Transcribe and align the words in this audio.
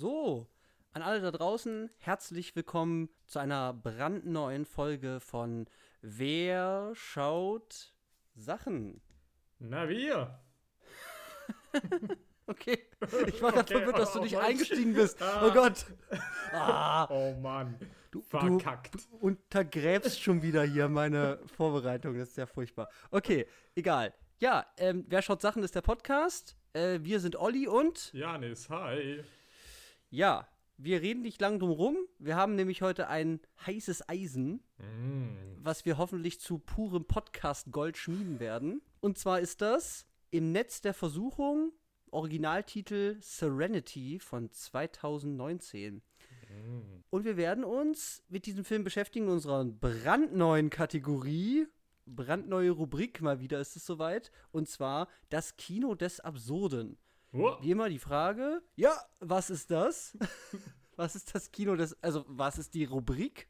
So, 0.00 0.46
an 0.92 1.02
alle 1.02 1.20
da 1.20 1.32
draußen, 1.32 1.90
herzlich 1.98 2.54
willkommen 2.54 3.08
zu 3.26 3.40
einer 3.40 3.72
brandneuen 3.74 4.64
Folge 4.64 5.18
von 5.18 5.66
Wer 6.02 6.92
schaut 6.94 7.92
Sachen? 8.36 9.00
Na 9.58 9.88
wir. 9.88 10.38
Okay, 12.46 12.78
ich 13.26 13.42
war 13.42 13.50
gerade 13.52 13.58
Okay, 13.64 13.74
verwirrt, 13.78 13.98
dass 13.98 14.12
du 14.12 14.20
oh 14.20 14.22
nicht 14.22 14.34
Mann. 14.36 14.44
eingestiegen 14.44 14.94
bist. 14.94 15.20
Ah. 15.22 15.44
Oh 15.48 15.52
Gott. 15.52 15.84
Ah, 16.52 17.08
Oh 17.10 17.34
Mann. 17.40 17.76
du, 18.12 18.22
Verkackt. 18.22 18.94
du 18.94 19.16
untergräbst 19.16 20.22
schon 20.22 20.42
wieder 20.42 20.62
hier 20.62 20.88
meine 20.88 21.40
Vorbereitung. 21.56 22.16
Das 22.16 22.28
ist 22.28 22.36
ja 22.36 22.46
furchtbar. 22.46 22.88
Okay, 23.10 23.48
egal. 23.74 24.14
Ja, 24.38 24.64
ähm, 24.76 25.04
Wer 25.08 25.22
schaut 25.22 25.42
Sachen 25.42 25.64
ist 25.64 25.74
der 25.74 25.82
Podcast. 25.82 26.56
Äh, 26.72 27.00
wir 27.02 27.18
sind 27.18 27.34
Olli 27.34 27.66
und 27.66 28.12
Janis, 28.12 28.70
hi. 28.70 29.24
Ja, 30.10 30.48
wir 30.76 31.02
reden 31.02 31.22
nicht 31.22 31.40
lang 31.40 31.58
drum 31.58 31.70
rum. 31.70 31.96
Wir 32.18 32.36
haben 32.36 32.54
nämlich 32.54 32.82
heute 32.82 33.08
ein 33.08 33.40
heißes 33.66 34.08
Eisen, 34.08 34.62
Mm. 34.78 35.58
was 35.60 35.84
wir 35.84 35.98
hoffentlich 35.98 36.40
zu 36.40 36.58
purem 36.58 37.04
Podcast-Gold 37.04 37.96
schmieden 37.96 38.38
werden. 38.38 38.80
Und 39.00 39.18
zwar 39.18 39.40
ist 39.40 39.60
das 39.60 40.06
Im 40.30 40.52
Netz 40.52 40.80
der 40.80 40.94
Versuchung, 40.94 41.72
Originaltitel 42.10 43.16
Serenity 43.20 44.18
von 44.20 44.52
2019. 44.52 45.96
Mm. 45.96 46.00
Und 47.10 47.24
wir 47.24 47.36
werden 47.36 47.64
uns 47.64 48.22
mit 48.28 48.46
diesem 48.46 48.64
Film 48.64 48.84
beschäftigen 48.84 49.26
in 49.26 49.32
unserer 49.32 49.64
brandneuen 49.64 50.70
Kategorie, 50.70 51.66
brandneue 52.06 52.70
Rubrik, 52.70 53.20
mal 53.20 53.40
wieder 53.40 53.60
ist 53.60 53.74
es 53.76 53.84
soweit, 53.84 54.30
und 54.52 54.68
zwar 54.68 55.08
das 55.28 55.56
Kino 55.56 55.94
des 55.94 56.20
Absurden. 56.20 56.98
Wie 57.32 57.70
immer 57.70 57.88
die 57.88 57.98
Frage, 57.98 58.62
ja, 58.76 58.92
was 59.20 59.50
ist 59.50 59.70
das? 59.70 60.16
was 60.96 61.14
ist 61.14 61.34
das 61.34 61.52
Kino 61.52 61.76
des, 61.76 62.02
also 62.02 62.24
was 62.28 62.58
ist 62.58 62.74
die 62.74 62.84
Rubrik? 62.84 63.48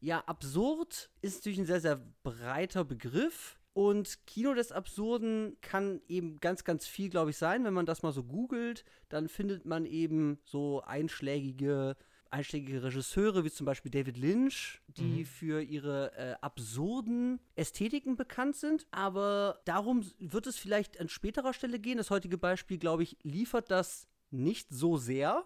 Ja, 0.00 0.20
absurd 0.26 1.10
ist 1.20 1.36
natürlich 1.36 1.60
ein 1.60 1.66
sehr, 1.66 1.80
sehr 1.80 2.02
breiter 2.22 2.84
Begriff. 2.84 3.58
Und 3.74 4.26
Kino 4.26 4.52
des 4.52 4.70
Absurden 4.70 5.56
kann 5.62 6.02
eben 6.06 6.40
ganz, 6.40 6.64
ganz 6.64 6.86
viel, 6.86 7.08
glaube 7.08 7.30
ich, 7.30 7.38
sein. 7.38 7.64
Wenn 7.64 7.72
man 7.72 7.86
das 7.86 8.02
mal 8.02 8.12
so 8.12 8.24
googelt, 8.24 8.84
dann 9.08 9.28
findet 9.28 9.64
man 9.64 9.86
eben 9.86 10.38
so 10.44 10.82
einschlägige, 10.82 11.96
einschlägige 12.32 12.82
Regisseure, 12.82 13.44
wie 13.44 13.50
zum 13.50 13.66
Beispiel 13.66 13.90
David 13.90 14.16
Lynch, 14.16 14.80
die 14.88 15.20
Mhm. 15.20 15.26
für 15.26 15.62
ihre 15.62 16.12
äh, 16.16 16.34
absurden 16.40 17.40
Ästhetiken 17.56 18.16
bekannt 18.16 18.56
sind. 18.56 18.86
Aber 18.90 19.60
darum 19.64 20.04
wird 20.18 20.46
es 20.46 20.56
vielleicht 20.58 20.98
an 21.00 21.08
späterer 21.08 21.52
Stelle 21.52 21.78
gehen. 21.78 21.98
Das 21.98 22.10
heutige 22.10 22.38
Beispiel, 22.38 22.78
glaube 22.78 23.02
ich, 23.02 23.16
liefert 23.22 23.70
das 23.70 24.08
nicht 24.30 24.68
so 24.70 24.96
sehr. 24.96 25.44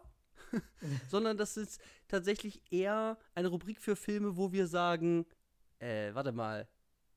sondern 1.08 1.36
das 1.36 1.56
ist 1.56 1.80
tatsächlich 2.08 2.62
eher 2.70 3.18
eine 3.34 3.48
Rubrik 3.48 3.80
für 3.80 3.96
Filme, 3.96 4.36
wo 4.36 4.52
wir 4.52 4.66
sagen, 4.68 5.26
äh, 5.80 6.14
warte 6.14 6.30
mal, 6.32 6.68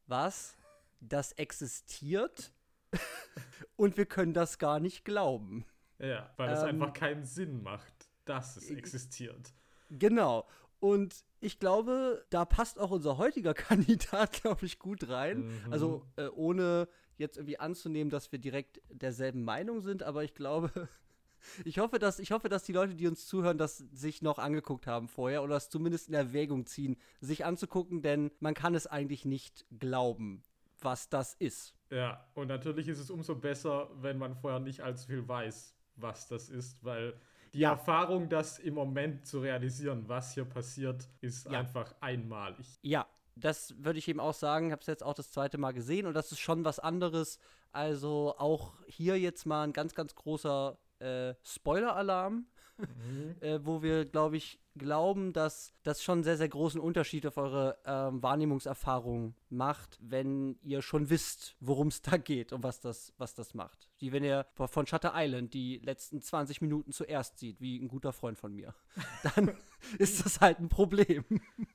was? 0.08 0.58
Das 1.00 1.32
existiert? 1.34 2.52
Und 3.76 3.98
wir 3.98 4.06
können 4.06 4.34
das 4.34 4.58
gar 4.58 4.80
nicht 4.80 5.06
glauben. 5.06 5.66
ja, 6.00 6.34
weil 6.38 6.50
es 6.50 6.62
Ähm, 6.64 6.70
einfach 6.70 6.94
keinen 6.94 7.24
Sinn 7.24 7.62
macht, 7.62 8.10
dass 8.26 8.58
es 8.58 8.70
existiert. 8.72 9.54
Genau. 9.90 10.46
Und 10.80 11.26
ich 11.42 11.60
glaube, 11.60 12.26
da 12.30 12.46
passt 12.46 12.80
auch 12.80 12.92
unser 12.92 13.18
heutiger 13.18 13.54
Kandidat, 13.56 14.42
glaube 14.42 14.66
ich, 14.66 14.80
gut 14.80 15.10
rein. 15.10 15.48
Mhm. 15.48 15.74
Also 15.74 16.06
äh, 16.16 16.28
ohne 16.28 16.88
jetzt 17.18 17.38
irgendwie 17.38 17.60
anzunehmen, 17.60 18.10
dass 18.10 18.32
wir 18.32 18.40
direkt 18.40 18.82
derselben 18.90 19.44
Meinung 19.44 19.82
sind, 19.82 20.04
aber 20.04 20.24
ich 20.24 20.34
glaube, 20.34 20.88
ich 21.66 21.80
hoffe, 21.80 22.00
dass, 22.00 22.20
ich 22.20 22.32
hoffe, 22.32 22.50
dass 22.50 22.64
die 22.64 22.72
Leute, 22.72 22.96
die 22.96 23.08
uns 23.08 23.28
zuhören, 23.28 23.58
das 23.58 23.78
sich 23.78 24.22
noch 24.22 24.40
angeguckt 24.40 24.88
haben 24.88 25.08
vorher 25.08 25.44
oder 25.44 25.58
es 25.58 25.70
zumindest 25.70 26.08
in 26.08 26.14
Erwägung 26.14 26.66
ziehen, 26.66 26.98
sich 27.20 27.46
anzugucken, 27.46 28.02
denn 28.02 28.32
man 28.40 28.54
kann 28.54 28.74
es 28.74 28.88
eigentlich 28.88 29.26
nicht 29.26 29.66
glauben, 29.80 30.44
was 30.80 31.10
das 31.10 31.34
ist. 31.34 31.76
Ja, 31.92 32.26
und 32.36 32.48
natürlich 32.48 32.88
ist 32.88 33.00
es 33.00 33.10
umso 33.10 33.36
besser, 33.36 33.90
wenn 34.02 34.18
man 34.18 34.36
vorher 34.36 34.60
nicht 34.60 34.82
allzu 34.82 35.08
viel 35.08 35.28
weiß, 35.28 35.76
was 35.96 36.28
das 36.28 36.50
ist, 36.50 36.84
weil 36.84 37.20
die. 37.54 37.64
Erfahrung, 37.64 38.30
das 38.30 38.60
im 38.60 38.74
Moment 38.76 39.26
zu 39.26 39.40
realisieren, 39.40 40.04
was 40.08 40.34
hier 40.34 40.46
passiert, 40.46 41.08
ist 41.22 41.46
Ja. 41.50 41.60
einfach 41.60 41.94
einmalig. 42.02 42.80
Ja, 42.82 43.08
das 43.36 43.74
würde 43.84 44.00
ich 44.00 44.08
eben 44.08 44.20
auch 44.20 44.34
sagen. 44.34 44.72
Habe 44.72 44.82
es 44.82 44.88
jetzt 44.88 45.04
auch 45.04 45.14
das 45.14 45.32
zweite 45.32 45.58
Mal 45.58 45.72
gesehen 45.72 46.06
und 46.06 46.14
das 46.14 46.32
ist 46.32 46.40
schon 46.40 46.66
was 46.66 46.80
anderes. 46.80 47.40
Also 47.72 48.36
auch 48.38 48.74
hier 48.88 49.18
jetzt 49.20 49.46
mal 49.46 49.64
ein 49.64 49.74
ganz, 49.74 49.94
ganz 49.96 50.16
großer 50.16 50.78
äh, 51.00 51.34
Spoiler-Alarm, 51.44 52.46
äh, 53.42 53.60
wo 53.64 53.82
wir, 53.82 54.06
glaube 54.06 54.38
ich, 54.38 54.60
glauben, 54.80 55.34
dass 55.34 55.74
das 55.84 56.02
schon 56.02 56.20
einen 56.20 56.24
sehr, 56.24 56.38
sehr 56.38 56.50
großen 56.50 56.82
Unterschied 56.82 57.28
auf 57.28 57.38
eure 57.38 57.78
ähm, 57.86 58.24
Wahrnehmungserfahrung 58.24 59.36
macht, 59.50 60.00
wenn 60.02 60.58
ihr 60.64 60.82
schon 60.82 61.10
wisst, 61.10 61.56
worum 61.60 61.90
es 61.90 62.02
da 62.02 62.18
geht 62.18 62.52
und 62.52 62.64
was 62.64 62.80
das, 62.80 63.14
was 63.18 63.36
das 63.36 63.54
macht. 63.54 63.88
Wie 64.00 64.12
wenn 64.12 64.24
ihr 64.24 64.48
von 64.56 64.88
Shutter 64.88 65.14
Island 65.16 65.54
die 65.54 65.78
letzten 65.78 66.22
20 66.22 66.62
Minuten 66.62 66.92
zuerst 66.92 67.38
sieht, 67.38 67.62
wie 67.62 67.78
ein 67.78 67.88
guter 67.88 68.14
Freund 68.14 68.40
von 68.40 68.54
mir. 68.54 68.74
Dann 69.36 69.56
ist 70.00 70.26
das 70.26 70.42
halt 70.42 70.60
ein 70.60 70.70
Problem. 70.70 71.24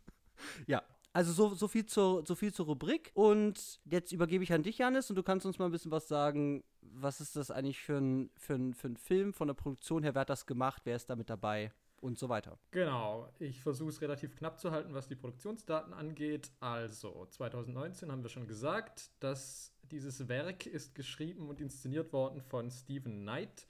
Ja, 0.66 0.82
also 1.14 1.32
so, 1.32 1.54
so, 1.54 1.69
viel 1.69 1.87
zur, 1.87 2.26
so 2.26 2.34
viel 2.34 2.53
zur 2.53 2.66
Rubrik. 2.66 3.12
Und 3.14 3.81
jetzt 3.84 4.10
übergebe 4.10 4.43
ich 4.43 4.53
an 4.53 4.64
dich, 4.64 4.78
Janis, 4.78 5.09
und 5.10 5.16
du 5.16 5.22
kannst 5.22 5.47
uns 5.47 5.59
mal 5.60 5.66
ein 5.66 5.70
bisschen 5.70 5.93
was 5.93 6.09
sagen. 6.09 6.64
Was 6.81 7.20
ist 7.20 7.37
das 7.37 7.53
eigentlich 7.53 7.81
für 7.81 7.98
ein, 7.98 8.31
für 8.37 8.54
ein, 8.54 8.75
für 8.75 8.88
ein 8.88 8.97
Film? 8.97 9.32
Von 9.32 9.47
der 9.47 9.54
Produktion 9.54 10.03
her, 10.03 10.14
wer 10.14 10.22
hat 10.22 10.31
das 10.31 10.44
gemacht? 10.44 10.82
Wer 10.84 10.97
ist 10.97 11.09
da 11.09 11.14
mit 11.14 11.31
dabei? 11.31 11.72
Und 12.04 12.19
so 12.19 12.28
weiter. 12.28 12.59
Genau, 12.70 13.31
ich 13.38 13.62
versuche 13.62 13.88
es 13.88 14.03
relativ 14.03 14.37
knapp 14.37 14.60
zu 14.60 14.70
halten, 14.70 14.92
was 14.92 15.09
die 15.09 15.15
Produktionsdaten 15.15 15.94
angeht. 15.94 16.50
Also, 16.60 17.26
2019 17.31 18.12
haben 18.12 18.22
wir 18.22 18.28
schon 18.28 18.47
gesagt, 18.47 19.10
dass 19.20 19.72
dieses 19.91 20.28
Werk 20.28 20.66
ist 20.66 20.94
geschrieben 20.94 21.48
und 21.48 21.62
inszeniert 21.62 22.12
worden 22.12 22.43
von 22.43 22.70
Stephen 22.70 23.22
Knight. 23.22 23.66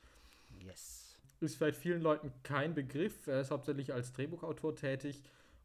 Yes. 0.59 1.17
Ist 1.39 1.55
vielleicht 1.55 1.79
vielen 1.79 2.03
Leuten 2.03 2.33
kein 2.43 2.75
Begriff. 2.75 3.29
Er 3.29 3.41
ist 3.41 3.53
hauptsächlich 3.53 3.95
als 3.95 4.13
Drehbuchautor 4.13 4.75
tätig 4.75 5.23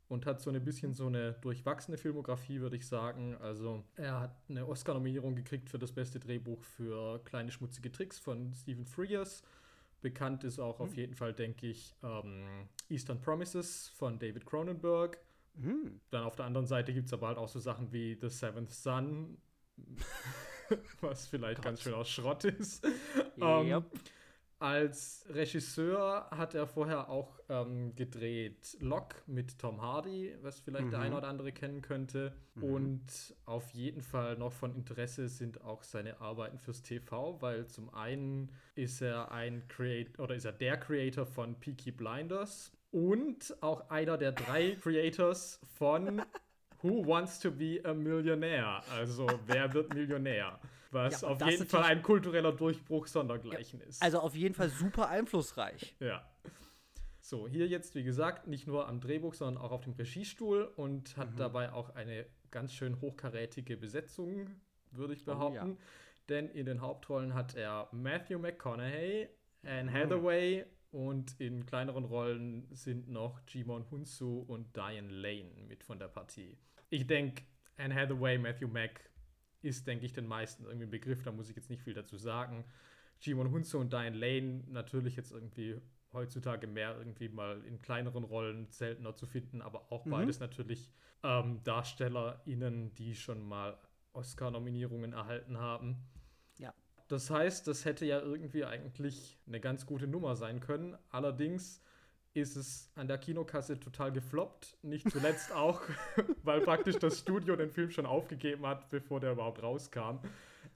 und 0.07 0.27
hat 0.27 0.39
so 0.39 0.51
ein 0.51 0.63
bisschen 0.63 0.93
so 0.93 1.07
eine 1.07 1.33
durchwachsene 1.41 1.97
Filmografie, 1.97 2.59
würde 2.61 2.75
ich 2.75 2.85
sagen. 2.85 3.35
Also, 3.41 3.83
er 3.95 4.19
hat 4.19 4.35
eine 4.47 4.67
Oscar-Nominierung 4.67 5.35
gekriegt 5.35 5.71
für 5.71 5.79
das 5.79 5.91
beste 5.91 6.19
Drehbuch 6.19 6.63
für 6.63 7.17
Kleine 7.25 7.49
schmutzige 7.49 7.91
Tricks 7.91 8.19
von 8.19 8.53
Stephen 8.53 8.85
Frears. 8.85 9.41
Bekannt 10.01 10.43
ist 10.43 10.59
auch 10.59 10.79
auf 10.79 10.95
jeden 10.95 11.13
Fall, 11.13 11.33
denke 11.33 11.67
ich, 11.67 11.95
ähm, 12.03 12.69
Eastern 12.89 13.21
Promises 13.21 13.89
von 13.89 14.17
David 14.19 14.45
Cronenberg. 14.45 15.17
Hm. 15.61 15.99
Dann 16.09 16.23
auf 16.23 16.35
der 16.35 16.45
anderen 16.45 16.67
Seite 16.67 16.93
gibt 16.93 17.07
es 17.07 17.13
aber 17.13 17.27
halt 17.27 17.37
auch 17.37 17.49
so 17.49 17.59
Sachen 17.59 17.91
wie 17.91 18.17
The 18.19 18.29
Seventh 18.29 18.71
Son, 18.71 19.37
was 21.01 21.27
vielleicht 21.27 21.57
Gott. 21.57 21.65
ganz 21.65 21.81
schön 21.81 21.93
aus 21.93 22.09
Schrott 22.09 22.45
ist. 22.45 22.85
Ähm, 23.41 23.67
Yep. 23.67 23.85
Als 24.61 25.25
Regisseur 25.29 26.27
hat 26.31 26.53
er 26.53 26.67
vorher 26.67 27.09
auch 27.09 27.39
ähm, 27.47 27.95
gedreht 27.95 28.75
Lock 28.81 29.23
mit 29.25 29.57
Tom 29.57 29.81
Hardy, 29.81 30.35
was 30.41 30.59
vielleicht 30.59 30.91
der 30.91 30.99
Mhm. 30.99 31.05
eine 31.05 31.17
oder 31.17 31.27
andere 31.29 31.53
kennen 31.53 31.81
könnte. 31.81 32.33
Mhm. 32.55 32.63
Und 32.63 33.35
auf 33.45 33.69
jeden 33.71 34.01
Fall 34.01 34.37
noch 34.37 34.51
von 34.51 34.75
Interesse 34.75 35.29
sind 35.29 35.61
auch 35.63 35.83
seine 35.83 36.19
Arbeiten 36.19 36.57
fürs 36.59 36.81
TV, 36.83 37.41
weil 37.41 37.67
zum 37.67 37.93
einen 37.93 38.51
ist 38.75 39.01
er 39.01 39.31
ein 39.31 39.65
Creator 39.69 40.25
oder 40.25 40.35
ist 40.35 40.43
er 40.45 40.51
der 40.51 40.77
Creator 40.77 41.25
von 41.25 41.55
Peaky 41.59 41.91
Blinders 41.91 42.73
und 42.91 43.55
auch 43.61 43.89
einer 43.89 44.17
der 44.17 44.33
drei 44.33 44.75
Creators 44.81 45.61
von 45.77 46.21
Who 46.81 47.05
Wants 47.07 47.39
to 47.39 47.51
Be 47.51 47.79
a 47.85 47.93
Millionaire? 47.93 48.83
Also 48.89 49.39
wer 49.45 49.73
wird 49.73 49.93
Millionär? 49.93 50.59
Was 50.91 51.21
Ja, 51.21 51.27
auf 51.29 51.41
jeden 51.45 51.65
Fall 51.67 51.83
ein 51.83 52.01
kultureller 52.01 52.51
Durchbruch 52.51 53.05
sondergleichen 53.07 53.79
ist. 53.81 54.01
Also 54.01 54.19
auf 54.19 54.35
jeden 54.35 54.55
Fall 54.55 54.69
super 54.69 55.09
einflussreich. 55.09 55.95
Ja. 55.99 56.25
So, 57.21 57.47
hier 57.47 57.67
jetzt, 57.67 57.93
wie 57.95 58.03
gesagt, 58.03 58.47
nicht 58.47 58.65
nur 58.65 58.87
am 58.87 59.01
Drehbuch, 59.01 59.33
sondern 59.35 59.61
auch 59.61 59.71
auf 59.71 59.81
dem 59.83 59.93
Regiestuhl 59.93 60.63
und 60.77 61.15
hat 61.17 61.31
Mhm. 61.33 61.37
dabei 61.37 61.71
auch 61.73 61.93
eine 61.93 62.25
ganz 62.49 62.73
schön 62.73 62.99
hochkarätige 63.01 63.77
Besetzung, 63.77 64.49
würde 64.91 65.13
ich 65.13 65.27
Oh, 65.27 65.31
ja. 65.31 65.33
behaupten. 65.35 65.77
Denn 66.29 66.49
in 66.49 66.65
den 66.65 66.81
Hauptrollen 66.81 67.33
hat 67.35 67.55
er 67.55 67.87
Matthew 67.91 68.39
McConaughey, 68.39 69.27
Anne 69.63 69.91
Mhm. 69.91 69.93
Hathaway 69.93 70.65
und 70.91 71.39
in 71.39 71.65
kleineren 71.65 72.05
Rollen 72.05 72.67
sind 72.71 73.09
noch 73.09 73.41
Jimon 73.47 73.85
Hunsu 73.91 74.39
und 74.47 74.75
Diane 74.75 75.09
Lane 75.11 75.51
mit 75.67 75.83
von 75.83 75.99
der 75.99 76.07
Partie. 76.07 76.57
Ich 76.89 77.05
denke, 77.05 77.43
Anne 77.77 77.93
Hathaway, 77.93 78.37
Matthew 78.39 78.67
Mack 78.69 79.08
ist, 79.61 79.87
denke 79.87 80.05
ich, 80.05 80.13
den 80.13 80.27
meisten 80.27 80.65
irgendwie 80.65 80.85
ein 80.85 80.91
Begriff, 80.91 81.21
da 81.23 81.31
muss 81.31 81.49
ich 81.49 81.55
jetzt 81.55 81.69
nicht 81.69 81.81
viel 81.83 81.93
dazu 81.93 82.17
sagen. 82.17 82.65
Jimon 83.21 83.51
Hunsu 83.51 83.79
und 83.79 83.91
Diane 83.93 84.17
Lane 84.17 84.63
natürlich 84.67 85.15
jetzt 85.15 85.31
irgendwie 85.31 85.81
heutzutage 86.13 86.67
mehr 86.67 86.97
irgendwie 86.97 87.29
mal 87.29 87.63
in 87.65 87.81
kleineren 87.81 88.23
Rollen 88.23 88.67
seltener 88.69 89.15
zu 89.15 89.27
finden, 89.27 89.61
aber 89.61 89.91
auch 89.91 90.05
Mhm. 90.05 90.09
beides 90.09 90.39
natürlich 90.39 90.91
ähm, 91.23 91.61
DarstellerInnen, 91.63 92.93
die 92.95 93.15
schon 93.15 93.47
mal 93.47 93.77
Oscar-Nominierungen 94.13 95.13
erhalten 95.13 95.57
haben. 95.57 95.97
Ja. 96.57 96.73
das 97.07 97.29
heißt, 97.29 97.67
das 97.67 97.85
hätte 97.85 98.05
ja 98.05 98.19
irgendwie 98.21 98.65
eigentlich 98.65 99.39
eine 99.47 99.59
ganz 99.59 99.85
gute 99.85 100.07
Nummer 100.07 100.35
sein 100.35 100.59
können. 100.59 100.97
Allerdings 101.09 101.81
ist 102.33 102.55
es 102.55 102.91
an 102.95 103.07
der 103.07 103.17
Kinokasse 103.17 103.79
total 103.79 104.11
gefloppt. 104.11 104.77
Nicht 104.83 105.09
zuletzt 105.09 105.51
auch, 105.53 105.81
weil 106.43 106.61
praktisch 106.61 106.97
das 106.97 107.19
Studio 107.19 107.55
den 107.55 107.71
Film 107.71 107.89
schon 107.91 108.05
aufgegeben 108.05 108.65
hat, 108.65 108.89
bevor 108.89 109.19
der 109.19 109.31
überhaupt 109.33 109.61
rauskam. 109.63 110.19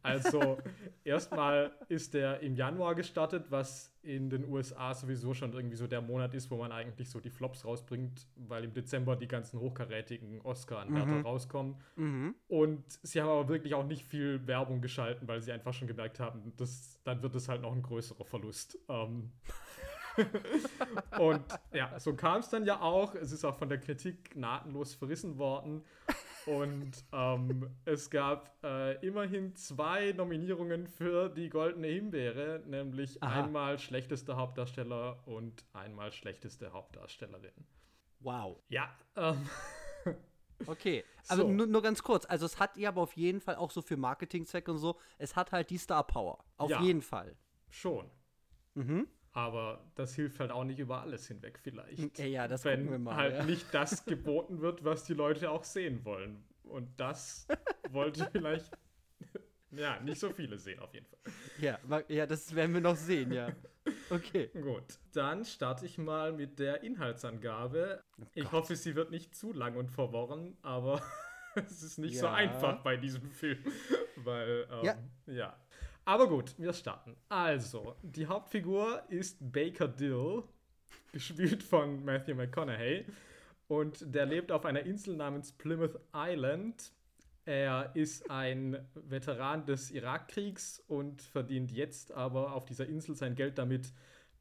Also 0.01 0.57
erstmal 1.05 1.71
ist 1.88 2.13
der 2.13 2.41
im 2.41 2.55
Januar 2.55 2.94
gestartet, 2.95 3.45
was 3.50 3.94
in 4.01 4.29
den 4.29 4.50
USA 4.51 4.94
sowieso 4.94 5.33
schon 5.33 5.53
irgendwie 5.53 5.77
so 5.77 5.88
der 5.88 6.01
Monat 6.01 6.33
ist, 6.33 6.51
wo 6.51 6.57
man 6.57 6.73
eigentlich 6.73 7.09
so 7.09 7.21
die 7.21 7.29
Flops 7.29 7.63
rausbringt, 7.63 8.27
weil 8.35 8.65
im 8.65 8.73
Dezember 8.73 9.15
die 9.15 9.29
ganzen 9.29 9.61
hochkarätigen 9.61 10.41
Oscar-Anwärter 10.41 11.19
Mhm. 11.19 11.21
rauskommen. 11.25 11.75
Mhm. 11.95 12.35
Und 12.49 12.83
sie 13.03 13.21
haben 13.21 13.29
aber 13.29 13.47
wirklich 13.47 13.73
auch 13.75 13.85
nicht 13.85 14.03
viel 14.06 14.45
Werbung 14.45 14.81
geschalten, 14.81 15.25
weil 15.29 15.41
sie 15.41 15.53
einfach 15.53 15.73
schon 15.73 15.88
gemerkt 15.88 16.19
haben, 16.19 16.51
dass, 16.57 16.99
dann 17.06 17.21
wird 17.23 17.35
es 17.35 17.47
halt 17.47 17.61
noch 17.61 17.71
ein 17.71 17.81
größerer 17.83 18.25
Verlust. 18.25 18.77
Ähm 18.89 19.31
und 21.19 21.44
ja, 21.74 22.00
so 22.00 22.15
kam 22.15 22.39
es 22.39 22.50
dann 22.50 22.65
ja 22.65 22.81
auch. 22.81 23.15
Es 23.15 23.31
ist 23.31 23.44
auch 23.45 23.56
von 23.56 23.69
der 23.69 23.80
Kritik 23.80 24.36
nahtlos 24.36 24.94
verrissen 24.94 25.38
worden. 25.38 25.83
Und 26.45 26.92
ähm, 27.13 27.69
es 27.86 28.10
gab 28.10 28.57
äh, 28.65 28.95
immerhin 29.06 29.56
zwei 29.56 30.12
Nominierungen 30.12 30.88
für 30.88 31.30
die 31.30 31.50
Goldene 31.50 31.88
Himbeere, 31.88 32.62
nämlich 32.65 33.21
Aha. 33.24 33.44
einmal 33.44 33.80
schlechtester 33.80 34.36
Hauptdarsteller 34.36 35.25
und 35.25 35.63
einmal 35.71 36.12
schlechteste 36.12 36.74
Hauptdarstellerin. 36.74 37.54
Wow. 38.19 38.62
Ja, 38.68 38.94
ähm, 39.16 39.50
Okay, 40.68 41.04
aber 41.27 41.42
So. 41.44 41.50
nur, 41.50 41.68
nur 41.68 41.81
ganz 41.81 42.04
kurz. 42.04 42.25
Also 42.25 42.45
es 42.45 42.59
hat 42.59 42.77
ja 42.77 42.89
aber 42.89 43.01
auf 43.01 43.13
jeden 43.13 43.42
Fall 43.42 43.56
auch 43.56 43.71
so 43.71 43.81
für 43.81 43.98
Marketingzwecke 43.98 44.71
und 44.71 44.77
so, 44.77 44.98
es 45.18 45.36
hat 45.36 45.51
halt 45.51 45.69
die 45.69 45.77
Star 45.77 46.06
Power. 46.06 46.44
Auf 46.57 46.69
Ja. 46.69 46.81
jeden 46.81 47.01
Fall. 47.01 47.36
schon. 47.69 48.09
Mhm. 48.75 49.07
Aber 49.33 49.83
das 49.95 50.13
hilft 50.15 50.39
halt 50.39 50.51
auch 50.51 50.63
nicht 50.63 50.80
über 50.80 51.01
alles 51.01 51.27
hinweg 51.27 51.59
vielleicht. 51.62 52.19
Ja, 52.19 52.25
ja, 52.25 52.47
das 52.47 52.63
wenn 52.65 52.89
wir 52.89 53.00
mal. 53.00 53.15
halt 53.15 53.33
ja. 53.38 53.44
nicht 53.45 53.74
das 53.74 54.06
geboten 54.06 54.62
wird, 54.62 54.83
was 54.83 55.06
die 55.06 55.15
Leute 55.15 55.50
auch 55.50 55.63
sehen 55.63 56.06
wollen. 56.06 56.44
Und 56.63 56.89
das 57.00 57.47
wollte 57.89 58.30
vielleicht 58.31 58.71
ja 59.71 60.00
nicht 60.01 60.19
so 60.19 60.30
viele 60.30 60.57
sehen 60.59 60.80
auf 60.80 60.94
jeden 60.94 61.07
Fall. 61.07 61.19
Ja, 61.59 61.80
ja, 62.07 62.25
das 62.27 62.53
werden 62.56 62.74
wir 62.75 62.81
noch 62.81 62.95
sehen, 62.95 63.31
ja. 63.31 63.51
Okay. 64.09 64.50
Gut, 64.53 65.00
dann 65.13 65.44
starte 65.45 65.85
ich 65.88 65.97
mal 65.97 66.31
mit 66.31 66.59
der 66.59 66.83
Inhaltsangabe. 66.83 68.03
ich 68.35 68.44
Gott. 68.44 68.51
hoffe, 68.51 68.75
sie 68.75 68.95
wird 68.95 69.09
nicht 69.12 69.35
zu 69.35 69.51
lang 69.51 69.75
und 69.75 69.89
verworren, 69.89 70.56
aber 70.62 71.01
es 71.56 71.81
ist 71.81 71.97
nicht 71.97 72.19
so 72.19 72.27
Ja. 72.27 72.33
einfach 72.33 72.83
bei 72.83 72.97
diesem 72.97 73.31
Film, 73.31 73.63
weil 74.18 74.68
ähm, 74.71 74.85
Ja. 74.85 74.97
ja. 75.25 75.57
Aber 76.05 76.27
gut, 76.27 76.53
wir 76.57 76.73
starten. 76.73 77.15
Also, 77.29 77.95
die 78.01 78.27
Hauptfigur 78.27 79.03
ist 79.09 79.38
Baker 79.39 79.88
Dill, 79.88 80.44
gespielt 81.11 81.63
von 81.63 82.03
Matthew 82.03 82.35
McConaughey. 82.35 83.05
Und 83.67 84.13
der 84.13 84.25
lebt 84.25 84.51
auf 84.51 84.65
einer 84.65 84.81
Insel 84.81 85.15
namens 85.15 85.53
Plymouth 85.53 85.97
Island. 86.13 86.91
Er 87.45 87.91
ist 87.95 88.29
ein 88.29 88.77
Veteran 88.95 89.65
des 89.65 89.91
Irakkriegs 89.91 90.83
und 90.88 91.21
verdient 91.21 91.71
jetzt 91.71 92.11
aber 92.11 92.53
auf 92.53 92.65
dieser 92.65 92.88
Insel 92.88 93.15
sein 93.15 93.35
Geld 93.35 93.57
damit, 93.57 93.91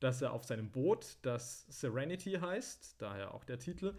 dass 0.01 0.21
er 0.23 0.33
auf 0.33 0.45
seinem 0.45 0.71
Boot, 0.71 1.17
das 1.23 1.65
Serenity 1.69 2.33
heißt, 2.33 2.97
daher 2.99 3.35
auch 3.35 3.45
der 3.45 3.59
Titel, 3.61 3.95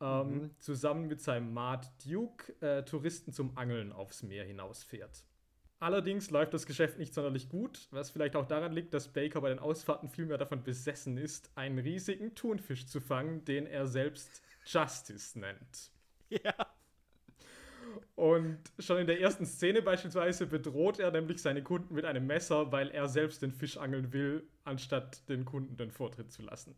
ähm, 0.00 0.28
Mhm. 0.42 0.50
zusammen 0.58 1.06
mit 1.06 1.22
seinem 1.22 1.54
Maat 1.54 1.90
Duke 2.06 2.52
äh, 2.60 2.82
Touristen 2.84 3.32
zum 3.32 3.56
Angeln 3.56 3.92
aufs 3.92 4.22
Meer 4.22 4.44
hinausfährt. 4.44 5.24
Allerdings 5.78 6.30
läuft 6.30 6.54
das 6.54 6.64
Geschäft 6.64 6.98
nicht 6.98 7.12
sonderlich 7.12 7.50
gut, 7.50 7.88
was 7.90 8.10
vielleicht 8.10 8.34
auch 8.34 8.46
daran 8.46 8.72
liegt, 8.72 8.94
dass 8.94 9.08
Baker 9.08 9.42
bei 9.42 9.50
den 9.50 9.58
Ausfahrten 9.58 10.08
vielmehr 10.08 10.38
davon 10.38 10.62
besessen 10.62 11.18
ist, 11.18 11.50
einen 11.54 11.78
riesigen 11.78 12.34
Thunfisch 12.34 12.86
zu 12.86 13.00
fangen, 13.00 13.44
den 13.44 13.66
er 13.66 13.86
selbst 13.86 14.42
Justice 14.64 15.38
nennt. 15.38 15.90
Ja. 16.28 16.54
Und 18.14 18.58
schon 18.78 18.98
in 18.98 19.06
der 19.06 19.20
ersten 19.20 19.44
Szene 19.44 19.82
beispielsweise 19.82 20.46
bedroht 20.46 20.98
er 20.98 21.10
nämlich 21.10 21.42
seine 21.42 21.62
Kunden 21.62 21.94
mit 21.94 22.06
einem 22.06 22.26
Messer, 22.26 22.72
weil 22.72 22.90
er 22.90 23.08
selbst 23.08 23.42
den 23.42 23.52
Fisch 23.52 23.76
angeln 23.76 24.12
will, 24.12 24.48
anstatt 24.64 25.28
den 25.28 25.44
Kunden 25.44 25.76
den 25.76 25.90
Vortritt 25.90 26.32
zu 26.32 26.42
lassen. 26.42 26.74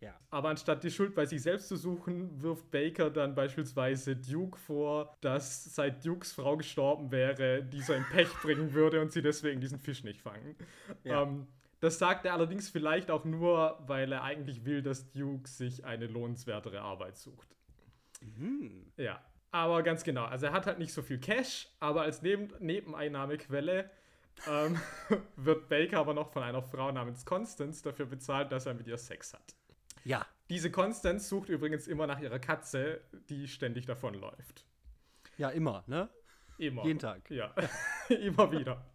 Ja. 0.00 0.14
Aber 0.30 0.50
anstatt 0.50 0.84
die 0.84 0.90
Schuld 0.90 1.14
bei 1.14 1.26
sich 1.26 1.42
selbst 1.42 1.68
zu 1.68 1.76
suchen, 1.76 2.40
wirft 2.40 2.70
Baker 2.70 3.10
dann 3.10 3.34
beispielsweise 3.34 4.14
Duke 4.14 4.58
vor, 4.58 5.16
dass 5.20 5.74
seit 5.74 6.04
Dukes 6.04 6.32
Frau 6.32 6.56
gestorben 6.56 7.10
wäre, 7.10 7.64
dieser 7.64 7.96
in 7.96 8.04
Pech 8.04 8.28
bringen 8.42 8.72
würde 8.72 9.00
und 9.00 9.10
sie 9.10 9.22
deswegen 9.22 9.60
diesen 9.60 9.80
Fisch 9.80 10.04
nicht 10.04 10.20
fangen. 10.20 10.54
Ja. 11.02 11.22
Ähm, 11.22 11.48
das 11.80 11.98
sagt 11.98 12.26
er 12.26 12.34
allerdings 12.34 12.68
vielleicht 12.68 13.10
auch 13.10 13.24
nur, 13.24 13.78
weil 13.86 14.10
er 14.12 14.22
eigentlich 14.22 14.64
will, 14.64 14.82
dass 14.82 15.10
Duke 15.10 15.48
sich 15.48 15.84
eine 15.84 16.06
lohnenswertere 16.06 16.80
Arbeit 16.80 17.16
sucht. 17.16 17.48
Mhm. 18.20 18.92
Ja, 18.96 19.20
aber 19.50 19.82
ganz 19.82 20.04
genau. 20.04 20.24
Also 20.24 20.46
er 20.46 20.52
hat 20.52 20.66
halt 20.66 20.78
nicht 20.78 20.92
so 20.92 21.02
viel 21.02 21.18
Cash, 21.18 21.68
aber 21.80 22.02
als 22.02 22.22
Neben 22.22 22.52
Nebeneinnahmequelle 22.58 23.90
ähm, 24.46 24.80
wird 25.36 25.68
Baker 25.68 25.98
aber 25.98 26.14
noch 26.14 26.30
von 26.32 26.42
einer 26.42 26.62
Frau 26.62 26.92
namens 26.92 27.24
Constance 27.24 27.82
dafür 27.82 28.06
bezahlt, 28.06 28.52
dass 28.52 28.66
er 28.66 28.74
mit 28.74 28.86
ihr 28.86 28.98
Sex 28.98 29.34
hat. 29.34 29.54
Ja. 30.08 30.26
Diese 30.48 30.70
Constance 30.70 31.28
sucht 31.28 31.50
übrigens 31.50 31.86
immer 31.86 32.06
nach 32.06 32.18
ihrer 32.18 32.38
Katze, 32.38 33.02
die 33.28 33.46
ständig 33.46 33.84
davonläuft. 33.84 34.64
Ja, 35.36 35.50
immer, 35.50 35.84
ne? 35.86 36.08
Immer. 36.56 36.84
Jeden 36.86 36.98
Tag. 36.98 37.30
Ja, 37.30 37.54
immer 38.08 38.50
wieder. 38.50 38.86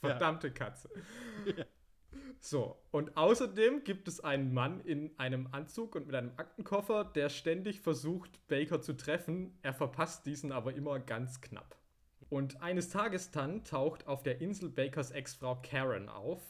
Verdammte 0.00 0.50
Katze. 0.50 0.90
Ja. 1.56 1.64
So, 2.40 2.82
und 2.90 3.16
außerdem 3.16 3.84
gibt 3.84 4.08
es 4.08 4.18
einen 4.20 4.52
Mann 4.52 4.80
in 4.80 5.16
einem 5.18 5.48
Anzug 5.52 5.94
und 5.94 6.06
mit 6.06 6.16
einem 6.16 6.32
Aktenkoffer, 6.36 7.04
der 7.04 7.28
ständig 7.28 7.80
versucht, 7.80 8.44
Baker 8.48 8.80
zu 8.80 8.96
treffen. 8.96 9.56
Er 9.62 9.72
verpasst 9.72 10.26
diesen 10.26 10.50
aber 10.50 10.74
immer 10.74 10.98
ganz 10.98 11.40
knapp. 11.40 11.76
Und 12.28 12.60
eines 12.60 12.88
Tages 12.88 13.30
dann 13.30 13.62
taucht 13.62 14.08
auf 14.08 14.24
der 14.24 14.40
Insel 14.40 14.68
Bakers 14.68 15.12
Ex-Frau 15.12 15.62
Karen 15.62 16.08
auf. 16.08 16.42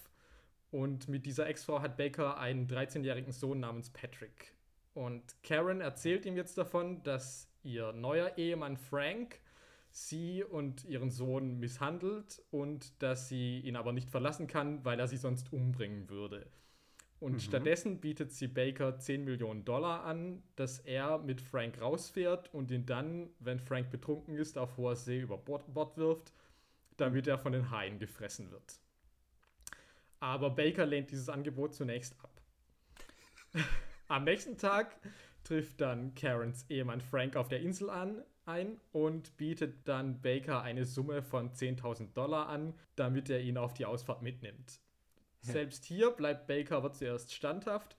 Und 0.71 1.09
mit 1.09 1.27
dieser 1.27 1.47
Ex-Frau 1.47 1.81
hat 1.81 1.97
Baker 1.97 2.39
einen 2.39 2.67
13-jährigen 2.67 3.33
Sohn 3.33 3.61
namens 3.61 3.91
Patrick. 3.91 4.53
Und 4.95 5.23
Karen 5.43 5.81
erzählt 5.81 6.27
ihm 6.27 6.37
jetzt 6.37 6.59
davon, 6.59 7.03
dass 7.03 7.49
ihr 7.63 7.93
neuer 7.93 8.37
Ehemann 8.39 8.77
Frank 8.77 9.41
sie 9.91 10.45
und 10.45 10.85
ihren 10.85 11.11
Sohn 11.11 11.59
misshandelt 11.59 12.43
und 12.51 13.01
dass 13.03 13.29
sie 13.29 13.61
ihn 13.61 13.77
aber 13.77 13.93
nicht 13.93 14.11
verlassen 14.11 14.47
kann, 14.47 14.85
weil 14.85 14.99
er 15.01 15.09
sie 15.09 15.17
sonst 15.17 15.53
umbringen 15.53 16.09
würde. 16.11 16.47
Und 17.21 17.41
Mhm. 17.41 17.41
stattdessen 17.41 18.01
bietet 18.01 18.33
sie 18.33 18.47
Baker 18.49 18.99
10 18.99 19.25
Millionen 19.25 19.65
Dollar 19.65 20.05
an, 20.05 20.43
dass 20.57 20.79
er 20.81 21.19
mit 21.19 21.41
Frank 21.41 21.81
rausfährt 21.81 22.53
und 22.53 22.71
ihn 22.71 22.85
dann, 22.87 23.31
wenn 23.39 23.59
Frank 23.59 23.91
betrunken 23.91 24.37
ist, 24.37 24.59
auf 24.59 24.77
hoher 24.77 24.97
See 24.97 25.21
über 25.21 25.39
Bord, 25.39 25.73
Bord 25.73 25.97
wirft, 25.97 26.33
damit 26.99 27.27
er 27.27 27.39
von 27.39 27.53
den 27.53 27.71
Haien 27.71 27.99
gefressen 27.99 28.51
wird. 28.51 28.81
Aber 30.27 30.51
Baker 30.51 30.87
lehnt 30.87 31.13
dieses 31.13 31.29
Angebot 31.29 31.73
zunächst 31.73 32.17
ab. 32.21 32.43
Am 34.09 34.25
nächsten 34.25 34.59
Tag 34.59 34.97
trifft 35.45 35.81
dann 35.81 36.17
Karens 36.17 36.69
Ehemann 36.69 37.01
Frank 37.01 37.37
auf 37.37 37.47
der 37.47 37.61
Insel 37.61 37.91
an, 37.91 38.25
ein 38.45 38.81
und 38.91 39.37
bietet 39.37 39.87
dann 39.87 40.21
Baker 40.21 40.63
eine 40.63 40.85
Summe 40.85 41.23
von 41.23 41.53
10.000 41.53 42.13
Dollar 42.13 42.49
an, 42.49 42.75
damit 42.97 43.31
er 43.31 43.41
ihn 43.41 43.57
auf 43.57 43.73
die 43.73 43.87
Ausfahrt 43.87 44.23
mitnimmt. 44.23 44.81
Ja. 45.43 45.53
Selbst 45.53 45.85
hier 45.85 46.11
bleibt 46.11 46.49
Baker 46.49 46.79
aber 46.79 46.93
zuerst 46.93 47.33
standhaft. 47.33 47.97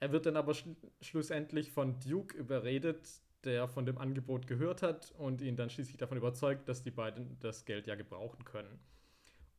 Er 0.00 0.10
wird 0.10 0.26
dann 0.26 0.36
aber 0.36 0.54
schl 0.54 0.74
schlussendlich 1.00 1.70
von 1.70 2.00
Duke 2.00 2.36
überredet, 2.36 3.08
der 3.44 3.68
von 3.68 3.86
dem 3.86 3.98
Angebot 3.98 4.48
gehört 4.48 4.82
hat 4.82 5.12
und 5.12 5.42
ihn 5.42 5.54
dann 5.54 5.70
schließlich 5.70 5.96
davon 5.96 6.18
überzeugt, 6.18 6.68
dass 6.68 6.82
die 6.82 6.90
beiden 6.90 7.38
das 7.38 7.66
Geld 7.66 7.86
ja 7.86 7.94
gebrauchen 7.94 8.44
können. 8.44 8.80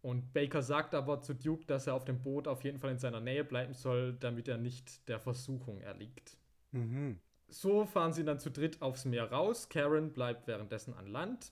Und 0.02 0.34
Baker 0.34 0.62
sagt 0.62 0.96
aber 0.96 1.22
zu 1.22 1.34
Duke, 1.36 1.66
dass 1.66 1.88
er 1.88 1.94
auf 1.94 2.06
dem 2.06 2.22
Boot 2.22 2.48
auf 2.48 2.64
jeden 2.64 2.80
Fall 2.80 2.92
in 2.92 3.00
seiner 3.00 3.20
Nähe 3.20 3.44
bleiben 3.44 3.74
soll, 3.74 4.14
damit 4.14 4.48
er 4.48 4.58
nicht 4.58 5.08
der 5.10 5.20
Versuchung 5.20 5.82
erliegt. 5.82 6.38
Mhm. 6.72 7.20
So 7.50 7.86
fahren 7.86 8.14
sie 8.14 8.24
dann 8.24 8.40
zu 8.40 8.50
dritt 8.52 8.82
aufs 8.82 9.06
Meer 9.06 9.32
raus. 9.32 9.68
Karen 9.70 10.14
bleibt 10.14 10.48
währenddessen 10.48 10.94
an 10.94 11.08
Land. 11.08 11.52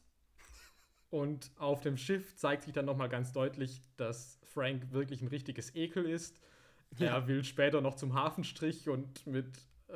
Und 1.09 1.51
auf 1.57 1.81
dem 1.81 1.97
Schiff 1.97 2.35
zeigt 2.35 2.63
sich 2.63 2.73
dann 2.73 2.85
nochmal 2.85 3.09
ganz 3.09 3.31
deutlich, 3.31 3.81
dass 3.97 4.39
Frank 4.43 4.91
wirklich 4.91 5.21
ein 5.21 5.27
richtiges 5.27 5.73
Ekel 5.75 6.05
ist. 6.05 6.39
Ja. 6.97 7.07
Er 7.17 7.27
will 7.27 7.43
später 7.43 7.81
noch 7.81 7.95
zum 7.95 8.13
Hafenstrich 8.13 8.87
und 8.89 9.25
mit 9.25 9.47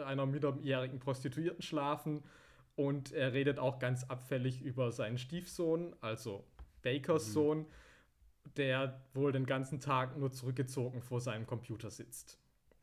einer 0.06 0.26
minderjährigen 0.26 1.00
Prostituierten 1.00 1.62
schlafen. 1.62 2.24
Und 2.76 3.12
er 3.12 3.34
redet 3.34 3.60
auch 3.60 3.80
ganz 3.80 4.06
abfällig 4.06 4.62
über 4.62 4.92
seinen 4.92 5.18
Stiefsohn, 5.18 5.96
also 6.02 6.44
Bakers 6.82 7.28
Mhm. 7.28 7.32
Sohn, 7.32 7.66
der 8.58 9.02
wohl 9.14 9.32
den 9.32 9.46
ganzen 9.46 9.80
Tag 9.80 10.18
nur 10.18 10.32
zurückgezogen 10.32 11.02
vor 11.02 11.22
seinem 11.22 11.46
Computer 11.46 11.90
sitzt. 11.90 12.38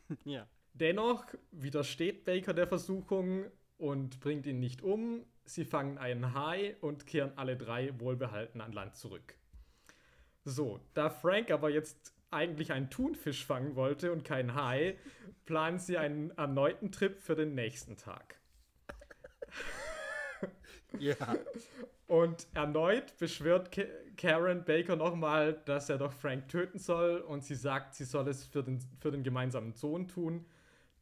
Ja. 0.25 0.47
Dennoch 0.73 1.27
widersteht 1.51 2.25
Baker 2.25 2.55
der 2.55 2.67
Versuchung 2.67 3.45
und 3.77 4.21
bringt 4.21 4.47
ihn 4.47 4.59
nicht 4.59 4.81
um. 4.81 5.25
Sie 5.45 5.67
fangen 5.67 5.99
einen 5.99 6.33
Hai 6.35 6.77
und 6.81 7.07
kehren 7.07 7.33
alle 7.37 7.59
drei 7.59 7.99
wohlbehalten 8.01 8.61
an 8.63 8.73
Land 8.73 8.97
zurück. 8.97 9.35
So, 10.45 10.81
da 10.95 11.11
Frank 11.11 11.51
aber 11.51 11.69
jetzt 11.69 12.15
eigentlich 12.31 12.73
einen 12.73 12.91
Thunfisch 12.91 13.45
fangen 13.45 13.77
wollte 13.77 14.13
und 14.13 14.25
keinen 14.25 14.55
Hai, 14.55 14.97
planen 15.45 15.79
sie 15.79 15.99
einen 15.99 16.31
erneuten 16.33 16.93
Trip 16.93 17.21
für 17.21 17.35
den 17.35 17.55
nächsten 17.55 17.97
Tag. 17.97 18.39
Ja. 20.99 21.17
Und 22.09 22.49
erneut 22.55 23.17
beschwört 23.19 23.71
Ka- 23.71 23.83
Karen 24.17 24.65
Baker 24.65 24.97
nochmal, 24.97 25.61
dass 25.67 25.91
er 25.91 25.99
doch 25.99 26.13
Frank 26.13 26.49
töten 26.49 26.79
soll 26.79 27.19
und 27.19 27.45
sie 27.45 27.55
sagt, 27.55 27.95
sie 27.95 28.05
soll 28.05 28.27
es 28.29 28.45
für 28.45 28.63
den, 28.63 28.81
für 28.99 29.11
den 29.11 29.23
gemeinsamen 29.23 29.75
Sohn 29.75 30.09
tun, 30.09 30.47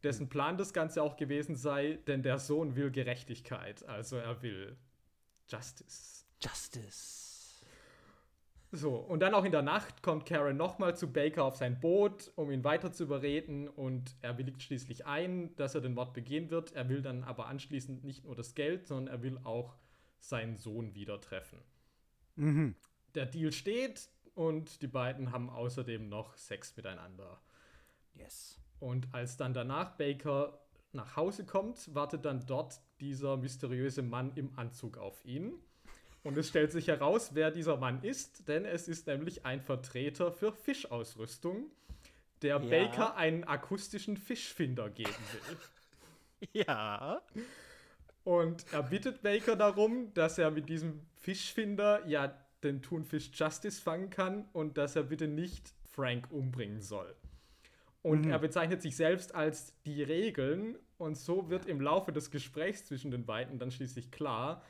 dessen 0.03 0.29
Plan 0.29 0.59
das 0.59 0.73
Ganze 0.73 1.03
auch 1.03 1.17
gewesen 1.17 1.55
sei, 1.55 2.01
denn 2.09 2.25
der 2.25 2.41
Sohn 2.41 2.75
will 2.75 2.91
Gerechtigkeit, 2.91 3.87
also 3.89 4.17
er 4.17 4.43
will 4.43 4.77
Justice. 5.49 6.25
Justice. 6.43 7.65
So, 8.73 8.97
und 8.97 9.21
dann 9.21 9.33
auch 9.33 9.45
in 9.45 9.53
der 9.53 9.63
Nacht 9.63 10.03
kommt 10.03 10.27
Karen 10.27 10.57
nochmal 10.57 10.97
zu 10.97 11.13
Baker 11.13 11.45
auf 11.45 11.55
sein 11.55 11.79
Boot, 11.79 12.33
um 12.35 12.51
ihn 12.51 12.65
weiter 12.65 12.91
zu 12.93 13.05
überreden 13.05 13.69
und 13.69 14.17
er 14.23 14.37
willigt 14.39 14.61
schließlich 14.61 15.07
ein, 15.07 15.55
dass 15.55 15.77
er 15.77 15.81
den 15.81 15.95
Mord 15.95 16.15
begehen 16.15 16.51
wird. 16.51 16.73
Er 16.73 16.89
will 16.89 17.01
dann 17.01 17.23
aber 17.23 17.47
anschließend 17.47 18.03
nicht 18.03 18.25
nur 18.25 18.35
das 18.35 18.57
Geld, 18.57 18.89
sondern 18.89 19.15
er 19.15 19.23
will 19.23 19.39
auch 19.45 19.77
seinen 20.19 20.57
Sohn 20.57 20.95
wieder 20.95 21.21
treffen. 21.21 21.61
Mhm. 22.37 22.75
Der 23.15 23.27
Deal 23.27 23.53
steht 23.53 24.09
und 24.35 24.83
die 24.83 24.87
beiden 24.89 25.33
haben 25.33 25.49
außerdem 25.51 26.09
noch 26.09 26.37
Sex 26.37 26.77
miteinander. 26.77 27.41
Yes. 28.15 28.59
Und 28.81 29.09
als 29.15 29.37
dann 29.37 29.55
danach 29.55 29.97
Baker 29.97 30.59
nach 30.93 31.17
Hause 31.17 31.45
kommt, 31.45 31.95
wartet 31.95 32.25
dann 32.25 32.47
dort 32.47 32.81
dieser 33.01 33.37
mysteriöse 33.37 34.03
Mann 34.03 34.33
im 34.35 34.59
Anzug 34.59 34.99
auf 34.99 35.25
ihn. 35.25 35.55
Und 36.23 36.37
es 36.37 36.49
stellt 36.49 36.73
sich 36.73 36.89
heraus, 36.89 37.35
wer 37.35 37.51
dieser 37.51 37.77
Mann 37.77 38.03
ist, 38.03 38.49
denn 38.49 38.65
es 38.65 38.89
ist 38.89 39.07
nämlich 39.07 39.47
ein 39.47 39.61
Vertreter 39.61 40.33
für 40.33 40.53
Fischausrüstung, 40.53 41.71
der 42.43 42.61
Ja. 42.61 42.69
Baker 42.69 43.17
einen 43.17 43.45
akustischen 43.45 44.17
Fischfinder 44.17 44.91
geben 44.91 45.11
will. 45.33 45.57
Ja. 46.53 47.23
Und 48.27 48.67
er 48.73 48.83
bittet 48.83 49.23
Baker 49.23 49.55
darum, 49.55 50.13
dass 50.15 50.37
er 50.37 50.51
mit 50.51 50.69
diesem 50.69 51.01
Fischfinder 51.15 52.05
ja 52.09 52.37
den 52.65 52.83
Thunfisch 52.83 53.31
Justice 53.33 53.81
fangen 53.81 54.11
kann 54.11 54.49
und 54.53 54.77
dass 54.79 54.97
er 54.97 55.05
bitte 55.05 55.29
nicht 55.29 55.73
Frank 55.93 56.27
umbringen 56.33 56.81
soll. 56.81 57.15
Und 58.03 58.25
Mhm. 58.25 58.33
er 58.33 58.41
bezeichnet 58.41 58.83
sich 58.83 58.97
selbst 58.97 59.33
als 59.33 59.75
die 59.85 60.03
Regeln 60.03 60.77
und 60.99 61.17
so 61.17 61.51
wird 61.51 61.67
im 61.67 61.81
Laufe 61.81 62.11
des 62.11 62.33
Gesprächs 62.33 62.85
zwischen 62.87 63.13
den 63.13 63.27
beiden 63.27 63.61
dann 63.61 63.71
schließlich 63.71 64.11
klar, 64.11 64.65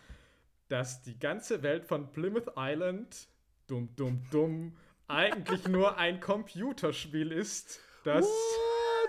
dass 0.68 1.00
die 1.00 1.18
ganze 1.18 1.62
Welt 1.62 1.86
von 1.86 2.12
Plymouth 2.12 2.52
Island, 2.58 3.26
dumm, 3.68 3.88
dumm, 3.96 4.22
dumm, 4.30 4.76
eigentlich 5.08 5.66
nur 5.68 5.96
ein 5.96 6.20
Computerspiel 6.20 7.32
ist, 7.32 7.80
das... 8.04 8.28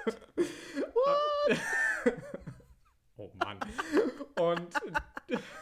oh 3.18 3.30
Mann. 3.44 3.60
Und 4.38 4.74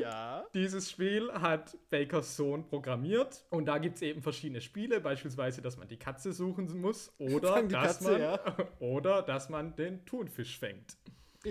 Ja. 0.00 0.46
Dieses 0.54 0.90
Spiel 0.90 1.32
hat 1.32 1.76
Bakers 1.90 2.36
Sohn 2.36 2.66
programmiert 2.66 3.44
und 3.50 3.66
da 3.66 3.78
gibt 3.78 3.96
es 3.96 4.02
eben 4.02 4.22
verschiedene 4.22 4.60
Spiele, 4.60 5.00
beispielsweise, 5.00 5.62
dass 5.62 5.76
man 5.76 5.88
die 5.88 5.98
Katze 5.98 6.32
suchen 6.32 6.80
muss 6.80 7.12
oder, 7.18 7.62
dass, 7.62 7.98
Katze, 7.98 8.12
man, 8.12 8.20
ja. 8.20 8.56
oder 8.78 9.22
dass 9.22 9.48
man 9.48 9.76
den 9.76 10.04
Thunfisch 10.06 10.58
fängt. 10.58 10.96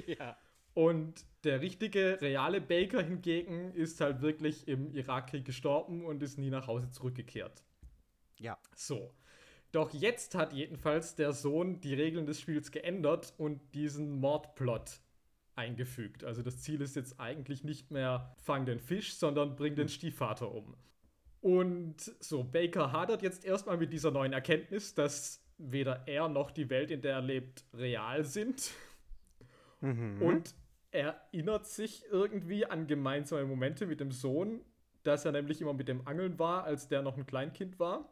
Ja. 0.08 0.38
Und 0.74 1.26
der 1.44 1.62
richtige, 1.62 2.20
reale 2.22 2.60
Baker 2.60 3.02
hingegen 3.02 3.74
ist 3.74 4.02
halt 4.02 4.22
wirklich 4.22 4.68
im 4.68 4.94
Irakkrieg 4.94 5.46
gestorben 5.46 6.06
und 6.06 6.22
ist 6.22 6.38
nie 6.38 6.50
nach 6.50 6.68
Hause 6.68 6.92
zurückgekehrt. 6.92 7.64
Ja. 8.38 8.58
So. 8.76 9.14
Doch 9.72 9.94
jetzt 9.94 10.36
hat 10.36 10.54
jedenfalls 10.54 11.16
der 11.16 11.34
Sohn 11.34 11.82
die 11.82 11.94
Regeln 11.94 12.26
des 12.26 12.40
Spiels 12.40 12.72
geändert 12.72 13.34
und 13.38 13.74
diesen 13.74 14.20
Mordplot 14.20 15.00
eingefügt. 15.56 16.24
Also 16.24 16.42
das 16.42 16.62
Ziel 16.62 16.82
ist 16.82 16.96
jetzt 16.96 17.20
eigentlich 17.20 17.64
nicht 17.64 17.92
mehr 17.92 18.36
fang 18.44 18.66
den 18.66 18.80
Fisch, 18.80 19.16
sondern 19.16 19.56
bring 19.56 19.76
den 19.76 19.90
Stiefvater 19.90 20.52
um. 20.52 20.76
Und 21.42 22.00
so, 22.20 22.44
Baker 22.44 22.92
hadert 22.92 23.22
jetzt 23.22 23.46
erstmal 23.46 23.78
mit 23.78 23.94
dieser 23.94 24.12
neuen 24.12 24.34
Erkenntnis, 24.34 24.96
dass 24.96 25.44
weder 25.58 26.08
er 26.08 26.28
noch 26.28 26.52
die 26.52 26.70
Welt, 26.70 26.92
in 26.92 27.02
der 27.02 27.14
er 27.14 27.22
lebt, 27.22 27.64
real 27.74 28.24
sind. 28.24 28.72
Mhm. 29.82 30.22
Und 30.22 30.56
er 30.92 31.22
erinnert 31.32 31.68
sich 31.68 32.04
irgendwie 32.10 32.66
an 32.66 32.88
gemeinsame 32.88 33.46
Momente 33.46 33.86
mit 33.86 34.00
dem 34.00 34.12
Sohn, 34.12 34.62
dass 35.04 35.26
er 35.26 35.32
nämlich 35.32 35.62
immer 35.62 35.74
mit 35.74 35.88
dem 35.88 36.08
Angeln 36.08 36.40
war, 36.40 36.64
als 36.64 36.88
der 36.88 37.02
noch 37.02 37.18
ein 37.18 37.26
Kleinkind 37.26 37.80
war. 37.80 38.10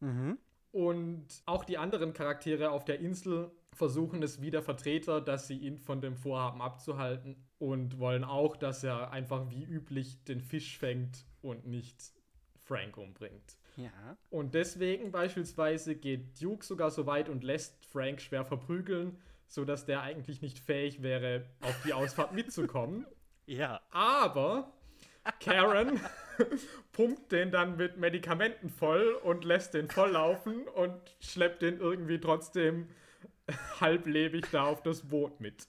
Mhm. 0.00 0.38
Und 0.72 1.26
auch 1.46 1.64
die 1.64 1.78
anderen 1.78 2.14
Charaktere 2.14 2.70
auf 2.70 2.84
der 2.84 2.98
Insel 2.98 3.50
versuchen 3.74 4.22
es 4.22 4.40
wie 4.40 4.50
der 4.50 4.62
Vertreter, 4.62 5.20
dass 5.20 5.48
sie 5.48 5.56
ihn 5.56 5.78
von 5.78 6.00
dem 6.00 6.16
Vorhaben 6.16 6.60
abzuhalten 6.60 7.36
und 7.58 7.98
wollen 7.98 8.24
auch, 8.24 8.56
dass 8.56 8.84
er 8.84 9.10
einfach 9.10 9.50
wie 9.50 9.64
üblich 9.64 10.22
den 10.24 10.40
Fisch 10.40 10.78
fängt 10.78 11.24
und 11.40 11.66
nicht 11.66 12.12
Frank 12.58 12.96
umbringt. 12.96 13.56
Ja. 13.76 14.16
Und 14.30 14.54
deswegen 14.54 15.10
beispielsweise 15.10 15.94
geht 15.94 16.40
Duke 16.42 16.64
sogar 16.64 16.90
so 16.90 17.06
weit 17.06 17.28
und 17.28 17.42
lässt 17.42 17.86
Frank 17.86 18.20
schwer 18.20 18.44
verprügeln, 18.44 19.18
sodass 19.46 19.86
der 19.86 20.02
eigentlich 20.02 20.42
nicht 20.42 20.58
fähig 20.58 21.02
wäre, 21.02 21.46
auf 21.62 21.82
die 21.84 21.94
Ausfahrt 21.94 22.32
mitzukommen. 22.34 23.06
Ja. 23.46 23.80
Aber 23.90 24.72
Karen 25.40 26.00
pumpt 26.92 27.32
den 27.32 27.50
dann 27.50 27.76
mit 27.76 27.96
Medikamenten 27.96 28.68
voll 28.68 29.18
und 29.22 29.44
lässt 29.44 29.74
den 29.74 29.88
volllaufen 29.88 30.68
und 30.68 30.94
schleppt 31.20 31.62
den 31.62 31.78
irgendwie 31.78 32.20
trotzdem 32.20 32.88
halblebig 33.80 34.46
da 34.50 34.64
auf 34.64 34.82
das 34.82 35.02
Boot 35.02 35.40
mit. 35.40 35.68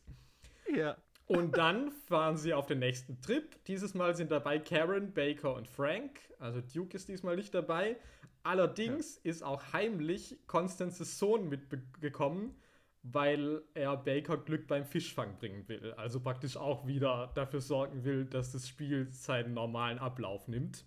Ja. 0.73 0.97
Und 1.25 1.57
dann 1.57 1.91
fahren 1.91 2.37
sie 2.37 2.53
auf 2.53 2.67
den 2.67 2.79
nächsten 2.79 3.21
Trip. 3.21 3.63
Dieses 3.65 3.93
Mal 3.93 4.15
sind 4.15 4.31
dabei 4.31 4.59
Karen, 4.59 5.13
Baker 5.13 5.55
und 5.55 5.67
Frank. 5.67 6.19
Also 6.37 6.61
Duke 6.61 6.95
ist 6.95 7.07
diesmal 7.07 7.35
nicht 7.35 7.53
dabei. 7.53 7.97
Allerdings 8.43 9.17
ist 9.17 9.41
auch 9.41 9.61
heimlich 9.71 10.37
Constances 10.47 11.17
Sohn 11.17 11.47
mitgekommen, 11.47 12.55
weil 13.03 13.61
er 13.73 13.95
Baker 13.95 14.37
Glück 14.37 14.67
beim 14.67 14.83
Fischfang 14.83 15.37
bringen 15.37 15.67
will. 15.69 15.93
Also 15.93 16.19
praktisch 16.19 16.57
auch 16.57 16.85
wieder 16.85 17.31
dafür 17.35 17.61
sorgen 17.61 18.03
will, 18.03 18.25
dass 18.25 18.51
das 18.51 18.67
Spiel 18.67 19.07
seinen 19.11 19.53
normalen 19.53 19.97
Ablauf 19.97 20.49
nimmt. 20.49 20.85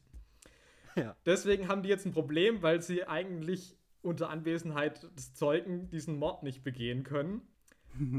Ja. 0.97 1.17
Deswegen 1.25 1.69
haben 1.69 1.83
die 1.83 1.89
jetzt 1.89 2.07
ein 2.07 2.13
Problem, 2.13 2.63
weil 2.63 2.83
sie 2.83 3.05
eigentlich 3.05 3.76
unter 4.07 4.31
Anwesenheit 4.31 5.03
des 5.17 5.35
Zeugen 5.35 5.91
diesen 5.91 6.19
Mord 6.19 6.43
nicht 6.43 6.63
begehen 6.63 7.03
können. 7.03 7.43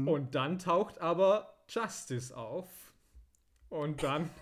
Und 0.06 0.34
dann 0.34 0.58
taucht 0.58 1.00
aber 1.00 1.54
Justice 1.68 2.36
auf. 2.36 2.68
Und 3.68 4.02
dann 4.02 4.28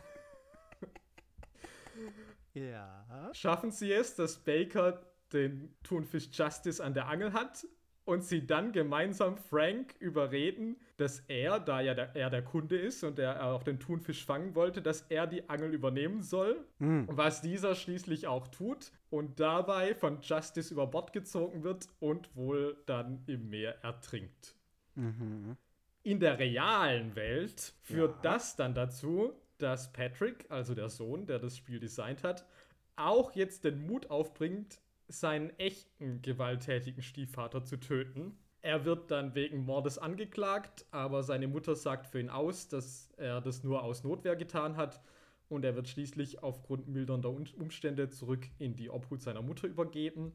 Ja. 2.54 3.30
schaffen 3.32 3.70
sie 3.70 3.92
es, 3.92 4.14
dass 4.14 4.38
Baker 4.38 5.02
den 5.32 5.74
Thunfisch 5.82 6.28
Justice 6.32 6.82
an 6.82 6.94
der 6.94 7.08
Angel 7.08 7.32
hat 7.32 7.66
und 8.06 8.24
sie 8.24 8.46
dann 8.46 8.72
gemeinsam 8.72 9.36
Frank 9.36 9.94
überreden, 9.98 10.76
dass 10.96 11.20
er, 11.28 11.60
da 11.60 11.80
ja 11.82 11.92
der, 11.92 12.16
er 12.16 12.30
der 12.30 12.42
Kunde 12.42 12.78
ist 12.78 13.04
und 13.04 13.18
er 13.18 13.44
auch 13.44 13.62
den 13.62 13.78
Thunfisch 13.78 14.24
fangen 14.24 14.54
wollte, 14.54 14.80
dass 14.80 15.02
er 15.10 15.26
die 15.26 15.48
Angel 15.50 15.74
übernehmen 15.74 16.22
soll, 16.22 16.64
Mhm. 16.78 17.08
was 17.10 17.42
dieser 17.42 17.74
schließlich 17.74 18.26
auch 18.28 18.48
tut 18.48 18.92
und 19.10 19.38
dabei 19.40 19.94
von 19.94 20.20
Justice 20.22 20.72
über 20.72 20.86
Bord 20.86 21.12
gezogen 21.12 21.64
wird 21.64 21.88
und 22.00 22.34
wohl 22.34 22.76
dann 22.86 23.22
im 23.26 23.50
Meer 23.50 23.84
ertrinkt. 23.84 24.54
Mhm. 24.94 25.56
In 26.04 26.20
der 26.20 26.38
realen 26.38 27.16
Welt 27.16 27.74
führt 27.82 28.14
Ja. 28.16 28.20
das 28.22 28.56
dann 28.56 28.72
dazu, 28.74 29.32
dass 29.58 29.92
Patrick, 29.92 30.46
also 30.48 30.74
der 30.74 30.88
Sohn, 30.90 31.26
der 31.26 31.40
das 31.40 31.56
Spiel 31.56 31.80
designt 31.80 32.22
hat, 32.22 32.46
auch 32.94 33.32
jetzt 33.32 33.64
den 33.64 33.84
Mut 33.86 34.10
aufbringt, 34.10 34.80
seinen 35.08 35.50
echten 35.58 36.22
gewalttätigen 36.22 37.02
Stiefvater 37.02 37.64
zu 37.64 37.78
töten. 37.78 38.38
Er 38.62 38.84
wird 38.84 39.10
dann 39.10 39.34
wegen 39.34 39.64
Mordes 39.64 39.98
angeklagt, 39.98 40.86
aber 40.90 41.22
seine 41.22 41.46
Mutter 41.46 41.76
sagt 41.76 42.08
für 42.08 42.18
ihn 42.18 42.30
aus, 42.30 42.68
dass 42.68 43.12
er 43.16 43.40
das 43.40 43.62
nur 43.62 43.84
aus 43.84 44.02
Notwehr 44.02 44.34
getan 44.34 44.76
hat 44.76 45.00
und 45.48 45.64
er 45.64 45.76
wird 45.76 45.88
schließlich 45.88 46.42
aufgrund 46.42 46.88
mildernder 46.88 47.30
Umstände 47.30 48.08
zurück 48.10 48.48
in 48.58 48.74
die 48.74 48.90
Obhut 48.90 49.22
seiner 49.22 49.42
Mutter 49.42 49.68
übergeben. 49.68 50.32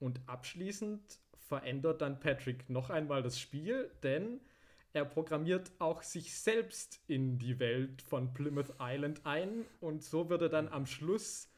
Und 0.00 0.20
abschließend 0.26 1.20
verändert 1.36 2.00
dann 2.00 2.18
Patrick 2.18 2.68
noch 2.68 2.90
einmal 2.90 3.22
das 3.22 3.38
Spiel, 3.38 3.90
denn 4.02 4.40
er 4.92 5.04
programmiert 5.04 5.70
auch 5.78 6.02
sich 6.02 6.36
selbst 6.36 7.00
in 7.06 7.38
die 7.38 7.58
Welt 7.60 8.02
von 8.02 8.34
Plymouth 8.34 8.74
Island 8.80 9.24
ein 9.24 9.64
und 9.80 10.02
so 10.02 10.28
wird 10.28 10.42
er 10.42 10.48
dann 10.48 10.68
am 10.68 10.86
Schluss 10.86 11.48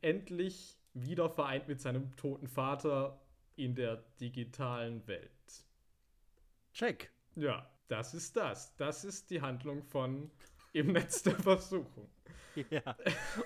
endlich 0.00 0.81
wieder 0.94 1.30
vereint 1.30 1.68
mit 1.68 1.80
seinem 1.80 2.14
toten 2.16 2.48
Vater 2.48 3.20
in 3.56 3.74
der 3.74 3.96
digitalen 4.20 5.06
Welt. 5.06 5.30
Check. 6.72 7.10
Ja, 7.36 7.68
das 7.88 8.14
ist 8.14 8.36
das. 8.36 8.74
Das 8.76 9.04
ist 9.04 9.30
die 9.30 9.40
Handlung 9.42 9.82
von 9.82 10.30
im 10.72 10.92
Netz 10.92 11.22
der 11.22 11.34
Versuchung. 11.40 12.08
Ja. 12.70 12.96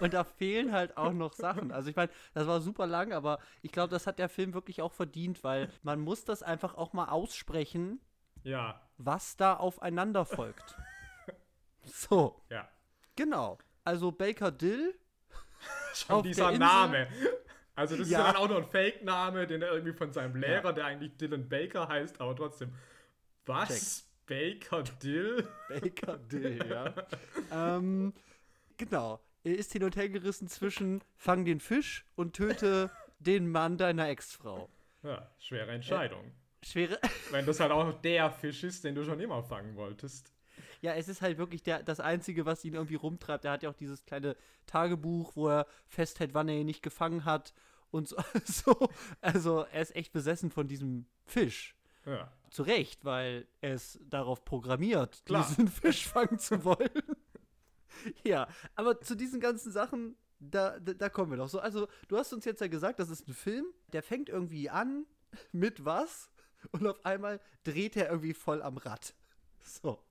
Und 0.01 0.15
da 0.15 0.25
fehlen 0.25 0.73
halt 0.73 0.97
auch 0.97 1.13
noch 1.13 1.33
Sachen. 1.33 1.71
Also 1.71 1.91
ich 1.91 1.97
meine, 1.97 2.11
das 2.35 2.47
war 2.49 2.61
super 2.61 2.87
lang, 2.89 3.13
aber 3.13 3.39
ich 3.63 3.71
glaube, 3.71 3.91
das 3.91 4.07
hat 4.07 4.19
der 4.19 4.29
Film 4.29 4.53
wirklich 4.55 4.83
auch 4.83 4.93
verdient, 4.93 5.45
weil 5.45 5.71
man 5.83 6.01
muss 6.01 6.25
das 6.25 6.43
einfach 6.43 6.75
auch 6.75 6.93
mal 6.93 7.09
aussprechen, 7.09 8.01
Ja, 8.43 8.81
was 8.99 9.37
da 9.37 9.55
aufeinander 9.57 10.25
folgt. 10.25 10.77
So, 11.89 12.43
ja. 12.51 12.69
genau. 13.15 13.59
Also 13.85 14.11
Baker 14.11 14.51
Dill. 14.51 14.99
Schon 15.95 16.23
dieser? 16.23 16.53
Name. 16.53 17.09
Also 17.75 17.97
das 17.97 18.09
Ja. 18.09 18.21
ist 18.21 18.27
ja 18.27 18.33
dann 18.33 18.43
auch 18.43 18.49
noch 18.49 18.57
ein 18.59 18.67
Fake-Name, 18.71 19.47
den 19.47 19.63
er 19.63 19.73
irgendwie 19.73 19.93
von 19.93 20.13
seinem 20.13 20.37
Lehrer, 20.37 20.73
der 20.73 20.87
eigentlich 20.87 21.17
Dylan 21.17 21.49
Baker 21.49 21.89
heißt, 21.89 22.21
aber 22.21 22.35
trotzdem. 22.35 22.73
Was? 23.45 24.09
Baker 24.27 24.83
Dill? 24.83 25.47
Baker 25.69 26.17
Dill, 26.19 26.59
ja. 26.69 26.93
ähm, 27.53 28.13
genau. 28.77 29.21
Er 29.45 29.55
ist 29.57 29.73
hin 29.73 29.85
und 29.85 29.95
her 29.95 30.09
gerissen 30.09 30.49
zwischen 30.49 31.03
Fang 31.17 31.45
den 31.45 31.61
Fisch 31.61 32.05
und 32.17 32.35
töte 32.35 32.91
den 33.21 33.49
Mann 33.51 33.79
deiner 33.79 34.09
Ex-Frau. 34.09 34.69
Ja, 35.05 35.31
schwere 35.39 35.71
Entscheidung. 35.71 36.33
Schwere. 36.65 36.99
Wenn 37.31 37.47
das 37.47 37.61
halt 37.61 37.71
auch 37.71 37.85
noch 37.85 38.01
der 38.01 38.31
Fisch 38.33 38.65
ist, 38.65 38.83
den 38.83 38.97
du 38.97 39.05
schon 39.05 39.21
immer 39.21 39.45
fangen 39.45 39.77
wolltest. 39.77 40.33
Ja, 40.87 40.95
es 40.95 41.09
ist 41.09 41.21
halt 41.21 41.37
wirklich 41.37 41.65
der, 41.65 41.83
das 41.83 41.99
Einzige, 41.99 42.47
was 42.47 42.65
ihn 42.65 42.75
irgendwie 42.75 42.95
rumtreibt. 42.95 43.45
Er 43.45 43.51
hat 43.51 43.65
ja 43.65 43.71
auch 43.71 43.75
dieses 43.75 44.05
kleine 44.05 44.37
Tagebuch, 44.67 45.35
wo 45.35 45.49
er 45.49 45.67
festhält, 45.89 46.33
wann 46.33 46.49
er 46.49 46.61
ihn 46.61 46.67
nicht 46.67 46.81
gefangen 46.81 47.25
hat. 47.25 47.55
Und 47.91 48.07
so, 48.07 48.17
so. 48.45 48.89
Also, 49.21 49.67
er 49.73 49.83
ist 49.83 49.97
echt 49.97 50.13
besessen 50.13 50.53
von 50.53 50.69
diesem 50.69 51.07
Fisch. 51.25 51.75
Ja. 52.05 52.31
Zu 52.51 52.63
Recht, 52.63 53.05
weil 53.05 53.49
er 53.61 53.75
ist 53.75 53.99
darauf 54.09 54.45
programmiert, 54.45 55.25
Klar. 55.25 55.45
diesen 55.49 55.67
Fisch 55.67 56.07
fangen 56.07 56.39
zu 56.39 56.65
wollen. 56.65 57.03
ja, 58.23 58.47
aber 58.77 59.01
zu 59.01 59.17
diesen 59.17 59.41
ganzen 59.41 59.73
Sachen, 59.73 60.17
da, 60.39 60.79
da, 60.79 60.95
da 60.95 61.09
kommen 61.09 61.33
wir 61.33 61.39
doch 61.39 61.49
so. 61.49 61.59
Also, 61.59 61.89
du 62.07 62.17
hast 62.17 62.33
uns 62.33 62.45
jetzt 62.45 62.61
ja 62.61 62.69
gesagt, 62.69 63.01
das 63.01 63.11
ist 63.11 63.27
ein 63.27 63.35
Film, 63.35 63.67
der 63.93 64.05
fängt 64.05 64.29
irgendwie 64.29 64.71
an 64.71 65.05
mit 65.51 65.85
was 65.85 66.31
und 66.71 66.87
auf 66.87 67.05
einmal 67.05 67.41
dreht 67.65 67.97
er 67.97 68.09
irgendwie 68.09 68.35
voll 68.35 68.63
am 68.63 68.77
Rad. 68.77 69.17
So. 69.65 70.06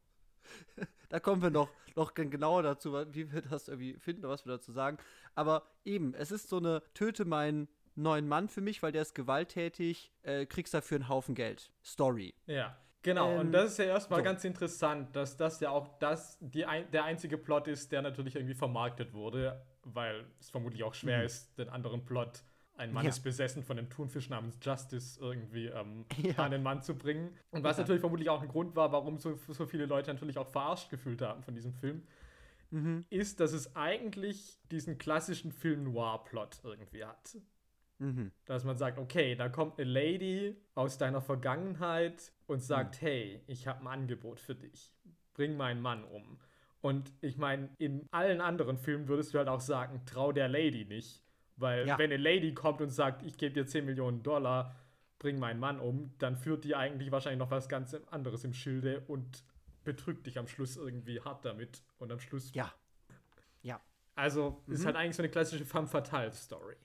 Da 1.09 1.19
kommen 1.19 1.41
wir 1.41 1.49
noch, 1.51 1.69
noch 1.95 2.13
gen- 2.13 2.31
genauer 2.31 2.63
dazu, 2.63 2.93
wie 3.13 3.31
wir 3.31 3.41
das 3.41 3.67
irgendwie 3.67 3.93
finden 3.99 4.25
oder 4.25 4.33
was 4.33 4.45
wir 4.45 4.53
dazu 4.53 4.71
sagen. 4.71 4.97
Aber 5.35 5.63
eben, 5.85 6.13
es 6.15 6.31
ist 6.31 6.49
so 6.49 6.57
eine 6.57 6.81
Töte 6.93 7.25
meinen 7.25 7.67
neuen 7.95 8.27
Mann 8.27 8.49
für 8.49 8.61
mich, 8.61 8.81
weil 8.83 8.91
der 8.91 9.03
ist 9.03 9.13
gewalttätig, 9.15 10.11
äh, 10.23 10.45
kriegst 10.45 10.73
dafür 10.73 10.95
einen 10.97 11.07
Haufen 11.09 11.35
Geld. 11.35 11.71
Story. 11.83 12.33
Ja. 12.47 12.75
Genau, 13.03 13.37
Ähm, 13.39 13.39
und 13.39 13.51
das 13.51 13.71
ist 13.73 13.77
ja 13.77 13.85
erstmal 13.85 14.19
so. 14.19 14.23
ganz 14.23 14.43
interessant, 14.43 15.15
dass 15.15 15.37
das 15.37 15.59
ja 15.59 15.69
auch 15.69 15.99
das, 15.99 16.37
die 16.41 16.65
ein, 16.65 16.89
der 16.91 17.03
einzige 17.03 17.37
Plot 17.37 17.67
ist, 17.67 17.91
der 17.91 18.01
natürlich 18.01 18.35
irgendwie 18.35 18.55
vermarktet 18.55 19.13
wurde, 19.13 19.63
weil 19.83 20.25
es 20.39 20.49
vermutlich 20.49 20.83
auch 20.83 20.95
schwer 20.95 21.19
Mhm. 21.19 21.25
ist, 21.25 21.55
den 21.59 21.69
anderen 21.69 22.03
Plot, 22.03 22.43
ein 22.77 22.91
Mann 22.93 23.03
Ja. 23.05 23.09
ist 23.09 23.21
besessen 23.21 23.63
von 23.63 23.77
einem 23.77 23.89
Thunfisch 23.89 24.29
namens 24.29 24.57
Justice, 24.61 25.19
irgendwie 25.19 25.67
ähm, 25.67 26.05
Ja. 26.21 26.37
an 26.43 26.51
den 26.51 26.63
Mann 26.63 26.81
zu 26.81 26.95
bringen. 26.97 27.29
Und 27.51 27.63
was 27.63 27.77
Ja. 27.77 27.83
natürlich 27.83 28.01
vermutlich 28.01 28.29
auch 28.29 28.41
ein 28.41 28.47
Grund 28.47 28.75
war, 28.75 28.91
warum 28.91 29.17
so, 29.17 29.35
so 29.47 29.65
viele 29.65 29.85
Leute 29.85 30.11
natürlich 30.13 30.37
auch 30.37 30.47
verarscht 30.49 30.89
gefühlt 30.89 31.21
haben 31.21 31.43
von 31.43 31.55
diesem 31.55 31.73
Film, 31.73 32.03
Mhm. 32.71 33.05
ist, 33.09 33.39
dass 33.39 33.53
es 33.53 33.75
eigentlich 33.75 34.57
diesen 34.71 34.97
klassischen 34.97 35.51
Film-Noir-Plot 35.51 36.61
irgendwie 36.63 37.05
hat. 37.05 37.37
Mhm. 37.99 38.31
Dass 38.45 38.63
man 38.65 38.75
sagt, 38.75 38.97
okay, 38.97 39.35
da 39.35 39.47
kommt 39.49 39.79
eine 39.79 39.89
Lady 39.89 40.55
aus 40.73 40.97
deiner 40.97 41.21
Vergangenheit 41.21 42.33
und 42.47 42.61
sagt, 42.61 43.01
hey, 43.01 43.41
ich 43.47 43.67
habe 43.67 43.81
ein 43.81 43.87
Angebot 43.87 44.39
für 44.39 44.55
dich. 44.55 44.91
Bring 45.33 45.55
meinen 45.55 45.79
Mann 45.81 46.03
um. 46.03 46.39
Und 46.81 47.13
ich 47.21 47.37
meine, 47.37 47.69
in 47.77 48.05
allen 48.11 48.41
anderen 48.41 48.77
Filmen 48.77 49.07
würdest 49.07 49.33
du 49.33 49.37
halt 49.37 49.47
auch 49.47 49.61
sagen, 49.61 50.01
trau 50.05 50.31
der 50.31 50.49
Lady 50.49 50.85
nicht. 50.85 51.23
Weil 51.57 51.87
Ja. 51.87 51.97
wenn 51.97 52.11
eine 52.11 52.17
Lady 52.17 52.53
kommt 52.53 52.81
und 52.81 52.89
sagt, 52.89 53.23
ich 53.23 53.37
gebe 53.37 53.53
dir 53.53 53.65
10 53.65 53.85
Millionen 53.85 54.23
Dollar, 54.23 54.75
bring 55.19 55.39
meinen 55.39 55.59
Mann 55.59 55.79
um, 55.79 56.13
dann 56.19 56.35
führt 56.35 56.65
die 56.65 56.75
eigentlich 56.75 57.11
wahrscheinlich 57.11 57.39
noch 57.39 57.51
was 57.51 57.69
ganz 57.69 57.93
anderes 58.11 58.43
im 58.43 58.53
Schilde 58.53 59.03
und 59.07 59.43
betrügt 59.83 60.25
dich 60.27 60.37
am 60.37 60.47
Schluss 60.47 60.75
irgendwie 60.77 61.21
hart 61.21 61.45
damit. 61.45 61.81
Und 61.99 62.11
am 62.11 62.19
Schluss. 62.19 62.51
Ja. 62.53 62.73
Ja. 63.61 63.79
Also 64.15 64.61
ist 64.67 64.81
Mhm. 64.81 64.85
halt 64.87 64.95
eigentlich 64.97 65.15
so 65.15 65.21
eine 65.23 65.29
klassische 65.31 65.65
Femme 65.65 65.87
Fatale 65.87 66.31
Story. 66.33 66.75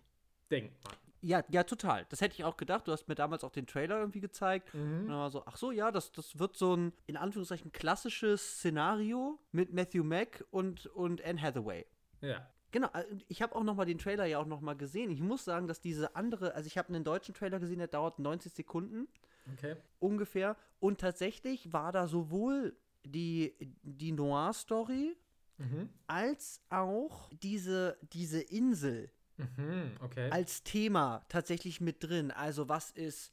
Denkt 0.50 0.82
man. 0.84 0.94
Ja, 1.22 1.42
ja, 1.48 1.64
total. 1.64 2.06
Das 2.08 2.22
hätte 2.22 2.34
ich 2.34 2.44
auch 2.44 2.56
gedacht. 2.56 2.88
Du 2.88 2.92
hast 2.92 3.06
mir 3.08 3.14
damals 3.14 3.44
auch 3.44 3.50
den 3.52 3.66
Trailer 3.66 3.98
irgendwie 3.98 4.20
gezeigt. 4.20 4.72
Und 4.72 5.06
dann 5.08 5.16
war 5.16 5.30
so, 5.30 5.44
ach 5.44 5.56
so, 5.56 5.70
ja, 5.70 5.90
das, 5.90 6.12
das 6.12 6.38
wird 6.38 6.56
so 6.56 6.74
ein, 6.74 6.92
in 7.06 7.16
Anführungszeichen, 7.18 7.72
klassisches 7.72 8.56
Szenario 8.58 9.38
mit 9.52 9.70
Matthew 9.72 10.02
Mack 10.02 10.44
und, 10.50 10.86
und 10.86 11.22
Anne 11.22 11.40
Hathaway. 11.42 11.84
Ja. 12.22 12.48
Genau, 12.72 12.88
äh, 12.94 13.04
ich 13.28 13.42
habe 13.42 13.54
auch 13.54 13.62
noch 13.64 13.74
mal 13.74 13.84
den 13.84 13.98
Trailer 13.98 14.24
ja 14.26 14.38
auch 14.38 14.46
noch 14.46 14.60
mal 14.60 14.74
gesehen. 14.76 15.10
Ich 15.10 15.20
muss 15.20 15.44
sagen, 15.44 15.66
dass 15.66 15.80
diese 15.80 16.14
andere, 16.16 16.54
also 16.54 16.66
ich 16.66 16.78
habe 16.78 16.88
einen 16.88 17.04
deutschen 17.04 17.34
Trailer 17.34 17.58
gesehen, 17.58 17.78
der 17.78 17.88
dauert 17.88 18.18
90 18.18 18.52
Sekunden 18.52 19.08
Okay. 19.54 19.76
ungefähr. 19.98 20.56
Und 20.78 21.00
tatsächlich 21.00 21.72
war 21.72 21.92
da 21.92 22.06
sowohl 22.06 22.76
die, 23.04 23.54
die 23.82 24.12
Noir-Story 24.12 25.16
Mhm. 25.58 25.90
als 26.06 26.62
auch 26.70 27.28
diese, 27.42 27.98
diese 28.12 28.40
Insel 28.40 29.10
Mhm, 29.36 29.96
okay. 30.00 30.30
als 30.30 30.62
Thema 30.62 31.22
tatsächlich 31.28 31.80
mit 31.82 32.02
drin. 32.02 32.30
Also 32.30 32.68
was 32.68 32.90
ist 32.90 33.32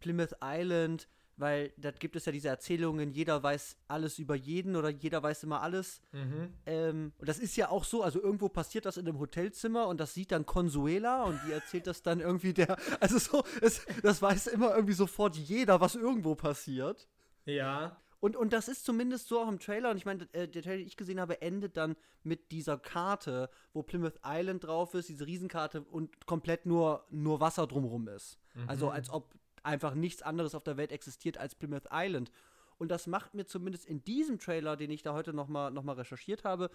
Plymouth 0.00 0.34
Island? 0.42 1.08
Weil 1.38 1.72
da 1.76 1.92
gibt 1.92 2.16
es 2.16 2.26
ja 2.26 2.32
diese 2.32 2.48
Erzählungen, 2.48 3.12
jeder 3.12 3.40
weiß 3.40 3.76
alles 3.86 4.18
über 4.18 4.34
jeden 4.34 4.74
oder 4.74 4.88
jeder 4.88 5.22
weiß 5.22 5.44
immer 5.44 5.62
alles. 5.62 6.02
mhm. 6.10 6.52
Ähm, 6.66 7.12
und 7.16 7.28
das 7.28 7.38
ist 7.38 7.56
ja 7.56 7.70
auch 7.70 7.84
so, 7.84 8.02
also 8.02 8.20
irgendwo 8.20 8.48
passiert 8.48 8.86
das 8.86 8.96
in 8.96 9.06
einem 9.06 9.20
Hotelzimmer 9.20 9.86
und 9.86 10.00
das 10.00 10.14
sieht 10.14 10.32
dann 10.32 10.46
Consuela 10.46 11.22
und 11.22 11.40
die 11.46 11.52
erzählt 11.52 11.86
das 11.86 12.02
dann 12.02 12.18
irgendwie 12.18 12.52
der, 12.52 12.76
also 13.00 13.18
so, 13.18 13.44
es, 13.62 13.86
das 14.02 14.20
weiß 14.20 14.48
immer 14.48 14.74
irgendwie 14.74 14.94
sofort 14.94 15.36
jeder, 15.36 15.80
was 15.80 15.94
irgendwo 15.94 16.34
passiert. 16.34 17.06
Ja. 17.44 17.96
Und, 18.20 18.34
und 18.34 18.52
das 18.52 18.66
ist 18.66 18.84
zumindest 18.84 19.28
so 19.28 19.38
auch 19.38 19.48
im 19.48 19.60
Trailer. 19.60 19.92
Und 19.92 19.96
ich 19.96 20.04
meine, 20.04 20.28
äh, 20.32 20.48
der 20.48 20.62
Trailer, 20.62 20.78
den 20.78 20.88
ich 20.88 20.96
gesehen 20.96 21.20
habe, 21.20 21.40
endet 21.40 21.76
dann 21.76 21.94
mit 22.24 22.50
dieser 22.50 22.78
Karte, 22.78 23.48
wo 23.72 23.84
Plymouth 23.84 24.18
Island 24.26 24.64
drauf 24.64 24.92
ist, 24.94 25.08
diese 25.08 25.24
Riesenkarte 25.24 25.82
und 25.82 26.26
komplett 26.26 26.66
nur, 26.66 27.06
nur 27.10 27.38
Wasser 27.38 27.68
drumherum 27.68 28.08
ist. 28.08 28.40
Also 28.66 28.90
als 28.90 29.10
ob 29.10 29.34
einfach 29.64 29.94
nichts 29.94 30.22
anderes 30.22 30.54
auf 30.54 30.64
der 30.64 30.76
Welt 30.76 30.92
existiert 30.92 31.38
als 31.38 31.54
Plymouth 31.54 31.88
Island. 31.92 32.30
Und 32.78 32.90
das 32.90 33.06
macht 33.06 33.34
mir 33.34 33.44
zumindest 33.46 33.86
in 33.86 34.04
diesem 34.04 34.38
Trailer, 34.38 34.76
den 34.76 34.90
ich 34.90 35.02
da 35.02 35.12
heute 35.12 35.32
nochmal 35.32 35.70
noch 35.70 35.82
mal 35.82 35.94
recherchiert 35.94 36.44
habe, 36.44 36.70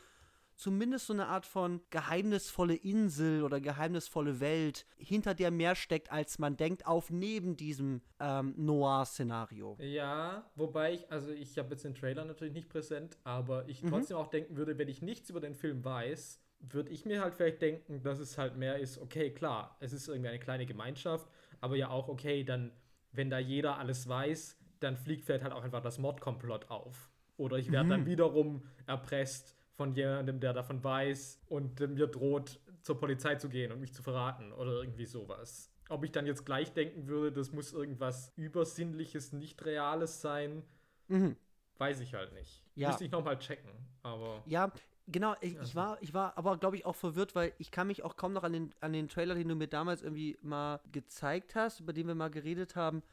zumindest 0.56 1.08
so 1.08 1.14
eine 1.14 1.28
Art 1.28 1.46
von 1.46 1.82
geheimnisvolle 1.90 2.76
Insel 2.76 3.44
oder 3.44 3.60
geheimnisvolle 3.60 4.40
Welt, 4.40 4.86
hinter 4.98 5.34
der 5.34 5.50
mehr 5.52 5.76
steckt, 5.76 6.12
als 6.12 6.40
man 6.40 6.58
denkt, 6.58 6.86
auf 6.86 7.10
neben 7.10 7.56
diesem 7.58 8.02
ähm, 8.20 8.54
Noir-Szenario. 8.58 9.78
Ja, 9.80 10.50
wobei 10.56 10.94
ich, 10.94 11.12
also 11.12 11.32
ich 11.32 11.58
habe 11.58 11.72
jetzt 11.72 11.86
den 11.86 11.96
Trailer 11.96 12.26
natürlich 12.26 12.54
nicht 12.54 12.70
präsent, 12.70 13.18
aber 13.24 13.68
ich 13.68 13.82
Mhm. 13.82 13.90
trotzdem 13.90 14.18
auch 14.18 14.28
denken 14.28 14.58
würde, 14.58 14.78
wenn 14.78 14.90
ich 14.90 15.02
nichts 15.02 15.30
über 15.30 15.40
den 15.40 15.56
Film 15.56 15.84
weiß, 15.84 16.40
würde 16.60 16.92
ich 16.92 17.06
mir 17.06 17.22
halt 17.22 17.34
vielleicht 17.34 17.62
denken, 17.62 18.04
dass 18.04 18.20
es 18.20 18.38
halt 18.38 18.56
mehr 18.56 18.78
ist, 18.80 18.98
okay, 18.98 19.32
klar, 19.32 19.76
es 19.80 19.92
ist 19.92 20.08
irgendwie 20.08 20.30
eine 20.30 20.40
kleine 20.40 20.66
Gemeinschaft, 20.66 21.28
aber 21.64 21.76
ja 21.78 21.90
auch, 21.90 22.10
okay, 22.10 22.44
dann, 22.44 22.72
wenn 23.12 23.30
da 23.30 23.40
jeder 23.40 23.78
alles 23.78 24.08
weiß, 24.08 24.58
dann 24.80 24.98
fliegt 24.98 25.24
vielleicht 25.26 25.44
halt 25.44 25.54
auch 25.54 25.64
einfach 25.64 25.82
das 25.82 25.98
Mordkomplott 25.98 26.70
auf. 26.70 27.10
Oder 27.38 27.58
ich 27.58 27.72
werde 27.72 27.90
dann 27.90 28.06
wiederum 28.06 28.64
erpresst 28.86 29.56
von 29.72 29.94
jemandem, 29.94 30.40
der 30.40 30.54
davon 30.54 30.84
weiß 30.84 31.42
und 31.48 31.80
äh, 31.82 31.88
mir 31.88 32.08
droht, 32.08 32.60
zur 32.82 33.00
Polizei 33.00 33.36
zu 33.36 33.50
gehen 33.50 33.72
und 33.72 33.80
mich 33.80 33.94
zu 33.94 34.04
verraten 34.04 34.52
oder 34.52 34.74
irgendwie 34.74 35.06
sowas. 35.06 35.72
Ob 35.90 36.04
ich 36.04 36.12
dann 36.12 36.26
jetzt 36.26 36.46
gleich 36.46 36.74
denken 36.74 37.08
würde, 37.08 37.32
das 37.32 37.52
muss 37.52 37.74
irgendwas 37.74 38.34
Übersinnliches, 38.36 39.32
nicht 39.34 39.64
Reales 39.66 40.22
sein, 40.22 40.64
Mhm. 41.08 41.36
weiß 41.78 42.00
ich 42.02 42.14
halt 42.14 42.34
nicht. 42.34 42.64
Ja. 42.76 42.90
Müsste 42.90 43.06
ich 43.06 43.12
nochmal 43.12 43.38
checken. 43.40 43.72
Aber 44.04 44.44
Ja, 44.46 44.72
genau. 45.08 45.36
Ich, 45.42 45.58
ich, 45.60 45.76
war, 45.76 45.98
ich 46.02 46.14
war 46.14 46.38
aber, 46.38 46.58
glaube 46.58 46.76
ich, 46.76 46.86
auch 46.86 46.96
verwirrt, 46.96 47.36
weil 47.36 47.54
ich 47.58 47.72
kann 47.72 47.88
mich 47.88 48.04
auch 48.04 48.16
kaum 48.16 48.34
noch 48.34 48.44
an 48.44 48.54
den, 48.54 48.76
an 48.82 48.94
den 48.94 49.08
Trailer, 49.08 49.36
den 49.36 49.48
du 49.48 49.56
mir 49.56 49.68
damals 49.68 50.02
irgendwie 50.02 50.38
mal 50.42 50.80
gezeigt 50.92 51.56
hast, 51.56 51.80
über 51.80 51.94
den 51.94 52.08
wir 52.08 52.16
mal 52.16 52.30
geredet 52.30 52.76
haben, 52.76 53.04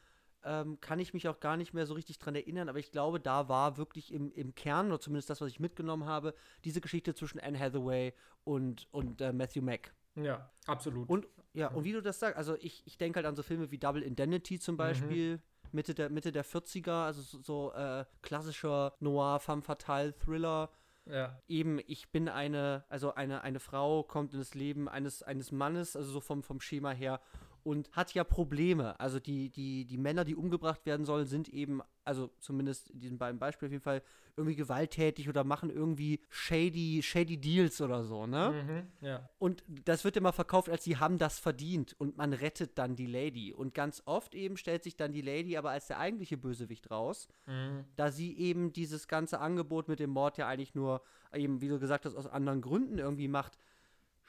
ähm, 0.43 0.79
kann 0.81 0.99
ich 0.99 1.13
mich 1.13 1.27
auch 1.27 1.39
gar 1.39 1.57
nicht 1.57 1.73
mehr 1.73 1.85
so 1.85 1.93
richtig 1.93 2.19
dran 2.19 2.35
erinnern. 2.35 2.69
Aber 2.69 2.79
ich 2.79 2.91
glaube, 2.91 3.19
da 3.19 3.47
war 3.49 3.77
wirklich 3.77 4.13
im, 4.13 4.31
im 4.31 4.55
Kern, 4.55 4.87
oder 4.87 4.99
zumindest 4.99 5.29
das, 5.29 5.41
was 5.41 5.49
ich 5.49 5.59
mitgenommen 5.59 6.05
habe, 6.05 6.33
diese 6.63 6.81
Geschichte 6.81 7.13
zwischen 7.13 7.39
Anne 7.39 7.59
Hathaway 7.59 8.13
und, 8.43 8.87
und 8.91 9.21
äh, 9.21 9.33
Matthew 9.33 9.61
Mack. 9.61 9.93
ja, 10.15 10.51
absolut. 10.65 11.09
Und 11.09 11.27
ja, 11.53 11.67
und 11.67 11.83
wie 11.83 11.91
du 11.91 12.01
das 12.01 12.19
sagst, 12.19 12.37
also 12.37 12.55
ich, 12.61 12.81
ich 12.85 12.97
denke 12.97 13.17
halt 13.17 13.25
an 13.25 13.35
so 13.35 13.43
Filme 13.43 13.71
wie 13.71 13.77
Double 13.77 14.01
Indemnity 14.01 14.57
zum 14.57 14.77
Beispiel, 14.77 15.41
Mitte, 15.73 15.93
der, 15.93 16.09
Mitte 16.09 16.31
der 16.31 16.45
40er, 16.45 17.05
also 17.05 17.21
so, 17.21 17.41
so 17.41 17.73
äh, 17.73 18.05
klassischer 18.21 18.93
Noir, 18.99 19.39
femme 19.39 19.61
fatale 19.61 20.15
Thriller. 20.17 20.69
Ja. 21.05 21.37
Eben, 21.47 21.79
ich 21.87 22.09
bin 22.09 22.29
eine, 22.29 22.83
also 22.89 23.13
eine, 23.15 23.41
eine 23.41 23.59
Frau 23.59 24.03
kommt 24.03 24.33
in 24.33 24.39
das 24.39 24.53
Leben 24.53 24.87
eines, 24.87 25.23
eines 25.23 25.51
Mannes, 25.51 25.95
also 25.95 26.11
so 26.11 26.19
vom, 26.19 26.43
vom 26.43 26.61
Schema 26.61 26.91
her, 26.91 27.19
und 27.63 27.91
hat 27.91 28.13
ja 28.13 28.23
Probleme. 28.23 28.99
Also 28.99 29.19
die, 29.19 29.49
die, 29.49 29.85
die 29.85 29.97
Männer, 29.97 30.25
die 30.25 30.35
umgebracht 30.35 30.85
werden 30.85 31.05
sollen, 31.05 31.25
sind 31.25 31.49
eben, 31.49 31.81
also 32.03 32.29
zumindest 32.39 32.89
in 32.89 32.99
diesem 32.99 33.17
beiden 33.17 33.39
Beispiel 33.39 33.67
auf 33.67 33.71
jeden 33.71 33.83
Fall, 33.83 34.01
irgendwie 34.37 34.55
gewalttätig 34.55 35.27
oder 35.29 35.43
machen 35.43 35.69
irgendwie 35.69 36.21
shady, 36.29 37.01
shady 37.03 37.37
Deals 37.37 37.81
oder 37.81 38.03
so, 38.03 38.27
ne? 38.27 38.63
Mhm, 39.01 39.05
ja. 39.05 39.29
Und 39.37 39.63
das 39.67 40.03
wird 40.03 40.17
immer 40.17 40.33
verkauft, 40.33 40.69
als 40.69 40.83
sie 40.83 40.97
haben 40.97 41.17
das 41.17 41.39
verdient 41.39 41.95
und 41.99 42.17
man 42.17 42.33
rettet 42.33 42.77
dann 42.77 42.95
die 42.95 43.07
Lady. 43.07 43.53
Und 43.53 43.73
ganz 43.73 44.01
oft 44.05 44.33
eben 44.33 44.57
stellt 44.57 44.83
sich 44.83 44.95
dann 44.95 45.11
die 45.11 45.21
Lady 45.21 45.57
aber 45.57 45.71
als 45.71 45.87
der 45.87 45.99
eigentliche 45.99 46.37
Bösewicht 46.37 46.89
raus, 46.91 47.27
mhm. 47.45 47.85
da 47.95 48.11
sie 48.11 48.37
eben 48.37 48.71
dieses 48.73 49.07
ganze 49.07 49.39
Angebot 49.39 49.87
mit 49.87 49.99
dem 49.99 50.11
Mord 50.11 50.37
ja 50.37 50.47
eigentlich 50.47 50.75
nur, 50.75 51.01
eben, 51.33 51.61
wie 51.61 51.67
du 51.67 51.79
gesagt 51.79 52.05
hast, 52.05 52.15
aus 52.15 52.27
anderen 52.27 52.61
Gründen 52.61 52.97
irgendwie 52.97 53.27
macht. 53.27 53.57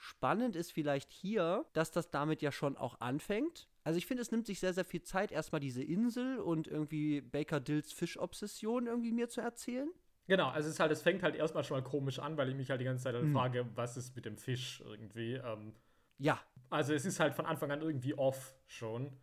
Spannend 0.05 0.57
ist 0.57 0.73
vielleicht 0.73 1.13
hier, 1.13 1.65
dass 1.75 1.93
das 1.93 2.11
damit 2.11 2.43
ja 2.43 2.51
schon 2.51 2.77
auch 2.77 3.01
anfängt. 3.01 3.69
Also 3.85 3.99
ich 3.99 4.07
finde, 4.07 4.23
es 4.23 4.33
nimmt 4.33 4.49
sich 4.49 4.59
sehr, 4.59 4.75
sehr 4.75 4.85
viel 4.85 5.03
Zeit, 5.03 5.31
erstmal 5.31 5.61
diese 5.61 5.81
Insel 5.81 6.41
und 6.41 6.67
irgendwie 6.67 7.21
Baker 7.21 7.61
Dills 7.61 7.93
Fischobsession 7.93 8.89
irgendwie 8.89 9.13
mir 9.13 9.29
zu 9.29 9.41
erzählen. 9.41 9.89
Genau, 10.27 10.49
also 10.49 10.67
es 10.67 10.75
ist 10.75 10.81
halt, 10.81 10.91
es 10.91 11.03
fängt 11.03 11.23
halt 11.23 11.37
erstmal 11.37 11.63
schon 11.63 11.77
mal 11.77 11.85
komisch 11.85 12.19
an, 12.19 12.37
weil 12.37 12.49
ich 12.49 12.57
mich 12.57 12.69
halt 12.69 12.81
die 12.81 12.85
ganze 12.85 13.05
Zeit 13.05 13.15
halt 13.15 13.27
mhm. 13.27 13.33
frage, 13.33 13.65
was 13.77 13.97
ist 13.97 14.17
mit 14.17 14.25
dem 14.25 14.37
Fisch 14.37 14.83
irgendwie. 14.85 15.35
Ähm, 15.35 15.73
ja. 16.19 16.41
Also 16.69 16.95
es 16.95 17.05
ist 17.05 17.21
halt 17.21 17.35
von 17.35 17.47
Anfang 17.47 17.71
an 17.71 17.81
irgendwie 17.81 18.15
off 18.15 18.57
schon. 18.67 19.17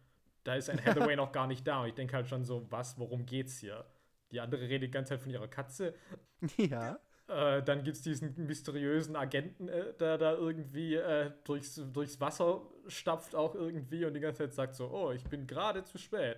Da 0.46 0.56
ist 0.56 0.70
ein 0.70 0.82
Hathaway 0.82 1.16
noch 1.18 1.34
gar 1.34 1.48
nicht 1.48 1.68
da 1.68 1.82
und 1.82 1.90
ich 1.90 1.96
denke 1.96 2.16
halt 2.16 2.30
schon 2.30 2.46
so, 2.46 2.66
was, 2.72 2.98
worum 2.98 3.26
geht's 3.26 3.58
hier? 3.58 3.84
Die 4.32 4.40
andere 4.40 4.62
redet 4.62 4.84
die 4.84 4.92
ganze 4.92 5.10
Zeit 5.10 5.20
von 5.20 5.32
ihrer 5.32 5.50
Katze. 5.50 5.94
Ja. 6.56 6.98
Äh, 7.30 7.62
dann 7.62 7.84
gibt 7.84 7.98
es 7.98 8.02
diesen 8.02 8.34
mysteriösen 8.48 9.16
Agenten, 9.16 9.70
äh, 9.70 9.94
der 10.00 10.18
da 10.18 10.34
irgendwie 10.34 10.96
äh, 10.96 11.32
durchs, 11.44 11.82
durchs 11.94 12.20
Wasser 12.20 12.62
stapft 12.88 13.36
auch 13.36 13.54
irgendwie 13.54 14.04
und 14.06 14.16
die 14.16 14.20
ganze 14.20 14.44
Zeit 14.44 14.54
sagt 14.54 14.76
so, 14.76 14.90
oh, 14.90 15.12
ich 15.12 15.24
bin 15.26 15.46
gerade 15.46 15.84
zu 15.84 16.00
spät. 16.00 16.38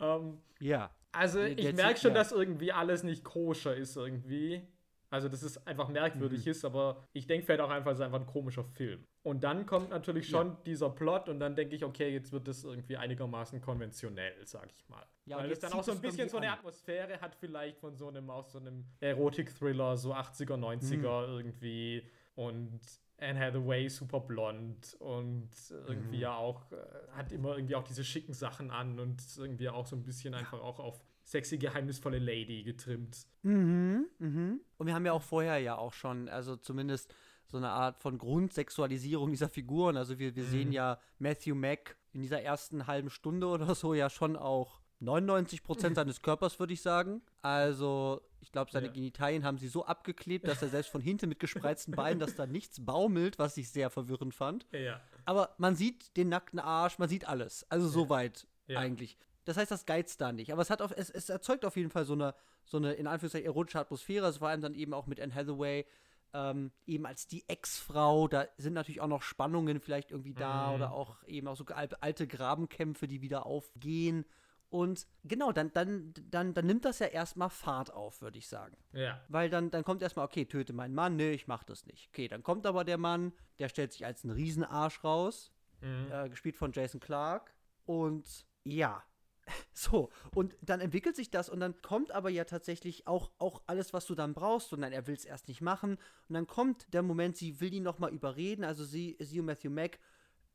Ähm, 0.00 0.38
ja. 0.58 0.90
Also 1.12 1.40
ich 1.40 1.74
merke 1.74 2.00
schon, 2.00 2.12
ja. 2.12 2.18
dass 2.18 2.32
irgendwie 2.32 2.72
alles 2.72 3.02
nicht 3.02 3.22
koscher 3.22 3.74
ist 3.76 3.96
irgendwie. 3.96 4.62
Also, 5.10 5.28
dass 5.28 5.42
es 5.42 5.66
einfach 5.66 5.88
merkwürdig 5.88 6.46
mhm. 6.46 6.52
ist, 6.52 6.64
aber 6.64 7.02
ich 7.12 7.26
denke 7.26 7.44
vielleicht 7.44 7.60
auch 7.60 7.68
einfach, 7.68 7.90
es 7.90 7.98
ist 7.98 8.04
einfach 8.04 8.20
ein 8.20 8.26
komischer 8.26 8.62
Film. 8.62 9.04
Und 9.24 9.42
dann 9.42 9.66
kommt 9.66 9.90
natürlich 9.90 10.28
schon 10.28 10.48
ja. 10.50 10.58
dieser 10.64 10.88
Plot 10.88 11.28
und 11.28 11.40
dann 11.40 11.56
denke 11.56 11.74
ich, 11.74 11.84
okay, 11.84 12.10
jetzt 12.10 12.30
wird 12.30 12.46
das 12.46 12.62
irgendwie 12.62 12.96
einigermaßen 12.96 13.60
konventionell, 13.60 14.36
sag 14.44 14.70
ich 14.70 14.88
mal. 14.88 15.04
Ja, 15.30 15.38
Weil 15.38 15.52
es 15.52 15.60
dann 15.60 15.72
auch 15.72 15.84
so 15.84 15.92
ein 15.92 16.00
bisschen 16.00 16.28
so 16.28 16.38
eine 16.38 16.50
Atmosphäre 16.50 17.20
hat, 17.20 17.36
vielleicht 17.36 17.78
von 17.78 17.96
so 17.96 18.08
einem, 18.08 18.28
aus 18.30 18.50
so 18.50 18.58
einem 18.58 18.84
Erotik-Thriller, 18.98 19.96
so 19.96 20.12
80er, 20.12 20.56
90er 20.56 20.96
mhm. 20.96 21.36
irgendwie. 21.36 22.04
Und 22.34 22.80
Anne 23.16 23.38
Hathaway 23.38 23.88
super 23.88 24.18
blond 24.18 24.96
und 24.98 25.50
irgendwie 25.86 26.16
mhm. 26.16 26.22
ja 26.22 26.34
auch, 26.34 26.72
äh, 26.72 26.76
hat 27.12 27.30
immer 27.30 27.54
irgendwie 27.54 27.76
auch 27.76 27.84
diese 27.84 28.02
schicken 28.02 28.32
Sachen 28.32 28.72
an 28.72 28.98
und 28.98 29.22
irgendwie 29.36 29.68
auch 29.68 29.86
so 29.86 29.94
ein 29.94 30.02
bisschen 30.02 30.34
einfach 30.34 30.60
auch 30.60 30.80
auf 30.80 31.00
sexy, 31.22 31.58
geheimnisvolle 31.58 32.18
Lady 32.18 32.64
getrimmt. 32.64 33.24
Mhm, 33.42 34.06
mhm. 34.18 34.60
Und 34.78 34.86
wir 34.88 34.94
haben 34.94 35.06
ja 35.06 35.12
auch 35.12 35.22
vorher 35.22 35.58
ja 35.58 35.78
auch 35.78 35.92
schon, 35.92 36.28
also 36.28 36.56
zumindest 36.56 37.14
so 37.46 37.56
eine 37.56 37.68
Art 37.68 37.98
von 37.98 38.18
Grundsexualisierung 38.18 39.30
dieser 39.30 39.48
Figuren. 39.48 39.96
Also 39.96 40.18
wir, 40.18 40.34
wir 40.34 40.44
mhm. 40.44 40.48
sehen 40.48 40.72
ja 40.72 40.98
Matthew 41.20 41.54
Mack 41.54 41.96
in 42.12 42.22
dieser 42.22 42.42
ersten 42.42 42.88
halben 42.88 43.10
Stunde 43.10 43.46
oder 43.46 43.76
so 43.76 43.94
ja 43.94 44.10
schon 44.10 44.36
auch 44.36 44.79
99 45.00 45.62
Prozent 45.62 45.96
seines 45.96 46.22
Körpers, 46.22 46.58
würde 46.58 46.72
ich 46.72 46.82
sagen. 46.82 47.22
Also, 47.42 48.22
ich 48.40 48.52
glaube, 48.52 48.70
seine 48.70 48.86
ja. 48.86 48.92
Genitalien 48.92 49.44
haben 49.44 49.58
sie 49.58 49.68
so 49.68 49.84
abgeklebt, 49.84 50.46
dass 50.46 50.62
er 50.62 50.68
selbst 50.68 50.90
von 50.90 51.00
hinten 51.00 51.28
mit 51.28 51.40
gespreizten 51.40 51.94
Beinen, 51.94 52.20
dass 52.20 52.34
da 52.34 52.46
nichts 52.46 52.84
baumelt, 52.84 53.38
was 53.38 53.56
ich 53.56 53.70
sehr 53.70 53.90
verwirrend 53.90 54.34
fand. 54.34 54.66
Ja. 54.72 55.00
Aber 55.24 55.54
man 55.58 55.74
sieht 55.74 56.16
den 56.16 56.28
nackten 56.28 56.58
Arsch, 56.58 56.98
man 56.98 57.08
sieht 57.08 57.26
alles. 57.26 57.66
Also, 57.68 57.88
soweit 57.88 58.46
ja. 58.66 58.78
eigentlich. 58.78 59.16
Das 59.44 59.56
heißt, 59.56 59.70
das 59.70 59.86
geizt 59.86 60.20
da 60.20 60.32
nicht. 60.32 60.52
Aber 60.52 60.62
es, 60.62 60.70
hat 60.70 60.82
auf, 60.82 60.92
es, 60.96 61.10
es 61.10 61.28
erzeugt 61.28 61.64
auf 61.64 61.76
jeden 61.76 61.90
Fall 61.90 62.04
so 62.04 62.12
eine, 62.12 62.34
so 62.64 62.76
eine 62.76 62.92
in 62.92 63.06
Anführungszeichen, 63.06 63.46
erotische 63.46 63.80
Atmosphäre. 63.80 64.26
Also 64.26 64.40
vor 64.40 64.48
allem 64.48 64.60
dann 64.60 64.74
eben 64.74 64.94
auch 64.94 65.06
mit 65.06 65.20
Anne 65.20 65.34
Hathaway. 65.34 65.86
Ähm, 66.32 66.70
eben 66.86 67.06
als 67.06 67.26
die 67.26 67.42
Ex-Frau, 67.48 68.28
da 68.28 68.46
sind 68.56 68.74
natürlich 68.74 69.00
auch 69.00 69.08
noch 69.08 69.22
Spannungen 69.22 69.80
vielleicht 69.80 70.12
irgendwie 70.12 70.34
da 70.34 70.68
mhm. 70.68 70.74
oder 70.76 70.92
auch 70.92 71.24
eben 71.26 71.48
auch 71.48 71.56
so 71.56 71.64
alte 71.66 72.28
Grabenkämpfe, 72.28 73.08
die 73.08 73.20
wieder 73.20 73.46
aufgehen. 73.46 74.24
Und 74.70 75.06
genau, 75.24 75.52
dann, 75.52 75.72
dann, 75.72 76.14
dann, 76.30 76.54
dann 76.54 76.66
nimmt 76.66 76.84
das 76.84 77.00
ja 77.00 77.06
erstmal 77.06 77.50
Fahrt 77.50 77.92
auf, 77.92 78.22
würde 78.22 78.38
ich 78.38 78.48
sagen. 78.48 78.76
Ja. 78.92 79.20
Weil 79.28 79.50
dann, 79.50 79.70
dann 79.70 79.82
kommt 79.84 80.00
erstmal, 80.00 80.24
okay, 80.24 80.46
töte 80.46 80.72
meinen 80.72 80.94
Mann, 80.94 81.16
nee, 81.16 81.32
ich 81.32 81.48
mach 81.48 81.64
das 81.64 81.86
nicht. 81.86 82.08
Okay, 82.08 82.28
dann 82.28 82.42
kommt 82.42 82.66
aber 82.66 82.84
der 82.84 82.98
Mann, 82.98 83.32
der 83.58 83.68
stellt 83.68 83.92
sich 83.92 84.06
als 84.06 84.22
ein 84.24 84.30
Riesenarsch 84.30 85.02
raus, 85.02 85.52
mhm. 85.80 86.06
äh, 86.12 86.28
gespielt 86.28 86.56
von 86.56 86.72
Jason 86.72 87.00
Clark. 87.00 87.52
Und 87.84 88.46
ja, 88.62 89.02
So, 89.72 90.10
und 90.34 90.56
dann 90.62 90.80
entwickelt 90.80 91.16
sich 91.16 91.30
das 91.30 91.48
und 91.48 91.60
dann 91.60 91.80
kommt 91.82 92.10
aber 92.12 92.30
ja 92.30 92.44
tatsächlich 92.44 93.06
auch, 93.06 93.30
auch 93.38 93.62
alles, 93.66 93.92
was 93.92 94.06
du 94.06 94.14
dann 94.14 94.34
brauchst. 94.34 94.72
Und 94.72 94.82
dann 94.82 94.92
er 94.92 95.06
will 95.06 95.14
es 95.14 95.24
erst 95.24 95.48
nicht 95.48 95.60
machen. 95.60 95.92
Und 96.28 96.34
dann 96.34 96.46
kommt 96.46 96.92
der 96.92 97.02
Moment, 97.02 97.36
sie 97.36 97.60
will 97.60 97.72
ihn 97.72 97.82
nochmal 97.82 98.12
überreden. 98.12 98.64
Also 98.64 98.84
sie, 98.84 99.16
sie 99.20 99.40
und 99.40 99.46
Matthew 99.46 99.70
Mack 99.70 99.98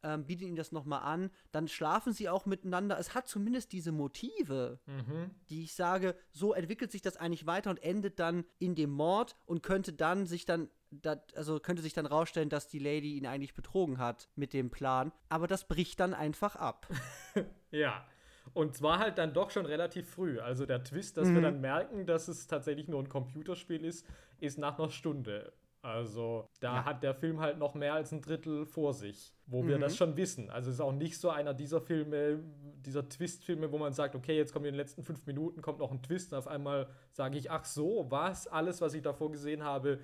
ähm, 0.03 0.25
bietet 0.25 0.47
ihm 0.47 0.55
das 0.55 0.71
nochmal 0.71 1.01
an. 1.01 1.31
Dann 1.51 1.67
schlafen 1.67 2.13
sie 2.13 2.29
auch 2.29 2.45
miteinander. 2.45 2.99
Es 2.99 3.13
hat 3.13 3.27
zumindest 3.27 3.71
diese 3.71 3.91
Motive, 3.91 4.79
mhm. 4.85 5.31
die 5.49 5.63
ich 5.63 5.73
sage, 5.75 6.15
so 6.31 6.53
entwickelt 6.53 6.91
sich 6.91 7.01
das 7.01 7.17
eigentlich 7.17 7.45
weiter 7.45 7.69
und 7.69 7.81
endet 7.81 8.19
dann 8.19 8.45
in 8.59 8.75
dem 8.75 8.91
Mord 8.91 9.35
und 9.45 9.63
könnte 9.63 9.93
dann 9.93 10.25
sich 10.25 10.45
dann 10.45 10.69
dat, 10.91 11.35
also 11.35 11.59
könnte 11.59 11.81
sich 11.81 11.93
dann 11.93 12.05
rausstellen, 12.05 12.49
dass 12.49 12.67
die 12.67 12.79
Lady 12.79 13.17
ihn 13.17 13.25
eigentlich 13.25 13.53
betrogen 13.53 13.97
hat 13.97 14.29
mit 14.35 14.53
dem 14.53 14.69
Plan. 14.69 15.11
Aber 15.29 15.47
das 15.47 15.67
bricht 15.67 15.99
dann 15.99 16.13
einfach 16.13 16.55
ab. 16.55 16.87
ja. 17.71 18.05
Und 18.53 18.75
zwar 18.75 18.99
halt 18.99 19.17
dann 19.17 19.33
doch 19.33 19.49
schon 19.49 19.65
relativ 19.65 20.09
früh. 20.09 20.39
Also 20.39 20.65
der 20.65 20.83
Twist, 20.83 21.17
dass 21.17 21.27
mhm. 21.27 21.35
wir 21.35 21.41
dann 21.41 21.61
merken, 21.61 22.05
dass 22.05 22.27
es 22.27 22.47
tatsächlich 22.47 22.87
nur 22.87 23.01
ein 23.01 23.09
Computerspiel 23.09 23.83
ist, 23.83 24.05
ist 24.39 24.57
nach 24.57 24.77
einer 24.77 24.89
Stunde. 24.89 25.51
Also 25.85 26.49
da 26.61 26.77
ja. 26.77 26.85
hat 26.85 27.03
der 27.03 27.13
Film 27.13 27.39
halt 27.39 27.59
noch 27.59 27.75
mehr 27.75 27.93
als 27.93 28.11
ein 28.11 28.19
Drittel 28.19 28.65
vor 28.65 28.95
sich, 28.95 29.35
wo 29.45 29.61
mhm. 29.61 29.67
wir 29.67 29.77
das 29.77 29.95
schon 29.95 30.17
wissen. 30.17 30.49
Also 30.49 30.71
es 30.71 30.77
ist 30.77 30.81
auch 30.81 30.91
nicht 30.91 31.19
so 31.19 31.29
einer 31.29 31.53
dieser 31.53 31.79
Filme, 31.79 32.39
dieser 32.83 33.07
Twist-Filme, 33.07 33.71
wo 33.71 33.77
man 33.77 33.93
sagt, 33.93 34.15
okay, 34.15 34.35
jetzt 34.35 34.51
kommt 34.51 34.65
in 34.65 34.73
den 34.73 34.79
letzten 34.79 35.03
fünf 35.03 35.27
Minuten, 35.27 35.61
kommt 35.61 35.77
noch 35.77 35.91
ein 35.91 36.01
Twist 36.01 36.33
und 36.33 36.39
auf 36.39 36.47
einmal 36.47 36.87
sage 37.11 37.37
ich, 37.37 37.51
ach 37.51 37.65
so, 37.65 38.07
was, 38.09 38.47
alles, 38.47 38.81
was 38.81 38.95
ich 38.95 39.03
davor 39.03 39.31
gesehen 39.31 39.63
habe, 39.63 39.99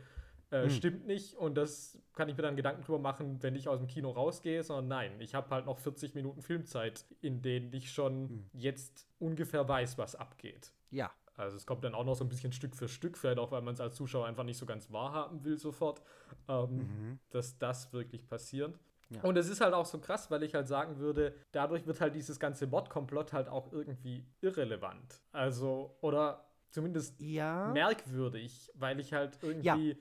äh, 0.51 0.63
hm. 0.63 0.69
stimmt 0.69 1.07
nicht 1.07 1.33
und 1.33 1.55
das 1.55 1.97
kann 2.13 2.29
ich 2.29 2.37
mir 2.37 2.43
dann 2.43 2.55
Gedanken 2.55 2.83
drüber 2.83 2.99
machen, 2.99 3.41
wenn 3.41 3.55
ich 3.55 3.67
aus 3.67 3.79
dem 3.79 3.87
Kino 3.87 4.11
rausgehe, 4.11 4.61
sondern 4.63 4.87
nein, 4.87 5.11
ich 5.19 5.33
habe 5.33 5.49
halt 5.49 5.65
noch 5.65 5.79
40 5.79 6.13
Minuten 6.13 6.43
Filmzeit, 6.43 7.05
in 7.21 7.41
denen 7.41 7.73
ich 7.73 7.91
schon 7.91 8.29
hm. 8.29 8.45
jetzt 8.53 9.07
ungefähr 9.17 9.67
weiß, 9.67 9.97
was 9.97 10.15
abgeht. 10.15 10.73
Ja. 10.91 11.09
Also 11.35 11.57
es 11.57 11.65
kommt 11.65 11.83
dann 11.83 11.95
auch 11.95 12.03
noch 12.03 12.15
so 12.15 12.23
ein 12.23 12.29
bisschen 12.29 12.51
Stück 12.51 12.75
für 12.75 12.87
Stück, 12.87 13.17
vielleicht 13.17 13.39
auch, 13.39 13.51
weil 13.51 13.61
man 13.61 13.73
es 13.73 13.79
als 13.79 13.95
Zuschauer 13.95 14.25
einfach 14.25 14.43
nicht 14.43 14.57
so 14.57 14.65
ganz 14.65 14.91
wahrhaben 14.91 15.43
will 15.43 15.57
sofort, 15.57 16.01
ähm, 16.47 16.77
mhm. 16.77 17.19
dass 17.29 17.57
das 17.57 17.91
wirklich 17.93 18.27
passiert. 18.27 18.77
Ja. 19.09 19.21
Und 19.23 19.37
es 19.37 19.49
ist 19.49 19.59
halt 19.59 19.73
auch 19.73 19.85
so 19.85 19.99
krass, 19.99 20.31
weil 20.31 20.43
ich 20.43 20.53
halt 20.55 20.67
sagen 20.67 20.97
würde, 20.97 21.35
dadurch 21.51 21.85
wird 21.85 21.99
halt 21.99 22.15
dieses 22.15 22.39
ganze 22.39 22.67
Mordkomplott 22.67 23.33
halt 23.33 23.49
auch 23.49 23.71
irgendwie 23.71 24.25
irrelevant. 24.39 25.21
Also, 25.33 25.97
oder 26.01 26.45
zumindest 26.69 27.19
ja. 27.21 27.71
merkwürdig, 27.73 28.71
weil 28.75 28.99
ich 28.99 29.11
halt 29.11 29.37
irgendwie 29.41 29.89
ja 29.89 29.95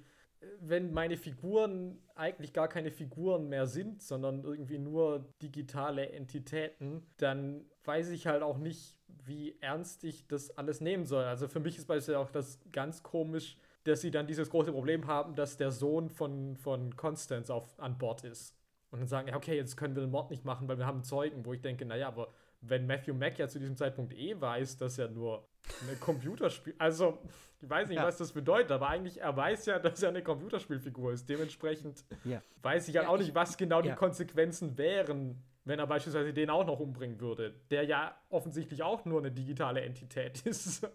wenn 0.61 0.93
meine 0.93 1.17
Figuren 1.17 1.99
eigentlich 2.15 2.53
gar 2.53 2.69
keine 2.69 2.91
Figuren 2.91 3.49
mehr 3.49 3.67
sind, 3.67 4.03
sondern 4.03 4.43
irgendwie 4.45 4.79
nur 4.79 5.27
digitale 5.43 6.11
Entitäten, 6.11 7.07
dann 7.19 7.65
weiß 7.85 8.11
ich 8.11 8.27
halt 8.27 8.43
auch 8.43 8.59
nicht, 8.59 8.97
wie 9.25 9.57
ernst 9.61 10.05
ich 10.05 10.27
das 10.27 10.57
alles 10.57 10.81
nehmen 10.81 11.05
soll. 11.05 11.25
Also 11.25 11.49
für 11.49 11.61
mich 11.61 11.77
ist 11.77 11.87
beispielsweise 11.87 12.19
auch 12.19 12.31
das 12.31 12.59
ganz 12.73 13.03
komisch, 13.03 13.57
dass 13.85 14.01
sie 14.01 14.11
dann 14.11 14.27
dieses 14.27 14.51
große 14.51 14.73
Problem 14.73 15.07
haben, 15.07 15.35
dass 15.35 15.57
der 15.57 15.71
Sohn 15.71 16.09
von, 16.09 16.57
von 16.57 16.97
Constance 16.97 17.53
auf, 17.53 17.79
an 17.79 17.99
Bord 17.99 18.25
ist. 18.25 18.55
Und 18.91 19.01
dann 19.01 19.09
sagen, 19.09 19.29
ja, 19.29 19.37
okay, 19.37 19.57
jetzt 19.57 19.77
können 19.77 19.95
wir 19.95 20.03
den 20.03 20.11
Mord 20.11 20.31
nicht 20.31 20.45
machen, 20.45 20.69
weil 20.69 20.79
wir 20.79 20.87
haben 20.87 21.03
Zeugen, 21.03 21.45
wo 21.45 21.53
ich 21.53 21.61
denke, 21.61 21.85
naja, 21.85 22.09
aber 22.09 22.29
wenn 22.61 22.87
Matthew 22.87 23.15
Mack 23.15 23.39
ja 23.39 23.49
zu 23.49 23.59
diesem 23.59 23.77
Zeitpunkt 23.77 24.13
eh 24.13 24.39
weiß, 24.39 24.77
dass 24.79 24.99
er 24.99 25.09
nur 25.09 25.49
ein 25.89 26.01
Computerspiel, 26.01 26.75
also 26.79 27.19
ich 27.63 27.69
weiß 27.69 27.89
nicht, 27.89 27.99
ja. 27.99 28.07
was 28.07 28.17
das 28.17 28.33
bedeutet, 28.33 28.73
aber 28.73 28.89
eigentlich, 28.89 29.21
er 29.21 29.37
weiß 29.37 29.67
ja, 29.67 29.79
dass 29.79 30.03
er 30.03 30.09
eine 30.09 30.23
Computerspielfigur 30.23 31.13
ist. 31.13 31.29
Dementsprechend 31.29 32.07
ja. 32.25 32.43
weiß 32.63 32.89
ich 32.89 32.97
halt 32.97 33.05
ja, 33.05 33.13
auch 33.13 33.19
nicht, 33.19 33.35
was 33.35 33.55
genau 33.57 33.83
die 33.83 33.93
Konsequenzen 33.93 34.79
wären, 34.79 35.43
wenn 35.65 35.79
er 35.79 35.87
beispielsweise 35.87 36.33
den 36.33 36.49
auch 36.49 36.65
noch 36.67 36.81
umbringen 36.81 37.21
würde, 37.21 37.55
der 37.71 37.85
ja 37.85 38.17
offensichtlich 38.31 38.83
auch 38.83 39.05
nur 39.05 39.21
eine 39.21 39.31
digitale 39.31 39.83
Entität 39.83 40.41
ist. 40.47 40.89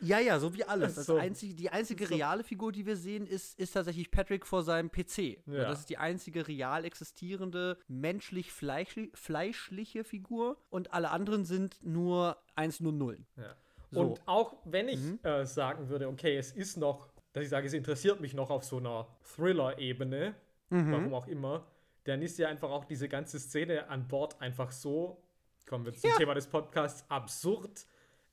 ja, 0.00 0.20
ja, 0.20 0.38
so 0.38 0.54
wie 0.54 0.62
alles. 0.64 0.94
Das 0.94 1.06
so. 1.06 1.16
einzige, 1.16 1.54
die 1.54 1.70
einzige 1.70 2.08
reale 2.08 2.44
Figur, 2.44 2.70
die 2.70 2.86
wir 2.86 2.96
sehen, 2.96 3.26
ist, 3.26 3.58
ist 3.58 3.72
tatsächlich 3.72 4.12
Patrick 4.12 4.46
vor 4.46 4.62
seinem 4.62 4.92
PC. 4.92 5.44
Ja. 5.46 5.64
Das 5.64 5.80
ist 5.80 5.90
die 5.90 5.98
einzige 5.98 6.46
real 6.46 6.84
existierende, 6.84 7.78
menschlich-fleischliche 7.88 10.04
Figur 10.04 10.56
und 10.70 10.94
alle 10.94 11.10
anderen 11.10 11.44
sind 11.44 11.80
nur 11.82 12.36
1 12.54 12.78
nur 12.78 12.92
0. 12.92 13.18
Ja. 13.36 13.56
So. 13.94 14.00
Und 14.00 14.20
auch 14.26 14.56
wenn 14.64 14.88
ich 14.88 15.00
mhm. 15.00 15.18
äh, 15.22 15.44
sagen 15.46 15.88
würde, 15.88 16.08
okay, 16.08 16.36
es 16.36 16.52
ist 16.52 16.76
noch, 16.76 17.08
dass 17.32 17.44
ich 17.44 17.50
sage, 17.50 17.66
es 17.66 17.72
interessiert 17.72 18.20
mich 18.20 18.34
noch 18.34 18.50
auf 18.50 18.64
so 18.64 18.78
einer 18.78 19.06
Thriller-Ebene, 19.34 20.34
mhm. 20.70 20.92
warum 20.92 21.14
auch 21.14 21.26
immer, 21.26 21.66
dann 22.04 22.22
ist 22.22 22.38
ja 22.38 22.48
einfach 22.48 22.70
auch 22.70 22.84
diese 22.84 23.08
ganze 23.08 23.38
Szene 23.38 23.88
an 23.88 24.06
Bord 24.08 24.40
einfach 24.40 24.70
so, 24.70 25.22
kommen 25.66 25.84
wir 25.86 25.94
zum 25.94 26.10
Ja. 26.10 26.16
Thema 26.16 26.34
des 26.34 26.46
Podcasts, 26.46 27.04
absurd. 27.08 27.86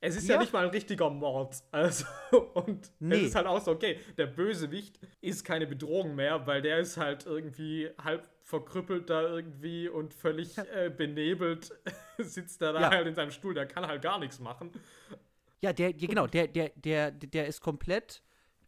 Es 0.04 0.16
ist 0.16 0.26
Ja. 0.28 0.34
ja, 0.34 0.40
nicht 0.40 0.52
mal 0.52 0.64
ein 0.64 0.70
richtiger 0.70 1.08
Mord. 1.10 1.54
Also, 1.70 2.04
und 2.54 2.90
Nee. 2.98 3.16
es 3.16 3.22
ist 3.28 3.34
halt 3.36 3.46
auch 3.46 3.60
so, 3.60 3.70
okay, 3.70 3.98
der 4.18 4.26
Bösewicht 4.26 4.98
ist 5.20 5.44
keine 5.44 5.66
Bedrohung 5.66 6.14
mehr, 6.16 6.44
weil 6.46 6.60
der 6.60 6.80
ist 6.80 6.96
halt 6.96 7.24
irgendwie 7.24 7.88
halb 8.02 8.28
verkrüppelt 8.42 9.08
da 9.08 9.22
irgendwie 9.22 9.88
und 9.88 10.12
völlig 10.12 10.58
äh, 10.58 10.90
benebelt 10.90 11.72
sitzt 12.18 12.60
er 12.62 12.72
da 12.72 12.80
Ja. 12.80 12.90
halt 12.90 13.06
in 13.06 13.14
seinem 13.14 13.30
Stuhl, 13.30 13.54
der 13.54 13.66
kann 13.66 13.86
halt 13.86 14.02
gar 14.02 14.18
nichts 14.18 14.40
machen. 14.40 14.72
Ja, 15.62 15.72
der, 15.72 15.92
der 15.92 16.08
genau, 16.08 16.26
der, 16.26 16.48
der, 16.48 16.70
der, 16.70 17.12
der 17.12 17.46
ist 17.46 17.60
komplett 17.60 18.22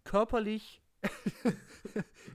körperlich. 0.05 0.81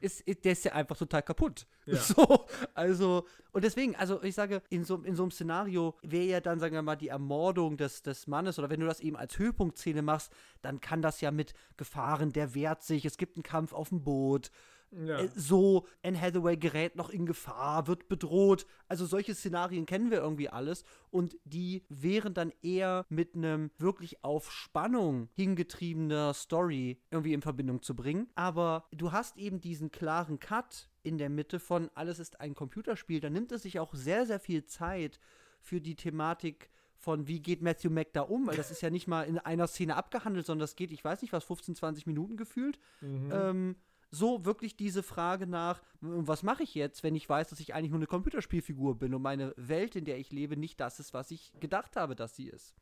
ist, 0.01 0.27
der 0.27 0.51
ist 0.51 0.65
ja 0.65 0.73
einfach 0.73 0.97
total 0.97 1.23
kaputt. 1.23 1.65
Ja. 1.85 1.97
So, 1.97 2.45
also, 2.75 3.25
und 3.51 3.63
deswegen, 3.63 3.95
also 3.95 4.21
ich 4.21 4.35
sage, 4.35 4.61
in 4.69 4.83
so, 4.83 4.97
in 4.97 5.15
so 5.15 5.23
einem 5.23 5.31
Szenario 5.31 5.95
wäre 6.03 6.25
ja 6.25 6.39
dann, 6.39 6.59
sagen 6.59 6.75
wir 6.75 6.83
mal, 6.83 6.95
die 6.95 7.07
Ermordung 7.07 7.77
des, 7.77 8.03
des 8.03 8.27
Mannes, 8.27 8.59
oder 8.59 8.69
wenn 8.69 8.79
du 8.79 8.85
das 8.85 8.99
eben 8.99 9.15
als 9.15 9.39
Höhepunktszene 9.39 10.03
machst, 10.03 10.31
dann 10.61 10.81
kann 10.81 11.01
das 11.01 11.19
ja 11.21 11.31
mit 11.31 11.53
Gefahren, 11.77 12.31
der 12.31 12.53
wehrt 12.53 12.83
sich, 12.83 13.05
es 13.05 13.17
gibt 13.17 13.37
einen 13.37 13.43
Kampf 13.43 13.73
auf 13.73 13.89
dem 13.89 14.03
Boot, 14.03 14.51
Ja. 14.91 15.19
äh, 15.19 15.29
so, 15.35 15.85
Anne 16.03 16.19
Hathaway 16.19 16.57
gerät 16.57 16.95
noch 16.95 17.09
in 17.09 17.25
Gefahr, 17.25 17.87
wird 17.87 18.07
bedroht. 18.07 18.65
Also 18.87 19.05
solche 19.05 19.35
Szenarien 19.35 19.85
kennen 19.85 20.09
wir 20.11 20.17
irgendwie 20.19 20.49
alles 20.49 20.83
und 21.11 21.37
die 21.43 21.83
wären 21.89 22.33
dann 22.33 22.51
eher 22.61 23.05
mit 23.09 23.35
einem 23.35 23.71
wirklich 23.77 24.23
auf 24.23 24.51
Spannung 24.51 25.29
hingetriebener 25.35 26.33
Story 26.33 27.01
irgendwie 27.11 27.33
in 27.33 27.41
Verbindung 27.41 27.81
zu 27.81 27.95
bringen. 27.95 28.27
Aber 28.35 28.87
du 28.91 29.11
hast 29.11 29.37
eben 29.37 29.61
diesen 29.61 29.91
klaren 29.91 30.39
Cut 30.39 30.89
in 31.03 31.17
der 31.17 31.29
Mitte 31.29 31.59
von 31.59 31.89
alles 31.93 32.19
ist 32.19 32.39
ein 32.39 32.55
Computerspiel. 32.55 33.19
Da 33.19 33.29
nimmt 33.29 33.51
es 33.51 33.61
sich 33.63 33.79
auch 33.79 33.93
sehr, 33.93 34.25
sehr 34.25 34.39
viel 34.39 34.65
Zeit 34.65 35.19
für 35.61 35.81
die 35.81 35.95
Thematik 35.95 36.69
von 36.95 37.27
wie 37.27 37.39
geht 37.41 37.61
Matthew 37.61 37.89
Mack 37.89 38.11
da 38.11 38.21
um, 38.23 38.45
weil 38.47 38.57
das 38.57 38.71
ist 38.71 38.81
ja 38.81 38.89
nicht 38.89 39.07
mal 39.07 39.23
in 39.23 39.37
einer 39.39 39.67
Szene 39.67 39.95
abgehandelt, 39.95 40.45
sondern 40.45 40.63
das 40.63 40.75
geht, 40.75 40.91
ich 40.91 41.01
weiß 41.03 41.21
nicht 41.21 41.31
was, 41.31 41.45
15, 41.45 41.75
20 41.75 42.07
Minuten 42.07 42.35
gefühlt 42.35 42.77
Mhm. 43.01 43.31
ähm, 43.33 43.75
so 44.11 44.45
wirklich 44.45 44.75
diese 44.75 45.03
Frage 45.03 45.45
nach, 45.47 45.81
was 46.01 46.43
mache 46.43 46.63
ich 46.63 46.73
jetzt, 46.75 47.03
wenn 47.03 47.15
ich 47.15 47.29
weiß, 47.29 47.49
dass 47.49 47.59
ich 47.59 47.73
eigentlich 47.73 47.91
nur 47.91 47.99
eine 47.99 48.07
Computerspielfigur 48.07 48.97
bin 48.97 49.13
und 49.13 49.21
meine 49.21 49.53
Welt, 49.55 49.95
in 49.95 50.05
der 50.05 50.17
ich 50.17 50.31
lebe, 50.31 50.57
nicht 50.57 50.79
das 50.79 50.99
ist, 50.99 51.13
was 51.13 51.31
ich 51.31 51.51
gedacht 51.59 51.95
habe, 51.95 52.15
dass 52.15 52.35
sie 52.35 52.47
ist. 52.47 52.73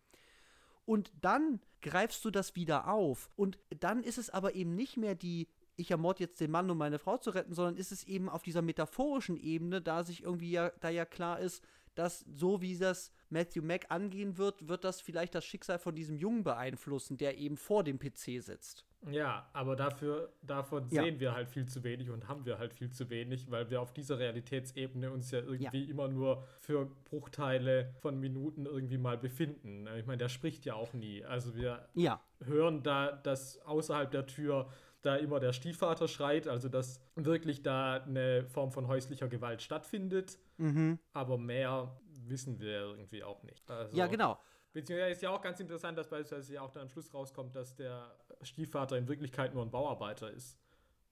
Und 0.85 1.11
dann 1.19 1.59
greifst 1.81 2.23
du 2.23 2.31
das 2.31 2.55
wieder 2.55 2.87
auf. 2.87 3.29
Und 3.35 3.59
dann 3.81 4.03
ist 4.03 4.17
es 4.17 4.29
aber 4.29 4.55
eben 4.55 4.73
nicht 4.73 4.95
mehr 4.95 5.15
die, 5.15 5.49
ich 5.75 5.91
ermord 5.91 6.21
jetzt 6.21 6.39
den 6.39 6.49
Mann, 6.49 6.69
um 6.69 6.77
meine 6.77 6.97
Frau 6.97 7.17
zu 7.17 7.31
retten, 7.31 7.53
sondern 7.53 7.75
ist 7.75 7.91
es 7.91 8.05
eben 8.05 8.29
auf 8.29 8.41
dieser 8.41 8.61
metaphorischen 8.61 9.35
Ebene, 9.35 9.81
da 9.81 10.05
sich 10.05 10.23
irgendwie 10.23 10.51
ja, 10.51 10.71
da 10.79 10.89
ja 10.89 11.05
klar 11.05 11.41
ist, 11.41 11.61
dass 11.93 12.21
so 12.21 12.61
wie 12.61 12.77
das 12.77 13.11
Matthew 13.29 13.61
Mack 13.61 13.85
angehen 13.89 14.37
wird, 14.37 14.67
wird 14.67 14.83
das 14.83 15.01
vielleicht 15.01 15.35
das 15.35 15.45
Schicksal 15.45 15.79
von 15.79 15.95
diesem 15.95 16.17
Jungen 16.17 16.43
beeinflussen, 16.43 17.17
der 17.17 17.37
eben 17.37 17.57
vor 17.57 17.83
dem 17.83 17.99
PC 17.99 18.41
sitzt. 18.41 18.85
Ja, 19.09 19.47
aber 19.53 19.75
dafür, 19.75 20.33
davon 20.41 20.87
Ja. 20.89 21.03
sehen 21.03 21.19
wir 21.19 21.33
halt 21.33 21.49
viel 21.49 21.67
zu 21.67 21.83
wenig 21.83 22.09
und 22.09 22.27
haben 22.27 22.45
wir 22.45 22.57
halt 22.57 22.73
viel 22.73 22.89
zu 22.89 23.09
wenig, 23.09 23.49
weil 23.51 23.69
wir 23.69 23.79
auf 23.81 23.93
dieser 23.93 24.17
Realitätsebene 24.19 25.11
uns 25.11 25.29
ja 25.31 25.39
irgendwie 25.39 25.83
immer 25.89 26.07
nur 26.07 26.43
für 26.59 26.87
Bruchteile 27.05 27.93
von 27.99 28.19
Minuten 28.19 28.65
irgendwie 28.65 28.97
mal 28.97 29.17
befinden. 29.17 29.87
Ich 29.97 30.05
meine, 30.05 30.17
der 30.17 30.29
spricht 30.29 30.65
ja 30.65 30.73
auch 30.73 30.93
nie. 30.93 31.23
Also 31.23 31.55
wir 31.55 31.87
Ja, 31.93 32.21
hören 32.43 32.81
da, 32.83 33.11
dass 33.11 33.59
außerhalb 33.61 34.09
der 34.11 34.25
Tür 34.25 34.69
da 35.03 35.15
immer 35.15 35.39
der 35.39 35.53
Stiefvater 35.53 36.07
schreit, 36.07 36.47
also 36.47 36.67
dass 36.67 36.99
wirklich 37.15 37.61
da 37.61 38.01
eine 38.03 38.45
Form 38.47 38.71
von 38.71 38.87
häuslicher 38.87 39.27
Gewalt 39.27 39.61
stattfindet, 39.61 40.39
mhm. 40.57 40.97
aber 41.13 41.37
mehr 41.37 41.95
wissen 42.29 42.59
wir 42.59 42.71
irgendwie 42.81 43.23
auch 43.23 43.43
nicht. 43.43 43.69
Also, 43.69 43.95
ja, 43.95 44.07
genau. 44.07 44.39
Beziehungsweise 44.73 45.11
ist 45.11 45.21
ja 45.21 45.31
auch 45.31 45.41
ganz 45.41 45.59
interessant, 45.59 45.97
dass 45.97 46.09
beispielsweise 46.09 46.53
ja 46.53 46.61
auch 46.61 46.71
dann 46.71 46.83
am 46.83 46.89
Schluss 46.89 47.13
rauskommt, 47.13 47.55
dass 47.55 47.75
der 47.75 48.15
Stiefvater 48.41 48.97
in 48.97 49.07
Wirklichkeit 49.07 49.53
nur 49.53 49.63
ein 49.63 49.71
Bauarbeiter 49.71 50.29
ist. 50.31 50.59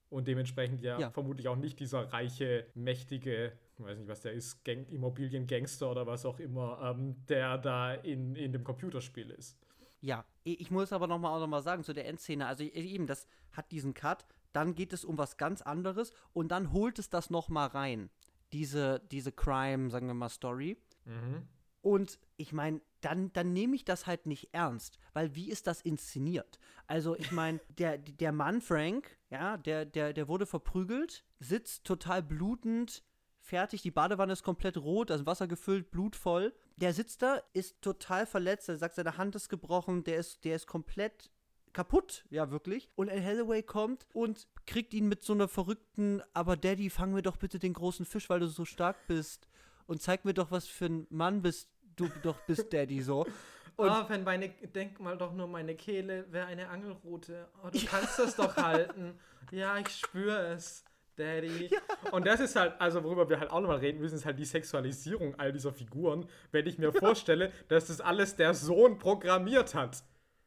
Und 0.08 0.28
dementsprechend 0.28 0.82
ja, 0.82 1.00
Ja. 1.00 1.10
vermutlich 1.10 1.48
auch 1.48 1.56
nicht 1.56 1.80
dieser 1.80 2.12
reiche, 2.12 2.66
mächtige, 2.74 3.52
ich 3.76 3.84
weiß 3.84 3.98
nicht, 3.98 4.08
was 4.08 4.20
der 4.20 4.32
ist, 4.32 4.64
Gang 4.64 4.88
Immobiliengangster 4.88 5.90
oder 5.90 6.06
was 6.06 6.24
auch 6.24 6.38
immer, 6.38 6.80
ähm, 6.82 7.16
der 7.26 7.58
da 7.58 7.94
in, 7.94 8.36
in 8.36 8.52
dem 8.52 8.62
Computerspiel 8.62 9.30
ist. 9.30 9.58
Ja, 10.00 10.24
ich 10.44 10.70
muss 10.70 10.92
aber 10.92 11.08
noch 11.08 11.18
mal 11.18 11.34
auch 11.34 11.40
noch 11.40 11.48
mal 11.48 11.62
sagen 11.62 11.82
zu 11.82 11.92
der 11.92 12.06
Endszene, 12.06 12.46
also 12.46 12.62
eben, 12.62 13.08
das 13.08 13.26
hat 13.52 13.72
diesen 13.72 13.94
Cut, 13.94 14.26
dann 14.52 14.76
geht 14.76 14.92
es 14.92 15.04
um 15.04 15.18
was 15.18 15.38
ganz 15.38 15.60
anderes 15.62 16.12
und 16.32 16.48
dann 16.48 16.72
holt 16.72 17.00
es 17.00 17.10
das 17.10 17.30
noch 17.30 17.48
mal 17.48 17.66
rein, 17.66 18.10
diese, 18.52 19.00
diese 19.10 19.32
Crime, 19.32 19.90
sagen 19.90 20.06
wir 20.06 20.14
mal, 20.14 20.28
Story. 20.28 20.78
Mhm. 21.06 21.48
Und 21.80 22.18
ich 22.36 22.52
meine, 22.52 22.80
dann, 23.00 23.32
dann 23.32 23.52
nehme 23.52 23.76
ich 23.76 23.84
das 23.84 24.06
halt 24.06 24.26
nicht 24.26 24.52
ernst, 24.52 24.98
weil 25.12 25.34
wie 25.36 25.50
ist 25.50 25.68
das 25.68 25.80
inszeniert? 25.80 26.58
Also 26.86 27.16
ich 27.16 27.30
meine, 27.30 27.60
der, 27.78 27.98
der 27.98 28.32
Mann 28.32 28.60
Frank, 28.60 29.16
ja, 29.30 29.56
der, 29.56 29.84
der, 29.84 30.12
der 30.12 30.28
wurde 30.28 30.46
verprügelt, 30.46 31.24
sitzt 31.38 31.84
total 31.84 32.22
blutend, 32.22 33.04
fertig, 33.38 33.82
die 33.82 33.92
Badewanne 33.92 34.32
ist 34.32 34.42
komplett 34.42 34.76
rot, 34.76 35.10
das 35.10 35.24
Wasser 35.24 35.46
gefüllt, 35.46 35.90
blutvoll. 35.92 36.52
Der 36.76 36.92
sitzt 36.92 37.22
da, 37.22 37.40
ist 37.52 37.80
total 37.80 38.26
verletzt, 38.26 38.68
er 38.68 38.76
sagt, 38.76 38.96
seine 38.96 39.16
Hand 39.16 39.36
ist 39.36 39.48
gebrochen, 39.48 40.02
der 40.02 40.16
ist, 40.16 40.44
der 40.44 40.56
ist 40.56 40.66
komplett 40.66 41.30
kaputt, 41.72 42.24
ja 42.30 42.50
wirklich. 42.50 42.90
Und 42.96 43.10
Anne 43.10 43.24
Hathaway 43.24 43.62
kommt 43.62 44.06
und 44.12 44.48
kriegt 44.66 44.92
ihn 44.94 45.08
mit 45.08 45.22
so 45.22 45.34
einer 45.34 45.46
verrückten, 45.46 46.22
aber 46.32 46.56
Daddy, 46.56 46.90
fang 46.90 47.12
mir 47.12 47.22
doch 47.22 47.36
bitte 47.36 47.58
den 47.58 47.74
großen 47.74 48.04
Fisch, 48.04 48.28
weil 48.28 48.40
du 48.40 48.48
so 48.48 48.64
stark 48.64 49.06
bist. 49.06 49.46
Und 49.86 50.02
zeig 50.02 50.24
mir 50.24 50.34
doch, 50.34 50.50
was 50.50 50.66
für 50.66 50.86
ein 50.86 51.06
Mann 51.10 51.42
bist 51.42 51.68
du 51.96 52.08
doch 52.22 52.40
bist, 52.46 52.72
Daddy, 52.72 53.02
so. 53.02 53.24
Und- 53.24 53.32
oh, 53.90 54.04
wenn 54.08 54.24
meine, 54.24 54.48
denk 54.48 55.00
mal 55.00 55.16
doch 55.16 55.32
nur, 55.32 55.46
meine 55.46 55.74
Kehle 55.74 56.30
wäre 56.32 56.46
eine 56.46 56.68
Angelrute. 56.68 57.48
Oh, 57.64 57.68
du 57.70 57.84
kannst 57.84 58.18
das 58.18 58.36
doch 58.36 58.56
halten. 58.56 59.18
Ja, 59.50 59.78
ich 59.78 59.88
spüre 59.90 60.48
es. 60.54 60.84
Daddy. 61.16 61.70
Und 62.12 62.26
das 62.26 62.40
ist 62.40 62.56
halt, 62.56 62.78
also 62.78 63.02
worüber 63.02 63.28
wir 63.28 63.40
halt 63.40 63.50
auch 63.50 63.60
nochmal 63.60 63.78
reden 63.78 64.00
müssen, 64.00 64.16
ist 64.16 64.26
halt 64.26 64.38
die 64.38 64.44
Sexualisierung 64.44 65.34
all 65.36 65.52
dieser 65.52 65.72
Figuren. 65.72 66.26
Wenn 66.52 66.66
ich 66.66 66.78
mir 66.78 66.92
vorstelle, 66.92 67.52
dass 67.68 67.86
das 67.86 68.00
alles 68.00 68.36
der 68.36 68.54
Sohn 68.54 68.98
programmiert 68.98 69.74
hat. 69.74 70.02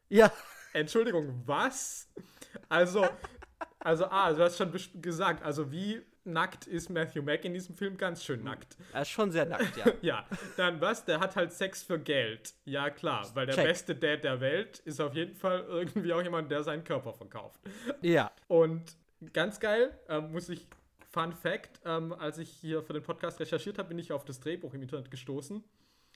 Ja, 0.10 0.32
Entschuldigung, 0.73 1.41
was? 1.45 2.08
Also, 2.67 3.08
also, 3.80 4.06
ah, 4.06 4.32
du 4.32 4.43
hast 4.43 4.58
schon 4.58 4.71
gesagt, 5.02 5.43
also 5.43 5.71
wie 5.71 6.02
nackt 6.32 6.68
ist 6.68 6.89
Matthew 6.89 7.22
Mack 7.22 7.46
in 7.46 7.54
diesem 7.54 7.76
Film? 7.76 7.98
Ganz 7.98 8.24
schön 8.24 8.44
nackt. 8.44 8.78
er 8.94 9.02
ist 9.02 9.10
schon 9.10 9.32
sehr 9.32 9.46
nackt, 9.46 9.76
ja. 9.78 9.86
Ja, 10.02 10.26
dann 10.58 10.80
was? 10.82 11.06
Der 11.06 11.20
hat 11.20 11.36
halt 11.36 11.52
Sex 11.54 11.84
für 11.84 12.00
Geld. 12.00 12.54
Ja, 12.65 12.89
klar, 12.89 13.30
weil 13.34 13.46
der 13.46 13.56
Check. 13.56 13.65
beste 13.65 13.96
Dad 13.96 14.24
der 14.24 14.39
Welt 14.42 14.80
ist 14.86 15.00
auf 15.02 15.13
jeden 15.15 15.36
Fall 15.36 15.65
irgendwie 15.68 16.13
auch 16.13 16.22
jemand, 16.22 16.50
der 16.52 16.63
seinen 16.63 16.84
Körper 16.84 17.13
verkauft. 17.13 17.60
Ja. 18.02 18.32
Und 18.48 18.84
ganz 19.34 19.60
geil, 19.60 19.98
ähm, 20.08 20.32
muss 20.32 20.50
ich, 20.50 20.68
Fun 21.12 21.34
Fact, 21.34 21.82
ähm, 21.86 22.13
als 22.13 22.38
ich 22.38 22.50
hier 22.50 22.84
für 22.84 22.94
den 22.94 23.02
Podcast 23.04 23.39
recherchiert 23.39 23.80
habe, 23.80 23.89
bin 23.89 23.98
ich 24.00 24.12
auf 24.12 24.26
das 24.26 24.39
Drehbuch 24.39 24.74
im 24.74 24.82
Internet 24.84 25.10
gestoßen 25.12 25.63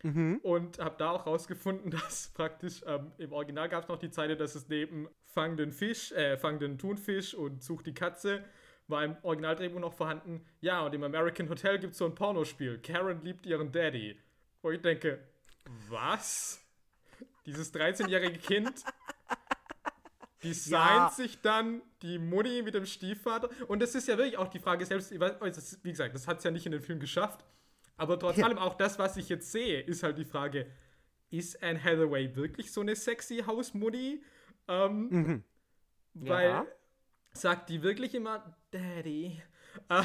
Mhm. 0.06 0.41
und 0.43 0.80
habe 0.80 0.95
da 0.97 1.12
auch 1.12 1.26
rausgefunden, 1.26 1.89
dass 1.91 2.30
praktisch 2.34 2.82
ähm, 2.86 3.12
im 3.17 3.32
Original 3.32 3.69
gab 3.69 3.84
es 3.84 3.89
noch 3.89 3.97
die 3.97 4.10
Zeile, 4.12 4.36
dass 4.36 4.54
es 4.54 4.67
neben 4.67 5.08
Fang 5.34 5.56
den 5.56 5.71
Fisch, 5.71 6.12
äh, 6.12 6.36
Fang 6.38 6.60
den 6.60 6.78
Thunfisch 6.78 7.34
und 7.34 7.63
Such 7.63 7.84
die 7.84 7.93
Katze 7.93 8.43
war 8.87 9.03
im 9.03 9.15
Originaldrehbuch 9.23 9.79
noch 9.79 9.93
vorhanden. 9.93 10.45
Ja, 10.61 10.81
und 10.85 10.93
im 10.93 11.03
American 11.03 11.49
Hotel 11.49 11.79
gibt 11.79 11.93
es 11.93 11.97
so 11.99 12.05
ein 12.05 12.15
Pornospiel. 12.15 12.79
Karen 12.79 13.23
liebt 13.23 13.45
ihren 13.45 13.71
Daddy. 13.71 14.19
Wo 14.61 14.71
ich 14.71 14.81
denke, 14.81 15.19
was? 15.89 16.59
Dieses 17.45 17.73
13-jährige 17.73 18.39
Kind 18.39 18.83
designt 20.43 20.81
Ja. 20.81 21.09
sich 21.09 21.41
dann 21.41 21.81
die 22.01 22.19
Mutti 22.19 22.61
mit 22.61 22.73
dem 22.73 22.85
Stiefvater. 22.85 23.49
Und 23.67 23.81
das 23.81 23.95
ist 23.95 24.07
ja 24.07 24.17
wirklich 24.17 24.37
auch 24.37 24.49
die 24.49 24.59
Frage 24.59 24.85
selbst, 24.85 25.17
weiß, 25.17 25.41
also 25.41 25.77
wie 25.83 25.91
gesagt, 25.91 26.13
das 26.13 26.27
hat 26.27 26.39
es 26.39 26.43
ja 26.43 26.51
nicht 26.51 26.65
in 26.65 26.71
den 26.73 26.81
Film 26.81 26.99
geschafft. 26.99 27.45
Aber 27.95 28.19
trotz 28.19 28.37
Ja. 28.37 28.45
allem 28.45 28.57
auch 28.57 28.73
das, 28.75 28.99
was 28.99 29.15
ich 29.17 29.29
jetzt 29.29 29.51
sehe, 29.51 29.79
ist 29.81 30.03
halt 30.03 30.17
die 30.17 30.25
Frage, 30.25 30.67
ist 31.29 31.63
Anne 31.63 31.81
Hathaway 31.81 32.35
wirklich 32.35 32.71
so 32.73 32.81
eine 32.81 32.95
sexy 32.95 33.43
Hausmutti? 33.45 34.23
Ähm, 34.67 35.07
Mhm. 35.09 35.43
weil 36.13 36.49
Ja. 36.49 36.65
sagt 37.33 37.69
die 37.69 37.81
wirklich 37.83 38.13
immer 38.15 38.55
Daddy? 38.73 39.41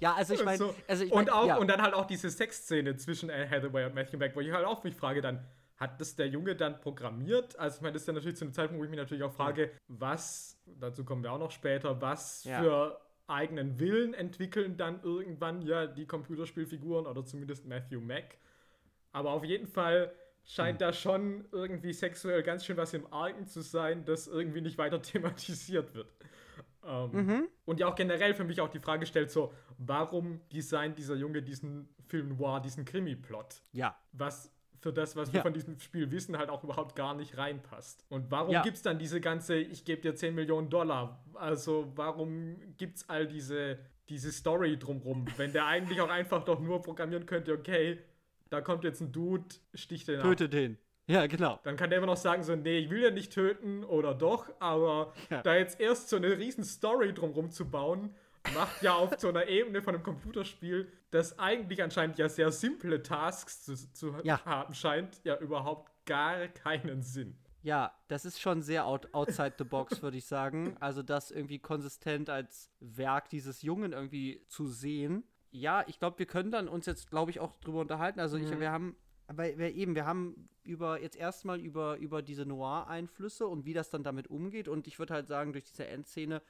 Ja, 0.00 0.14
also 0.14 0.34
ich 0.34 0.44
meine, 0.44 0.56
so. 0.58 0.74
also 0.88 1.04
ich 1.04 1.12
und 1.12 1.26
mein, 1.26 1.34
auch 1.34 1.46
ja. 1.46 1.56
und 1.58 1.68
dann 1.68 1.82
halt 1.82 1.92
auch 1.94 2.06
diese 2.06 2.30
Sexszene 2.30 2.96
zwischen 2.96 3.30
Anne 3.30 3.48
Hathaway 3.48 3.84
und 3.84 3.94
Matthew 3.94 4.16
Mack, 4.16 4.34
wo 4.34 4.40
ich 4.40 4.50
halt 4.50 4.64
auch 4.64 4.82
mich 4.82 4.94
frage 4.94 5.20
dann, 5.20 5.44
hat 5.76 6.00
das 6.00 6.16
der 6.16 6.26
Junge 6.28 6.56
dann 6.56 6.80
programmiert? 6.80 7.58
Also 7.58 7.76
ich 7.76 7.82
meine, 7.82 7.92
das 7.92 8.02
ist 8.02 8.08
dann 8.08 8.14
natürlich 8.14 8.36
zu 8.38 8.44
einem 8.44 8.54
Zeitpunkt, 8.54 8.80
wo 8.80 8.84
ich 8.84 8.90
mich 8.90 8.98
natürlich 8.98 9.22
auch 9.22 9.32
frage, 9.32 9.70
was, 9.88 10.58
dazu 10.66 11.04
kommen 11.04 11.22
wir 11.22 11.32
auch 11.32 11.38
noch 11.38 11.50
später, 11.50 12.00
was 12.00 12.44
Ja. 12.44 12.62
für 12.62 13.00
eigenen 13.26 13.78
Willen 13.78 14.12
entwickeln 14.14 14.76
dann 14.76 15.02
irgendwann 15.02 15.62
ja 15.62 15.86
die 15.86 16.06
Computerspielfiguren 16.06 17.06
oder 17.06 17.24
zumindest 17.24 17.66
Matthew 17.66 18.00
Mack. 18.00 18.38
Aber 19.12 19.30
auf 19.32 19.44
jeden 19.44 19.66
Fall 19.66 20.12
scheint 20.44 20.80
Hm. 20.80 20.86
da 20.88 20.92
schon 20.92 21.44
irgendwie 21.52 21.92
sexuell 21.92 22.42
ganz 22.42 22.64
schön 22.64 22.76
was 22.76 22.94
im 22.94 23.12
Argen 23.12 23.46
zu 23.46 23.60
sein, 23.60 24.04
das 24.04 24.26
irgendwie 24.28 24.62
nicht 24.62 24.78
weiter 24.78 25.00
thematisiert 25.02 25.94
wird. 25.94 26.08
Ähm, 26.84 27.10
mhm. 27.12 27.48
Und 27.64 27.80
ja 27.80 27.86
auch 27.86 27.94
generell 27.94 28.34
für 28.34 28.44
mich 28.44 28.60
auch 28.60 28.68
die 28.68 28.78
Frage 28.78 29.06
stellt, 29.06 29.30
so, 29.30 29.52
warum 29.78 30.40
designt 30.52 30.98
dieser 30.98 31.14
Junge 31.14 31.42
diesen 31.42 31.88
Film 32.06 32.36
noir, 32.36 32.60
diesen 32.60 32.84
Krimi-Plot? 32.84 33.62
Ja. 33.72 33.96
Was 34.12 34.50
für 34.80 34.92
das, 34.92 35.14
was 35.14 35.28
ja. 35.28 35.34
wir 35.34 35.42
von 35.42 35.52
diesem 35.52 35.78
Spiel 35.78 36.10
wissen, 36.10 36.38
halt 36.38 36.48
auch 36.48 36.64
überhaupt 36.64 36.96
gar 36.96 37.14
nicht 37.14 37.36
reinpasst. 37.36 38.04
Und 38.08 38.30
warum 38.30 38.52
ja. 38.52 38.62
gibt 38.62 38.76
es 38.76 38.82
dann 38.82 38.98
diese 38.98 39.20
ganze, 39.20 39.56
ich 39.56 39.84
gebe 39.84 40.00
dir 40.00 40.14
10 40.14 40.34
Millionen 40.34 40.70
Dollar? 40.70 41.22
Also 41.34 41.92
warum 41.96 42.56
gibt 42.78 42.96
es 42.96 43.08
all 43.08 43.26
diese, 43.26 43.78
diese 44.08 44.32
Story 44.32 44.78
drumrum, 44.78 45.26
wenn 45.36 45.52
der 45.52 45.66
eigentlich 45.66 46.00
auch 46.00 46.08
einfach 46.08 46.44
doch 46.44 46.60
nur 46.60 46.80
programmieren 46.80 47.26
könnte, 47.26 47.52
okay, 47.52 47.98
da 48.48 48.60
kommt 48.60 48.84
jetzt 48.84 49.00
ein 49.00 49.12
Dude, 49.12 49.44
sticht 49.74 50.08
den 50.08 50.20
Töte 50.20 50.46
ab. 50.46 50.50
den. 50.50 50.78
Ja, 51.10 51.26
genau. 51.26 51.58
Dann 51.64 51.76
kann 51.76 51.90
der 51.90 51.98
immer 51.98 52.06
noch 52.06 52.16
sagen, 52.16 52.44
so, 52.44 52.54
nee, 52.54 52.78
ich 52.78 52.88
will 52.88 53.02
ja 53.02 53.10
nicht 53.10 53.32
töten 53.32 53.82
oder 53.82 54.14
doch, 54.14 54.48
aber 54.60 55.12
ja. 55.28 55.42
da 55.42 55.56
jetzt 55.56 55.80
erst 55.80 56.08
so 56.08 56.16
eine 56.16 56.38
riesen 56.38 56.62
Story 56.62 57.12
drumrum 57.12 57.50
zu 57.50 57.68
bauen, 57.68 58.14
macht 58.54 58.80
ja 58.80 58.94
auf 58.94 59.18
so 59.18 59.28
einer 59.28 59.48
Ebene 59.48 59.82
von 59.82 59.94
einem 59.94 60.04
Computerspiel, 60.04 60.90
das 61.10 61.36
eigentlich 61.40 61.82
anscheinend 61.82 62.18
ja 62.18 62.28
sehr 62.28 62.52
simple 62.52 63.02
Tasks 63.02 63.64
zu, 63.64 63.74
zu 63.92 64.14
ja. 64.22 64.44
haben 64.44 64.72
scheint, 64.72 65.20
ja 65.24 65.36
überhaupt 65.36 65.90
gar 66.06 66.46
keinen 66.46 67.02
Sinn. 67.02 67.36
Ja, 67.62 67.92
das 68.06 68.24
ist 68.24 68.40
schon 68.40 68.62
sehr 68.62 68.86
out 68.86 69.12
outside 69.12 69.54
the 69.58 69.64
box, 69.64 70.02
würde 70.02 70.16
ich 70.16 70.26
sagen. 70.26 70.76
Also 70.80 71.02
das 71.02 71.32
irgendwie 71.32 71.58
konsistent 71.58 72.30
als 72.30 72.70
Werk 72.78 73.28
dieses 73.30 73.62
Jungen 73.62 73.92
irgendwie 73.92 74.44
zu 74.46 74.66
sehen. 74.66 75.24
Ja, 75.50 75.84
ich 75.88 75.98
glaube, 75.98 76.20
wir 76.20 76.26
können 76.26 76.52
dann 76.52 76.68
uns 76.68 76.86
jetzt, 76.86 77.10
glaube 77.10 77.32
ich, 77.32 77.40
auch 77.40 77.58
drüber 77.60 77.80
unterhalten. 77.80 78.20
Also 78.20 78.36
ich, 78.36 78.48
mhm. 78.48 78.60
wir 78.60 78.70
haben, 78.70 78.96
weil 79.32 79.58
wir 79.58 79.74
eben, 79.74 79.94
wir 79.94 80.06
haben 80.06 80.48
über 80.62 81.00
jetzt 81.00 81.16
erstmal 81.16 81.60
über, 81.60 81.96
über 81.96 82.22
diese 82.22 82.46
Noir-Einflüsse 82.46 83.46
und 83.46 83.64
wie 83.64 83.72
das 83.72 83.90
dann 83.90 84.02
damit 84.02 84.28
umgeht. 84.28 84.68
Und 84.68 84.86
ich 84.86 84.98
würde 84.98 85.14
halt 85.14 85.26
sagen, 85.26 85.52
durch 85.52 85.64
diese 85.64 85.86
Endszene 85.86 86.42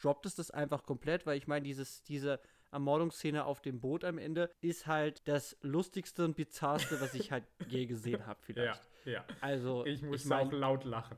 droppt 0.00 0.26
es 0.26 0.34
das 0.34 0.50
einfach 0.50 0.84
komplett, 0.84 1.26
weil 1.26 1.36
ich 1.36 1.46
meine, 1.46 1.64
dieses, 1.64 2.02
diese 2.02 2.40
Ermordungsszene 2.70 3.44
auf 3.44 3.60
dem 3.60 3.80
Boot 3.80 4.04
am 4.04 4.18
Ende 4.18 4.50
ist 4.60 4.86
halt 4.86 5.26
das 5.26 5.56
lustigste 5.62 6.24
und 6.24 6.36
bizarrste, 6.36 7.00
was 7.00 7.14
ich 7.14 7.32
halt 7.32 7.44
je 7.68 7.86
gesehen 7.86 8.26
habe, 8.26 8.38
vielleicht. 8.42 8.88
Ja, 9.04 9.12
ja. 9.12 9.24
Also, 9.40 9.84
ich 9.86 10.02
muss 10.02 10.22
ich 10.22 10.26
mein, 10.26 10.48
auch 10.48 10.52
laut 10.52 10.84
lachen. 10.84 11.16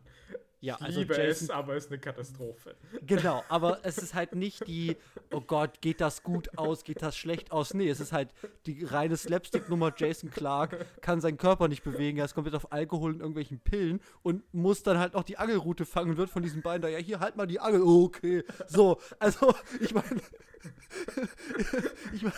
Ja, 0.63 0.77
ich 0.79 0.87
also 0.87 1.01
liebe 1.01 1.15
Jason, 1.15 1.47
es, 1.47 1.51
aber 1.51 1.75
es 1.75 1.87
ist 1.87 1.91
eine 1.91 2.01
Katastrophe. 2.01 2.77
Genau, 3.07 3.43
aber 3.49 3.81
es 3.83 3.97
ist 3.97 4.15
halt 4.15 4.35
nicht 4.35 4.67
die, 4.67 4.97
oh 5.33 5.41
Gott, 5.41 5.81
geht 5.81 6.03
das 6.03 6.23
gut 6.23 6.59
aus, 6.59 6.85
geht 6.85 7.01
das 7.01 7.17
schlecht 7.17 7.51
aus? 7.51 7.73
Nee, 7.73 7.89
es 7.89 7.99
ist 7.99 8.13
halt 8.13 8.35
die 8.67 8.85
reine 8.85 9.17
Slapstick-Nummer. 9.17 9.95
Jason 9.97 10.31
Clark 10.31 11.01
kann 11.01 11.23
seinen 11.23 11.39
Körper 11.39 11.69
nicht 11.69 11.83
bewegen, 11.83 12.19
er 12.19 12.27
ist 12.27 12.35
komplett 12.35 12.55
auf 12.55 12.73
Alkohol 12.73 13.13
und 13.13 13.21
irgendwelchen 13.21 13.61
Pillen 13.61 14.01
und 14.23 14.43
muss 14.53 14.83
dann 14.83 14.99
halt 14.99 15.15
auch 15.15 15.23
die 15.23 15.39
Angelrute 15.39 15.87
fangen 15.87 16.11
und 16.11 16.17
wird 16.19 16.29
von 16.29 16.43
diesen 16.43 16.61
beiden 16.61 16.83
da, 16.83 16.89
ja, 16.89 16.99
hier, 16.99 17.21
halt 17.21 17.37
mal 17.37 17.47
die 17.47 17.59
Angel. 17.61 17.81
Oh, 17.81 18.05
okay. 18.05 18.45
So, 18.67 19.01
also, 19.19 19.55
ich 19.81 19.95
meine, 19.95 20.21
ich 22.13 22.23
meine, 22.23 22.35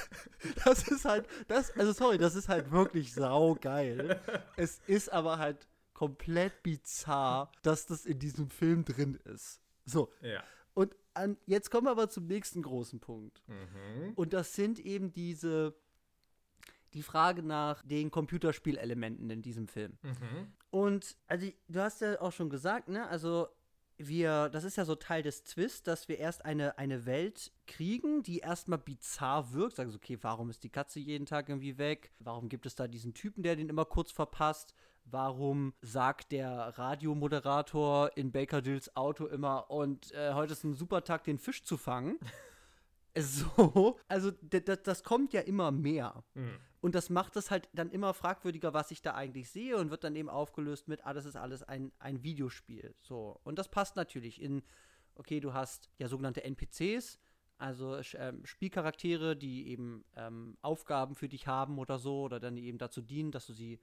das 0.64 0.86
ist 0.86 1.04
halt, 1.04 1.26
das, 1.48 1.76
also 1.76 1.92
sorry, 1.92 2.18
das 2.18 2.36
ist 2.36 2.48
halt 2.48 2.70
wirklich 2.70 3.12
saugeil. 3.12 4.20
Es 4.56 4.80
ist 4.86 5.12
aber 5.12 5.38
halt 5.38 5.66
komplett 5.94 6.62
bizarr, 6.62 7.50
dass 7.62 7.86
das 7.86 8.06
in 8.06 8.18
diesem 8.18 8.48
Film 8.48 8.84
drin 8.84 9.18
ist. 9.24 9.60
So. 9.84 10.12
Ja. 10.20 10.42
Und 10.74 10.94
an, 11.14 11.36
jetzt 11.46 11.70
kommen 11.70 11.86
wir 11.86 11.90
aber 11.90 12.08
zum 12.08 12.26
nächsten 12.26 12.62
großen 12.62 13.00
Punkt. 13.00 13.42
Mhm. 13.46 14.12
Und 14.14 14.32
das 14.32 14.54
sind 14.54 14.78
eben 14.78 15.12
diese, 15.12 15.74
die 16.94 17.02
Frage 17.02 17.42
nach 17.42 17.82
den 17.82 18.10
Computerspielelementen 18.10 19.28
in 19.30 19.42
diesem 19.42 19.68
Film. 19.68 19.98
Mhm. 20.02 20.52
Und 20.70 21.16
also 21.26 21.48
du 21.68 21.80
hast 21.80 22.00
ja 22.00 22.20
auch 22.20 22.32
schon 22.32 22.48
gesagt, 22.48 22.88
ne, 22.88 23.06
also 23.08 23.48
wir, 23.98 24.48
das 24.48 24.64
ist 24.64 24.76
ja 24.76 24.84
so 24.84 24.94
Teil 24.94 25.22
des 25.22 25.44
Twists, 25.44 25.82
dass 25.82 26.08
wir 26.08 26.18
erst 26.18 26.44
eine, 26.44 26.78
eine 26.78 27.06
Welt 27.06 27.52
kriegen, 27.66 28.22
die 28.22 28.38
erstmal 28.38 28.78
bizarr 28.78 29.52
wirkt. 29.52 29.76
Sagen 29.76 29.90
so, 29.90 29.96
okay, 29.96 30.18
warum 30.22 30.50
ist 30.50 30.64
die 30.64 30.70
Katze 30.70 30.98
jeden 30.98 31.26
Tag 31.26 31.48
irgendwie 31.48 31.78
weg? 31.78 32.12
Warum 32.18 32.48
gibt 32.48 32.66
es 32.66 32.74
da 32.74 32.88
diesen 32.88 33.14
Typen, 33.14 33.42
der 33.42 33.56
den 33.56 33.68
immer 33.68 33.84
kurz 33.84 34.10
verpasst? 34.10 34.74
Warum 35.04 35.74
sagt 35.82 36.32
der 36.32 36.78
Radiomoderator 36.78 38.16
in 38.16 38.32
Baker 38.32 38.62
Dills 38.62 38.96
Auto 38.96 39.26
immer, 39.26 39.70
und 39.70 40.12
äh, 40.12 40.32
heute 40.32 40.52
ist 40.52 40.64
ein 40.64 40.74
super 40.74 41.04
Tag, 41.04 41.24
den 41.24 41.38
Fisch 41.38 41.64
zu 41.64 41.76
fangen? 41.76 42.18
so, 43.16 43.98
also 44.08 44.30
das 44.30 45.04
kommt 45.04 45.32
ja 45.32 45.42
immer 45.42 45.70
mehr. 45.70 46.24
Mhm. 46.34 46.58
Und 46.80 46.96
das 46.96 47.10
macht 47.10 47.36
es 47.36 47.50
halt 47.50 47.68
dann 47.72 47.90
immer 47.90 48.12
fragwürdiger, 48.12 48.74
was 48.74 48.90
ich 48.90 49.02
da 49.02 49.14
eigentlich 49.14 49.50
sehe 49.50 49.76
und 49.76 49.90
wird 49.90 50.02
dann 50.02 50.16
eben 50.16 50.28
aufgelöst 50.28 50.88
mit, 50.88 51.06
ah, 51.06 51.12
das 51.12 51.26
ist 51.26 51.36
alles 51.36 51.62
ein, 51.62 51.92
ein 52.00 52.24
Videospiel. 52.24 52.94
So. 53.00 53.38
Und 53.44 53.58
das 53.58 53.68
passt 53.68 53.94
natürlich 53.94 54.42
in, 54.42 54.62
okay, 55.14 55.38
du 55.38 55.52
hast 55.52 55.90
ja 55.98 56.08
sogenannte 56.08 56.42
NPCs, 56.42 57.20
also 57.56 58.00
ähm, 58.14 58.44
Spielcharaktere, 58.44 59.36
die 59.36 59.68
eben 59.68 60.04
ähm, 60.16 60.56
Aufgaben 60.60 61.14
für 61.14 61.28
dich 61.28 61.46
haben 61.46 61.78
oder 61.78 62.00
so, 62.00 62.22
oder 62.22 62.40
dann 62.40 62.56
eben 62.56 62.78
dazu 62.78 63.00
dienen, 63.00 63.30
dass 63.30 63.46
du 63.46 63.52
sie 63.52 63.78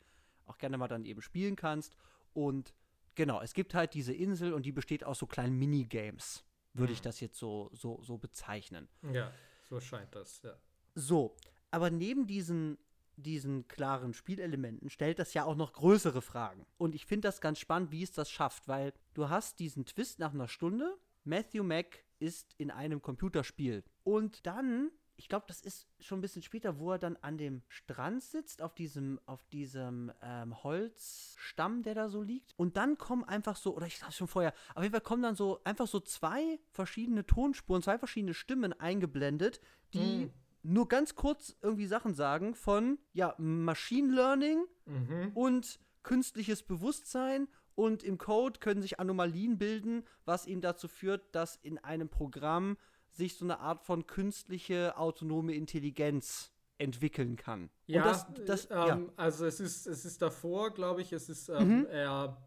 auch 0.49 0.57
gerne 0.57 0.77
mal 0.77 0.87
dann 0.87 1.05
eben 1.05 1.21
spielen 1.21 1.55
kannst. 1.55 1.95
Und 2.33 2.73
genau, 3.15 3.41
es 3.41 3.53
gibt 3.53 3.73
halt 3.73 3.93
diese 3.93 4.13
Insel 4.13 4.53
und 4.53 4.65
die 4.65 4.71
besteht 4.71 5.03
aus 5.03 5.19
so 5.19 5.27
kleinen 5.27 5.57
Minigames, 5.57 6.43
würde 6.73 6.91
mhm. 6.91 6.95
ich 6.95 7.01
das 7.01 7.19
jetzt 7.19 7.37
so, 7.37 7.69
so, 7.73 8.01
so 8.01 8.17
bezeichnen. 8.17 8.87
Ja, 9.13 9.31
so 9.69 9.79
scheint 9.79 10.13
das, 10.15 10.41
ja. 10.43 10.55
So, 10.95 11.35
aber 11.71 11.89
neben 11.89 12.27
diesen, 12.27 12.77
diesen 13.15 13.67
klaren 13.67 14.13
Spielelementen 14.13 14.89
stellt 14.89 15.19
das 15.19 15.33
ja 15.33 15.45
auch 15.45 15.55
noch 15.55 15.73
größere 15.73 16.21
Fragen. 16.21 16.65
Und 16.77 16.95
ich 16.95 17.05
finde 17.05 17.27
das 17.27 17.41
ganz 17.41 17.59
spannend, 17.59 17.91
wie 17.91 18.03
es 18.03 18.11
das 18.11 18.29
schafft, 18.29 18.67
weil 18.67 18.93
du 19.13 19.29
hast 19.29 19.59
diesen 19.59 19.85
Twist 19.85 20.19
nach 20.19 20.33
einer 20.33 20.47
Stunde. 20.47 20.97
Matthew 21.23 21.63
Mack 21.63 22.03
ist 22.19 22.55
in 22.57 22.71
einem 22.71 23.01
Computerspiel. 23.01 23.83
Und 24.03 24.45
dann 24.45 24.91
ich 25.19 25.27
glaube, 25.27 25.43
das 25.49 25.59
ist 25.59 25.85
schon 25.99 26.19
ein 26.19 26.21
bisschen 26.21 26.41
später, 26.41 26.79
wo 26.79 26.93
er 26.93 26.97
dann 26.97 27.17
an 27.17 27.37
dem 27.37 27.61
Strand 27.67 28.23
sitzt, 28.23 28.61
auf 28.61 28.73
diesem, 28.73 29.19
auf 29.25 29.43
diesem 29.47 30.13
ähm, 30.21 30.63
Holzstamm, 30.63 31.83
der 31.83 31.93
da 31.93 32.07
so 32.07 32.21
liegt. 32.21 32.53
Und 32.55 32.77
dann 32.77 32.97
kommen 32.97 33.25
einfach 33.25 33.57
so, 33.57 33.75
oder 33.75 33.85
ich 33.85 33.99
sag 33.99 34.13
schon 34.13 34.29
vorher, 34.29 34.53
auf 34.75 34.81
jeden 34.81 34.93
Fall 34.93 35.01
kommen 35.01 35.21
dann 35.21 35.35
so 35.35 35.59
einfach 35.65 35.87
so 35.87 35.99
zwei 35.99 36.57
verschiedene 36.71 37.25
Tonspuren, 37.25 37.83
zwei 37.83 37.99
verschiedene 37.99 38.33
Stimmen 38.33 38.71
eingeblendet, 38.71 39.59
die 39.93 40.27
mm. 40.27 40.33
nur 40.63 40.87
ganz 40.87 41.15
kurz 41.15 41.53
irgendwie 41.61 41.87
Sachen 41.87 42.13
sagen 42.13 42.55
von, 42.55 42.97
ja, 43.11 43.35
Machine 43.37 44.13
Learning 44.13 44.63
mhm. 44.85 45.31
und 45.33 45.81
künstliches 46.01 46.63
Bewusstsein 46.63 47.49
und 47.75 48.03
im 48.03 48.17
Code 48.17 48.61
können 48.61 48.81
sich 48.81 49.01
Anomalien 49.01 49.57
bilden, 49.57 50.03
was 50.23 50.47
eben 50.47 50.61
dazu 50.61 50.87
führt, 50.87 51.35
dass 51.35 51.57
in 51.57 51.77
einem 51.77 52.07
Programm 52.07 52.77
sich 53.19 53.35
so 53.35 53.45
eine 53.45 53.59
Art 53.59 53.83
von 53.83 54.07
künstliche 54.07 54.97
autonome 54.97 55.53
Intelligenz 55.53 56.51
entwickeln 56.79 57.35
kann. 57.35 57.69
Ja, 57.85 58.03
das, 58.03 58.25
das, 58.45 58.65
ähm, 58.71 58.77
ja. 58.77 58.99
also 59.17 59.45
es 59.45 59.59
ist, 59.59 59.85
es 59.85 60.05
ist 60.05 60.21
davor, 60.21 60.73
glaube 60.73 61.01
ich, 61.01 61.13
es 61.13 61.29
ist, 61.29 61.49
ähm, 61.49 61.79
mhm. 61.79 61.85
er, 61.87 62.41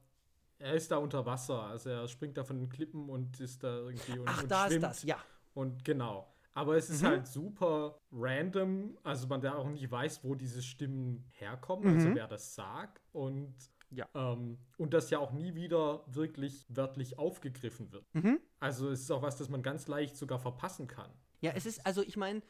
er 0.59 0.75
ist 0.75 0.91
da 0.91 0.97
unter 0.97 1.25
Wasser, 1.27 1.63
also 1.63 1.91
er 1.91 2.09
springt 2.09 2.37
da 2.37 2.43
von 2.43 2.59
den 2.59 2.69
Klippen 2.69 3.09
und 3.09 3.39
ist 3.41 3.63
da 3.63 3.77
irgendwie 3.77 4.19
und, 4.19 4.29
Ach, 4.29 4.43
und 4.43 4.51
da 4.51 4.67
schwimmt. 4.67 4.83
ist 4.83 4.83
das, 4.83 5.03
ja. 5.05 5.19
Und 5.55 5.85
genau. 5.85 6.29
Aber 6.55 6.77
es 6.77 6.91
ist 6.91 7.03
mhm. 7.03 7.07
halt 7.07 7.27
super 7.27 7.99
random, 8.11 8.97
also 9.03 9.27
man 9.27 9.41
da 9.41 9.55
auch 9.55 9.69
nicht 9.69 9.91
weiß, 9.91 10.25
wo 10.25 10.35
diese 10.35 10.63
Stimmen 10.63 11.25
herkommen, 11.31 11.87
also 11.87 11.99
mhm. 11.99 12.07
also 12.07 12.17
wer 12.17 12.29
das 12.29 12.55
sagt. 12.55 13.01
Und 13.13 13.55
ja. 13.95 14.09
Ähm, 14.15 14.59
und 14.79 14.95
das 14.95 15.11
ja 15.11 15.19
auch 15.19 15.33
nie 15.33 15.55
wieder 15.55 16.05
wirklich 16.07 16.65
wörtlich 16.69 17.19
aufgegriffen 17.19 17.93
wird. 17.93 18.05
Mhm. 18.15 18.41
Also 18.59 18.91
es 18.91 19.03
ist 19.03 19.11
auch 19.11 19.23
was, 19.23 19.37
das 19.37 19.49
man 19.49 19.63
ganz 19.63 19.87
leicht 19.87 20.17
sogar 20.17 20.39
verpassen 20.39 20.87
kann. 20.87 21.11
Ja, 21.41 21.53
es 21.55 21.67
ist, 21.67 21.85
also 21.85 22.03
ich 22.03 22.17
meine, 22.17 22.43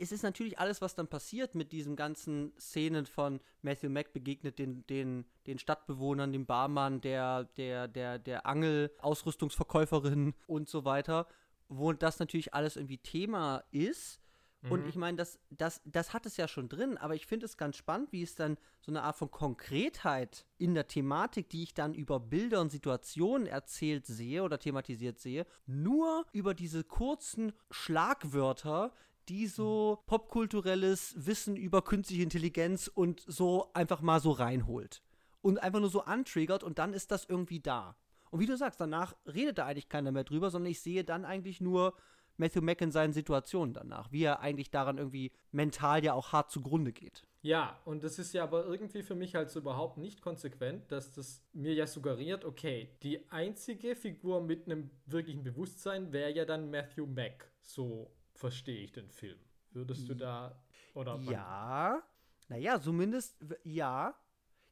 es 0.00 0.12
ist 0.12 0.22
natürlich 0.22 0.58
alles, 0.58 0.80
was 0.80 0.94
dann 0.94 1.08
passiert 1.08 1.54
mit 1.54 1.72
diesen 1.72 1.96
ganzen 1.96 2.52
Szenen 2.58 3.06
von 3.06 3.40
Matthew 3.62 3.90
Mack 3.90 4.12
begegnet 4.12 4.58
den, 4.58 4.86
den, 4.86 5.26
den 5.46 5.58
Stadtbewohnern, 5.58 6.32
dem 6.32 6.46
Barmann, 6.46 7.00
der, 7.00 7.44
der, 7.56 7.88
der, 7.88 8.18
der 8.18 8.46
Angel-Ausrüstungsverkäuferin 8.46 10.34
und 10.46 10.68
so 10.68 10.84
weiter, 10.84 11.26
wo 11.68 11.92
das 11.92 12.18
natürlich 12.18 12.54
alles 12.54 12.76
irgendwie 12.76 12.98
Thema 12.98 13.62
ist 13.70 14.20
und 14.62 14.82
mhm. 14.82 14.88
ich 14.88 14.96
meine, 14.96 15.16
das, 15.16 15.38
das, 15.50 15.80
das 15.84 16.12
hat 16.12 16.26
es 16.26 16.36
ja 16.36 16.48
schon 16.48 16.68
drin, 16.68 16.98
aber 16.98 17.14
ich 17.14 17.26
finde 17.26 17.46
es 17.46 17.56
ganz 17.56 17.76
spannend, 17.76 18.10
wie 18.10 18.22
es 18.22 18.34
dann 18.34 18.56
so 18.80 18.90
eine 18.90 19.02
Art 19.02 19.16
von 19.16 19.30
Konkretheit 19.30 20.46
in 20.56 20.74
der 20.74 20.88
Thematik, 20.88 21.48
die 21.50 21.62
ich 21.62 21.74
dann 21.74 21.94
über 21.94 22.18
Bilder 22.18 22.60
und 22.60 22.70
Situationen 22.70 23.46
erzählt 23.46 24.06
sehe 24.06 24.42
oder 24.42 24.58
thematisiert 24.58 25.20
sehe, 25.20 25.46
nur 25.66 26.26
über 26.32 26.54
diese 26.54 26.82
kurzen 26.82 27.52
Schlagwörter, 27.70 28.92
die 29.28 29.46
so 29.46 30.02
popkulturelles 30.06 31.14
Wissen 31.16 31.56
über 31.56 31.82
künstliche 31.82 32.22
Intelligenz 32.24 32.88
und 32.92 33.22
so 33.26 33.70
einfach 33.74 34.00
mal 34.00 34.20
so 34.20 34.32
reinholt. 34.32 35.02
Und 35.40 35.62
einfach 35.62 35.78
nur 35.78 35.90
so 35.90 36.02
antriggert 36.02 36.64
und 36.64 36.80
dann 36.80 36.92
ist 36.92 37.12
das 37.12 37.24
irgendwie 37.26 37.60
da. 37.60 37.96
Und 38.30 38.40
wie 38.40 38.46
du 38.46 38.56
sagst, 38.56 38.80
danach 38.80 39.14
redet 39.24 39.58
da 39.58 39.66
eigentlich 39.66 39.88
keiner 39.88 40.10
mehr 40.10 40.24
drüber, 40.24 40.50
sondern 40.50 40.70
ich 40.70 40.80
sehe 40.80 41.04
dann 41.04 41.24
eigentlich 41.24 41.60
nur 41.60 41.94
Matthew 42.38 42.62
Mack 42.62 42.80
in 42.80 42.90
seinen 42.90 43.12
Situationen 43.12 43.74
danach, 43.74 44.10
wie 44.12 44.22
er 44.22 44.40
eigentlich 44.40 44.70
daran 44.70 44.96
irgendwie 44.98 45.32
mental 45.52 46.02
ja 46.04 46.12
auch 46.14 46.32
hart 46.32 46.50
zugrunde 46.50 46.92
geht. 46.92 47.24
Ja, 47.42 47.78
und 47.84 48.02
das 48.02 48.18
ist 48.18 48.32
ja 48.32 48.42
aber 48.42 48.64
irgendwie 48.66 49.02
für 49.02 49.14
mich 49.14 49.34
halt 49.34 49.50
so 49.50 49.60
überhaupt 49.60 49.96
nicht 49.98 50.22
konsequent, 50.22 50.90
dass 50.90 51.12
das 51.12 51.42
mir 51.52 51.72
ja 51.74 51.86
suggeriert, 51.86 52.44
okay, 52.44 52.96
die 53.02 53.30
einzige 53.30 53.94
Figur 53.94 54.40
mit 54.40 54.66
einem 54.66 54.90
wirklichen 55.06 55.44
Bewusstsein 55.44 56.12
wäre 56.12 56.32
ja 56.32 56.44
dann 56.44 56.70
Matthew 56.70 57.06
Mack. 57.06 57.50
So 57.62 58.10
verstehe 58.34 58.82
ich 58.82 58.92
den 58.92 59.10
Film. 59.10 59.38
Würdest 59.70 60.08
du 60.08 60.14
da 60.14 60.60
oder 60.94 61.18
Ja, 61.20 62.02
naja, 62.48 62.80
zumindest 62.80 63.36
ja. 63.64 64.14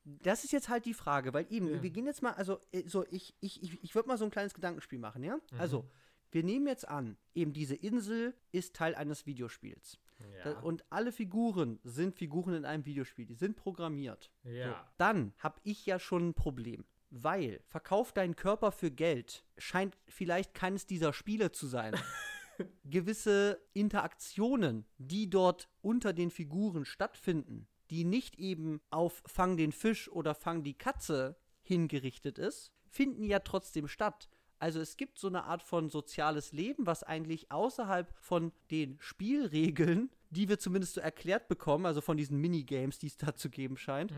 Das 0.04 0.44
ist 0.44 0.52
jetzt 0.52 0.68
halt 0.68 0.84
die 0.84 0.94
Frage, 0.94 1.34
weil 1.34 1.46
eben, 1.50 1.68
Ja. 1.68 1.82
wir 1.82 1.90
gehen 1.90 2.06
jetzt 2.06 2.22
mal, 2.22 2.32
also 2.34 2.60
äh, 2.72 2.86
so, 2.88 3.04
ich, 3.10 3.34
ich, 3.40 3.60
ich, 3.62 3.82
ich 3.82 3.94
würde 3.94 4.08
mal 4.08 4.16
so 4.16 4.24
ein 4.24 4.30
kleines 4.30 4.54
Gedankenspiel 4.54 5.00
machen, 5.00 5.24
ja? 5.24 5.34
Mhm. 5.36 5.58
Also, 5.60 5.90
wir 6.30 6.42
nehmen 6.42 6.66
jetzt 6.66 6.88
an, 6.88 7.16
eben 7.34 7.52
diese 7.52 7.74
Insel 7.74 8.34
ist 8.52 8.74
Teil 8.74 8.94
eines 8.94 9.26
Videospiels. 9.26 9.98
Da, 10.44 10.52
Ja. 10.52 10.58
und 10.60 10.84
alle 10.90 11.12
Figuren 11.12 11.78
sind 11.84 12.14
Figuren 12.14 12.54
in 12.54 12.64
einem 12.64 12.86
Videospiel, 12.86 13.26
die 13.26 13.34
sind 13.34 13.56
programmiert. 13.56 14.30
So, 14.44 14.50
ja. 14.50 14.90
dann 14.96 15.34
habe 15.38 15.60
ich 15.62 15.84
ja 15.86 15.98
schon 15.98 16.28
ein 16.30 16.34
Problem. 16.34 16.84
Weil 17.10 17.60
verkauf 17.66 18.12
deinen 18.12 18.34
Körper 18.34 18.72
für 18.72 18.90
Geld 18.90 19.44
scheint 19.58 19.96
vielleicht 20.08 20.54
keines 20.54 20.86
dieser 20.86 21.12
Spiele 21.12 21.52
zu 21.52 21.66
sein. 21.66 21.94
Gewisse 22.84 23.60
Interaktionen, 23.74 24.86
die 24.98 25.28
dort 25.30 25.68
unter 25.82 26.12
den 26.12 26.30
Figuren 26.30 26.84
stattfinden, 26.84 27.68
die 27.90 28.04
nicht 28.04 28.38
eben 28.38 28.80
auf 28.90 29.22
Fang 29.26 29.56
den 29.56 29.72
Fisch 29.72 30.10
oder 30.10 30.34
Fang 30.34 30.64
die 30.64 30.74
Katze 30.76 31.36
hingerichtet 31.62 32.38
ist, 32.38 32.72
finden 32.88 33.22
ja 33.24 33.40
trotzdem 33.40 33.86
statt. 33.88 34.28
Also 34.58 34.80
es 34.80 34.96
gibt 34.96 35.18
so 35.18 35.28
eine 35.28 35.44
Art 35.44 35.62
von 35.62 35.90
soziales 35.90 36.52
Leben, 36.52 36.86
was 36.86 37.02
eigentlich 37.02 37.50
außerhalb 37.52 38.12
von 38.18 38.52
den 38.70 38.96
Spielregeln, 39.00 40.10
die 40.30 40.48
wir 40.48 40.58
zumindest 40.58 40.94
so 40.94 41.00
erklärt 41.00 41.48
bekommen, 41.48 41.86
also 41.86 42.00
von 42.00 42.16
diesen 42.16 42.38
Minigames, 42.40 42.98
die 42.98 43.08
es 43.08 43.16
da 43.16 43.34
zu 43.34 43.50
geben 43.50 43.76
scheint, 43.76 44.12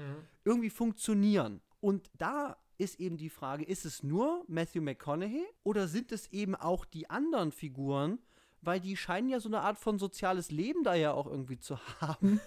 irgendwie 0.45 0.71
funktionieren. 0.71 1.61
Und 1.81 2.11
da 2.17 2.57
ist 2.79 3.01
eben 3.01 3.17
die 3.17 3.31
Frage, 3.31 3.65
ist 3.65 3.85
es 3.85 4.03
nur 4.03 4.45
Matthew 4.47 4.83
McConaughey 4.83 5.45
oder 5.65 5.89
sind 5.89 6.13
es 6.13 6.29
eben 6.33 6.55
auch 6.55 6.85
die 6.85 7.11
anderen 7.11 7.51
Figuren, 7.51 8.19
weil 8.63 8.81
die 8.81 8.97
scheinen 8.97 9.29
ja 9.29 9.41
so 9.41 9.49
eine 9.49 9.61
Art 9.61 9.79
von 9.79 9.99
soziales 9.99 10.51
Leben 10.51 10.85
da 10.85 10.95
ja 10.95 11.13
auch 11.13 11.27
irgendwie 11.27 11.59
zu 11.59 11.79
haben, 12.01 12.41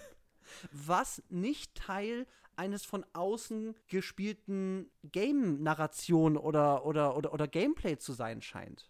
was 0.72 1.22
nicht 1.28 1.74
Teil 1.74 2.26
eines 2.56 2.84
von 2.84 3.04
außen 3.12 3.74
gespielten 3.88 4.90
Game-Narration 5.04 6.36
oder, 6.36 6.84
oder, 6.86 7.16
oder, 7.16 7.32
oder 7.32 7.48
Gameplay 7.48 7.96
zu 7.98 8.12
sein 8.12 8.42
scheint. 8.42 8.88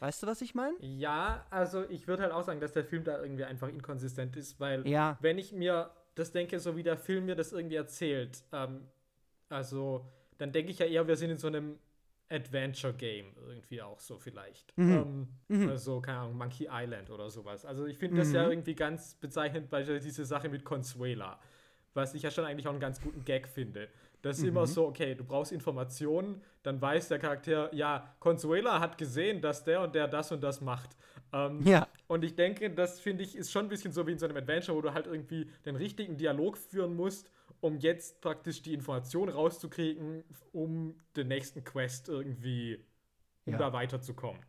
Weißt 0.00 0.22
du, 0.22 0.26
was 0.26 0.42
ich 0.42 0.54
meine? 0.54 0.76
Ja, 0.80 1.46
also 1.50 1.88
ich 1.88 2.06
würde 2.08 2.22
halt 2.24 2.32
auch 2.32 2.42
sagen, 2.42 2.60
dass 2.60 2.72
der 2.72 2.84
Film 2.84 3.04
da 3.04 3.20
irgendwie 3.22 3.44
einfach 3.44 3.68
inkonsistent 3.68 4.36
ist, 4.36 4.60
weil 4.60 4.86
Ja. 4.86 5.16
wenn 5.20 5.38
ich 5.38 5.52
mir 5.52 5.90
das 6.14 6.32
denke, 6.32 6.60
so 6.60 6.76
wie 6.76 6.82
der 6.82 6.96
Film 6.96 7.26
mir 7.26 7.34
das 7.36 7.52
irgendwie 7.52 7.76
erzählt, 7.76 8.42
ähm, 8.52 8.86
also 9.48 10.06
dann 10.38 10.52
denke 10.52 10.70
ich 10.72 10.78
ja 10.78 10.86
eher, 10.86 11.06
wir 11.06 11.16
sind 11.16 11.30
in 11.30 11.38
so 11.38 11.46
einem 11.46 11.78
Adventure-Game 12.28 13.34
irgendwie 13.46 13.82
auch 13.82 14.00
so 14.00 14.18
vielleicht. 14.18 14.76
Mhm. 14.76 15.28
Ähm, 15.48 15.68
Also, 15.68 16.00
keine 16.00 16.18
Ahnung, 16.18 16.36
Monkey 16.36 16.68
Island 16.70 17.10
oder 17.10 17.30
sowas. 17.30 17.64
Also 17.64 17.86
ich 17.86 17.96
finde 17.98 18.16
das 18.16 18.32
ja 18.32 18.44
Mhm. 18.44 18.50
irgendwie 18.50 18.74
ganz 18.74 19.14
bezeichnend 19.14 19.70
bei 19.70 19.82
diese 19.82 20.24
Sache 20.24 20.48
mit 20.48 20.64
Consuela, 20.64 21.38
was 21.94 22.14
ich 22.14 22.22
ja 22.22 22.30
schon 22.30 22.44
eigentlich 22.44 22.66
auch 22.66 22.72
einen 22.72 22.80
ganz 22.80 23.00
guten 23.00 23.24
Gag 23.24 23.48
finde. 23.48 23.88
Das 24.22 24.38
ist 24.38 24.42
Mhm. 24.42 24.48
immer 24.50 24.66
so, 24.66 24.86
okay, 24.86 25.14
du 25.14 25.22
brauchst 25.24 25.52
Informationen, 25.52 26.42
dann 26.62 26.80
weiß 26.80 27.08
der 27.08 27.18
Charakter, 27.18 27.72
ja, 27.74 28.14
Consuela 28.20 28.80
hat 28.80 28.96
gesehen, 28.98 29.40
dass 29.40 29.64
der 29.64 29.82
und 29.82 29.94
der 29.94 30.08
das 30.08 30.32
und 30.32 30.42
das 30.42 30.60
macht. 30.60 30.96
Ähm, 31.32 31.60
Ja. 31.62 31.86
und 32.06 32.24
ich 32.24 32.34
denke, 32.34 32.70
das 32.70 33.00
finde 33.00 33.22
ich, 33.22 33.36
ist 33.36 33.52
schon 33.52 33.66
ein 33.66 33.68
bisschen 33.68 33.92
so 33.92 34.06
wie 34.06 34.12
in 34.12 34.18
so 34.18 34.26
einem 34.26 34.36
Adventure, 34.36 34.76
wo 34.76 34.80
du 34.80 34.94
halt 34.94 35.06
irgendwie 35.06 35.50
den 35.66 35.76
richtigen 35.76 36.16
Dialog 36.16 36.56
führen 36.56 36.94
musst, 36.96 37.30
um 37.60 37.76
jetzt 37.78 38.20
praktisch 38.20 38.62
die 38.62 38.72
Information 38.74 39.28
rauszukriegen, 39.28 40.24
um 40.52 40.98
den 41.16 41.28
nächsten 41.28 41.62
Quest 41.64 42.08
irgendwie, 42.08 42.84
Ja. 43.46 43.58
da 43.58 43.72
weiterzukommen. 43.74 44.40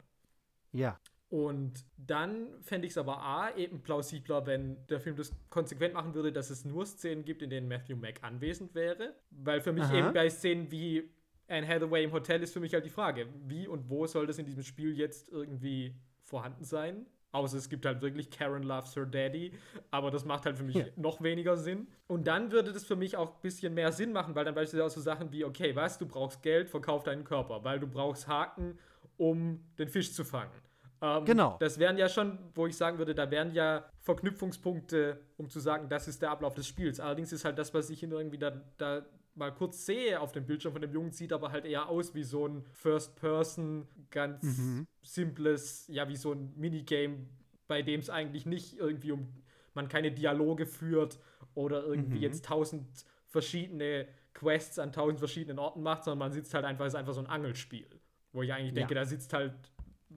Ja. 0.72 0.98
Und 1.30 1.86
dann 1.98 2.62
fände 2.62 2.86
ich 2.86 2.94
es 2.94 2.98
aber 2.98 3.22
A, 3.22 3.56
eben 3.56 3.82
plausibler, 3.82 4.46
wenn 4.46 4.86
der 4.88 5.00
Film 5.00 5.16
das 5.16 5.34
konsequent 5.50 5.94
machen 5.94 6.14
würde, 6.14 6.32
dass 6.32 6.50
es 6.50 6.66
nur 6.66 6.86
Szenen 6.86 7.26
gibt, 7.26 7.42
in 7.42 7.50
denen 7.50 7.68
Matthew 7.68 7.96
Mack 7.96 8.24
anwesend 8.24 8.76
wäre. 8.76 9.16
Weil 9.32 9.60
für 9.62 9.74
mich 9.74 9.86
Aha. 9.86 9.96
eben 9.96 10.14
bei 10.14 10.30
Szenen 10.30 10.72
wie 10.72 11.10
Anne 11.48 11.68
Hathaway 11.68 12.04
im 12.04 12.12
Hotel 12.12 12.42
ist 12.44 12.54
für 12.54 12.60
mich 12.60 12.74
halt 12.74 12.86
die 12.86 12.90
Frage, 12.90 13.28
wie 13.48 13.68
und 13.68 13.90
wo 13.90 14.06
soll 14.08 14.28
das 14.28 14.38
in 14.38 14.46
diesem 14.46 14.64
Spiel 14.64 14.96
jetzt 14.98 15.30
irgendwie 15.30 15.96
vorhanden 16.24 16.64
sein? 16.64 17.06
Außer 17.32 17.58
es 17.58 17.68
gibt 17.70 17.86
halt 17.86 18.02
wirklich 18.02 18.30
Karen 18.32 18.64
loves 18.64 18.96
her 18.96 19.06
daddy, 19.06 19.52
aber 19.92 20.10
das 20.10 20.24
macht 20.24 20.46
halt 20.46 20.58
für 20.58 20.64
mich 20.64 20.76
Ja. 20.76 20.86
noch 20.96 21.22
weniger 21.22 21.58
Sinn. 21.58 21.88
Und 22.08 22.28
dann 22.28 22.52
würde 22.52 22.72
das 22.72 22.86
für 22.86 22.96
mich 22.96 23.18
auch 23.18 23.36
ein 23.36 23.42
bisschen 23.42 23.74
mehr 23.74 23.92
Sinn 23.92 24.14
machen, 24.14 24.36
weil 24.36 24.46
dann 24.46 24.56
beispielsweise 24.56 24.86
auch 24.86 24.90
so 24.90 25.02
Sachen 25.02 25.32
wie, 25.34 25.44
okay, 25.44 25.76
was, 25.76 25.98
du 25.98 26.06
brauchst 26.06 26.42
Geld, 26.44 26.70
verkauf 26.70 27.04
deinen 27.04 27.26
Körper, 27.26 27.64
weil 27.66 27.80
du 27.80 27.88
brauchst 27.88 28.28
Haken, 28.28 28.80
um 29.18 29.60
den 29.78 29.90
Fisch 29.90 30.14
zu 30.14 30.24
fangen. 30.24 30.52
Ähm, 31.02 31.26
Genau. 31.26 31.58
Das 31.60 31.78
wären 31.80 31.98
ja 31.98 32.08
schon, 32.10 32.39
wo 32.54 32.68
ich 32.68 32.76
sagen 32.78 32.98
würde, 32.98 33.14
da 33.16 33.30
wären 33.32 33.54
ja 33.54 33.86
Verknüpfungspunkte, 34.02 35.20
um 35.38 35.50
zu 35.50 35.60
sagen, 35.60 35.89
das 35.89 36.08
ist 36.08 36.22
der 36.22 36.32
Ablauf 36.32 36.54
des 36.54 36.68
Spiels. 36.68 37.00
Allerdings 37.00 37.32
ist 37.34 37.46
halt 37.46 37.58
das, 37.58 37.74
was 37.74 37.89
ich 37.89 38.02
irgendwie 38.04 38.38
da, 38.38 38.52
da 38.78 39.06
mal 39.36 39.54
kurz 39.54 39.86
sehe 39.86 40.20
auf 40.22 40.32
dem 40.32 40.46
Bildschirm 40.46 40.72
von 40.74 40.82
dem 40.82 40.93
Jungen, 40.93 41.12
sieht 41.12 41.34
aber 41.34 41.52
halt 41.52 41.66
eher 41.66 41.89
aus 41.89 42.16
wie 42.16 42.24
so 42.24 42.48
ein 42.48 42.64
First-Person, 42.74 43.88
ganz 44.10 44.43
Mhm. 44.58 44.88
simples, 45.02 45.86
ja, 45.88 46.08
wie 46.08 46.16
so 46.16 46.32
ein 46.32 46.54
Minigame, 46.56 47.26
bei 47.68 47.82
dem 47.82 48.00
es 48.00 48.10
eigentlich 48.10 48.46
nicht 48.46 48.78
irgendwie 48.78 49.12
um, 49.12 49.28
man 49.74 49.88
keine 49.89 50.12
Dialoge 50.12 50.66
führt 50.66 51.20
oder 51.54 51.84
irgendwie 51.84 52.18
Mhm. 52.18 52.24
jetzt 52.24 52.46
tausend 52.46 52.88
verschiedene 53.28 54.08
Quests 54.34 54.80
an 54.80 54.91
tausend 54.93 55.20
verschiedenen 55.20 55.60
Orten 55.60 55.82
macht, 55.82 56.04
sondern 56.04 56.20
man 56.20 56.32
sitzt 56.32 56.54
halt 56.54 56.66
einfach, 56.66 56.86
es 56.86 56.93
ist 56.93 57.00
einfach 57.00 57.14
so 57.14 57.22
ein 57.22 57.28
Angelspiel. 57.28 57.88
Wo 58.32 58.41
ich 58.41 58.52
eigentlich 58.54 58.74
denke, 58.74 58.93
Ja. 58.96 59.02
da 59.02 59.06
sitzt 59.06 59.32
halt, 59.34 59.54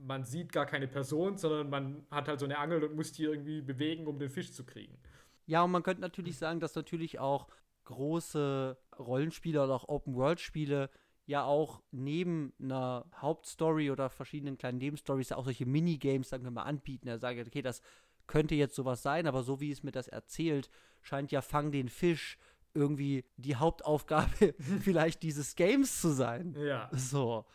man 0.05 0.23
sieht 0.25 0.51
gar 0.51 0.65
keine 0.65 0.87
Person, 0.87 1.37
sondern 1.37 1.69
man 1.69 2.05
hat 2.11 2.27
halt 2.27 2.39
so 2.39 2.45
eine 2.45 2.57
Angel 2.57 2.83
und 2.83 2.95
muss 2.95 3.11
die 3.11 3.23
irgendwie 3.23 3.61
bewegen, 3.61 4.07
um 4.07 4.19
den 4.19 4.29
Fisch 4.29 4.51
zu 4.51 4.65
kriegen. 4.65 4.97
Ja, 5.45 5.63
und 5.63 5.71
man 5.71 5.83
könnte 5.83 6.01
natürlich 6.01 6.37
sagen, 6.37 6.59
dass 6.59 6.75
natürlich 6.75 7.19
auch 7.19 7.47
große 7.85 8.77
Rollenspiele 8.99 9.63
oder 9.63 9.73
auch 9.73 9.87
Open-World-Spiele 9.87 10.89
ja 11.25 11.43
auch 11.43 11.81
neben 11.91 12.53
einer 12.59 13.05
Hauptstory 13.15 13.91
oder 13.91 14.09
verschiedenen 14.09 14.57
kleinen 14.57 14.77
Nebenstories 14.77 15.29
ja 15.29 15.37
auch 15.37 15.45
solche 15.45 15.65
Minigames, 15.65 16.29
sagen 16.29 16.43
wir 16.43 16.51
mal, 16.51 16.63
anbieten. 16.63 17.07
Er 17.07 17.19
sagt, 17.19 17.39
okay, 17.39 17.61
das 17.61 17.81
könnte 18.27 18.55
jetzt 18.55 18.75
sowas 18.75 19.01
sein, 19.01 19.27
aber 19.27 19.43
so 19.43 19.59
wie 19.59 19.71
es 19.71 19.83
mir 19.83 19.91
das 19.91 20.07
erzählt, 20.07 20.69
scheint 21.01 21.31
ja 21.31 21.41
Fang 21.41 21.71
den 21.71 21.89
Fisch 21.89 22.37
irgendwie 22.73 23.25
die 23.37 23.55
Hauptaufgabe 23.55 24.53
vielleicht 24.81 25.23
dieses 25.23 25.55
Games 25.55 25.99
zu 26.01 26.09
sein. 26.09 26.55
Ja. 26.57 26.89
So. 26.93 27.45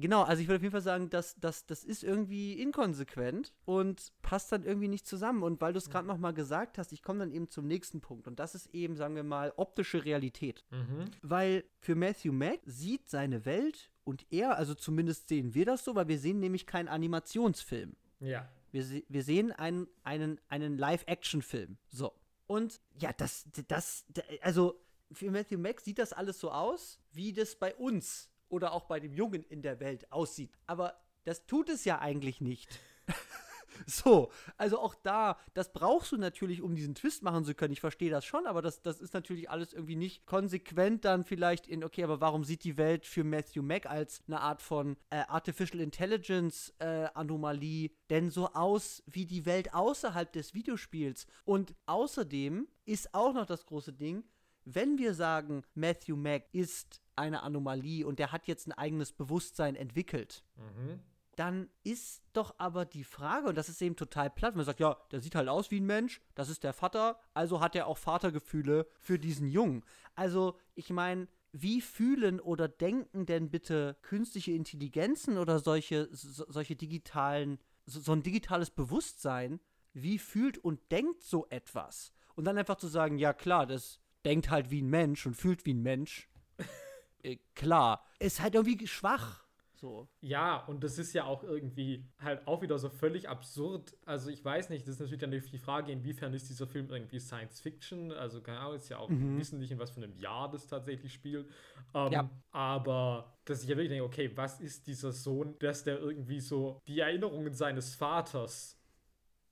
Genau, 0.00 0.22
also 0.22 0.40
ich 0.40 0.48
würde 0.48 0.56
auf 0.56 0.62
jeden 0.62 0.72
Fall 0.72 0.80
sagen, 0.80 1.10
dass, 1.10 1.38
dass, 1.38 1.66
das 1.66 1.84
ist 1.84 2.02
irgendwie 2.02 2.60
inkonsequent 2.60 3.52
und 3.64 4.12
passt 4.22 4.50
dann 4.52 4.64
irgendwie 4.64 4.88
nicht 4.88 5.06
zusammen. 5.06 5.42
Und 5.42 5.60
weil 5.60 5.72
du 5.72 5.78
es 5.78 5.90
gerade 5.90 6.06
noch 6.06 6.18
mal 6.18 6.32
gesagt 6.32 6.78
hast, 6.78 6.92
ich 6.92 7.02
komme 7.02 7.20
dann 7.20 7.30
eben 7.30 7.48
zum 7.48 7.66
nächsten 7.66 8.00
Punkt. 8.00 8.26
Und 8.26 8.38
das 8.38 8.54
ist 8.54 8.74
eben, 8.74 8.96
sagen 8.96 9.14
wir 9.14 9.22
mal, 9.22 9.52
optische 9.56 10.04
Realität. 10.04 10.64
Mhm. 10.70 11.10
Weil 11.22 11.64
für 11.78 11.94
Matthew 11.94 12.32
Mack 12.32 12.60
sieht 12.64 13.08
seine 13.08 13.44
Welt 13.44 13.90
und 14.04 14.26
er, 14.30 14.56
also 14.56 14.74
zumindest 14.74 15.28
sehen 15.28 15.54
wir 15.54 15.66
das 15.66 15.84
so, 15.84 15.94
weil 15.94 16.08
wir 16.08 16.18
sehen 16.18 16.40
nämlich 16.40 16.66
keinen 16.66 16.88
Animationsfilm. 16.88 17.94
Ja. 18.20 18.48
Wir, 18.72 18.84
wir 19.08 19.22
sehen 19.22 19.52
einen, 19.52 19.86
einen, 20.04 20.40
einen 20.48 20.78
Live-Action-Film. 20.78 21.76
So. 21.88 22.12
Und 22.46 22.80
ja, 22.98 23.12
das, 23.12 23.46
das, 23.68 24.06
also 24.40 24.80
für 25.12 25.30
Matthew 25.30 25.58
Mack 25.58 25.80
sieht 25.80 25.98
das 25.98 26.12
alles 26.12 26.38
so 26.38 26.50
aus, 26.50 26.98
wie 27.12 27.32
das 27.32 27.56
bei 27.56 27.74
uns 27.74 28.29
oder 28.50 28.72
auch 28.72 28.84
bei 28.84 29.00
dem 29.00 29.14
Jungen 29.14 29.42
in 29.44 29.62
der 29.62 29.80
Welt 29.80 30.10
aussieht. 30.12 30.50
Aber 30.66 31.00
das 31.24 31.46
tut 31.46 31.68
es 31.68 31.84
ja 31.84 31.98
eigentlich 31.98 32.40
nicht. 32.40 32.78
so, 33.86 34.30
also 34.56 34.78
auch 34.78 34.94
da, 34.94 35.38
das 35.54 35.72
brauchst 35.72 36.12
du 36.12 36.16
natürlich, 36.16 36.62
um 36.62 36.74
diesen 36.74 36.94
Twist 36.94 37.22
machen 37.22 37.44
zu 37.44 37.54
können. 37.54 37.72
Ich 37.72 37.80
verstehe 37.80 38.10
das 38.10 38.24
schon, 38.24 38.46
aber 38.46 38.62
das, 38.62 38.82
das 38.82 39.00
ist 39.00 39.14
natürlich 39.14 39.50
alles 39.50 39.72
irgendwie 39.72 39.96
nicht 39.96 40.26
konsequent 40.26 41.04
dann 41.04 41.24
vielleicht 41.24 41.66
in, 41.66 41.84
okay, 41.84 42.04
aber 42.04 42.20
warum 42.20 42.44
sieht 42.44 42.64
die 42.64 42.76
Welt 42.76 43.06
für 43.06 43.24
Matthew 43.24 43.62
Mack 43.62 43.86
als 43.86 44.22
eine 44.26 44.40
Art 44.40 44.62
von 44.62 44.96
äh, 45.10 45.22
Artificial 45.28 45.80
Intelligence 45.80 46.74
äh, 46.78 47.08
Anomalie 47.14 47.90
denn 48.08 48.30
so 48.30 48.48
aus 48.48 49.02
wie 49.06 49.26
die 49.26 49.46
Welt 49.46 49.74
außerhalb 49.74 50.32
des 50.32 50.54
Videospiels? 50.54 51.26
Und 51.44 51.74
außerdem 51.86 52.68
ist 52.84 53.14
auch 53.14 53.32
noch 53.32 53.46
das 53.46 53.66
große 53.66 53.92
Ding, 53.92 54.24
wenn 54.64 54.98
wir 54.98 55.14
sagen, 55.14 55.62
Matthew 55.74 56.16
Mack 56.16 56.48
ist 56.52 57.00
eine 57.16 57.42
Anomalie 57.42 58.06
und 58.06 58.18
der 58.18 58.32
hat 58.32 58.46
jetzt 58.46 58.66
ein 58.66 58.72
eigenes 58.72 59.12
Bewusstsein 59.12 59.76
entwickelt, 59.76 60.42
Mhm. 60.56 61.00
dann 61.36 61.70
ist 61.84 62.22
doch 62.32 62.54
aber 62.58 62.84
die 62.84 63.04
Frage, 63.04 63.48
und 63.48 63.54
das 63.56 63.68
ist 63.68 63.80
eben 63.80 63.96
total 63.96 64.30
platt, 64.30 64.52
wenn 64.52 64.58
man 64.58 64.66
sagt, 64.66 64.80
ja, 64.80 64.96
der 65.10 65.20
sieht 65.20 65.34
halt 65.34 65.48
aus 65.48 65.70
wie 65.70 65.80
ein 65.80 65.86
Mensch, 65.86 66.20
das 66.34 66.48
ist 66.48 66.64
der 66.64 66.72
Vater, 66.72 67.18
also 67.34 67.60
hat 67.60 67.74
er 67.74 67.86
auch 67.86 67.98
Vatergefühle 67.98 68.86
für 68.98 69.18
diesen 69.18 69.48
Jungen. 69.48 69.84
Also, 70.14 70.58
ich 70.74 70.90
meine, 70.90 71.28
wie 71.52 71.80
fühlen 71.80 72.40
oder 72.40 72.68
denken 72.68 73.26
denn 73.26 73.50
bitte 73.50 73.96
künstliche 74.02 74.52
Intelligenzen 74.52 75.38
oder 75.38 75.58
solche, 75.58 76.08
so, 76.12 76.44
solche 76.48 76.76
digitalen, 76.76 77.58
so, 77.86 78.00
so 78.00 78.12
ein 78.12 78.22
digitales 78.22 78.70
Bewusstsein, 78.70 79.60
wie 79.92 80.18
fühlt 80.18 80.58
und 80.58 80.92
denkt 80.92 81.22
so 81.22 81.46
etwas? 81.48 82.12
Und 82.36 82.44
dann 82.44 82.56
einfach 82.56 82.76
zu 82.76 82.86
sagen, 82.86 83.18
ja 83.18 83.32
klar, 83.32 83.66
das 83.66 83.98
denkt 84.24 84.50
halt 84.50 84.70
wie 84.70 84.82
ein 84.82 84.88
Mensch 84.88 85.26
und 85.26 85.34
fühlt 85.34 85.64
wie 85.66 85.74
ein 85.74 85.82
Mensch. 85.82 86.28
äh, 87.22 87.36
klar. 87.54 88.04
Ist 88.18 88.40
halt 88.40 88.54
irgendwie 88.54 88.86
schwach. 88.86 89.44
So. 89.80 90.08
Ja, 90.20 90.58
und 90.66 90.84
das 90.84 90.98
ist 90.98 91.14
ja 91.14 91.24
auch 91.24 91.42
irgendwie 91.42 92.04
halt 92.18 92.46
auch 92.46 92.60
wieder 92.60 92.78
so 92.78 92.90
völlig 92.90 93.30
absurd. 93.30 93.96
Also 94.04 94.28
ich 94.28 94.44
weiß 94.44 94.68
nicht, 94.68 94.86
das 94.86 94.96
ist 94.96 95.00
natürlich 95.00 95.20
dann 95.20 95.30
die 95.30 95.58
Frage, 95.58 95.90
inwiefern 95.90 96.34
ist 96.34 96.50
dieser 96.50 96.66
Film 96.66 96.90
irgendwie 96.90 97.18
Science 97.18 97.62
Fiction? 97.62 98.12
Also 98.12 98.42
keine 98.42 98.58
Ahnung, 98.58 98.74
ist 98.74 98.90
ja 98.90 98.98
auch, 98.98 99.08
mhm. 99.08 99.38
wissen 99.38 99.58
nicht, 99.58 99.70
in 99.70 99.78
was 99.78 99.90
für 99.90 100.02
einem 100.02 100.14
Jahr 100.16 100.50
das 100.50 100.66
tatsächlich 100.66 101.14
spielt. 101.14 101.48
Ähm, 101.94 102.12
ja. 102.12 102.30
Aber 102.50 103.38
dass 103.46 103.62
ich 103.62 103.70
ja 103.70 103.76
wirklich 103.76 103.88
denke, 103.88 104.04
okay, 104.04 104.30
was 104.34 104.60
ist 104.60 104.86
dieser 104.86 105.12
Sohn, 105.12 105.58
dass 105.60 105.82
der 105.82 105.98
irgendwie 105.98 106.40
so 106.40 106.78
die 106.86 107.00
Erinnerungen 107.00 107.54
seines 107.54 107.94
Vaters 107.94 108.79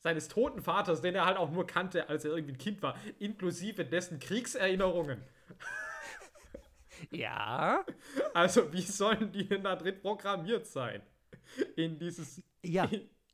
seines 0.00 0.28
toten 0.28 0.62
Vaters, 0.62 1.00
den 1.00 1.14
er 1.14 1.26
halt 1.26 1.36
auch 1.36 1.50
nur 1.50 1.66
kannte, 1.66 2.08
als 2.08 2.24
er 2.24 2.32
irgendwie 2.32 2.54
ein 2.54 2.58
Kind 2.58 2.82
war, 2.82 2.96
inklusive 3.18 3.84
dessen 3.84 4.18
Kriegserinnerungen. 4.18 5.22
Ja. 7.10 7.84
Also, 8.34 8.72
wie 8.72 8.82
sollen 8.82 9.30
die 9.32 9.42
in 9.42 9.62
Madrid 9.62 10.02
programmiert 10.02 10.66
sein? 10.66 11.02
In 11.76 11.98
dieses. 11.98 12.42
Ja. 12.64 12.88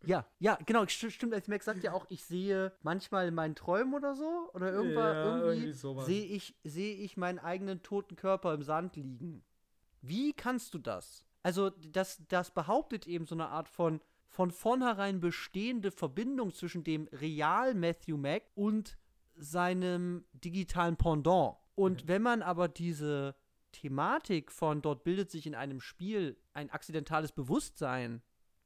Ja, 0.06 0.26
ja, 0.38 0.58
genau, 0.66 0.86
stimmt. 0.86 1.32
Als 1.32 1.48
Max 1.48 1.64
sagt 1.64 1.82
ja 1.82 1.94
auch, 1.94 2.04
ich 2.10 2.22
sehe 2.24 2.72
manchmal 2.82 3.28
in 3.28 3.34
meinen 3.34 3.54
Träumen 3.54 3.94
oder 3.94 4.14
so. 4.14 4.50
Oder 4.52 4.70
irgendwann, 4.70 5.16
ja, 5.16 5.38
irgendwie, 5.38 5.70
irgendwie 5.70 6.04
sehe 6.04 6.26
ich, 6.26 6.54
seh 6.62 6.92
ich 6.92 7.16
meinen 7.16 7.38
eigenen 7.38 7.82
toten 7.82 8.14
Körper 8.14 8.52
im 8.52 8.62
Sand 8.62 8.96
liegen. 8.96 9.42
Wie 10.02 10.34
kannst 10.34 10.74
du 10.74 10.78
das? 10.78 11.24
Also, 11.42 11.70
das, 11.70 12.22
das 12.28 12.50
behauptet 12.50 13.06
eben 13.06 13.24
so 13.26 13.34
eine 13.34 13.48
Art 13.48 13.70
von 13.70 14.02
von 14.34 14.50
vornherein 14.50 15.20
bestehende 15.20 15.92
Verbindung 15.92 16.52
zwischen 16.52 16.82
dem 16.82 17.06
real 17.12 17.72
Matthew 17.72 18.16
Mack 18.16 18.42
und 18.56 18.98
seinem 19.36 20.24
digitalen 20.32 20.96
Pendant. 20.96 21.54
Und 21.76 22.02
mhm. 22.02 22.08
wenn 22.08 22.22
man 22.22 22.42
aber 22.42 22.66
diese 22.66 23.36
Thematik 23.70 24.50
von 24.50 24.82
dort 24.82 25.04
bildet 25.04 25.30
sich 25.30 25.46
in 25.46 25.54
einem 25.54 25.80
Spiel 25.80 26.36
ein 26.52 26.68
akzidentales 26.70 27.30
Bewusstsein. 27.30 28.22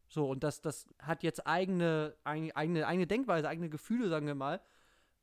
So, 0.08 0.26
und 0.26 0.42
das, 0.42 0.62
das 0.62 0.86
hat 1.00 1.22
jetzt 1.22 1.46
eigene, 1.46 2.16
eigene, 2.24 2.86
eigene 2.86 3.06
Denkweise, 3.06 3.46
eigene 3.46 3.68
Gefühle, 3.68 4.08
sagen 4.08 4.26
wir 4.26 4.34
mal, 4.34 4.62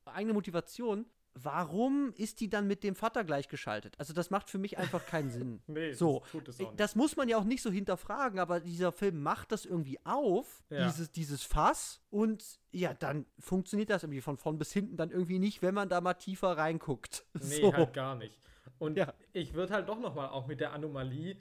eigene 0.05 0.33
Motivation. 0.35 1.07
Warum 1.37 2.13
ist 2.15 2.39
die 2.39 2.49
dann 2.49 2.65
mit 2.65 2.83
dem 2.83 2.95
Vater 2.95 3.25
gleichgeschaltet? 3.25 3.93
Also, 3.97 4.13
das 4.13 4.29
macht 4.29 4.49
für 4.49 4.57
mich 4.57 4.77
einfach 4.77 5.05
keinen 5.05 5.29
Sinn. 5.29 5.61
nee, 5.67 5.91
so, 5.91 6.19
das, 6.21 6.31
tut 6.31 6.47
es 6.47 6.55
auch 6.55 6.69
nicht. 6.69 6.79
das 6.79 6.95
muss 6.95 7.17
man 7.17 7.27
ja 7.27 7.37
auch 7.37 7.43
nicht 7.43 7.61
so 7.61 7.69
hinterfragen, 7.69 8.39
aber 8.39 8.61
dieser 8.61 8.93
Film 8.93 9.21
macht 9.21 9.51
das 9.51 9.65
irgendwie 9.65 9.99
auf, 10.05 10.63
ja. 10.69 10.85
dieses, 10.85 11.11
dieses 11.11 11.43
Fass. 11.43 12.01
Und 12.09 12.59
ja, 12.71 12.93
dann 12.93 13.25
funktioniert 13.37 13.89
das 13.89 14.03
irgendwie 14.03 14.21
von 14.21 14.37
vorn 14.37 14.57
bis 14.57 14.71
hinten 14.71 14.95
dann 14.95 15.11
irgendwie 15.11 15.39
nicht, 15.39 15.61
wenn 15.61 15.75
man 15.75 15.89
da 15.89 15.99
mal 15.99 16.13
tiefer 16.13 16.57
reinguckt. 16.57 17.25
Nee, 17.33 17.61
so. 17.61 17.73
halt 17.73 17.93
gar 17.93 18.15
nicht. 18.15 18.39
Und 18.79 18.97
ja. 18.97 19.13
ich 19.33 19.53
würde 19.53 19.73
halt 19.73 19.89
doch 19.89 19.99
nochmal 19.99 20.29
auch 20.29 20.47
mit 20.47 20.59
der 20.59 20.73
Anomalie. 20.73 21.37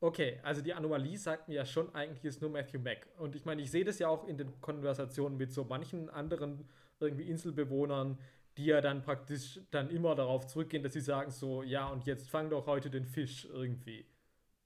Okay, 0.00 0.38
also 0.42 0.60
die 0.60 0.74
Anomalie 0.74 1.16
sagt 1.16 1.48
mir 1.48 1.54
ja 1.54 1.64
schon, 1.64 1.94
eigentlich 1.94 2.24
ist 2.24 2.40
nur 2.40 2.50
Matthew 2.50 2.78
Mack. 2.78 3.08
Und 3.18 3.34
ich 3.34 3.44
meine, 3.44 3.62
ich 3.62 3.70
sehe 3.70 3.84
das 3.84 3.98
ja 3.98 4.08
auch 4.08 4.26
in 4.28 4.36
den 4.36 4.60
Konversationen 4.60 5.36
mit 5.38 5.52
so 5.52 5.64
manchen 5.64 6.10
anderen 6.10 6.68
irgendwie 7.00 7.24
Inselbewohnern, 7.24 8.18
die 8.56 8.66
ja 8.66 8.80
dann 8.80 9.02
praktisch 9.02 9.60
dann 9.70 9.90
immer 9.90 10.14
darauf 10.14 10.46
zurückgehen, 10.46 10.82
dass 10.82 10.92
sie 10.92 11.00
sagen 11.00 11.30
so, 11.30 11.62
ja, 11.62 11.88
und 11.88 12.06
jetzt 12.06 12.30
fang 12.30 12.50
doch 12.50 12.66
heute 12.66 12.90
den 12.90 13.04
Fisch 13.04 13.46
irgendwie. 13.52 14.06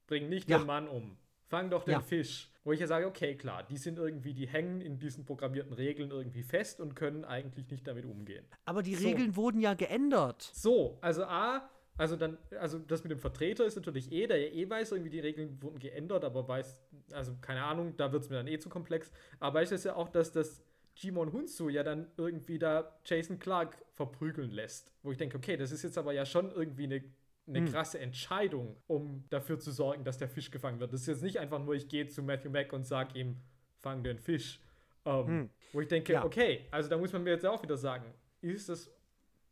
Bring 0.06 0.28
nicht 0.28 0.48
ja. 0.48 0.58
den 0.58 0.66
Mann 0.66 0.88
um. 0.88 1.16
Fang 1.46 1.70
doch 1.70 1.84
den 1.84 1.92
ja. 1.92 2.00
Fisch. 2.00 2.50
Wo 2.64 2.72
ich 2.72 2.80
ja 2.80 2.86
sage, 2.86 3.06
okay, 3.06 3.34
klar, 3.34 3.62
die 3.62 3.78
sind 3.78 3.98
irgendwie, 3.98 4.34
die 4.34 4.46
hängen 4.46 4.82
in 4.82 4.98
diesen 4.98 5.24
programmierten 5.24 5.72
Regeln 5.72 6.10
irgendwie 6.10 6.42
fest 6.42 6.80
und 6.80 6.94
können 6.94 7.24
eigentlich 7.24 7.70
nicht 7.70 7.86
damit 7.86 8.04
umgehen. 8.04 8.44
Aber 8.66 8.82
die 8.82 8.94
so. 8.94 9.08
Regeln 9.08 9.36
wurden 9.36 9.60
ja 9.60 9.72
geändert. 9.72 10.50
So, 10.52 10.98
also 11.00 11.24
A, 11.24 11.70
also 11.96 12.16
dann, 12.16 12.36
also 12.60 12.78
das 12.78 13.02
mit 13.02 13.10
dem 13.10 13.18
Vertreter 13.18 13.64
ist 13.64 13.76
natürlich 13.76 14.12
eh, 14.12 14.26
der 14.26 14.38
ja 14.38 14.52
eh 14.52 14.68
weiß, 14.68 14.92
irgendwie 14.92 15.10
die 15.10 15.20
Regeln 15.20 15.62
wurden 15.62 15.78
geändert, 15.78 16.24
aber 16.24 16.46
weiß, 16.46 16.78
also 17.12 17.32
keine 17.40 17.64
Ahnung, 17.64 17.96
da 17.96 18.12
wird 18.12 18.22
es 18.22 18.28
mir 18.28 18.36
dann 18.36 18.46
eh 18.46 18.58
zu 18.58 18.68
komplex. 18.68 19.10
Aber 19.40 19.62
ich 19.62 19.70
weiß 19.70 19.84
ja 19.84 19.96
auch, 19.96 20.10
dass 20.10 20.30
das 20.30 20.62
Jimon 20.98 21.32
Hunsu 21.32 21.68
ja 21.68 21.82
dann 21.82 22.10
irgendwie 22.16 22.58
da 22.58 22.98
Jason 23.04 23.38
Clark 23.38 23.76
verprügeln 23.94 24.50
lässt. 24.50 24.92
Wo 25.02 25.12
ich 25.12 25.18
denke, 25.18 25.36
okay, 25.36 25.56
das 25.56 25.70
ist 25.70 25.82
jetzt 25.82 25.96
aber 25.96 26.12
ja 26.12 26.26
schon 26.26 26.50
irgendwie 26.50 26.84
eine, 26.84 27.04
eine 27.46 27.60
hm. 27.60 27.72
krasse 27.72 28.00
Entscheidung, 28.00 28.76
um 28.86 29.24
dafür 29.30 29.58
zu 29.60 29.70
sorgen, 29.70 30.04
dass 30.04 30.18
der 30.18 30.28
Fisch 30.28 30.50
gefangen 30.50 30.80
wird. 30.80 30.92
Das 30.92 31.02
ist 31.02 31.06
jetzt 31.06 31.22
nicht 31.22 31.38
einfach 31.38 31.64
nur, 31.64 31.74
ich 31.74 31.88
gehe 31.88 32.08
zu 32.08 32.22
Matthew 32.22 32.50
Mack 32.50 32.72
und 32.72 32.84
sage 32.84 33.18
ihm, 33.18 33.36
fang 33.80 34.02
den 34.02 34.18
Fisch. 34.18 34.60
Ähm, 35.04 35.26
hm. 35.26 35.50
Wo 35.72 35.80
ich 35.80 35.88
denke, 35.88 36.14
ja. 36.14 36.24
okay, 36.24 36.66
also 36.70 36.88
da 36.88 36.98
muss 36.98 37.12
man 37.12 37.22
mir 37.22 37.30
jetzt 37.30 37.46
auch 37.46 37.62
wieder 37.62 37.76
sagen, 37.76 38.12
ist 38.40 38.68
das 38.68 38.90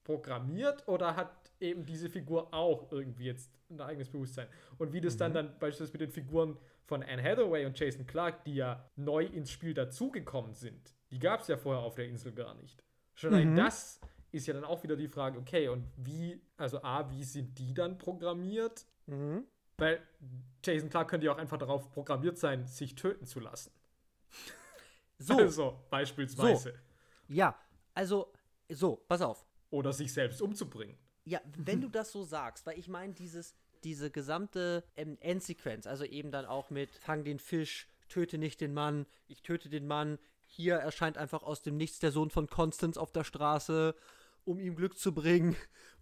programmiert 0.03 0.87
oder 0.89 1.17
hat 1.17 1.31
eben 1.61 1.87
diese 1.87 2.11
Figur 2.11 2.53
auch 2.53 2.91
irgendwie 2.91 3.25
jetzt 3.25 3.51
ein 3.71 3.81
eigenes 3.81 4.09
Bewusstsein. 4.09 4.49
Und 4.79 4.93
wie 4.93 5.01
das 5.01 5.15
mhm. 5.15 5.19
dann, 5.19 5.35
dann 5.35 5.59
beispielsweise 5.59 5.93
mit 5.93 6.01
den 6.01 6.11
Figuren 6.11 6.57
von 6.85 7.03
Anne 7.03 7.23
Hathaway 7.23 7.67
und 7.67 7.79
Jason 7.79 8.07
Clark, 8.07 8.45
die 8.45 8.57
ja 8.57 8.89
neu 8.97 9.25
ins 9.25 9.51
Spiel 9.51 9.75
dazugekommen 9.75 10.55
sind, 10.55 10.96
die 11.17 11.21
gab 11.21 11.41
es 11.41 11.49
ja 11.49 11.57
vorher 11.57 11.83
auf 11.83 11.95
der 11.95 12.07
Insel 12.07 12.33
gar 12.33 12.55
nicht. 12.57 12.85
Schon 13.15 13.31
mhm. 13.31 13.37
allein 13.37 13.57
das 13.57 14.01
ist 14.33 14.47
ja 14.47 14.53
dann 14.53 14.65
auch 14.65 14.83
wieder 14.83 14.97
die 14.97 15.09
Frage, 15.09 15.39
okay, 15.39 15.69
und 15.69 15.87
wie, 15.97 16.43
also 16.59 16.83
A, 16.83 17.11
wie 17.11 17.25
sind 17.25 17.59
die 17.59 17.73
dann 17.73 17.97
programmiert? 17.97 18.85
Mhm. 19.07 19.45
Weil 19.79 20.07
Jason 20.63 20.91
Clark 20.91 21.09
könnte 21.09 21.25
ja 21.25 21.33
auch 21.33 21.39
einfach 21.39 21.57
darauf 21.57 21.91
programmiert 21.91 22.37
sein, 22.37 22.67
sich 22.67 22.95
töten 22.97 23.25
zu 23.25 23.41
lassen. 23.41 23.73
So. 25.19 25.35
Also, 25.39 25.81
beispielsweise. 25.89 26.73
So. 26.73 27.35
Ja, 27.35 27.59
also, 27.95 28.31
so, 28.69 28.97
pass 29.09 29.23
auf. 29.23 29.47
Oder 29.71 29.95
sich 29.95 30.13
selbst 30.13 30.43
umzubringen. 30.43 30.99
Ja, 31.25 31.41
wenn 31.57 31.81
du 31.81 31.89
das 31.93 32.13
so 32.13 32.25
sagst, 32.25 32.67
weil 32.67 32.79
ich 32.79 32.89
meine, 32.89 33.15
dieses, 33.15 33.55
diese 33.85 34.11
gesamte 34.11 34.85
ähm, 34.97 35.17
Endsequenz, 35.21 35.87
also 35.87 36.05
eben 36.05 36.31
dann 36.31 36.45
auch 36.45 36.69
mit 36.69 36.95
Fang 36.97 37.25
den 37.25 37.39
Fisch, 37.39 37.89
töte 38.11 38.37
nicht 38.37 38.61
den 38.61 38.75
Mann, 38.75 39.07
ich 39.29 39.43
töte 39.43 39.71
den 39.71 39.87
Mann, 39.87 40.19
hier 40.47 40.77
erscheint 40.77 41.19
einfach 41.19 41.43
aus 41.43 41.63
dem 41.63 41.77
Nichts 41.77 41.99
der 41.99 42.13
Sohn 42.13 42.31
von 42.31 42.49
Constance 42.49 42.99
auf 42.99 43.13
der 43.13 43.25
Straße, 43.25 43.95
um 44.45 44.59
ihm 44.61 44.77
Glück 44.77 44.99
zu 44.99 45.13
bringen. 45.13 45.57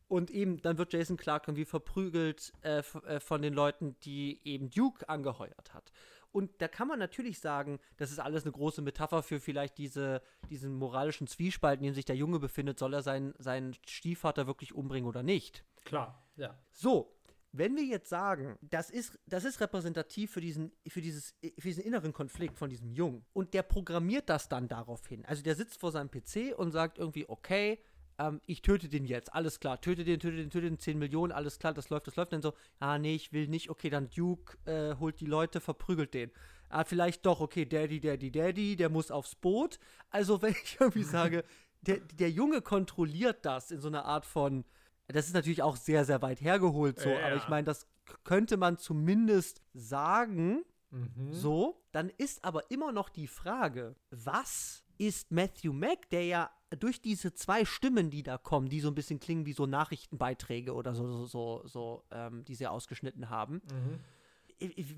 Und 0.06 0.30
eben, 0.30 0.60
dann 0.60 0.78
wird 0.78 0.92
Jason 0.92 1.16
Clark 1.16 1.48
irgendwie 1.48 1.64
verprügelt 1.64 2.52
äh, 2.62 2.82
äh 3.06 3.20
von 3.20 3.42
den 3.42 3.54
Leuten, 3.54 3.96
die 4.00 4.40
eben 4.44 4.70
Duke 4.70 5.08
angeheuert 5.08 5.72
hat. 5.72 5.90
Und 6.30 6.50
da 6.60 6.66
kann 6.66 6.88
man 6.88 6.98
natürlich 6.98 7.38
sagen, 7.38 7.78
das 7.96 8.10
ist 8.10 8.18
alles 8.18 8.42
eine 8.42 8.50
große 8.50 8.82
Metapher 8.82 9.22
für 9.22 9.38
vielleicht 9.38 9.78
diese, 9.78 10.20
diesen 10.50 10.74
moralischen 10.74 11.28
Zwiespalt, 11.28 11.78
in 11.78 11.84
dem 11.84 11.94
sich 11.94 12.04
der 12.04 12.16
Junge 12.16 12.40
befindet. 12.40 12.78
Soll 12.78 12.92
er 12.92 13.02
seinen, 13.02 13.34
seinen 13.38 13.74
Stiefvater 13.86 14.48
wirklich 14.48 14.74
umbringen 14.74 15.08
oder 15.08 15.22
nicht? 15.22 15.64
Klar, 15.84 16.26
ja. 16.34 16.58
So, 16.72 17.13
wenn 17.56 17.76
wir 17.76 17.84
jetzt 17.84 18.08
sagen, 18.08 18.58
das 18.62 18.90
ist, 18.90 19.18
das 19.26 19.44
ist 19.44 19.60
repräsentativ 19.60 20.32
für 20.32 20.40
diesen, 20.40 20.72
für, 20.88 21.00
dieses, 21.00 21.34
für 21.40 21.68
diesen 21.68 21.84
inneren 21.84 22.12
Konflikt 22.12 22.58
von 22.58 22.68
diesem 22.68 22.90
Jungen 22.90 23.24
und 23.32 23.54
der 23.54 23.62
programmiert 23.62 24.28
das 24.28 24.48
dann 24.48 24.66
darauf 24.66 25.06
hin. 25.06 25.24
Also 25.24 25.42
der 25.42 25.54
sitzt 25.54 25.78
vor 25.78 25.92
seinem 25.92 26.10
PC 26.10 26.58
und 26.58 26.72
sagt 26.72 26.98
irgendwie, 26.98 27.28
okay, 27.28 27.78
ähm, 28.18 28.40
ich 28.46 28.62
töte 28.62 28.88
den 28.88 29.04
jetzt, 29.04 29.32
alles 29.32 29.60
klar, 29.60 29.80
töte 29.80 30.02
den, 30.04 30.18
töte 30.18 30.36
den, 30.36 30.50
töte 30.50 30.68
den, 30.68 30.80
10 30.80 30.98
Millionen, 30.98 31.32
alles 31.32 31.60
klar, 31.60 31.72
das 31.72 31.90
läuft, 31.90 32.08
das 32.08 32.16
läuft. 32.16 32.32
Dann 32.32 32.42
so, 32.42 32.54
ah, 32.80 32.98
nee, 32.98 33.14
ich 33.14 33.32
will 33.32 33.46
nicht, 33.46 33.70
okay, 33.70 33.88
dann 33.88 34.10
Duke 34.10 34.58
äh, 34.64 34.96
holt 34.98 35.20
die 35.20 35.26
Leute, 35.26 35.60
verprügelt 35.60 36.12
den. 36.12 36.32
Ah, 36.70 36.84
vielleicht 36.84 37.24
doch, 37.24 37.40
okay, 37.40 37.66
Daddy, 37.66 38.00
Daddy, 38.00 38.32
Daddy, 38.32 38.74
der 38.74 38.88
muss 38.88 39.12
aufs 39.12 39.36
Boot. 39.36 39.78
Also, 40.10 40.42
wenn 40.42 40.52
ich 40.52 40.76
irgendwie 40.80 41.04
sage, 41.04 41.44
der, 41.82 41.98
der 42.00 42.30
Junge 42.30 42.62
kontrolliert 42.62 43.44
das 43.44 43.70
in 43.70 43.80
so 43.80 43.88
einer 43.88 44.06
Art 44.06 44.26
von, 44.26 44.64
das 45.08 45.26
ist 45.26 45.34
natürlich 45.34 45.62
auch 45.62 45.76
sehr, 45.76 46.04
sehr 46.04 46.22
weit 46.22 46.40
hergeholt 46.40 46.98
so, 46.98 47.10
ja. 47.10 47.26
aber 47.26 47.36
ich 47.36 47.48
meine, 47.48 47.64
das 47.64 47.86
könnte 48.24 48.56
man 48.56 48.78
zumindest 48.78 49.62
sagen, 49.72 50.64
mhm. 50.90 51.32
so. 51.32 51.80
Dann 51.92 52.10
ist 52.10 52.44
aber 52.44 52.70
immer 52.70 52.92
noch 52.92 53.08
die 53.08 53.28
Frage, 53.28 53.94
was 54.10 54.84
ist 54.98 55.30
Matthew 55.30 55.72
Mack, 55.72 56.08
der 56.10 56.24
ja 56.24 56.50
durch 56.78 57.00
diese 57.00 57.34
zwei 57.34 57.64
Stimmen, 57.64 58.10
die 58.10 58.22
da 58.22 58.38
kommen, 58.38 58.68
die 58.68 58.80
so 58.80 58.88
ein 58.88 58.94
bisschen 58.94 59.20
klingen 59.20 59.46
wie 59.46 59.52
so 59.52 59.66
Nachrichtenbeiträge 59.66 60.74
oder 60.74 60.94
so, 60.94 61.06
so, 61.06 61.26
so, 61.26 61.62
so 61.66 62.04
ähm, 62.10 62.44
die 62.44 62.54
sie 62.54 62.66
ausgeschnitten 62.66 63.30
haben. 63.30 63.62
Mhm. 63.72 64.00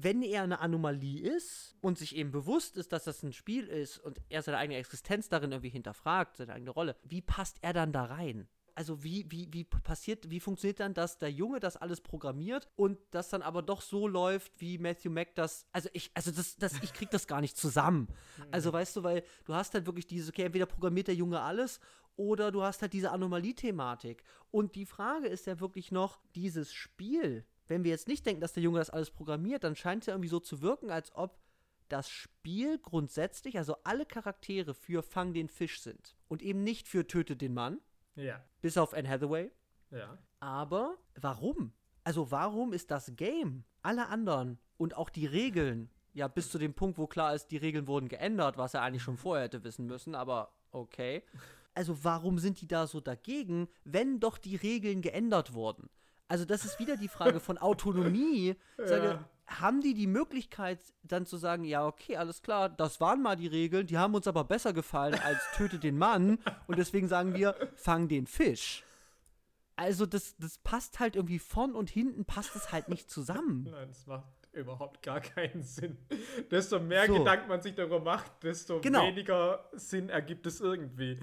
Wenn 0.01 0.23
er 0.23 0.43
eine 0.43 0.61
Anomalie 0.61 1.29
ist 1.29 1.77
und 1.81 1.99
sich 1.99 2.15
eben 2.15 2.31
bewusst 2.31 2.77
ist, 2.77 2.93
dass 2.93 3.05
das 3.05 3.23
ein 3.23 3.33
Spiel 3.33 3.67
ist 3.67 3.99
und 3.99 4.21
er 4.29 4.43
seine 4.43 4.59
eigene 4.59 4.79
Existenz 4.79 5.29
darin 5.29 5.51
irgendwie 5.51 5.71
hinterfragt, 5.71 6.37
seine 6.37 6.53
eigene 6.53 6.71
Rolle, 6.71 6.97
wie 7.05 7.23
passt 7.23 7.59
er 7.63 7.73
dann 7.73 7.93
da 7.93 8.05
rein? 8.05 8.49
Also 8.77 9.03
wie, 9.03 9.25
wie, 9.31 9.49
wie 9.53 9.65
passiert, 9.65 10.31
wie 10.31 10.39
funktioniert 10.39 10.81
dann, 10.81 10.93
dass 10.93 11.19
der 11.19 11.33
Junge 11.33 11.61
das 11.61 11.79
alles 11.79 12.03
programmiert 12.03 12.69
und 12.77 12.99
das 13.11 13.31
dann 13.31 13.41
aber 13.41 13.63
doch 13.63 13.81
so 13.81 14.07
läuft, 14.07 14.53
wie 14.61 14.77
Matthew 14.77 15.11
Mack 15.11 15.35
das, 15.35 15.67
also 15.73 15.89
ich, 15.95 16.11
also 16.13 16.31
das, 16.31 16.57
das, 16.57 16.75
ich 16.83 16.93
krieg 16.93 17.11
das 17.11 17.27
gar 17.27 17.41
nicht 17.41 17.57
zusammen. 17.57 18.09
Mhm. 18.37 18.45
Also 18.51 18.73
weißt 18.73 18.97
du, 18.97 19.03
weil 19.03 19.23
du 19.45 19.55
hast 19.55 19.73
halt 19.73 19.87
wirklich 19.87 20.07
dieses, 20.07 20.29
okay, 20.29 20.43
entweder 20.43 20.67
programmiert 20.67 21.07
der 21.07 21.15
Junge 21.15 21.41
alles 21.41 21.81
oder 22.17 22.53
du 22.53 22.63
hast 22.63 22.83
halt 22.83 22.93
diese 22.93 23.11
Anomalie-Thematik. 23.13 24.23
Und 24.51 24.75
die 24.75 24.85
Frage 24.85 25.29
ist 25.29 25.47
ja 25.47 25.59
wirklich 25.59 25.91
noch, 25.91 26.19
dieses 26.35 26.73
Spiel, 26.73 27.47
wenn 27.67 27.85
wir 27.85 27.93
jetzt 27.93 28.09
nicht 28.09 28.27
denken, 28.27 28.43
dass 28.43 28.53
der 28.53 28.63
Junge 28.63 28.79
das 28.79 28.91
alles 28.91 29.11
programmiert, 29.11 29.65
dann 29.65 29.75
scheint 29.75 30.03
es 30.03 30.09
ja 30.09 30.15
irgendwie 30.15 30.29
so 30.29 30.41
zu 30.41 30.61
wirken, 30.61 30.91
als 30.91 31.15
ob 31.15 31.39
das 31.89 32.11
Spiel 32.11 32.79
grundsätzlich, 32.79 33.57
also 33.57 33.77
alle 33.85 34.05
Charaktere 34.05 34.75
für 34.75 35.03
Fang 35.03 35.33
den 35.33 35.49
Fisch 35.49 35.81
sind 35.81 36.17
und 36.29 36.43
eben 36.43 36.63
nicht 36.63 36.89
für 36.89 37.07
Töte 37.07 37.37
den 37.37 37.55
Mann, 37.55 37.81
Ja. 38.17 38.43
Bis 38.61 38.77
auf 38.77 38.95
Anne 38.95 39.09
Hathaway. 39.09 39.51
Ja. 39.91 40.19
Aber 40.41 40.97
warum? 41.15 41.73
Also 42.05 42.31
warum 42.31 42.73
ist 42.73 42.91
das 42.91 43.13
Game, 43.17 43.65
alle 43.83 44.09
anderen 44.09 44.59
und 44.77 44.97
auch 44.97 45.11
die 45.11 45.27
Regeln, 45.27 45.91
ja, 46.13 46.29
bis 46.29 46.51
zu 46.51 46.59
dem 46.59 46.75
Punkt, 46.75 46.99
wo 46.99 47.07
klar 47.07 47.35
ist, 47.35 47.49
die 47.49 47.57
Regeln 47.57 47.87
wurden 47.87 48.09
geändert, 48.09 48.57
was 48.57 48.75
er 48.75 48.83
eigentlich 48.83 49.03
schon 49.03 49.17
vorher 49.17 49.45
hätte 49.45 49.65
wissen 49.65 49.87
müssen, 49.87 50.15
aber 50.15 50.53
okay. 50.71 51.23
Also 51.75 52.05
warum 52.05 52.39
sind 52.39 52.61
die 52.61 52.67
da 52.67 52.87
so 52.87 53.01
dagegen, 53.01 53.69
wenn 53.85 54.19
doch 54.19 54.39
die 54.39 54.57
Regeln 54.57 55.03
geändert 55.03 55.53
wurden? 55.53 55.91
Also 56.29 56.45
das 56.45 56.65
ist 56.65 56.79
wieder 56.79 56.97
die 56.97 57.09
Frage 57.09 57.39
von 57.39 57.59
Autonomie. 57.59 58.57
Sage, 58.79 59.07
Ja. 59.07 59.29
Haben 59.47 59.81
die 59.81 59.95
die 59.95 60.07
Möglichkeit 60.07 60.81
dann 61.03 61.25
zu 61.27 61.37
sagen, 61.37 61.65
ja, 61.65 61.87
okay, 61.87 62.17
alles 62.17 62.43
klar, 62.43 62.69
das 62.69 63.01
waren 63.01 63.23
mal 63.23 63.37
die 63.37 63.47
Regeln, 63.47 63.87
die 63.87 63.99
haben 63.99 64.15
uns 64.15 64.27
aber 64.27 64.45
besser 64.45 64.73
gefallen 64.73 65.15
als 65.25 65.39
töte 65.57 65.79
den 65.79 65.97
Mann 65.99 66.39
und 66.67 66.79
deswegen 66.79 67.09
sagen 67.09 67.35
wir, 67.35 67.55
fang 67.77 68.09
den 68.09 68.27
Fisch. 68.27 68.83
Also 69.77 70.07
das, 70.07 70.37
das 70.39 70.59
passt 70.59 71.01
halt 71.01 71.17
irgendwie 71.17 71.39
vorn 71.39 71.75
und 71.75 71.91
hinten 71.91 72.25
passt 72.25 72.57
es 72.57 72.73
halt 72.73 72.89
nicht 72.89 73.11
zusammen. 73.11 73.65
Nein, 73.71 73.89
das 73.89 74.07
macht 74.07 74.25
überhaupt 74.53 75.03
gar 75.03 75.21
keinen 75.21 75.63
Sinn. 75.63 75.99
Desto 76.51 76.81
mehr 76.81 77.07
So. 77.07 77.19
Gedanken 77.19 77.49
man 77.49 77.61
sich 77.61 77.75
darüber 77.75 78.01
macht, 78.01 78.43
desto 78.43 78.81
Genau. 78.81 79.07
weniger 79.07 79.69
Sinn 79.75 80.09
ergibt 80.09 80.47
es 80.47 80.61
irgendwie. 80.61 81.21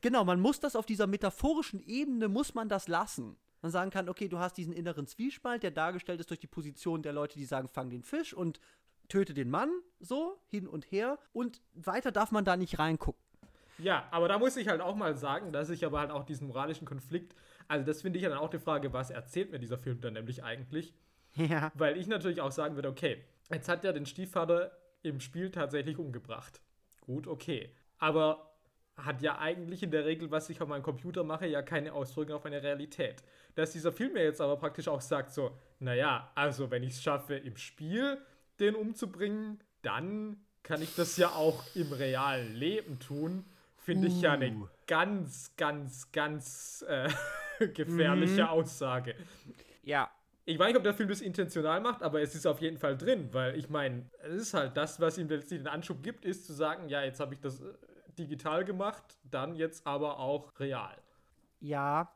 Genau, 0.00 0.24
man 0.24 0.38
muss 0.40 0.60
das 0.60 0.76
auf 0.76 0.86
dieser 0.86 1.06
metaphorischen 1.06 1.80
Ebene, 1.80 2.28
muss 2.28 2.54
man 2.54 2.68
das 2.68 2.88
lassen. 2.88 3.36
Man 3.62 3.70
sagen 3.70 3.90
kann, 3.90 4.08
okay, 4.08 4.28
du 4.28 4.38
hast 4.38 4.56
diesen 4.56 4.72
inneren 4.72 5.06
Zwiespalt, 5.06 5.62
der 5.62 5.70
dargestellt 5.70 6.20
ist 6.20 6.30
durch 6.30 6.40
die 6.40 6.46
Position 6.46 7.02
der 7.02 7.12
Leute, 7.12 7.38
die 7.38 7.44
sagen, 7.44 7.68
fang 7.68 7.90
den 7.90 8.02
Fisch 8.02 8.32
und 8.32 8.60
töte 9.08 9.34
den 9.34 9.50
Mann, 9.50 9.70
so, 9.98 10.38
hin 10.46 10.66
und 10.66 10.90
her. 10.90 11.18
Und 11.32 11.60
weiter 11.74 12.12
darf 12.12 12.30
man 12.30 12.44
da 12.44 12.56
nicht 12.56 12.78
reingucken. 12.78 13.22
Ja, 13.78 14.06
aber 14.10 14.28
da 14.28 14.38
muss 14.38 14.56
ich 14.56 14.68
halt 14.68 14.80
auch 14.80 14.94
mal 14.94 15.16
sagen, 15.16 15.52
dass 15.52 15.70
ich 15.70 15.84
aber 15.84 16.00
halt 16.00 16.10
auch 16.10 16.24
diesen 16.24 16.48
moralischen 16.48 16.86
Konflikt, 16.86 17.34
also 17.66 17.84
das 17.84 18.02
finde 18.02 18.18
ich 18.18 18.22
ja 18.22 18.28
dann 18.28 18.38
auch 18.38 18.50
die 18.50 18.58
Frage, 18.58 18.92
was 18.92 19.10
erzählt 19.10 19.50
mir 19.50 19.58
dieser 19.58 19.78
Film 19.78 20.00
dann 20.00 20.12
nämlich 20.14 20.44
eigentlich? 20.44 20.94
Ja. 21.34 21.72
Weil 21.74 21.96
ich 21.96 22.06
natürlich 22.06 22.40
auch 22.40 22.52
sagen 22.52 22.74
würde, 22.74 22.88
okay, 22.88 23.24
jetzt 23.50 23.68
hat 23.68 23.84
ja 23.84 23.92
den 23.92 24.06
Stiefvater 24.06 24.72
im 25.02 25.20
Spiel 25.20 25.50
tatsächlich 25.50 25.98
umgebracht. 25.98 26.60
Gut, 27.00 27.26
okay. 27.26 27.74
Aber 27.98 28.52
hat 28.96 29.22
ja 29.22 29.38
eigentlich 29.38 29.82
in 29.82 29.90
der 29.90 30.04
Regel, 30.04 30.30
was 30.30 30.50
ich 30.50 30.60
auf 30.60 30.68
meinem 30.68 30.82
Computer 30.82 31.24
mache, 31.24 31.46
ja 31.46 31.62
keine 31.62 31.92
Auswirkungen 31.92 32.36
auf 32.36 32.44
meine 32.44 32.62
Realität. 32.62 33.22
Dass 33.54 33.72
dieser 33.72 33.92
Film 33.92 34.12
mir 34.14 34.22
jetzt 34.24 34.40
aber 34.40 34.56
praktisch 34.56 34.88
auch 34.88 35.00
sagt, 35.00 35.32
so, 35.32 35.56
naja, 35.78 36.30
also 36.34 36.70
wenn 36.70 36.82
ich 36.82 36.94
es 36.94 37.02
schaffe, 37.02 37.36
im 37.36 37.56
Spiel 37.56 38.18
den 38.58 38.74
umzubringen, 38.74 39.62
dann 39.82 40.44
kann 40.62 40.82
ich 40.82 40.94
das 40.94 41.16
ja 41.16 41.30
auch 41.30 41.64
im 41.74 41.92
realen 41.92 42.54
Leben 42.54 42.98
tun. 42.98 43.46
Finde 43.76 44.08
ich 44.08 44.20
ja 44.20 44.32
eine 44.32 44.52
Uh. 44.52 44.68
ganz, 44.86 45.56
ganz, 45.56 46.12
ganz 46.12 46.84
äh, 46.88 47.08
gefährliche 47.74 48.42
Mhm. 48.42 48.48
Aussage. 48.48 49.14
Ja. 49.82 50.10
Ich 50.44 50.58
weiß 50.58 50.68
nicht, 50.68 50.76
ob 50.76 50.82
der 50.82 50.94
Film 50.94 51.08
das 51.08 51.20
intentional 51.20 51.80
macht, 51.80 52.02
aber 52.02 52.20
es 52.22 52.34
ist 52.34 52.46
auf 52.46 52.60
jeden 52.60 52.78
Fall 52.78 52.96
drin, 52.96 53.28
weil 53.32 53.56
ich 53.56 53.68
meine, 53.70 54.10
es 54.22 54.42
ist 54.42 54.54
halt 54.54 54.76
das, 54.76 55.00
was 55.00 55.16
ihm 55.18 55.28
letztlich 55.28 55.60
den 55.60 55.68
Anschub 55.68 56.02
gibt, 56.02 56.24
ist 56.24 56.46
zu 56.46 56.52
sagen, 56.52 56.88
ja, 56.88 57.02
jetzt 57.02 57.20
habe 57.20 57.34
ich 57.34 57.40
das 57.40 57.60
äh, 57.60 57.74
digital 58.18 58.64
gemacht, 58.64 59.18
dann 59.24 59.54
jetzt 59.54 59.86
aber 59.86 60.18
auch 60.18 60.58
real. 60.58 60.96
Ja, 61.60 62.12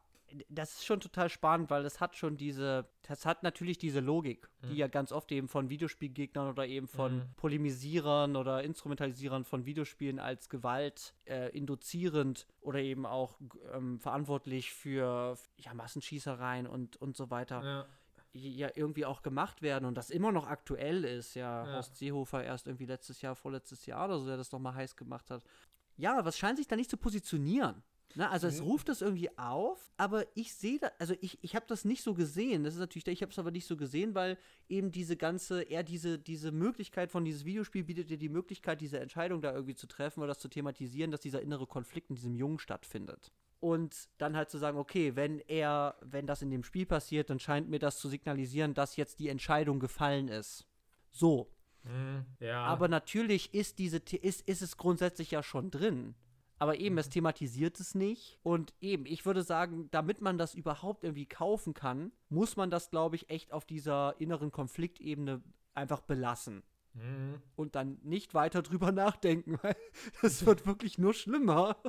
das 0.49 0.74
ist 0.74 0.85
schon 0.85 1.01
total 1.01 1.28
spannend, 1.28 1.70
weil 1.70 1.82
das 1.82 2.01
hat 2.01 2.16
schon 2.16 2.37
diese, 2.37 2.89
das 3.03 3.24
hat 3.24 3.43
natürlich 3.43 3.78
diese 3.78 4.01
Logik, 4.01 4.49
die 4.68 4.76
ja 4.76 4.89
ganz 4.89 5.12
oft 5.12 5.30
eben 5.30 5.47
von 5.49 5.68
Videospielgegnern 5.70 6.49
oder 6.49 6.66
eben 6.66 6.89
von 6.89 7.16
Mhm. 7.18 7.22
Polemisierern 7.37 8.35
oder 8.37 8.62
Instrumentalisierern 8.64 9.45
von 9.45 9.64
Videospielen 9.64 10.18
als 10.18 10.49
Gewalt 10.49 11.14
äh, 11.26 11.51
induzierend 11.57 12.47
oder 12.61 12.80
eben 12.80 13.07
auch 13.07 13.39
ähm, 13.72 14.01
verantwortlich 14.01 14.72
für 14.72 15.37
ja, 15.59 15.72
Massenschießereien 15.74 16.66
und, 16.66 16.97
und 16.97 17.16
so 17.16 17.30
weiter 17.30 17.62
Ja. 17.62 17.87
ja 18.32 18.68
irgendwie 18.74 19.07
auch 19.07 19.22
gemacht 19.22 19.62
werden 19.62 19.85
und 19.85 19.95
das 19.95 20.11
immer 20.11 20.32
noch 20.32 20.49
aktuell 20.49 21.05
ist. 21.05 21.35
Ja, 21.35 21.66
Ja. 21.66 21.74
Horst 21.74 21.97
Seehofer 21.97 22.43
erst 22.43 22.66
irgendwie 22.66 22.87
letztes 22.87 23.20
Jahr, 23.22 23.37
vorletztes 23.37 23.87
Jahr 23.87 24.07
oder 24.07 24.18
so, 24.18 24.26
der 24.26 24.37
das 24.37 24.51
noch 24.51 24.59
mal 24.59 24.74
heiß 24.74 24.97
gemacht 24.97 25.30
hat. 25.30 25.45
Ja, 25.97 26.18
es 26.26 26.37
scheint 26.37 26.59
sich 26.59 26.66
da 26.66 26.74
nicht 26.74 26.91
zu 26.91 26.97
positionieren. 26.97 27.85
Ne? 28.17 28.31
Also 28.31 28.47
es 28.47 28.61
Mhm. 28.61 28.67
ruft 28.67 28.89
das 28.89 29.03
irgendwie 29.03 29.37
auf, 29.39 29.91
aber 29.97 30.25
ich 30.35 30.55
sehe 30.55 30.79
da, 30.79 30.91
also 30.99 31.15
ich, 31.21 31.39
ich 31.43 31.57
habe 31.57 31.67
das 31.69 31.85
nicht 31.85 32.03
so 32.03 32.15
gesehen. 32.15 32.65
Das 32.65 32.75
ist 32.75 32.81
natürlich, 32.81 33.07
ich 33.09 33.23
habe 33.23 33.33
es 33.33 33.39
aber 33.39 33.51
nicht 33.51 33.67
so 33.67 33.77
gesehen, 33.77 34.15
weil 34.15 34.39
eben 34.69 34.93
diese 34.93 35.17
ganze, 35.17 35.62
eher 35.62 35.83
diese, 35.83 36.19
diese 36.19 36.53
Möglichkeit 36.53 37.11
von 37.11 37.25
dieses 37.25 37.45
Videospiel 37.45 37.85
bietet 37.85 38.11
dir 38.11 38.19
die 38.19 38.29
Möglichkeit, 38.29 38.81
diese 38.81 39.01
Entscheidung 39.01 39.43
da 39.43 39.53
irgendwie 39.53 39.75
zu 39.75 39.87
treffen 39.87 40.21
oder 40.21 40.29
das 40.29 40.39
zu 40.39 40.49
thematisieren, 40.49 41.11
dass 41.11 41.21
dieser 41.21 41.43
innere 41.43 41.67
Konflikt 41.67 42.11
in 42.11 42.17
diesem 42.17 42.35
Jungen 42.35 42.59
stattfindet. 42.59 43.33
Und 43.61 44.09
dann 44.19 44.37
halt 44.37 44.51
zu 44.51 44.59
sagen, 44.59 44.79
okay, 44.79 45.17
wenn 45.17 45.41
er, 45.41 45.97
wenn 46.03 46.27
das 46.27 46.43
in 46.43 46.51
dem 46.51 46.65
Spiel 46.65 46.85
passiert, 46.87 47.31
dann 47.31 47.41
scheint 47.41 47.69
mir 47.71 47.79
das 47.79 47.99
zu 47.99 48.09
signalisieren, 48.09 48.75
dass 48.75 48.97
jetzt 48.97 49.21
die 49.21 49.29
Entscheidung 49.29 49.81
gefallen 49.81 50.29
ist. 50.29 50.67
So. 51.11 51.51
Hm, 51.85 52.27
ja. 52.41 52.62
Aber 52.65 52.89
natürlich 52.89 53.55
ist 53.55 53.79
diese, 53.79 53.99
ist, 53.99 54.47
ist 54.49 54.62
es 54.62 54.77
grundsätzlich 54.77 55.31
ja 55.31 55.43
schon 55.43 55.71
drin. 55.71 56.15
Aber 56.59 56.78
eben, 56.78 56.96
es 56.98 57.09
thematisiert 57.11 57.80
es 57.80 57.94
nicht. 57.94 58.38
Und 58.42 58.72
eben, 58.80 59.07
ich 59.07 59.26
würde 59.26 59.42
sagen, 59.42 59.88
damit 59.90 60.20
man 60.20 60.38
das 60.38 60.55
überhaupt 60.55 61.05
irgendwie 61.05 61.26
kaufen 61.26 61.74
kann, 61.74 62.12
muss 62.28 62.57
man 62.57 62.70
das, 62.70 62.90
glaube 62.90 63.16
ich, 63.16 63.28
echt 63.30 63.52
auf 63.52 63.64
dieser 63.64 64.14
inneren 64.18 64.52
Konfliktebene 64.52 65.42
einfach 65.74 66.00
belassen. 66.00 66.62
Hm. 66.94 67.40
Und 67.57 67.74
dann 67.74 67.98
nicht 68.02 68.34
weiter 68.34 68.62
drüber 68.62 68.92
nachdenken, 68.92 69.59
weil 69.62 69.76
das 70.22 70.46
wird 70.46 70.66
wirklich 70.66 70.98
nur 70.98 71.14
schlimmer. 71.14 71.76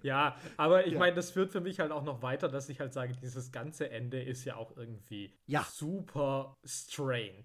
Ja, 0.00 0.36
aber 0.56 0.86
ich 0.86 0.94
Ja. 0.94 1.00
meine, 1.00 1.14
das 1.14 1.30
führt 1.30 1.50
für 1.52 1.60
mich 1.60 1.78
halt 1.78 1.92
auch 1.92 2.02
noch 2.02 2.22
weiter, 2.22 2.48
dass 2.48 2.70
ich 2.70 2.80
halt 2.80 2.94
sage, 2.94 3.14
dieses 3.14 3.52
ganze 3.52 3.90
Ende 3.90 4.22
ist 4.22 4.44
ja 4.46 4.56
auch 4.56 4.74
irgendwie 4.74 5.34
Ja. 5.46 5.66
super 5.70 6.56
strange. 6.64 7.42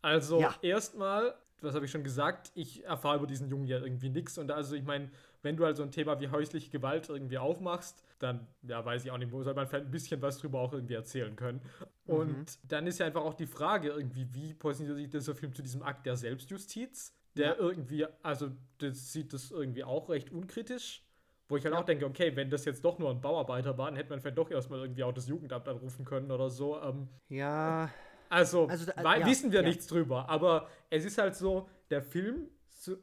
Also 0.00 0.40
Ja. 0.40 0.54
erstmal, 0.62 1.34
was 1.60 1.74
habe 1.74 1.84
ich 1.86 1.90
schon 1.90 2.04
gesagt, 2.04 2.52
ich 2.54 2.84
erfahre 2.84 3.16
über 3.16 3.26
diesen 3.26 3.48
Jungen 3.48 3.66
ja 3.66 3.78
irgendwie 3.78 4.10
nichts 4.10 4.38
und 4.38 4.52
also 4.52 4.76
ich 4.76 4.84
meine, 4.84 5.10
wenn 5.46 5.56
du 5.56 5.64
halt 5.64 5.76
so 5.78 5.82
ein 5.82 5.90
Thema 5.90 6.20
wie 6.20 6.28
häusliche 6.28 6.70
Gewalt 6.70 7.08
irgendwie 7.08 7.38
aufmachst, 7.38 8.02
dann, 8.18 8.46
ja, 8.62 8.84
weiß 8.84 9.04
ich 9.04 9.10
auch 9.10 9.16
nicht, 9.18 9.32
wo 9.32 9.42
soll 9.42 9.54
man 9.54 9.66
vielleicht 9.66 9.86
ein 9.86 9.90
bisschen 9.90 10.20
was 10.20 10.38
drüber 10.38 10.60
auch 10.60 10.72
irgendwie 10.74 10.94
erzählen 10.94 11.34
können. 11.36 11.62
Und 12.06 12.58
dann 12.70 12.86
ist 12.86 12.98
ja 12.98 13.06
einfach 13.06 13.22
auch 13.22 13.34
die 13.34 13.46
Frage 13.46 13.88
irgendwie, 13.88 14.26
wie 14.32 14.52
positioniert 14.54 15.10
sich 15.12 15.20
dieser 15.22 15.34
Film 15.34 15.54
zu 15.54 15.62
diesem 15.62 15.82
Akt 15.82 16.04
der 16.06 16.16
Selbstjustiz, 16.16 17.14
der 17.36 17.46
Ja. 17.48 17.54
irgendwie, 17.58 18.06
also 18.22 18.50
das 18.78 19.12
sieht 19.12 19.32
das 19.32 19.50
irgendwie 19.50 19.84
auch 19.84 20.08
recht 20.10 20.30
unkritisch. 20.30 21.02
Wo 21.48 21.56
ich 21.56 21.64
halt 21.64 21.74
Ja. 21.74 21.80
auch 21.80 21.84
denke, 21.84 22.06
okay, 22.06 22.34
wenn 22.34 22.50
das 22.50 22.64
jetzt 22.64 22.84
doch 22.84 22.98
nur 22.98 23.08
ein 23.10 23.20
Bauarbeiter 23.20 23.78
war, 23.78 23.86
dann 23.86 23.94
hätte 23.96 24.10
man 24.10 24.20
vielleicht 24.20 24.36
doch 24.38 24.50
erstmal 24.50 24.80
irgendwie 24.80 25.04
auch 25.04 25.12
das 25.12 25.28
Jugendamt 25.28 25.68
anrufen 25.68 26.04
können 26.04 26.32
oder 26.32 26.50
so. 26.50 26.80
Ähm, 26.82 27.08
Ja. 27.28 27.88
also, 28.28 28.66
Also 28.66 28.86
da- 28.86 29.16
ja, 29.16 29.24
wissen 29.26 29.52
wir 29.52 29.60
ja. 29.62 29.68
nichts 29.68 29.86
drüber. 29.86 30.28
Aber 30.28 30.68
es 30.90 31.04
ist 31.04 31.18
halt 31.18 31.36
so, 31.36 31.68
der 31.90 32.02
Film 32.02 32.48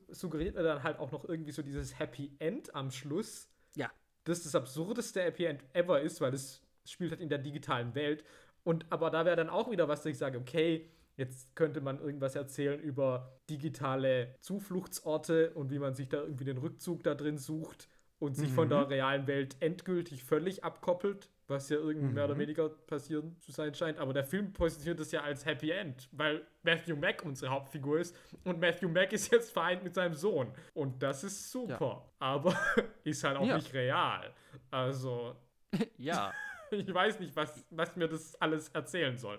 suggeriert 0.09 0.55
mir 0.55 0.63
dann 0.63 0.83
halt 0.83 0.99
auch 0.99 1.11
noch 1.11 1.27
irgendwie 1.27 1.51
so 1.51 1.61
dieses 1.61 1.97
Happy 1.99 2.31
End 2.39 2.73
am 2.75 2.91
Schluss. 2.91 3.49
Ja. 3.75 3.91
Das 4.23 4.43
das 4.43 4.55
absurdeste 4.55 5.21
Happy 5.21 5.45
End 5.45 5.63
ever 5.73 6.01
ist, 6.01 6.21
weil 6.21 6.33
es 6.33 6.61
spielt 6.85 7.11
halt 7.11 7.21
in 7.21 7.29
der 7.29 7.39
digitalen 7.39 7.95
Welt. 7.95 8.23
Und 8.63 8.85
aber 8.89 9.09
da 9.09 9.25
wäre 9.25 9.35
dann 9.35 9.49
auch 9.49 9.69
wieder 9.69 9.87
was, 9.87 10.03
dass 10.03 10.11
ich 10.11 10.17
sage, 10.17 10.37
okay, 10.37 10.89
jetzt 11.17 11.55
könnte 11.55 11.81
man 11.81 11.99
irgendwas 11.99 12.35
erzählen 12.35 12.79
über 12.79 13.39
digitale 13.49 14.35
Zufluchtsorte 14.39 15.53
und 15.53 15.69
wie 15.71 15.79
man 15.79 15.95
sich 15.95 16.09
da 16.09 16.21
irgendwie 16.21 16.45
den 16.45 16.57
Rückzug 16.57 17.03
da 17.03 17.13
drin 17.15 17.37
sucht 17.37 17.87
und 18.23 18.35
sich 18.35 18.51
von 18.51 18.65
Mhm. 18.65 18.69
der 18.69 18.89
realen 18.89 19.27
Welt 19.27 19.55
endgültig 19.59 20.23
völlig 20.23 20.63
abkoppelt, 20.63 21.29
was 21.47 21.69
ja 21.69 21.77
irgendwie 21.77 22.13
mehr 22.13 22.25
oder 22.25 22.35
Mhm. 22.35 22.39
weniger 22.39 22.69
passieren 22.69 23.35
zu 23.41 23.51
sein 23.51 23.73
scheint. 23.75 23.97
Aber 23.99 24.13
der 24.13 24.23
Film 24.23 24.53
positioniert 24.53 24.99
es 25.01 25.11
ja 25.11 25.21
als 25.21 25.45
Happy 25.45 25.71
End, 25.71 26.07
weil 26.13 26.45
Matthew 26.63 26.95
Mack 26.95 27.23
unsere 27.25 27.51
Hauptfigur 27.51 27.99
ist 27.99 28.15
und 28.45 28.59
Matthew 28.59 28.87
Mack 28.89 29.11
ist 29.13 29.31
jetzt 29.31 29.51
vereint 29.51 29.83
mit 29.83 29.93
seinem 29.93 30.13
Sohn. 30.13 30.51
Und 30.73 31.03
das 31.03 31.23
ist 31.23 31.51
super. 31.51 32.09
Aber 32.19 32.55
ist 33.03 33.23
halt 33.23 33.37
auch 33.37 33.45
Ja. 33.45 33.57
nicht 33.57 33.73
real. 33.73 34.33
Also, 34.71 35.35
Ja. 35.97 36.33
ich 36.71 36.91
weiß 36.93 37.19
nicht, 37.19 37.35
was, 37.35 37.65
was 37.71 37.95
mir 37.95 38.07
das 38.07 38.35
alles 38.41 38.69
erzählen 38.69 39.17
soll. 39.17 39.37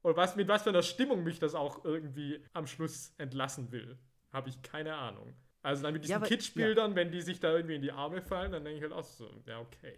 Und 0.00 0.16
was, 0.16 0.34
mit 0.36 0.48
was 0.48 0.62
für 0.64 0.70
einer 0.70 0.82
Stimmung 0.82 1.22
mich 1.22 1.38
das 1.38 1.54
auch 1.54 1.84
irgendwie 1.84 2.42
am 2.54 2.66
Schluss 2.66 3.14
entlassen 3.18 3.70
will. 3.70 3.98
Habe 4.32 4.48
ich 4.48 4.60
keine 4.62 4.94
Ahnung. 4.94 5.34
Also 5.62 5.82
dann 5.84 5.92
mit 5.92 6.02
diesen 6.04 6.20
Ja, 6.20 6.26
Kitschbildern, 6.26 6.94
wenn 6.96 7.12
die 7.12 7.22
sich 7.22 7.38
da 7.40 7.52
irgendwie 7.52 7.76
in 7.76 7.82
die 7.82 7.92
Arme 7.92 8.20
fallen, 8.20 8.52
dann 8.52 8.64
denke 8.64 8.78
ich 8.78 8.82
halt 8.82 8.92
auch 8.92 9.04
so, 9.04 9.30
ja, 9.46 9.60
okay. 9.60 9.96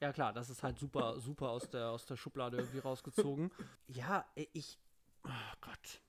Ja 0.00 0.12
klar, 0.12 0.32
das 0.32 0.50
ist 0.50 0.62
halt 0.62 0.78
super, 0.78 1.20
super 1.20 1.50
aus 1.50 1.68
der, 1.70 1.90
aus 1.90 2.06
der 2.06 2.16
Schublade 2.16 2.56
irgendwie 2.56 2.78
rausgezogen. 2.78 3.50
Ja, 3.88 4.26
äh, 4.34 4.46
ich. 4.52 4.78
Oh 5.24 5.28
Gott. 5.60 6.00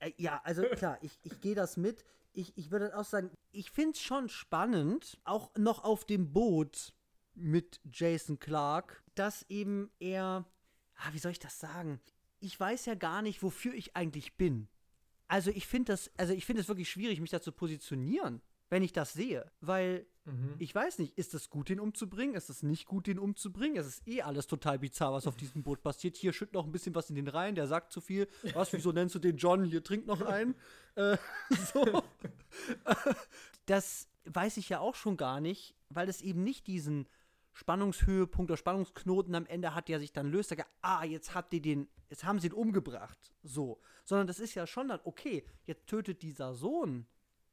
Äh, 0.00 0.12
Ja, 0.16 0.40
also 0.44 0.62
klar, 0.62 0.98
ich, 1.02 1.18
ich 1.24 1.40
gehe 1.40 1.54
das 1.54 1.76
mit. 1.76 2.04
Ich, 2.32 2.56
ich 2.56 2.70
würde 2.70 2.96
auch 2.96 3.04
sagen, 3.04 3.30
ich 3.50 3.70
finde 3.72 3.92
es 3.92 4.00
schon 4.00 4.28
spannend, 4.28 5.18
auch 5.24 5.50
noch 5.56 5.82
auf 5.82 6.04
dem 6.04 6.32
Boot 6.32 6.92
mit 7.34 7.80
Jason 7.90 8.38
Clark, 8.38 9.02
dass 9.14 9.44
eben 9.48 9.90
er. 9.98 10.44
Ah, 10.96 11.08
wie 11.12 11.18
soll 11.18 11.32
ich 11.32 11.38
das 11.40 11.58
sagen? 11.58 12.00
Ich 12.38 12.58
weiß 12.60 12.86
ja 12.86 12.94
gar 12.94 13.22
nicht, 13.22 13.42
wofür 13.42 13.74
ich 13.74 13.96
eigentlich 13.96 14.36
bin. 14.36 14.68
Also 15.28 15.50
ich 15.50 15.66
finde 15.66 15.92
das, 15.92 16.10
also 16.16 16.32
ich 16.32 16.44
finde 16.44 16.62
es 16.62 16.68
wirklich 16.68 16.90
schwierig, 16.90 17.20
mich 17.20 17.30
da 17.30 17.40
zu 17.40 17.52
positionieren, 17.52 18.40
wenn 18.70 18.82
ich 18.82 18.92
das 18.92 19.12
sehe. 19.12 19.50
Weil 19.60 20.06
Mhm. 20.28 20.54
Ich 20.58 20.74
weiß 20.74 20.98
nicht, 20.98 21.16
ist 21.16 21.34
es 21.34 21.48
gut, 21.48 21.68
den 21.68 21.80
umzubringen? 21.80 22.34
Ist 22.34 22.50
es 22.50 22.62
nicht 22.62 22.86
gut, 22.86 23.06
den 23.06 23.18
umzubringen? 23.18 23.78
Es 23.78 23.86
ist 23.86 24.06
eh 24.06 24.22
alles 24.22 24.46
total 24.46 24.78
bizarr, 24.78 25.12
was 25.12 25.26
auf 25.26 25.36
diesem 25.36 25.62
Boot 25.62 25.82
passiert. 25.82 26.16
Hier 26.16 26.32
schütt 26.32 26.52
noch 26.52 26.66
ein 26.66 26.72
bisschen 26.72 26.94
was 26.94 27.08
in 27.08 27.16
den 27.16 27.28
Reihen, 27.28 27.54
der 27.54 27.66
sagt 27.66 27.92
zu 27.92 28.00
viel. 28.00 28.28
Was, 28.54 28.72
wieso 28.72 28.92
nennst 28.92 29.14
du 29.14 29.18
den 29.18 29.36
John? 29.36 29.64
Hier 29.64 29.82
trink 29.82 30.06
noch 30.06 30.20
einen. 30.20 30.54
Äh, 30.96 31.16
so. 31.72 32.02
das 33.66 34.08
weiß 34.24 34.58
ich 34.58 34.68
ja 34.68 34.80
auch 34.80 34.94
schon 34.94 35.16
gar 35.16 35.40
nicht, 35.40 35.74
weil 35.88 36.08
es 36.08 36.20
eben 36.20 36.44
nicht 36.44 36.66
diesen 36.66 37.08
Spannungshöhepunkt 37.58 38.52
oder 38.52 38.56
Spannungsknoten 38.56 39.34
am 39.34 39.44
Ende 39.44 39.74
hat, 39.74 39.88
der 39.88 39.98
sich 39.98 40.12
dann 40.12 40.30
löst. 40.30 40.50
Sage, 40.50 40.64
ah, 40.80 41.02
jetzt 41.02 41.34
habt 41.34 41.52
ihr 41.52 41.60
den, 41.60 41.88
jetzt 42.08 42.22
haben 42.22 42.38
sie 42.38 42.46
ihn 42.46 42.52
umgebracht. 42.52 43.18
So. 43.42 43.80
Sondern 44.04 44.28
das 44.28 44.38
ist 44.38 44.54
ja 44.54 44.64
schon 44.68 44.86
dann, 44.86 45.00
okay, 45.02 45.44
jetzt 45.66 45.88
tötet 45.88 46.22
dieser 46.22 46.54
Sohn 46.54 47.08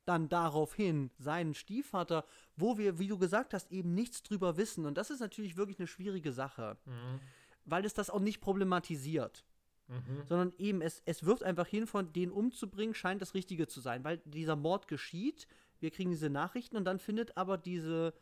dann 0.05 0.29
daraufhin 0.29 1.09
seinen 1.17 1.55
Stiefvater, 1.55 2.23
wo 2.55 2.77
wir, 2.77 2.99
wie 2.99 3.07
du 3.07 3.17
gesagt 3.17 3.55
hast, 3.55 3.71
eben 3.71 3.95
nichts 3.95 4.21
drüber 4.21 4.57
wissen. 4.57 4.85
Und 4.85 4.95
das 4.99 5.09
ist 5.09 5.21
natürlich 5.21 5.57
wirklich 5.57 5.79
eine 5.79 5.87
schwierige 5.87 6.31
Sache, 6.31 6.77
mhm. 6.85 7.19
weil 7.65 7.83
es 7.83 7.95
das 7.95 8.11
auch 8.11 8.19
nicht 8.19 8.41
problematisiert. 8.41 9.43
Mhm. 9.87 10.21
Sondern 10.27 10.53
eben, 10.59 10.83
es, 10.83 11.01
es 11.05 11.25
wirft 11.25 11.41
einfach 11.41 11.65
hin, 11.65 11.87
von 11.87 12.13
den 12.13 12.29
umzubringen, 12.29 12.93
scheint 12.93 13.23
das 13.23 13.33
Richtige 13.33 13.65
zu 13.65 13.81
sein, 13.81 14.03
weil 14.03 14.19
dieser 14.19 14.55
Mord 14.55 14.87
geschieht, 14.87 15.47
wir 15.79 15.89
kriegen 15.89 16.11
diese 16.11 16.29
Nachrichten 16.29 16.77
und 16.77 16.85
dann 16.85 16.99
findet 16.99 17.35
aber 17.37 17.57
diese, 17.57 18.13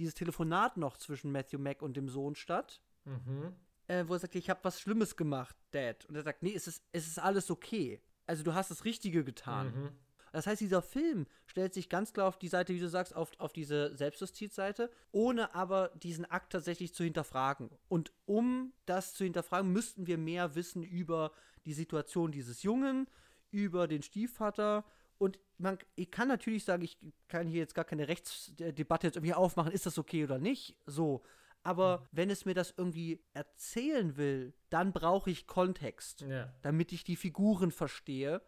dieses 0.00 0.14
Telefonat 0.14 0.76
noch 0.76 0.96
zwischen 0.96 1.30
Matthew 1.30 1.58
Mack 1.58 1.82
und 1.82 1.96
dem 1.96 2.08
Sohn 2.08 2.34
statt. 2.34 2.80
Mhm. 3.04 3.54
Äh, 3.86 4.04
wo 4.08 4.14
er 4.14 4.18
sagt, 4.18 4.34
ich 4.34 4.48
habe 4.50 4.60
was 4.62 4.80
Schlimmes 4.80 5.16
gemacht, 5.16 5.56
Dad. 5.72 6.06
Und 6.06 6.16
er 6.16 6.22
sagt, 6.22 6.42
nee, 6.42 6.54
es 6.54 6.66
ist, 6.66 6.82
es 6.92 7.06
ist 7.06 7.18
alles 7.18 7.50
okay. 7.50 8.00
Also 8.26 8.42
du 8.42 8.54
hast 8.54 8.70
das 8.70 8.84
Richtige 8.84 9.24
getan. 9.24 9.66
Mhm. 9.66 9.90
Das 10.32 10.46
heißt, 10.46 10.60
dieser 10.60 10.82
Film 10.82 11.26
stellt 11.46 11.74
sich 11.74 11.88
ganz 11.88 12.12
klar 12.12 12.28
auf 12.28 12.38
die 12.38 12.48
Seite, 12.48 12.72
wie 12.72 12.78
du 12.78 12.88
sagst, 12.88 13.14
auf, 13.14 13.32
auf 13.38 13.52
diese 13.52 13.96
Selbstjustizseite, 13.96 14.90
ohne 15.10 15.54
aber 15.54 15.90
diesen 16.00 16.24
Akt 16.24 16.52
tatsächlich 16.52 16.94
zu 16.94 17.02
hinterfragen. 17.02 17.70
Und 17.88 18.12
um 18.26 18.72
das 18.86 19.14
zu 19.14 19.24
hinterfragen, 19.24 19.72
müssten 19.72 20.06
wir 20.06 20.18
mehr 20.18 20.54
wissen 20.54 20.82
über 20.82 21.32
die 21.64 21.72
Situation 21.72 22.30
dieses 22.30 22.62
Jungen, 22.62 23.08
über 23.50 23.88
den 23.88 24.02
Stiefvater. 24.02 24.84
Und 25.20 25.38
man, 25.58 25.78
ich 25.96 26.10
kann 26.10 26.28
natürlich 26.28 26.64
sagen, 26.64 26.82
ich 26.82 26.96
kann 27.28 27.46
hier 27.46 27.58
jetzt 27.58 27.74
gar 27.74 27.84
keine 27.84 28.08
Rechtsdebatte 28.08 29.06
jetzt 29.06 29.16
irgendwie 29.16 29.34
aufmachen, 29.34 29.70
ist 29.70 29.84
das 29.84 29.98
okay 29.98 30.24
oder 30.24 30.38
nicht? 30.38 30.78
So. 30.86 31.22
Aber 31.62 31.98
mhm. 31.98 32.06
wenn 32.12 32.30
es 32.30 32.46
mir 32.46 32.54
das 32.54 32.72
irgendwie 32.74 33.22
erzählen 33.34 34.16
will, 34.16 34.54
dann 34.70 34.94
brauche 34.94 35.30
ich 35.30 35.46
Kontext, 35.46 36.22
ja. 36.22 36.50
damit 36.62 36.90
ich 36.92 37.04
die 37.04 37.16
Figuren 37.16 37.70
verstehe 37.70 38.40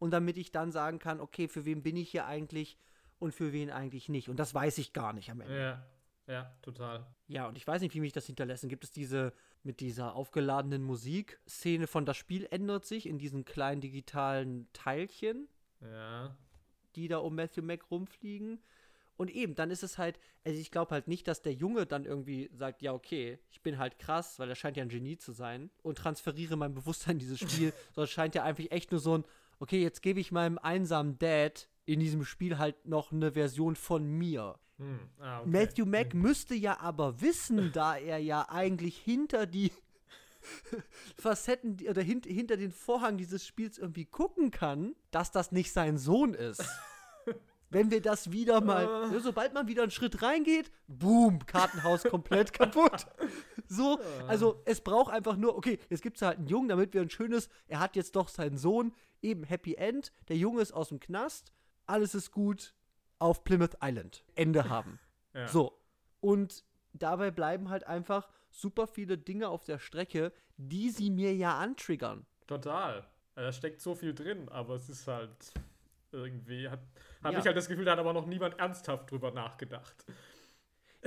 und 0.00 0.10
damit 0.10 0.36
ich 0.36 0.50
dann 0.50 0.72
sagen 0.72 0.98
kann, 0.98 1.20
okay, 1.20 1.46
für 1.46 1.64
wen 1.64 1.84
bin 1.84 1.96
ich 1.96 2.10
hier 2.10 2.26
eigentlich 2.26 2.76
und 3.20 3.32
für 3.32 3.52
wen 3.52 3.70
eigentlich 3.70 4.08
nicht. 4.08 4.28
Und 4.28 4.40
das 4.40 4.52
weiß 4.52 4.78
ich 4.78 4.92
gar 4.92 5.12
nicht 5.12 5.30
am 5.30 5.42
Ende. 5.42 5.56
Ja, 5.56 5.86
ja, 6.26 6.58
total. 6.60 7.06
Ja, 7.28 7.46
und 7.46 7.56
ich 7.56 7.64
weiß 7.64 7.82
nicht, 7.82 7.94
wie 7.94 8.00
mich 8.00 8.12
das 8.12 8.26
hinterlässt. 8.26 8.68
Gibt 8.68 8.82
es 8.82 8.90
diese 8.90 9.32
mit 9.62 9.78
dieser 9.78 10.16
aufgeladenen 10.16 10.82
Musikszene 10.82 11.86
von 11.86 12.04
das 12.04 12.16
Spiel 12.16 12.48
ändert 12.50 12.84
sich 12.84 13.06
in 13.06 13.16
diesen 13.16 13.44
kleinen 13.44 13.80
digitalen 13.80 14.66
Teilchen? 14.72 15.46
Ja. 15.80 16.36
Die 16.94 17.08
da 17.08 17.18
um 17.18 17.34
Matthew 17.34 17.62
Mac 17.62 17.90
rumfliegen. 17.90 18.60
Und 19.16 19.30
eben, 19.30 19.54
dann 19.54 19.70
ist 19.70 19.82
es 19.82 19.96
halt, 19.96 20.18
also 20.44 20.58
ich 20.58 20.70
glaube 20.70 20.90
halt 20.90 21.08
nicht, 21.08 21.26
dass 21.26 21.40
der 21.40 21.54
Junge 21.54 21.86
dann 21.86 22.04
irgendwie 22.04 22.50
sagt, 22.52 22.82
ja, 22.82 22.92
okay, 22.92 23.38
ich 23.50 23.62
bin 23.62 23.78
halt 23.78 23.98
krass, 23.98 24.38
weil 24.38 24.48
er 24.48 24.54
scheint 24.54 24.76
ja 24.76 24.82
ein 24.82 24.90
Genie 24.90 25.16
zu 25.16 25.32
sein 25.32 25.70
und 25.82 25.96
transferiere 25.96 26.56
mein 26.56 26.74
Bewusstsein 26.74 27.12
in 27.12 27.20
dieses 27.20 27.40
Spiel, 27.40 27.72
sondern 27.94 28.08
scheint 28.08 28.34
ja 28.34 28.44
einfach 28.44 28.64
echt 28.70 28.90
nur 28.90 29.00
so 29.00 29.16
ein, 29.16 29.24
okay, 29.58 29.82
jetzt 29.82 30.02
gebe 30.02 30.20
ich 30.20 30.32
meinem 30.32 30.58
einsamen 30.58 31.18
Dad 31.18 31.68
in 31.86 32.00
diesem 32.00 32.24
Spiel 32.24 32.58
halt 32.58 32.86
noch 32.86 33.10
eine 33.10 33.32
Version 33.32 33.74
von 33.74 34.06
mir. 34.06 34.58
Hm. 34.78 35.00
Ah, 35.18 35.40
okay. 35.40 35.48
Matthew 35.48 35.86
Mack 35.86 36.12
hm. 36.12 36.20
müsste 36.20 36.54
ja 36.54 36.78
aber 36.80 37.20
wissen, 37.20 37.72
da 37.72 37.96
er 37.96 38.18
ja 38.18 38.48
eigentlich 38.50 38.98
hinter 38.98 39.46
die 39.46 39.72
Facetten 41.18 41.78
oder 41.88 42.02
hint, 42.02 42.26
hinter 42.26 42.56
den 42.56 42.72
Vorhang 42.72 43.16
dieses 43.16 43.46
Spiels 43.46 43.78
irgendwie 43.78 44.04
gucken 44.04 44.50
kann, 44.50 44.94
dass 45.10 45.30
das 45.30 45.52
nicht 45.52 45.72
sein 45.72 45.98
Sohn 45.98 46.34
ist. 46.34 46.64
Wenn 47.70 47.90
wir 47.90 48.00
das 48.00 48.30
wieder 48.30 48.60
mal, 48.60 49.10
uh. 49.10 49.18
sobald 49.18 49.52
man 49.52 49.66
wieder 49.66 49.82
einen 49.82 49.90
Schritt 49.90 50.22
reingeht, 50.22 50.70
boom, 50.86 51.44
Kartenhaus 51.46 52.04
komplett 52.04 52.52
kaputt. 52.54 53.06
So, 53.66 53.98
also 54.28 54.62
es 54.64 54.80
braucht 54.80 55.12
einfach 55.12 55.36
nur, 55.36 55.56
okay, 55.56 55.80
jetzt 55.90 56.02
gibt 56.02 56.16
es 56.16 56.22
halt 56.22 56.38
einen 56.38 56.46
Jungen, 56.46 56.68
damit 56.68 56.94
wir 56.94 57.00
ein 57.02 57.10
schönes, 57.10 57.48
er 57.66 57.80
hat 57.80 57.96
jetzt 57.96 58.14
doch 58.14 58.28
seinen 58.28 58.56
Sohn, 58.56 58.94
eben 59.20 59.42
Happy 59.42 59.74
End, 59.74 60.12
der 60.28 60.36
Junge 60.36 60.62
ist 60.62 60.72
aus 60.72 60.90
dem 60.90 61.00
Knast, 61.00 61.52
alles 61.86 62.14
ist 62.14 62.30
gut, 62.30 62.72
auf 63.18 63.42
Plymouth 63.42 63.76
Island. 63.82 64.24
Ende 64.34 64.68
haben. 64.68 65.00
ja. 65.34 65.48
So. 65.48 65.80
Und 66.20 66.64
dabei 66.92 67.30
bleiben 67.30 67.68
halt 67.68 67.86
einfach 67.86 68.28
super 68.56 68.86
viele 68.86 69.18
Dinge 69.18 69.48
auf 69.48 69.64
der 69.64 69.78
Strecke, 69.78 70.32
die 70.56 70.90
sie 70.90 71.10
mir 71.10 71.34
ja 71.34 71.58
antriggern. 71.58 72.26
Total. 72.46 73.06
Da 73.34 73.52
steckt 73.52 73.80
so 73.80 73.94
viel 73.94 74.14
drin, 74.14 74.48
aber 74.48 74.74
es 74.74 74.88
ist 74.88 75.06
halt 75.06 75.52
irgendwie, 76.10 76.68
hat, 76.68 76.80
habe 77.22 77.34
ja. 77.34 77.40
ich 77.40 77.46
halt 77.46 77.56
das 77.56 77.68
Gefühl, 77.68 77.84
da 77.84 77.92
hat 77.92 77.98
aber 77.98 78.14
noch 78.14 78.26
niemand 78.26 78.58
ernsthaft 78.58 79.10
drüber 79.10 79.30
nachgedacht. 79.30 80.06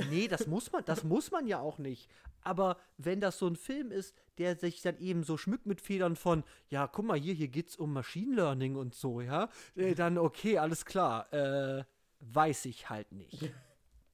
Nee, 0.10 0.28
das 0.28 0.48
muss 0.48 0.72
man, 0.72 0.86
das 0.86 1.04
muss 1.04 1.32
man 1.32 1.48
ja 1.48 1.60
auch 1.60 1.78
nicht. 1.78 2.10
Aber 2.42 2.78
wenn 2.98 3.20
das 3.20 3.38
so 3.40 3.48
ein 3.48 3.56
Film 3.56 3.92
ist, 3.92 4.16
der 4.38 4.56
sich 4.56 4.82
dann 4.82 4.98
eben 5.00 5.24
so 5.24 5.36
schmückt 5.36 5.66
mit 5.66 5.82
Federn 5.82 6.16
von, 6.16 6.44
ja, 6.70 6.88
guck 6.88 7.06
mal 7.06 7.20
hier, 7.20 7.34
hier 7.34 7.50
geht's 7.50 7.76
um 7.76 7.92
Machine 7.92 8.36
Learning 8.36 8.76
und 8.76 8.96
so, 8.96 9.22
ja, 9.22 9.50
äh, 9.76 9.96
dann 9.96 10.18
okay, 10.18 10.58
alles 10.58 10.86
klar, 10.86 11.32
äh, 11.34 11.84
weiß 12.20 12.66
ich 12.66 12.90
halt 12.90 13.12
nicht. 13.12 13.52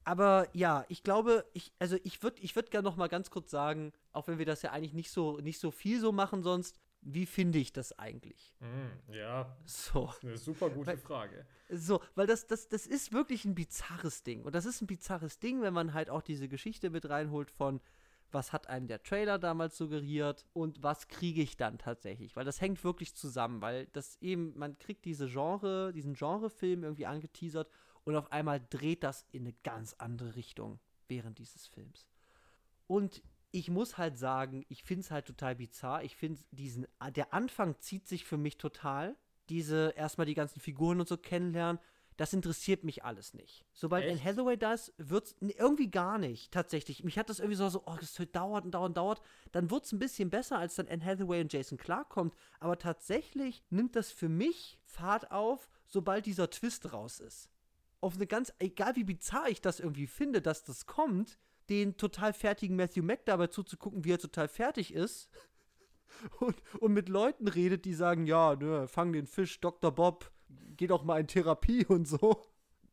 Aber 0.05 0.47
ja, 0.53 0.85
ich 0.87 1.03
glaube, 1.03 1.45
ich, 1.53 1.73
also 1.79 1.97
ich 2.03 2.21
würde 2.21 2.41
ich 2.41 2.55
würd 2.55 2.69
gerne 2.69 2.87
noch 2.87 2.95
mal 2.95 3.07
ganz 3.07 3.31
kurz 3.31 3.49
sagen, 3.49 3.91
auch 4.13 4.27
wenn 4.27 4.37
wir 4.37 4.45
das 4.45 4.61
ja 4.61 4.71
eigentlich 4.71 4.93
nicht 4.93 5.09
so, 5.09 5.39
nicht 5.39 5.59
so 5.59 5.71
viel 5.71 5.99
so 5.99 6.11
machen 6.11 6.43
sonst, 6.43 6.79
wie 7.01 7.25
finde 7.25 7.59
ich 7.59 7.73
das 7.73 7.97
eigentlich? 7.97 8.53
Mm, 8.59 9.13
ja. 9.13 9.55
So. 9.65 10.11
Eine 10.21 10.37
super 10.37 10.69
gute 10.69 10.87
weil, 10.87 10.97
Frage. 10.97 11.45
So, 11.69 12.01
weil 12.13 12.27
das, 12.27 12.47
das, 12.47 12.67
das 12.67 12.85
ist 12.85 13.13
wirklich 13.13 13.45
ein 13.45 13.55
bizarres 13.55 14.23
Ding. 14.23 14.43
Und 14.43 14.55
das 14.55 14.65
ist 14.65 14.81
ein 14.81 14.87
bizarres 14.87 15.39
Ding, 15.39 15.61
wenn 15.61 15.73
man 15.73 15.93
halt 15.93 16.09
auch 16.09 16.21
diese 16.21 16.47
Geschichte 16.47 16.91
mit 16.91 17.09
reinholt 17.09 17.49
von, 17.49 17.81
was 18.31 18.53
hat 18.53 18.67
einem 18.69 18.87
der 18.87 19.01
Trailer 19.01 19.39
damals 19.39 19.77
suggeriert 19.77 20.45
und 20.53 20.83
was 20.83 21.07
kriege 21.07 21.41
ich 21.41 21.57
dann 21.57 21.77
tatsächlich? 21.77 22.35
Weil 22.35 22.45
das 22.45 22.61
hängt 22.61 22.83
wirklich 22.83 23.15
zusammen, 23.15 23.61
weil 23.61 23.87
das 23.87 24.17
eben, 24.21 24.57
man 24.57 24.77
kriegt 24.77 25.05
diese 25.05 25.27
Genre, 25.27 25.93
diesen 25.93 26.13
Genrefilm 26.13 26.83
irgendwie 26.83 27.05
angeteasert 27.05 27.69
und 28.05 28.15
auf 28.15 28.31
einmal 28.31 28.65
dreht 28.69 29.03
das 29.03 29.25
in 29.31 29.43
eine 29.43 29.53
ganz 29.63 29.93
andere 29.97 30.35
Richtung 30.35 30.79
während 31.07 31.39
dieses 31.39 31.67
Films. 31.67 32.07
Und 32.87 33.21
ich 33.51 33.69
muss 33.69 33.97
halt 33.97 34.17
sagen, 34.17 34.65
ich 34.69 34.83
finde 34.83 35.01
es 35.01 35.11
halt 35.11 35.25
total 35.25 35.55
bizarr. 35.55 36.03
Ich 36.03 36.15
finde 36.15 36.39
diesen, 36.51 36.87
der 37.15 37.33
Anfang 37.33 37.79
zieht 37.79 38.07
sich 38.07 38.25
für 38.25 38.37
mich 38.37 38.57
total. 38.57 39.15
Diese, 39.49 39.93
erstmal 39.95 40.25
die 40.25 40.33
ganzen 40.33 40.59
Figuren 40.59 40.99
und 40.99 41.07
so 41.07 41.17
kennenlernen, 41.17 41.79
das 42.17 42.33
interessiert 42.33 42.83
mich 42.83 43.03
alles 43.03 43.33
nicht. 43.33 43.65
Sobald 43.73 44.09
Anne 44.09 44.23
Hathaway 44.23 44.57
da 44.57 44.73
ist, 44.73 44.93
wird's 44.97 45.35
irgendwie 45.39 45.89
gar 45.89 46.17
nicht, 46.17 46.51
tatsächlich. 46.51 47.03
Mich 47.03 47.17
hat 47.17 47.29
das 47.29 47.39
irgendwie 47.39 47.57
so, 47.57 47.67
so 47.69 47.83
oh, 47.85 47.95
das 47.99 48.13
dauert 48.31 48.65
und 48.65 48.71
dauert 48.71 48.89
und 48.89 48.97
dauert. 48.97 49.21
Dann 49.51 49.69
wird 49.69 49.85
es 49.85 49.91
ein 49.91 49.99
bisschen 49.99 50.29
besser, 50.29 50.57
als 50.57 50.75
dann 50.75 50.87
Anne 50.87 51.03
Hathaway 51.03 51.41
und 51.41 51.51
Jason 51.51 51.77
Clark 51.77 52.09
kommt. 52.09 52.33
Aber 52.59 52.77
tatsächlich 52.77 53.63
nimmt 53.69 53.95
das 53.95 54.11
für 54.11 54.29
mich 54.29 54.79
Fahrt 54.85 55.31
auf, 55.31 55.69
sobald 55.87 56.25
dieser 56.25 56.49
Twist 56.49 56.93
raus 56.93 57.19
ist. 57.19 57.49
Auf 58.05 58.17
eine 58.17 58.27
ganz, 58.27 58.53
egal 58.59 58.95
wie 58.95 59.03
bizarr 59.03 59.49
ich 59.49 59.61
das 59.61 59.79
irgendwie 59.79 60.05
finde, 60.05 60.39
dass 60.39 60.63
das 60.63 60.85
kommt, 60.85 61.39
den 61.69 61.97
total 61.97 62.33
fertigen 62.33 62.75
Matthew 62.75 63.01
Mack 63.01 63.25
dabei 63.25 63.47
zuzugucken, 63.47 64.05
wie 64.05 64.11
er 64.11 64.19
total 64.19 64.47
fertig 64.47 64.93
ist. 64.93 65.27
Und, 66.39 66.55
und 66.79 66.93
mit 66.93 67.09
Leuten 67.09 67.47
redet, 67.47 67.83
die 67.83 67.95
sagen, 67.95 68.25
ja, 68.25 68.55
ne, 68.55 68.87
fang 68.87 69.11
den 69.11 69.25
Fisch, 69.25 69.59
Dr. 69.59 69.91
Bob, 69.91 70.31
geh 70.77 70.87
doch 70.87 71.03
mal 71.03 71.19
in 71.19 71.27
Therapie 71.27 71.83
und 71.85 72.07
so. 72.07 72.41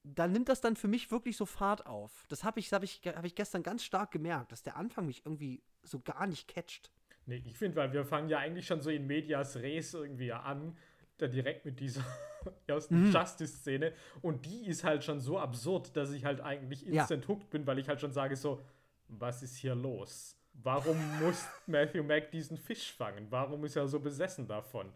Dann 0.03 0.33
nimmt 0.33 0.49
das 0.49 0.61
dann 0.61 0.75
für 0.75 0.89
mich 0.89 1.11
wirklich 1.13 1.37
so 1.37 1.47
Fahrt 1.47 1.87
auf. 1.87 2.25
Das 2.31 2.43
habe 2.43 2.59
ich, 2.59 2.73
hab 2.73 2.83
ich, 2.83 3.01
hab 3.07 3.25
ich 3.25 3.37
gestern 3.37 3.63
ganz 3.63 3.85
stark 3.85 4.11
gemerkt, 4.11 4.51
dass 4.51 4.65
der 4.65 4.77
Anfang 4.77 5.07
mich 5.07 5.25
irgendwie 5.25 5.63
so 5.83 6.01
gar 6.01 6.27
nicht 6.27 6.49
catcht. 6.49 6.91
Nee, 7.27 7.43
ich 7.45 7.57
finde, 7.57 7.77
weil 7.77 7.93
wir 7.93 8.05
fangen 8.05 8.29
ja 8.29 8.39
eigentlich 8.39 8.67
schon 8.67 8.81
so 8.81 8.91
in 8.91 9.07
Medias 9.07 9.57
Res 9.57 9.95
irgendwie 9.95 10.33
an, 10.33 10.77
da 11.23 11.29
direkt 11.29 11.65
mit 11.65 11.81
dieser 11.81 12.05
ersten 12.67 13.07
mhm. 13.07 13.13
Justice-Szene. 13.13 13.93
Und 14.21 14.45
die 14.47 14.67
ist 14.67 14.85
halt 14.85 15.05
schon 15.05 15.21
so 15.21 15.39
absurd, 15.39 15.97
dass 15.97 16.13
ich 16.13 16.25
halt 16.25 16.41
eigentlich 16.41 16.87
instant 16.87 17.25
ja. 17.25 17.29
hooked 17.29 17.51
bin, 17.51 17.67
weil 17.67 17.79
ich 17.79 17.89
halt 17.89 18.01
schon 18.01 18.13
sage 18.13 18.37
so, 18.37 18.61
was 19.09 19.43
ist 19.43 19.57
hier 19.57 19.75
los? 19.75 20.37
Warum 20.55 20.97
muss 21.21 21.47
Matthew 21.67 22.03
Mack 22.03 22.31
diesen 22.31 22.57
Fisch 22.57 22.93
fangen? 22.93 23.27
Warum 23.31 23.65
ist 23.65 23.77
er 23.77 23.87
so 23.89 24.01
besessen 24.01 24.47
davon? 24.47 24.93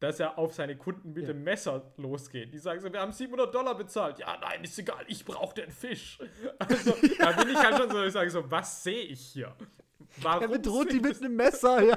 Dass 0.00 0.20
er 0.20 0.38
auf 0.38 0.52
seine 0.52 0.76
Kunden 0.76 1.12
mit 1.12 1.22
ja. 1.22 1.32
dem 1.32 1.44
Messer 1.44 1.92
losgeht. 1.96 2.52
Die 2.52 2.58
sagen 2.58 2.80
so, 2.80 2.92
wir 2.92 3.00
haben 3.00 3.12
700 3.12 3.54
Dollar 3.54 3.76
bezahlt. 3.76 4.18
Ja, 4.18 4.36
nein, 4.40 4.62
ist 4.64 4.78
egal, 4.78 5.04
ich 5.08 5.24
brauche 5.24 5.54
den 5.54 5.70
Fisch. 5.70 6.18
Also, 6.58 6.90
ja. 7.18 7.32
da 7.32 7.42
bin 7.42 7.52
ich 7.52 7.58
halt 7.58 7.76
schon 7.76 7.90
so, 7.90 8.04
ich 8.04 8.12
sage 8.12 8.30
so, 8.30 8.50
was 8.50 8.82
sehe 8.82 9.02
ich 9.02 9.20
hier? 9.20 9.54
Warum 10.18 10.42
er 10.42 10.48
bedroht 10.48 10.92
die 10.92 11.00
mit 11.00 11.16
einem 11.20 11.36
Messer, 11.36 11.82
ja. 11.82 11.96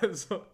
Also. 0.00 0.44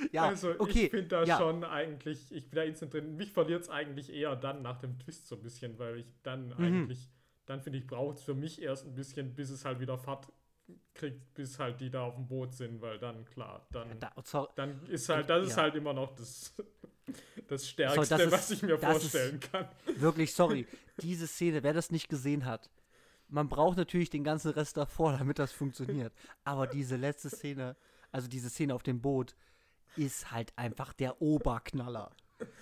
ja, 0.12 0.26
also 0.28 0.50
okay. 0.58 0.84
ich 0.86 0.90
finde 0.90 1.08
da 1.08 1.24
ja. 1.24 1.38
schon 1.38 1.64
eigentlich, 1.64 2.32
ich 2.32 2.48
bin 2.48 2.56
da 2.56 2.62
instant 2.62 2.94
drin. 2.94 3.16
Mich 3.16 3.32
verliert 3.32 3.62
es 3.62 3.68
eigentlich 3.68 4.12
eher 4.12 4.36
dann 4.36 4.62
nach 4.62 4.78
dem 4.78 4.98
Twist 4.98 5.26
so 5.26 5.36
ein 5.36 5.42
bisschen, 5.42 5.78
weil 5.78 5.98
ich 5.98 6.06
dann 6.22 6.48
Mhm. 6.48 6.52
eigentlich, 6.58 7.08
dann 7.46 7.60
finde 7.60 7.78
ich, 7.78 7.86
braucht 7.86 8.18
es 8.18 8.22
für 8.24 8.34
mich 8.34 8.60
erst 8.62 8.86
ein 8.86 8.94
bisschen, 8.94 9.34
bis 9.34 9.50
es 9.50 9.64
halt 9.64 9.80
wieder 9.80 9.98
Fahrt 9.98 10.28
kriegt, 10.94 11.34
bis 11.34 11.58
halt 11.58 11.80
die 11.80 11.90
da 11.90 12.02
auf 12.04 12.14
dem 12.14 12.28
Boot 12.28 12.54
sind, 12.54 12.80
weil 12.80 12.98
dann, 12.98 13.24
klar, 13.24 13.66
dann, 13.72 13.98
Da, 13.98 14.12
sorry, 14.22 14.48
dann 14.54 14.86
ist 14.86 15.08
halt, 15.08 15.28
das 15.28 15.46
ist 15.48 15.56
Ja. 15.56 15.62
halt 15.64 15.74
immer 15.74 15.92
noch 15.92 16.14
das, 16.14 16.54
das 17.48 17.68
Stärkste, 17.68 18.00
das 18.08 18.20
ist- 18.20 18.32
was 18.32 18.50
ich 18.52 18.62
mir 18.62 18.76
das 18.76 19.02
vorstellen 19.02 19.40
kann. 19.40 19.68
wirklich, 19.96 20.32
sorry. 20.32 20.66
Diese 21.02 21.26
Szene, 21.26 21.62
wer 21.62 21.72
das 21.72 21.90
nicht 21.90 22.08
gesehen 22.08 22.44
hat, 22.44 22.70
man 23.28 23.48
braucht 23.48 23.76
natürlich 23.78 24.10
den 24.10 24.22
ganzen 24.24 24.50
Rest 24.52 24.76
davor, 24.76 25.12
damit 25.18 25.38
das 25.38 25.52
funktioniert. 25.52 26.12
Aber 26.44 26.66
diese 26.66 26.96
letzte 26.96 27.30
Szene, 27.30 27.76
also 28.10 28.26
diese 28.28 28.50
Szene 28.50 28.74
auf 28.74 28.82
dem 28.82 29.00
Boot, 29.00 29.34
ist 29.96 30.30
halt 30.30 30.52
einfach 30.56 30.92
der 30.92 31.20
Oberknaller. 31.20 32.10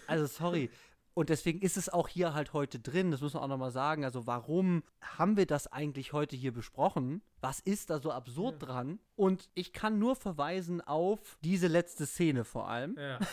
Also 0.07 0.26
sorry. 0.26 0.70
Und 1.14 1.31
deswegen 1.31 1.61
ist 1.62 1.76
es 1.76 1.89
auch 1.89 2.07
hier 2.07 2.33
halt 2.33 2.53
heute 2.53 2.79
drin, 2.79 3.11
das 3.11 3.22
muss 3.22 3.35
man 3.35 3.43
auch 3.43 3.49
nochmal 3.49 3.72
sagen. 3.72 4.05
Also 4.05 4.29
warum 4.29 4.85
haben 5.01 5.37
wir 5.37 5.47
das 5.47 5.66
eigentlich 5.66 6.12
heute 6.12 6.37
hier 6.37 6.53
besprochen? 6.53 7.22
Was 7.41 7.59
ist 7.59 7.91
da 7.91 7.99
so 7.99 8.12
absurd 8.12 8.62
dran? 8.62 9.01
Und 9.16 9.51
ich 9.55 9.72
kann 9.72 9.99
nur 9.99 10.14
verweisen 10.14 10.81
auf 10.81 11.37
diese 11.43 11.66
letzte 11.66 12.07
Szene 12.07 12.45
vor 12.45 12.68
allem. 12.68 12.97
Ja. 12.97 13.18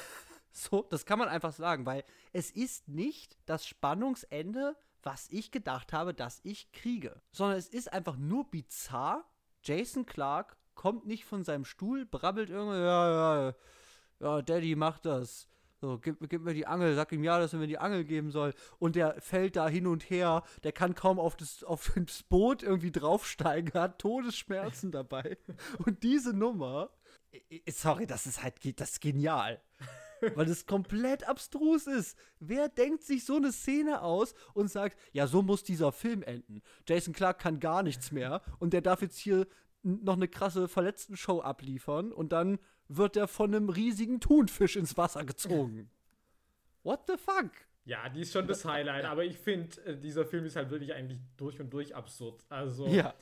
So, 0.57 0.83
das 0.89 1.05
kann 1.05 1.19
man 1.19 1.27
einfach 1.27 1.51
sagen, 1.51 1.85
weil 1.85 2.05
es 2.31 2.49
ist 2.49 2.87
nicht 2.87 3.37
das 3.45 3.67
Spannungsende, 3.67 4.77
was 5.03 5.27
ich 5.29 5.51
gedacht 5.51 5.91
habe, 5.91 6.13
dass 6.13 6.39
ich 6.43 6.71
kriege, 6.71 7.21
sondern 7.33 7.57
es 7.57 7.67
ist 7.67 7.91
einfach 7.91 8.15
nur 8.15 8.49
bizarr. 8.49 9.25
Jason 9.63 10.05
Clark 10.05 10.55
kommt 10.73 11.05
nicht 11.07 11.25
von 11.25 11.43
seinem 11.43 11.65
Stuhl, 11.65 12.05
brabbelt 12.05 12.49
irgendwie, 12.49 12.77
ja, 12.77 13.49
ja, 13.49 13.55
ja, 14.19 14.41
Daddy 14.41 14.75
macht 14.75 15.05
das. 15.05 15.47
So, 15.81 15.99
gib, 15.99 16.29
gib 16.29 16.41
mir 16.41 16.53
die 16.53 16.65
Angel, 16.65 16.95
sag 16.95 17.11
ihm 17.11 17.23
ja, 17.23 17.37
dass 17.37 17.53
er 17.53 17.59
mir 17.59 17.67
die 17.67 17.77
Angel 17.77 18.05
geben 18.05 18.31
soll. 18.31 18.53
Und 18.79 18.95
der 18.95 19.21
fällt 19.21 19.55
da 19.55 19.67
hin 19.67 19.87
und 19.87 20.09
her, 20.09 20.43
der 20.63 20.71
kann 20.71 20.95
kaum 20.95 21.19
auf 21.19 21.35
das, 21.35 21.63
auf 21.63 21.91
das 21.95 22.23
Boot 22.23 22.63
irgendwie 22.63 22.91
draufsteigen, 22.91 23.73
hat 23.79 23.99
Todesschmerzen 23.99 24.91
dabei. 24.91 25.37
Und 25.85 26.03
diese 26.03 26.33
Nummer, 26.33 26.89
sorry, 27.69 28.07
das 28.07 28.25
ist 28.25 28.41
halt, 28.41 28.55
das 28.79 28.91
ist 28.91 29.01
genial. 29.01 29.61
Weil 30.35 30.49
es 30.49 30.65
komplett 30.65 31.27
abstrus 31.27 31.87
ist. 31.87 32.17
Wer 32.39 32.69
denkt 32.69 33.03
sich 33.03 33.25
so 33.25 33.35
eine 33.35 33.51
Szene 33.51 34.01
aus 34.01 34.33
und 34.53 34.71
sagt, 34.71 34.97
ja, 35.11 35.27
so 35.27 35.41
muss 35.41 35.63
dieser 35.63 35.91
Film 35.91 36.23
enden. 36.23 36.61
Jason 36.87 37.13
Clark 37.13 37.39
kann 37.39 37.59
gar 37.59 37.83
nichts 37.83 38.11
mehr 38.11 38.41
und 38.57 38.71
der 38.71 38.81
darf 38.81 39.01
jetzt 39.01 39.17
hier 39.17 39.45
noch 39.83 40.15
eine 40.15 40.29
krasse 40.29 40.67
Verletzten-Show 40.67 41.41
abliefern 41.41 42.11
und 42.11 42.31
dann 42.31 42.57
wird 42.87 43.17
er 43.17 43.27
von 43.27 43.53
einem 43.53 43.69
riesigen 43.69 44.19
Thunfisch 44.19 44.75
ins 44.75 44.97
Wasser 44.97 45.23
gezogen. 45.25 45.89
What 46.83 47.01
the 47.07 47.17
fuck? 47.17 47.51
Ja, 47.85 48.09
die 48.09 48.21
ist 48.21 48.33
schon 48.33 48.47
das 48.47 48.65
Highlight, 48.65 49.05
aber 49.05 49.23
ich 49.23 49.37
finde, 49.37 49.79
äh, 49.85 49.97
dieser 49.97 50.25
Film 50.25 50.45
ist 50.45 50.55
halt 50.55 50.69
wirklich 50.71 50.93
eigentlich 50.93 51.19
durch 51.37 51.59
und 51.59 51.71
durch 51.71 51.95
absurd. 51.95 52.43
Also 52.49 52.87
Ja. 52.87 53.13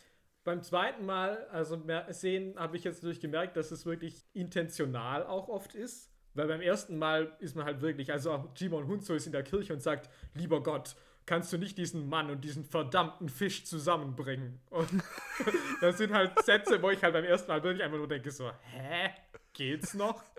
beim 0.44 0.62
zweiten 0.62 1.06
Mal, 1.06 1.46
also 1.48 1.78
mehr 1.78 2.12
sehen, 2.14 2.58
habe 2.58 2.78
ich 2.78 2.84
jetzt 2.84 3.04
durch 3.04 3.20
gemerkt, 3.20 3.58
dass 3.58 3.72
es 3.72 3.86
wirklich 3.86 4.26
intentional 4.34 5.26
auch 5.26 5.50
oft 5.50 5.76
ist. 5.76 6.10
Weil 6.34 6.48
beim 6.48 6.62
ersten 6.62 6.98
Mal 6.98 7.36
ist 7.40 7.56
man 7.56 7.66
halt 7.66 7.82
wirklich, 7.82 8.12
also 8.12 8.32
auch 8.32 8.50
Jimon 8.56 8.88
Hunzo 8.88 9.14
ist 9.14 9.28
in 9.28 9.32
der 9.34 9.44
Kirche 9.44 9.72
und 9.74 9.82
sagt, 9.82 10.10
lieber 10.34 10.64
Gott, 10.64 10.96
kannst 11.26 11.54
du 11.54 11.58
nicht 11.58 11.78
diesen 11.78 12.10
Mann 12.10 12.32
und 12.32 12.44
diesen 12.44 12.64
verdammten 12.66 13.30
Fisch 13.30 13.66
zusammenbringen? 13.66 14.60
Und 14.72 14.90
das 15.82 15.98
sind 16.00 16.12
halt 16.12 16.42
Sätze, 16.44 16.82
wo 16.82 16.90
ich 16.90 17.04
halt 17.04 17.14
beim 17.14 17.24
ersten 17.24 17.50
Mal 17.52 17.62
wirklich 17.64 17.84
einfach 17.84 17.98
nur 17.98 18.08
denke 18.08 18.32
so, 18.32 18.50
hä? 18.72 19.12
Geht's 19.54 19.94
noch? 19.94 20.24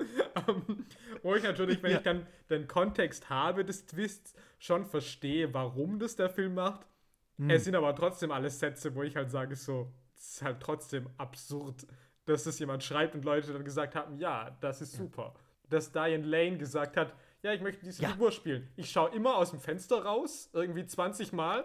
Ähm, 0.49 0.85
wo 1.23 1.37
ich 1.37 1.45
natürlich, 1.45 1.81
wenn 1.83 1.93
Ja. 1.93 1.99
ich 1.99 2.03
dann 2.03 2.27
den 2.51 2.67
Kontext 2.67 3.31
habe 3.31 3.65
des 3.65 3.87
Twists, 3.87 4.35
schon 4.59 4.85
verstehe, 4.85 5.55
warum 5.55 6.01
das 6.01 6.17
der 6.17 6.29
Film 6.29 6.55
macht. 6.55 6.87
Es 7.49 7.65
sind 7.65 7.75
aber 7.77 7.95
trotzdem 7.95 8.31
alles 8.33 8.59
Sätze, 8.59 8.95
wo 8.97 9.03
ich 9.05 9.15
halt 9.17 9.31
sage, 9.31 9.55
so, 9.57 9.93
es 10.17 10.35
ist 10.35 10.43
halt 10.43 10.61
trotzdem 10.61 11.09
absurd, 11.19 11.87
dass 12.27 12.45
das 12.45 12.59
jemand 12.59 12.83
schreibt 12.83 13.15
und 13.15 13.25
Leute 13.25 13.53
dann 13.53 13.65
gesagt 13.65 13.95
haben, 13.95 14.19
ja, 14.19 14.57
das 14.61 14.81
ist 14.81 14.93
super. 14.93 15.35
Dass 15.69 15.93
Diane 15.93 16.25
Lane 16.25 16.59
gesagt 16.59 16.97
hat, 16.97 17.15
ja, 17.43 17.53
ich 17.53 17.61
möchte 17.61 17.85
diese 17.85 18.03
Ja. 18.03 18.09
Figur 18.11 18.33
spielen. 18.33 18.69
Ich 18.77 18.91
schaue 18.91 19.11
immer 19.15 19.37
aus 19.37 19.51
dem 19.51 19.61
Fenster 19.61 20.05
raus, 20.05 20.51
irgendwie 20.53 20.85
20 20.87 21.33
Mal. 21.33 21.65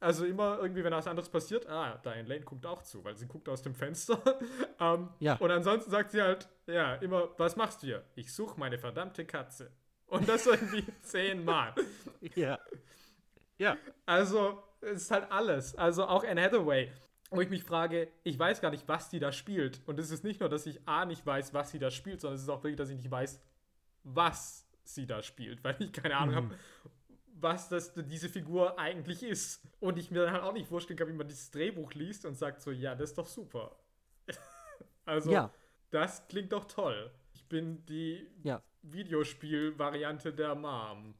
Also 0.00 0.26
immer 0.26 0.58
irgendwie, 0.60 0.84
wenn 0.84 0.92
was 0.92 1.06
anderes 1.06 1.28
passiert, 1.28 1.66
ah, 1.68 1.98
Diane 2.04 2.28
Lane 2.28 2.42
guckt 2.42 2.66
auch 2.66 2.82
zu, 2.82 3.02
weil 3.04 3.16
sie 3.16 3.26
guckt 3.26 3.48
aus 3.48 3.62
dem 3.62 3.74
Fenster. 3.74 4.20
ähm, 4.80 5.08
Ja. 5.18 5.36
Und 5.36 5.50
ansonsten 5.50 5.90
sagt 5.90 6.10
sie 6.10 6.20
halt, 6.20 6.48
ja, 6.66 6.94
immer, 6.96 7.28
was 7.38 7.56
machst 7.56 7.82
du 7.82 7.86
hier? 7.86 8.04
Ich 8.14 8.32
suche 8.32 8.58
meine 8.58 8.78
verdammte 8.78 9.24
Katze. 9.24 9.70
Und 10.06 10.28
das 10.28 10.46
irgendwie 10.46 10.84
zehnmal. 11.02 11.74
Ja. 12.34 12.58
Ja. 13.56 13.76
Also, 14.04 14.62
es 14.80 15.02
ist 15.02 15.10
halt 15.10 15.30
alles. 15.30 15.74
Also 15.76 16.04
auch 16.04 16.24
Anne 16.24 16.42
Hathaway, 16.42 16.90
wo 17.30 17.40
ich 17.40 17.48
mich 17.48 17.64
frage, 17.64 18.08
ich 18.22 18.38
weiß 18.38 18.60
gar 18.60 18.70
nicht, 18.70 18.86
was 18.86 19.08
die 19.08 19.18
da 19.18 19.32
spielt. 19.32 19.80
Und 19.86 19.98
es 19.98 20.10
ist 20.10 20.24
nicht 20.24 20.40
nur, 20.40 20.48
dass 20.48 20.66
ich 20.66 20.86
A 20.86 21.04
nicht 21.04 21.24
weiß, 21.24 21.54
was 21.54 21.70
sie 21.70 21.78
da 21.78 21.90
spielt, 21.90 22.20
sondern 22.20 22.36
es 22.36 22.42
ist 22.42 22.48
auch 22.48 22.62
wirklich, 22.62 22.76
dass 22.76 22.90
ich 22.90 22.96
nicht 22.96 23.10
weiß, 23.10 23.40
was 24.04 24.68
sie 24.84 25.06
da 25.06 25.22
spielt, 25.22 25.64
weil 25.64 25.76
ich 25.78 25.92
keine 25.92 26.16
Ahnung 26.16 26.34
habe, 26.34 26.50
was 27.40 27.68
das, 27.68 27.92
diese 27.94 28.28
Figur 28.28 28.78
eigentlich 28.78 29.22
ist. 29.22 29.62
Und 29.80 29.98
ich 29.98 30.10
mir 30.10 30.24
dann 30.24 30.32
halt 30.32 30.42
auch 30.42 30.52
nicht 30.52 30.68
vorstellen 30.68 30.98
kann, 30.98 31.08
wie 31.08 31.12
man 31.12 31.28
dieses 31.28 31.50
Drehbuch 31.50 31.92
liest 31.94 32.24
und 32.24 32.34
sagt 32.34 32.62
so, 32.62 32.70
ja, 32.70 32.94
das 32.94 33.10
ist 33.10 33.18
doch 33.18 33.26
super. 33.26 33.76
also, 35.04 35.30
Ja. 35.30 35.50
das 35.90 36.26
klingt 36.28 36.52
doch 36.52 36.66
toll. 36.66 37.10
Ich 37.32 37.46
bin 37.48 37.84
die 37.86 38.30
Ja. 38.42 38.62
Videospiel-Variante 38.82 40.32
der 40.32 40.54
Mom. 40.54 41.14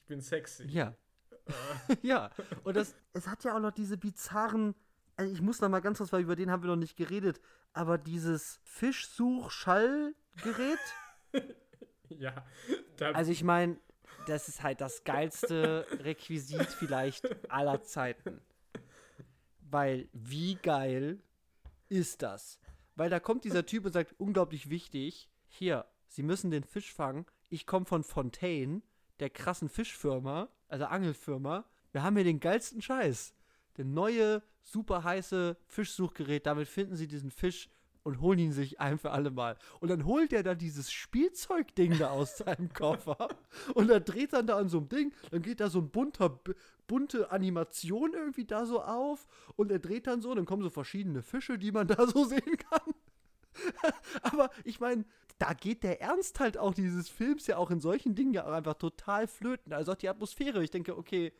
Ich 0.00 0.06
bin 0.06 0.20
sexy. 0.20 0.66
Ja. 0.66 0.94
ja. 2.02 2.30
Und 2.62 2.76
das, 2.76 2.94
es 3.12 3.26
hat 3.26 3.44
ja 3.44 3.56
auch 3.56 3.60
noch 3.60 3.72
diese 3.72 3.96
bizarren. 3.96 4.74
Also 5.16 5.32
ich 5.32 5.40
muss 5.40 5.60
noch 5.60 5.68
mal 5.68 5.80
ganz 5.80 5.98
kurz, 5.98 6.12
weil 6.12 6.22
über 6.22 6.36
den 6.36 6.50
haben 6.50 6.62
wir 6.62 6.70
noch 6.70 6.76
nicht 6.76 6.96
geredet. 6.96 7.40
Aber 7.72 7.98
dieses 7.98 8.60
Fischsuch-Schallgerät. 8.64 10.78
Ja, 12.10 12.44
da, 12.96 13.12
also 13.12 13.32
ich 13.32 13.42
meine, 13.42 13.78
das 14.26 14.48
ist 14.48 14.62
halt 14.62 14.80
das 14.80 15.04
geilste 15.04 15.86
Requisit 16.00 16.66
vielleicht 16.66 17.50
aller 17.50 17.82
Zeiten. 17.82 18.40
Weil 19.70 20.08
wie 20.12 20.56
geil 20.56 21.20
ist 21.88 22.22
das? 22.22 22.58
Weil 22.96 23.10
da 23.10 23.20
kommt 23.20 23.44
dieser 23.44 23.66
Typ 23.66 23.86
und 23.86 23.92
sagt, 23.92 24.14
unglaublich 24.18 24.70
wichtig, 24.70 25.28
hier, 25.48 25.86
Sie 26.08 26.22
müssen 26.22 26.50
den 26.50 26.64
Fisch 26.64 26.92
fangen. 26.92 27.26
Ich 27.48 27.66
komme 27.66 27.86
von 27.86 28.04
Fontaine, 28.04 28.82
der 29.18 29.30
krassen 29.30 29.68
Fischfirma, 29.68 30.48
also 30.68 30.84
Angelfirma. 30.84 31.64
Wir 31.92 32.02
haben 32.02 32.16
hier 32.16 32.24
den 32.24 32.40
geilsten 32.40 32.82
Scheiß. 32.82 33.34
Der 33.76 33.84
neue, 33.84 34.42
super 34.62 35.02
heiße 35.02 35.56
Fischsuchgerät. 35.66 36.46
Damit 36.46 36.68
finden 36.68 36.96
Sie 36.96 37.08
diesen 37.08 37.30
Fisch 37.30 37.68
und 38.04 38.20
holen 38.20 38.38
ihn 38.38 38.52
sich 38.52 38.80
ein 38.80 38.98
für 38.98 39.10
alle 39.10 39.30
Mal. 39.30 39.56
Und 39.80 39.88
dann 39.88 40.04
holt 40.04 40.32
er 40.32 40.42
da 40.42 40.54
dieses 40.54 40.92
Spielzeugding 40.92 41.98
da 41.98 42.10
aus 42.10 42.38
seinem 42.38 42.72
Koffer 42.72 43.28
und 43.74 43.90
er 43.90 44.00
dreht 44.00 44.32
dann 44.32 44.46
da 44.46 44.58
an 44.58 44.68
so 44.68 44.78
einem 44.78 44.88
Ding, 44.88 45.12
dann 45.30 45.42
geht 45.42 45.60
da 45.60 45.68
so 45.68 45.80
ein 45.80 45.90
bunter, 45.90 46.38
bunte 46.86 47.30
Animation 47.32 48.12
irgendwie 48.14 48.44
da 48.44 48.66
so 48.66 48.82
auf 48.82 49.26
und 49.56 49.72
er 49.72 49.78
dreht 49.80 50.06
dann 50.06 50.20
so, 50.20 50.34
dann 50.34 50.44
kommen 50.44 50.62
so 50.62 50.70
verschiedene 50.70 51.22
Fische, 51.22 51.58
die 51.58 51.72
man 51.72 51.88
da 51.88 52.06
so 52.06 52.24
sehen 52.24 52.56
kann. 52.70 52.94
Aber 54.22 54.50
ich 54.64 54.80
meine, 54.80 55.04
da 55.38 55.52
geht 55.52 55.82
der 55.82 56.00
Ernst 56.00 56.40
halt 56.40 56.58
auch 56.58 56.74
dieses 56.74 57.08
Films 57.08 57.46
ja 57.46 57.56
auch 57.56 57.70
in 57.70 57.80
solchen 57.80 58.14
Dingen 58.14 58.34
ja 58.34 58.46
auch 58.46 58.52
einfach 58.52 58.74
total 58.74 59.26
flöten. 59.26 59.72
Also 59.72 59.92
auch 59.92 59.96
die 59.96 60.08
Atmosphäre. 60.08 60.62
Ich 60.62 60.70
denke, 60.70 60.96
okay, 60.96 61.32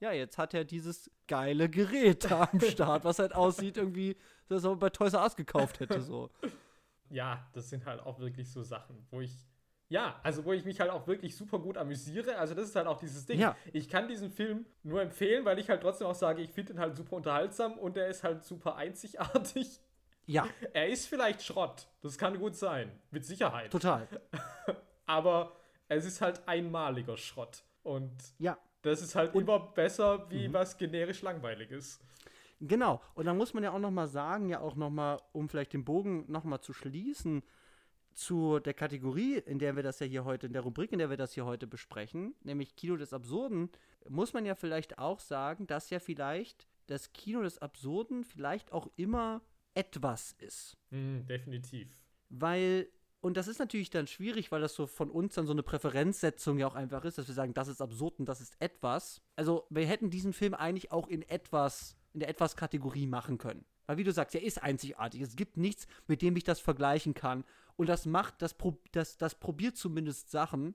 ja, 0.00 0.12
jetzt 0.12 0.38
hat 0.38 0.54
er 0.54 0.64
dieses 0.64 1.10
geile 1.28 1.68
Gerät 1.68 2.30
da 2.30 2.48
am 2.52 2.60
Start, 2.60 3.04
was 3.04 3.18
halt 3.18 3.34
aussieht 3.34 3.76
irgendwie, 3.76 4.16
dass 4.50 4.64
er 4.64 4.76
bei 4.76 4.90
Toys 4.90 5.12
R 5.14 5.22
Us 5.22 5.36
gekauft 5.36 5.80
hätte, 5.80 6.00
so. 6.00 6.30
ja, 7.10 7.46
das 7.52 7.70
sind 7.70 7.86
halt 7.86 8.00
auch 8.00 8.18
wirklich 8.18 8.50
so 8.50 8.62
Sachen, 8.62 9.06
wo 9.10 9.20
ich, 9.20 9.32
ja, 9.88 10.20
also 10.22 10.44
wo 10.44 10.52
ich 10.52 10.64
mich 10.64 10.80
halt 10.80 10.90
auch 10.90 11.06
wirklich 11.06 11.36
super 11.36 11.58
gut 11.58 11.76
amüsiere. 11.76 12.36
Also 12.36 12.54
das 12.54 12.68
ist 12.68 12.76
halt 12.76 12.86
auch 12.86 12.98
dieses 12.98 13.26
Ding. 13.26 13.40
Ja. 13.40 13.56
Ich 13.72 13.88
kann 13.88 14.08
diesen 14.08 14.30
Film 14.30 14.66
nur 14.82 15.02
empfehlen, 15.02 15.44
weil 15.44 15.58
ich 15.58 15.68
halt 15.68 15.82
trotzdem 15.82 16.06
auch 16.06 16.14
sage, 16.14 16.42
ich 16.42 16.50
finde 16.50 16.74
ihn 16.74 16.78
halt 16.78 16.96
super 16.96 17.16
unterhaltsam 17.16 17.72
und 17.78 17.96
er 17.96 18.08
ist 18.08 18.22
halt 18.22 18.44
super 18.44 18.76
einzigartig. 18.76 19.80
Ja, 20.26 20.46
Er 20.72 20.88
ist 20.88 21.06
vielleicht 21.06 21.42
Schrott, 21.42 21.88
das 22.02 22.16
kann 22.18 22.38
gut 22.38 22.54
sein, 22.54 22.92
mit 23.10 23.24
Sicherheit. 23.24 23.70
total. 23.72 24.06
Aber 25.06 25.56
es 25.88 26.04
ist 26.04 26.20
halt 26.20 26.40
einmaliger 26.46 27.16
Schrott. 27.16 27.64
Und 27.82 28.12
Ja, 28.38 28.56
das 28.82 29.02
ist 29.02 29.16
halt 29.16 29.34
immer 29.34 29.58
besser, 29.58 30.30
wie 30.30 30.52
was 30.52 30.76
generisch 30.78 31.22
langweilig 31.22 31.72
ist. 31.72 32.00
Genau, 32.60 33.00
und 33.14 33.24
dann 33.24 33.36
muss 33.36 33.54
man 33.54 33.62
ja 33.64 33.72
auch 33.72 33.78
noch 33.78 33.90
mal 33.90 34.06
sagen, 34.06 34.48
ja 34.50 34.60
auch 34.60 34.76
noch 34.76 34.90
mal, 34.90 35.18
um 35.32 35.48
vielleicht 35.48 35.72
den 35.72 35.84
Bogen 35.84 36.24
noch 36.30 36.44
mal 36.44 36.60
zu 36.60 36.72
schließen, 36.72 37.42
zu 38.12 38.58
der 38.58 38.74
Kategorie, 38.74 39.38
in 39.38 39.58
der 39.58 39.76
wir 39.76 39.82
das 39.82 40.00
ja 40.00 40.06
hier 40.06 40.24
heute, 40.24 40.46
in 40.46 40.52
der 40.52 40.62
Rubrik, 40.62 40.92
in 40.92 40.98
der 40.98 41.08
wir 41.08 41.16
das 41.16 41.32
hier 41.32 41.46
heute 41.46 41.66
besprechen, 41.66 42.34
nämlich 42.42 42.76
Kino 42.76 42.96
des 42.96 43.12
Absurden, 43.12 43.70
muss 44.08 44.34
man 44.34 44.44
ja 44.44 44.54
vielleicht 44.54 44.98
auch 44.98 45.20
sagen, 45.20 45.66
dass 45.66 45.90
ja 45.90 46.00
vielleicht 46.00 46.66
das 46.86 47.12
Kino 47.12 47.42
des 47.42 47.58
Absurden 47.58 48.24
vielleicht 48.24 48.72
auch 48.72 48.88
immer 48.96 49.42
etwas 49.74 50.32
ist. 50.38 50.76
Hm, 50.90 51.24
definitiv. 51.26 51.88
Weil 52.28 52.88
und 53.22 53.36
das 53.36 53.48
ist 53.48 53.58
natürlich 53.58 53.90
dann 53.90 54.06
schwierig, 54.06 54.50
weil 54.50 54.62
das 54.62 54.74
so 54.74 54.86
von 54.86 55.10
uns 55.10 55.34
dann 55.34 55.46
so 55.46 55.52
eine 55.52 55.62
Präferenzsetzung 55.62 56.58
ja 56.58 56.66
auch 56.66 56.74
einfach 56.74 57.04
ist, 57.04 57.18
dass 57.18 57.28
wir 57.28 57.34
sagen, 57.34 57.52
das 57.52 57.68
ist 57.68 57.82
absurd 57.82 58.18
und 58.18 58.26
das 58.26 58.40
ist 58.40 58.56
etwas. 58.60 59.20
Also 59.36 59.66
wir 59.68 59.84
hätten 59.84 60.08
diesen 60.08 60.32
Film 60.32 60.54
eigentlich 60.54 60.90
auch 60.90 61.06
in 61.06 61.22
etwas, 61.22 61.96
in 62.12 62.20
der 62.20 62.28
etwas 62.28 62.56
Kategorie 62.56 63.06
machen 63.06 63.38
können. 63.38 63.64
Weil 63.86 63.96
wie 63.96 64.04
du 64.04 64.12
sagst, 64.12 64.34
er 64.34 64.42
ist 64.42 64.62
einzigartig. 64.62 65.20
Es 65.20 65.36
gibt 65.36 65.56
nichts, 65.56 65.86
mit 66.06 66.22
dem 66.22 66.36
ich 66.36 66.44
das 66.44 66.60
vergleichen 66.60 67.14
kann. 67.14 67.44
Und 67.76 67.88
das 67.88 68.06
macht, 68.06 68.42
das, 68.42 68.56
das, 68.92 69.16
das 69.16 69.34
probiert 69.34 69.76
zumindest 69.76 70.30
Sachen, 70.30 70.74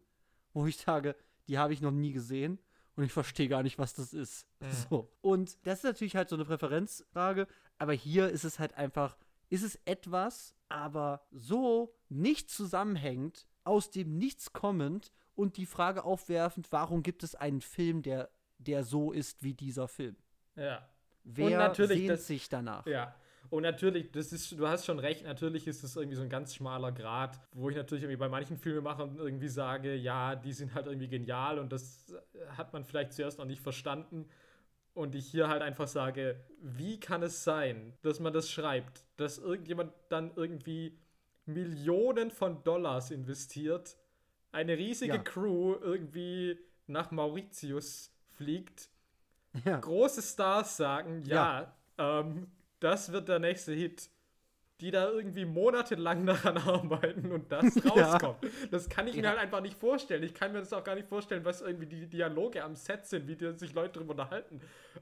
wo 0.54 0.66
ich 0.66 0.78
sage, 0.78 1.16
die 1.48 1.58
habe 1.58 1.74
ich 1.74 1.82
noch 1.82 1.92
nie 1.92 2.12
gesehen 2.12 2.60
und 2.96 3.04
ich 3.04 3.12
verstehe 3.12 3.48
gar 3.48 3.64
nicht, 3.64 3.78
was 3.78 3.94
das 3.94 4.14
ist. 4.14 4.48
Mhm. 4.60 4.68
So. 4.90 5.12
Und 5.22 5.58
das 5.66 5.80
ist 5.80 5.84
natürlich 5.84 6.16
halt 6.16 6.30
so 6.30 6.36
eine 6.36 6.46
Präferenzfrage, 6.46 7.48
aber 7.78 7.94
hier 7.94 8.30
ist 8.30 8.44
es 8.44 8.60
halt 8.60 8.74
einfach, 8.76 9.18
ist 9.50 9.64
es 9.64 9.80
etwas, 9.86 10.56
aber 10.70 11.26
so 11.32 11.94
nicht 12.10 12.50
zusammenhängend, 12.50 13.48
aus 13.64 13.92
dem 13.92 14.18
Nichts 14.18 14.54
kommend 14.54 15.12
und 15.36 15.58
die 15.58 15.66
Frage 15.66 16.04
aufwerfend, 16.04 16.72
warum 16.72 17.04
gibt 17.04 17.24
es 17.24 17.36
einen 17.36 17.62
Film, 17.62 18.02
der, 18.02 18.30
der 18.58 18.84
so 18.84 19.12
ist 19.12 19.44
wie 19.44 19.54
dieser 19.54 19.88
Film? 19.88 20.16
Ja. 20.56 20.88
Wer 21.26 21.74
sehnt 21.76 22.10
das, 22.10 22.28
sich 22.28 22.50
danach? 22.50 22.86
Ja. 22.86 23.16
Und 23.50 23.64
natürlich, 23.64 24.12
das 24.12 24.32
ist, 24.32 24.52
du 24.58 24.68
hast 24.68 24.86
schon 24.86 25.00
recht, 25.00 25.24
natürlich 25.24 25.68
ist 25.68 25.84
das 25.84 25.96
irgendwie 25.96 26.16
so 26.16 26.24
ein 26.24 26.30
ganz 26.30 26.56
schmaler 26.56 26.92
Grad, 26.92 27.40
wo 27.54 27.70
ich 27.70 27.76
natürlich 27.76 28.04
irgendwie 28.04 28.20
bei 28.20 28.30
manchen 28.30 28.58
Filmemachern 28.58 29.18
irgendwie 29.18 29.48
sage, 29.48 29.96
ja, 29.96 30.36
die 30.36 30.54
sind 30.54 30.74
halt 30.74 30.88
irgendwie 30.88 31.08
genial 31.08 31.60
und 31.60 31.72
das 31.72 32.14
hat 32.58 32.74
man 32.74 32.84
vielleicht 32.84 33.14
zuerst 33.14 33.38
noch 33.38 33.46
nicht 33.46 33.62
verstanden. 33.62 34.28
Und 34.94 35.14
ich 35.14 35.28
hier 35.28 35.50
halt 35.50 35.62
einfach 35.62 35.88
sage, 35.88 36.40
wie 36.62 37.00
kann 37.00 37.22
es 37.22 37.44
sein, 37.44 37.94
dass 38.02 38.20
man 38.20 38.32
das 38.32 38.50
schreibt, 38.50 39.04
dass 39.18 39.38
irgendjemand 39.38 39.92
dann 40.10 40.32
irgendwie 40.36 40.98
Millionen 41.46 42.32
von 42.32 42.64
Dollars 42.64 43.12
investiert, 43.12 43.98
eine 44.52 44.78
riesige 44.78 45.16
ja. 45.16 45.22
Crew 45.22 45.76
irgendwie 45.82 46.58
nach 46.88 47.12
Mauritius 47.12 48.12
fliegt, 48.38 48.90
ja. 49.64 49.78
große 49.78 50.22
Stars 50.22 50.78
sagen, 50.78 51.24
ja, 51.26 51.74
ja 51.98 52.20
ähm, 52.20 52.48
das 52.80 53.12
wird 53.12 53.30
der 53.30 53.40
nächste 53.40 53.74
Hit, 53.74 54.10
die 54.82 54.92
da 54.92 55.10
irgendwie 55.10 55.46
monatelang 55.46 56.26
daran 56.26 56.58
arbeiten 56.58 57.32
und 57.32 57.52
das 57.52 57.66
rauskommt. 57.86 58.44
Ja. 58.44 58.50
Das 58.72 58.90
kann 58.90 59.08
ich 59.08 59.16
mir 59.16 59.30
halt 59.30 59.40
einfach 59.40 59.62
nicht 59.62 59.78
vorstellen. 59.78 60.24
Ich 60.24 60.34
kann 60.34 60.52
mir 60.52 60.60
das 60.60 60.74
auch 60.74 60.84
gar 60.84 60.96
nicht 60.96 61.08
vorstellen, 61.08 61.46
was 61.46 61.62
irgendwie 61.62 61.88
die 61.88 62.08
Dialoge 62.08 62.64
am 62.64 62.76
Set 62.76 63.06
sind, 63.06 63.28
wie 63.28 63.36
die 63.36 63.54
sich 63.58 63.74
Leute 63.74 63.94
darüber 63.94 64.12
unterhalten. 64.12 64.62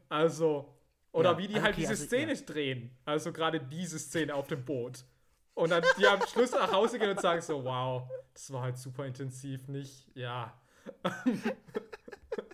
Also, 0.10 0.74
oder 1.12 1.38
wie 1.38 1.48
die 1.48 1.62
halt 1.62 1.74
okay, 1.74 1.82
diese 1.82 1.92
also, 1.92 2.06
Szene 2.06 2.36
drehen. 2.36 2.96
Also 3.06 3.32
gerade 3.32 3.60
diese 3.60 4.00
Szene 4.00 4.34
auf 4.34 4.48
dem 4.48 4.64
Boot. 4.64 5.04
Und 5.56 5.70
dann 5.70 5.84
die 6.00 6.08
am 6.08 6.20
Schluss 6.28 6.52
nach 6.52 6.72
Hause 6.72 6.98
gehen 6.98 7.12
und 7.12 7.22
sagen 7.22 7.42
so, 7.42 7.64
wow, 7.64 8.10
das 8.34 8.52
war 8.52 8.64
halt 8.64 8.78
super 8.78 9.06
intensiv, 9.06 9.68
nicht? 9.68 10.08
Ja. 10.16 10.60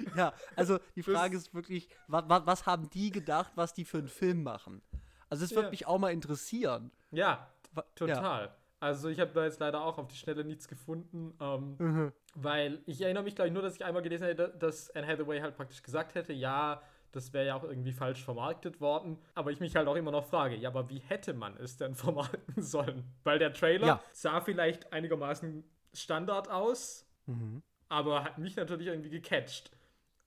ja, 0.16 0.32
also 0.56 0.78
die 0.96 1.02
Frage 1.02 1.36
ist 1.36 1.54
wirklich, 1.54 1.88
was, 2.06 2.24
was, 2.28 2.66
haben 2.66 2.88
die 2.90 3.10
gedacht, 3.10 3.52
was 3.54 3.74
die 3.74 3.84
für 3.84 3.98
einen 3.98 4.08
Film 4.08 4.42
machen? 4.42 4.82
Also 5.28 5.44
es 5.44 5.52
würde 5.52 5.66
ja. 5.66 5.70
mich 5.70 5.86
auch 5.86 5.98
mal 5.98 6.12
interessieren. 6.12 6.90
Ja, 7.10 7.48
total. 7.94 8.44
Ja. 8.46 8.56
Also 8.80 9.08
ich 9.08 9.20
habe 9.20 9.30
da 9.32 9.44
jetzt 9.44 9.60
leider 9.60 9.82
auch 9.82 9.98
auf 9.98 10.08
die 10.08 10.16
Schnelle 10.16 10.42
nichts 10.42 10.66
gefunden, 10.66 11.34
ähm, 11.38 11.76
mhm. 11.78 12.12
weil 12.34 12.82
ich 12.86 13.02
erinnere 13.02 13.22
mich, 13.22 13.34
glaube 13.34 13.48
ich, 13.48 13.54
nur, 13.54 13.62
dass 13.62 13.76
ich 13.76 13.84
einmal 13.84 14.02
gelesen 14.02 14.24
hätte, 14.24 14.48
dass 14.58 14.90
Anne 14.90 15.06
Hathaway 15.06 15.40
halt 15.40 15.54
praktisch 15.54 15.82
gesagt 15.82 16.14
hätte, 16.14 16.32
ja, 16.32 16.80
das 17.12 17.32
wäre 17.32 17.46
ja 17.46 17.54
auch 17.56 17.64
irgendwie 17.64 17.92
falsch 17.92 18.24
vermarktet 18.24 18.80
worden. 18.80 19.18
Aber 19.34 19.50
ich 19.50 19.60
mich 19.60 19.76
halt 19.76 19.86
auch 19.86 19.96
immer 19.96 20.10
noch 20.10 20.24
frage, 20.24 20.56
ja, 20.56 20.70
aber 20.70 20.88
wie 20.88 21.00
hätte 21.00 21.34
man 21.34 21.56
es 21.58 21.76
denn 21.76 21.94
vermarkten 21.94 22.62
sollen? 22.62 23.04
Weil 23.22 23.38
der 23.38 23.52
Trailer 23.52 23.86
ja. 23.86 24.02
sah 24.12 24.40
vielleicht 24.40 24.92
einigermaßen 24.92 25.62
Standard 25.92 26.50
aus, 26.50 27.06
mhm. 27.26 27.62
aber 27.88 28.24
hat 28.24 28.38
mich 28.38 28.56
natürlich 28.56 28.86
irgendwie 28.86 29.10
gecatcht. 29.10 29.70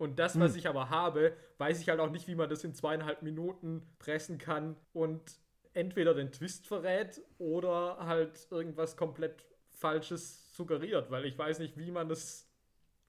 Und 0.03 0.19
das, 0.19 0.37
was 0.37 0.51
mhm. 0.51 0.57
ich 0.57 0.67
aber 0.67 0.89
habe, 0.89 1.33
weiß 1.59 1.79
ich 1.79 1.87
halt 1.87 2.01
auch 2.01 2.09
nicht, 2.11 2.27
wie 2.27 2.35
man 2.35 2.49
das 2.49 2.65
in 2.65 2.75
zweieinhalb 2.75 3.21
Minuten 3.21 3.87
pressen 3.99 4.37
kann 4.37 4.75
und 4.91 5.39
entweder 5.71 6.13
den 6.13 6.29
Twist 6.29 6.67
verrät 6.67 7.21
oder 7.37 7.97
halt 7.99 8.47
irgendwas 8.51 8.97
komplett 8.97 9.45
Falsches 9.69 10.53
suggeriert, 10.53 11.09
weil 11.09 11.23
ich 11.23 11.37
weiß 11.37 11.59
nicht, 11.59 11.77
wie 11.77 11.89
man 11.89 12.09
das 12.09 12.49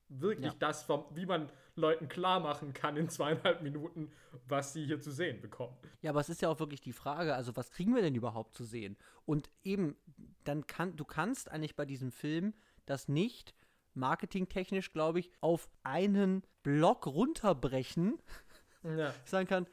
wirklich 0.09 0.53
ja. 0.53 0.59
das, 0.61 0.89
wie 0.89 1.27
man 1.27 1.51
Leuten 1.75 2.09
klar 2.09 2.39
machen 2.39 2.73
kann 2.73 2.97
in 2.97 3.09
zweieinhalb 3.09 3.63
Minuten, 3.63 4.13
was 4.47 4.73
sie 4.73 4.87
hier 4.87 5.01
zu 5.01 5.11
sehen 5.11 5.41
bekommen. 5.41 5.77
Ja, 6.01 6.11
aber 6.11 6.21
es 6.21 6.29
ist 6.29 6.43
ja 6.43 6.49
auch 6.49 6.61
wirklich 6.61 6.81
die 6.81 6.93
Frage, 6.93 7.35
also 7.35 7.57
was 7.57 7.73
kriegen 7.73 7.93
wir 7.97 8.03
denn 8.03 8.15
überhaupt 8.15 8.55
zu 8.55 8.63
sehen? 8.63 8.97
Und 9.27 9.51
eben, 9.65 9.97
dann 10.45 10.69
kann, 10.69 10.95
du 10.95 11.05
kannst 11.05 11.51
eigentlich 11.51 11.75
bei 11.75 11.87
diesem 11.87 12.13
Film 12.13 12.55
das 12.87 13.09
nicht 13.09 13.53
marketingtechnisch, 13.95 14.93
glaube 14.93 15.21
ich, 15.21 15.31
auf 15.41 15.69
einen 15.83 16.43
Block 16.63 17.07
runterbrechen. 17.07 18.19
Ja. 18.83 19.15
Sagen 19.25 19.49
kann, 19.49 19.67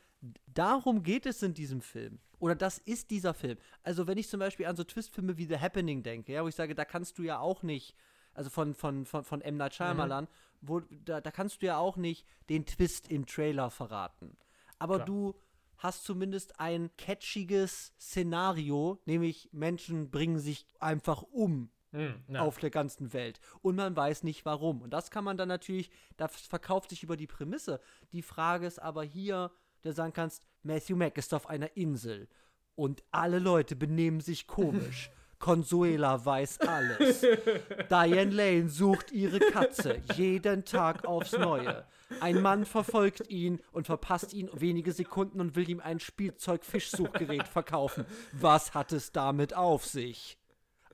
darum 0.47 1.03
geht 1.03 1.25
es 1.25 1.41
in 1.43 1.53
diesem 1.53 1.81
Film. 1.81 2.19
Oder 2.39 2.55
das 2.55 2.79
ist 2.79 3.11
dieser 3.11 3.33
Film. 3.33 3.57
Also, 3.83 4.07
wenn 4.07 4.17
ich 4.17 4.27
zum 4.27 4.39
Beispiel 4.39 4.65
an 4.65 4.75
so 4.75 4.83
Twistfilme 4.83 5.37
wie 5.37 5.45
The 5.45 5.59
Happening 5.59 6.01
denke, 6.01 6.33
ja, 6.33 6.43
wo 6.43 6.47
ich 6.47 6.55
sage, 6.55 6.73
da 6.73 6.85
kannst 6.85 7.17
du 7.17 7.23
ja 7.23 7.39
auch 7.39 7.61
nicht 7.61 7.95
also 8.33 8.49
von, 8.49 8.73
von, 8.73 9.05
von, 9.05 9.23
von 9.23 9.41
M. 9.41 9.57
Night 9.57 9.75
Shyamalan, 9.75 10.25
mhm. 10.25 10.27
wo, 10.61 10.79
da, 10.79 11.21
da 11.21 11.31
kannst 11.31 11.61
du 11.61 11.65
ja 11.65 11.77
auch 11.77 11.97
nicht 11.97 12.25
den 12.49 12.65
Twist 12.65 13.09
im 13.09 13.25
Trailer 13.25 13.69
verraten. 13.69 14.37
Aber 14.79 14.95
Klar. 14.95 15.05
du 15.05 15.35
hast 15.77 16.03
zumindest 16.05 16.59
ein 16.59 16.89
catchiges 16.97 17.93
Szenario, 17.99 19.01
nämlich 19.05 19.49
Menschen 19.51 20.11
bringen 20.11 20.39
sich 20.39 20.65
einfach 20.79 21.23
um 21.23 21.71
ja. 21.91 22.41
auf 22.41 22.57
der 22.57 22.69
ganzen 22.69 23.13
Welt. 23.13 23.39
Und 23.61 23.75
man 23.75 23.95
weiß 23.95 24.23
nicht 24.23 24.45
warum. 24.45 24.81
Und 24.81 24.91
das 24.91 25.11
kann 25.11 25.23
man 25.23 25.37
dann 25.37 25.49
natürlich, 25.49 25.89
das 26.17 26.35
verkauft 26.35 26.89
sich 26.89 27.03
über 27.03 27.17
die 27.17 27.27
Prämisse. 27.27 27.79
Die 28.11 28.21
Frage 28.21 28.65
ist 28.65 28.79
aber 28.79 29.03
hier, 29.03 29.51
der 29.83 29.93
sagen 29.93 30.13
kannst, 30.13 30.43
Matthew 30.63 30.95
Mack 30.95 31.17
ist 31.17 31.33
auf 31.33 31.49
einer 31.49 31.75
Insel 31.75 32.27
und 32.75 33.03
alle 33.11 33.39
Leute 33.39 33.75
benehmen 33.75 34.21
sich 34.21 34.47
komisch. 34.47 35.11
Consuela 35.41 36.23
weiß 36.23 36.61
alles. 36.61 37.21
Diane 37.89 38.31
Lane 38.31 38.69
sucht 38.69 39.11
ihre 39.11 39.39
Katze 39.39 39.99
jeden 40.15 40.65
Tag 40.65 41.03
aufs 41.05 41.31
Neue. 41.33 41.83
Ein 42.19 42.41
Mann 42.41 42.65
verfolgt 42.65 43.27
ihn 43.27 43.59
und 43.71 43.87
verpasst 43.87 44.33
ihn 44.33 44.49
wenige 44.53 44.91
Sekunden 44.91 45.41
und 45.41 45.55
will 45.55 45.67
ihm 45.67 45.79
ein 45.79 45.99
Spielzeug-Fischsuchgerät 45.99 47.47
verkaufen. 47.47 48.05
Was 48.33 48.75
hat 48.75 48.91
es 48.91 49.11
damit 49.11 49.55
auf 49.55 49.85
sich? 49.85 50.37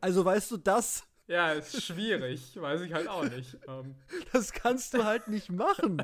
Also 0.02 0.24
weißt 0.24 0.52
du, 0.52 0.58
das. 0.58 1.04
Ja, 1.28 1.52
ist 1.52 1.84
schwierig, 1.84 2.56
weiß 2.60 2.82
ich 2.82 2.94
halt 2.94 3.08
auch 3.08 3.24
nicht. 3.24 3.58
Ähm. 3.68 3.96
Das 4.32 4.52
kannst 4.54 4.94
du 4.94 5.04
halt 5.04 5.28
nicht 5.28 5.52
machen. 5.52 6.02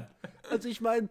Also 0.50 0.68
ich 0.68 0.82
meine, 0.82 1.10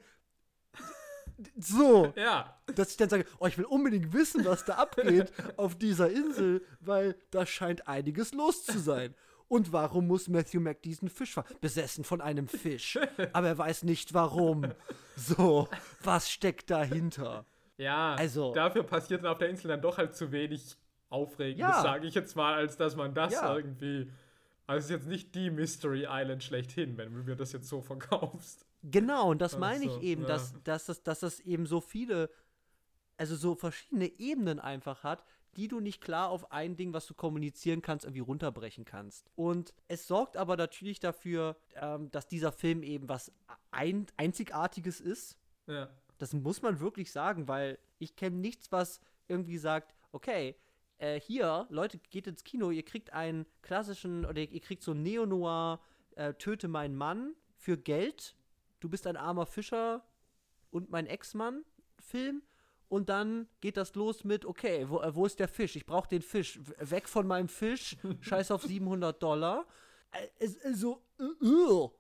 so. 1.57 2.13
Ja. 2.17 2.59
Dass 2.75 2.91
ich 2.91 2.97
dann 2.97 3.09
sage, 3.09 3.25
oh, 3.39 3.47
ich 3.47 3.59
will 3.59 3.65
unbedingt 3.65 4.13
wissen, 4.13 4.45
was 4.45 4.65
da 4.65 4.75
abgeht 4.75 5.33
auf 5.57 5.77
dieser 5.77 6.11
Insel, 6.11 6.65
weil 6.81 7.17
da 7.31 7.47
scheint 7.47 7.89
einiges 7.89 8.33
los 8.33 8.65
zu 8.65 8.79
sein. 8.79 9.15
Und 9.49 9.73
warum 9.73 10.07
muss 10.07 10.29
Matthew 10.29 10.61
Mac 10.61 10.81
diesen 10.83 11.11
Fisch 11.11 11.35
fahren? 11.35 11.47
Besessen 11.61 12.05
von 12.05 12.23
einem 12.23 12.49
Fisch. 12.49 12.99
Aber 13.35 13.49
er 13.49 13.59
weiß 13.59 13.83
nicht 13.83 14.15
warum. 14.15 14.73
So, 15.15 15.69
was 16.03 16.31
steckt 16.31 16.71
dahinter? 16.71 17.45
Ja, 17.77 18.15
also, 18.15 18.55
dafür 18.55 18.83
passiert 18.85 19.27
auf 19.27 19.39
der 19.39 19.49
Insel 19.49 19.69
dann 19.69 19.83
doch 19.83 19.99
halt 19.99 20.15
zu 20.15 20.33
wenig 20.33 20.77
Aufregendes, 21.13 21.69
ja. 21.69 21.83
sage 21.83 22.07
ich 22.07 22.15
jetzt 22.15 22.35
mal, 22.37 22.55
als 22.55 22.77
dass 22.77 22.97
man 22.97 23.15
das 23.15 23.33
ja. 23.33 23.57
irgendwie. 23.57 24.11
Also 24.67 24.79
es 24.79 24.85
ist 24.85 24.91
jetzt 24.91 25.09
nicht 25.09 25.35
die 25.35 25.51
Mystery 25.51 26.07
Island 26.09 26.43
schlechthin, 26.43 26.97
wenn 26.97 27.13
du 27.13 27.23
mir 27.23 27.37
das 27.37 27.53
jetzt 27.53 27.69
so 27.69 27.83
verkaufst. 27.83 28.65
Genau, 28.83 29.31
und 29.31 29.43
das 29.43 29.59
meine 29.59 29.85
ich 29.85 30.01
eben, 30.03 30.23
ja. 30.23 30.29
dass, 30.29 30.55
dass, 30.65 30.87
das, 30.87 31.03
dass 31.03 31.21
das 31.21 31.41
eben 31.41 31.67
so 31.67 31.81
viele, 31.81 32.31
also 33.17 33.37
so 33.37 33.55
verschiedene 33.55 34.07
Ebenen 34.19 34.59
einfach 34.59 35.05
hat, 35.05 35.25
die 35.57 35.69
du 35.69 35.81
nicht 35.81 36.01
klar 36.01 36.31
auf 36.31 36.51
ein 36.51 36.77
Ding, 36.77 36.93
was 36.93 37.07
du 37.07 37.15
kommunizieren 37.15 37.83
kannst, 37.83 38.05
irgendwie 38.05 38.21
runterbrechen 38.21 38.85
kannst. 38.85 39.31
Und 39.35 39.75
es 39.89 40.07
sorgt 40.07 40.37
aber 40.37 40.57
natürlich 40.57 40.99
dafür, 41.01 41.57
ähm, 41.75 42.11
dass 42.11 42.27
dieser 42.27 42.53
Film 42.53 42.83
eben 42.83 43.09
was 43.09 43.31
ein, 43.71 44.07
Einzigartiges 44.17 45.01
ist. 45.01 45.37
Ja. 45.67 45.89
Das 46.19 46.33
muss 46.33 46.63
man 46.63 46.81
wirklich 46.81 47.13
sagen, 47.13 47.49
weil 47.49 47.79
ich 47.99 48.17
kenne 48.17 48.37
nichts, 48.37 48.73
was 48.73 49.01
irgendwie 49.29 49.59
sagt, 49.59 49.95
okay, 50.13 50.57
äh, 51.03 51.21
hier, 51.21 51.67
Leute, 51.71 51.99
geht 52.11 52.27
ins 52.27 52.45
Kino, 52.45 52.71
ihr 52.71 52.85
kriegt 52.85 53.13
einen 53.13 53.47
klassischen, 53.63 54.25
oder 54.25 54.41
ihr 54.41 54.61
kriegt 54.61 54.83
so 54.83 54.95
Neo-Noir, 54.95 55.81
äh, 56.17 56.35
Töte 56.35 56.69
meinen 56.69 56.97
Mann 56.97 57.35
für 57.57 57.77
Geld 57.77 58.37
du 58.83 58.89
bist 58.89 59.07
ein 59.07 59.17
armer 59.17 59.47
Fischer 59.47 60.05
und 60.71 60.91
mein 60.91 61.07
Ex-Mann 61.07 61.65
Film. 61.99 62.43
Und 62.89 63.09
dann 63.09 63.49
geht 63.61 63.79
das 63.79 63.95
los 63.95 64.25
mit, 64.25 64.45
okay, 64.45 64.89
wo, 64.89 65.01
äh, 65.01 65.15
wo 65.15 65.25
ist 65.25 65.39
der 65.39 65.49
Fisch? 65.49 65.77
Ich 65.77 65.87
brauche 65.87 66.09
den 66.09 66.21
Fisch. 66.21 66.61
Weg 66.79 67.09
von 67.09 67.27
meinem 67.27 67.49
Fisch. 67.49 67.97
Scheiß 68.21 68.51
auf 68.51 68.65
700 68.65 69.23
Dollar. 69.23 69.67
Also, 70.61 71.03
uh, 71.19 71.91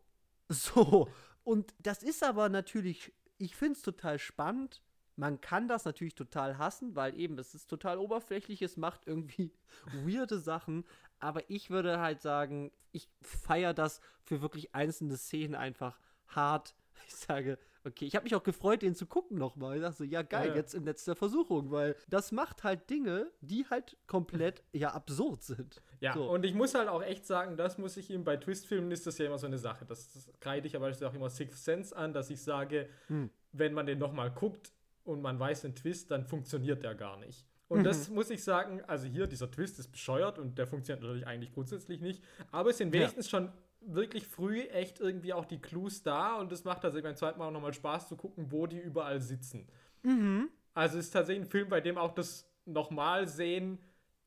so. 0.48 1.08
Und 1.44 1.74
das 1.78 2.02
ist 2.02 2.22
aber 2.22 2.50
natürlich, 2.50 3.12
ich 3.38 3.56
finde 3.56 3.78
es 3.78 3.82
total 3.82 4.18
spannend. 4.18 4.82
Man 5.22 5.40
kann 5.40 5.68
das 5.68 5.84
natürlich 5.84 6.16
total 6.16 6.58
hassen, 6.58 6.96
weil 6.96 7.16
eben 7.18 7.38
es 7.38 7.54
ist 7.54 7.68
total 7.70 7.98
oberflächlich, 7.98 8.60
es 8.60 8.76
macht 8.76 9.02
irgendwie 9.06 9.52
weirde 10.04 10.38
Sachen, 10.40 10.84
aber 11.20 11.48
ich 11.48 11.70
würde 11.70 12.00
halt 12.00 12.20
sagen, 12.20 12.72
ich 12.90 13.08
feiere 13.22 13.72
das 13.72 14.00
für 14.24 14.42
wirklich 14.42 14.74
einzelne 14.74 15.16
Szenen 15.16 15.54
einfach 15.54 15.98
hart. 16.28 16.74
Ich 17.08 17.16
sage, 17.16 17.58
okay, 17.84 18.04
ich 18.04 18.14
habe 18.14 18.24
mich 18.24 18.34
auch 18.34 18.42
gefreut, 18.44 18.82
den 18.82 18.94
zu 18.94 19.06
gucken 19.06 19.36
nochmal. 19.38 19.76
Ich 19.76 19.82
dachte 19.82 19.96
so, 19.96 20.04
ja 20.04 20.22
geil, 20.22 20.50
Ja. 20.50 20.54
jetzt 20.56 20.72
in 20.74 20.84
letzter 20.84 21.16
Versuchung, 21.16 21.70
weil 21.72 21.96
das 22.08 22.30
macht 22.32 22.62
halt 22.64 22.88
Dinge, 22.90 23.30
die 23.40 23.66
halt 23.68 23.96
komplett 24.06 24.62
ja 24.72 24.90
absurd 24.92 25.42
sind. 25.42 25.82
Ja, 26.00 26.12
So. 26.14 26.30
und 26.30 26.44
ich 26.44 26.54
muss 26.54 26.74
halt 26.74 26.88
auch 26.88 27.02
echt 27.02 27.26
sagen, 27.26 27.56
das 27.56 27.78
muss 27.78 27.96
ich 27.96 28.10
ihm 28.10 28.24
bei 28.24 28.36
Twistfilmen 28.36 28.90
ist 28.92 29.06
das 29.06 29.18
ja 29.18 29.26
immer 29.26 29.38
so 29.38 29.46
eine 29.46 29.58
Sache. 29.58 29.84
Das, 29.84 30.12
das 30.12 30.28
kreide 30.38 30.66
ich 30.66 30.76
aber 30.76 30.90
auch 30.90 31.14
immer 31.14 31.30
Sixth 31.30 31.64
Sense 31.64 31.96
an, 31.96 32.12
dass 32.12 32.30
ich 32.30 32.40
sage, 32.42 32.88
Hm. 33.08 33.30
wenn 33.52 33.72
man 33.72 33.86
den 33.86 33.98
nochmal 33.98 34.30
guckt 34.30 34.72
und 35.04 35.22
man 35.22 35.38
weiß 35.38 35.62
den 35.62 35.74
Twist, 35.74 36.10
dann 36.10 36.24
funktioniert 36.24 36.82
der 36.82 36.94
gar 36.94 37.16
nicht. 37.18 37.46
Und 37.68 37.80
Mhm. 37.80 37.84
das 37.84 38.08
muss 38.10 38.28
ich 38.30 38.44
sagen, 38.44 38.82
also 38.86 39.06
hier, 39.06 39.26
dieser 39.26 39.50
Twist 39.50 39.78
ist 39.78 39.88
bescheuert 39.88 40.38
und 40.38 40.58
der 40.58 40.66
funktioniert 40.66 41.02
natürlich 41.02 41.26
eigentlich 41.26 41.52
grundsätzlich 41.52 42.00
nicht. 42.00 42.22
Aber 42.50 42.70
es 42.70 42.78
sind 42.78 42.94
Ja. 42.94 43.00
wenigstens 43.00 43.30
schon 43.30 43.50
wirklich 43.80 44.26
früh 44.26 44.60
echt 44.62 45.00
irgendwie 45.00 45.32
auch 45.32 45.44
die 45.46 45.58
Clues 45.60 46.02
da 46.02 46.36
und 46.36 46.52
es 46.52 46.64
macht 46.64 46.82
tatsächlich 46.82 47.04
beim 47.04 47.16
zweiten 47.16 47.38
Mal 47.38 47.48
auch 47.48 47.52
nochmal 47.52 47.72
Spaß 47.72 48.08
zu 48.08 48.16
gucken, 48.16 48.52
wo 48.52 48.66
die 48.66 48.78
überall 48.78 49.20
sitzen. 49.20 49.66
Mhm. 50.02 50.50
Also 50.74 50.98
es 50.98 51.06
ist 51.06 51.10
tatsächlich 51.12 51.46
ein 51.46 51.50
Film, 51.50 51.68
bei 51.68 51.80
dem 51.80 51.98
auch 51.98 52.12
das 52.14 52.48
nochmal 52.64 53.26
sehen 53.26 53.78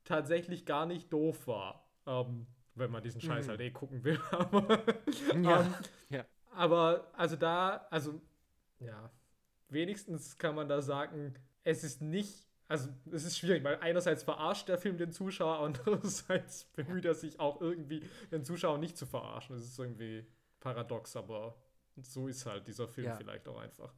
tatsächlich 0.04 0.66
gar 0.66 0.86
nicht 0.86 1.12
doof 1.14 1.48
war. 1.48 1.88
Ähm, 2.06 2.48
wenn 2.76 2.92
man 2.92 3.02
diesen 3.02 3.22
Scheiß 3.22 3.46
Mhm. 3.46 3.50
halt 3.52 3.62
eh 3.62 3.72
gucken 3.72 4.04
will. 4.04 4.20
Aber, 4.32 4.84
Ja. 5.42 5.62
ähm, 5.62 5.74
Ja. 6.10 6.26
aber 6.52 7.08
also 7.14 7.36
da, 7.36 7.88
also 7.90 8.22
ja, 8.80 9.10
wenigstens 9.70 10.38
kann 10.38 10.56
man 10.56 10.68
da 10.70 10.82
sagen, 10.82 11.34
es 11.64 11.84
ist 11.84 12.02
nicht, 12.02 12.48
also 12.68 12.90
es 13.12 13.24
ist 13.26 13.38
schwierig, 13.38 13.64
weil 13.64 13.78
einerseits 13.78 14.24
verarscht 14.24 14.68
der 14.70 14.78
Film 14.78 14.98
den 14.98 15.12
Zuschauer, 15.12 15.60
andererseits 15.66 16.66
bemüht 16.66 17.06
er 17.06 17.14
sich 17.16 17.40
auch 17.40 17.62
irgendwie, 17.62 18.04
den 18.32 18.44
Zuschauer 18.44 18.78
nicht 18.78 18.98
zu 18.98 19.06
verarschen. 19.06 19.56
Das 19.56 19.66
ist 19.66 19.78
irgendwie 19.80 20.26
paradox, 20.60 21.16
aber 21.16 21.56
so 22.02 22.28
ist 22.28 22.46
halt 22.46 22.68
dieser 22.68 22.88
Film 22.88 23.08
Ja. 23.08 23.16
vielleicht 23.16 23.48
auch 23.48 23.58
einfach. 23.60 23.94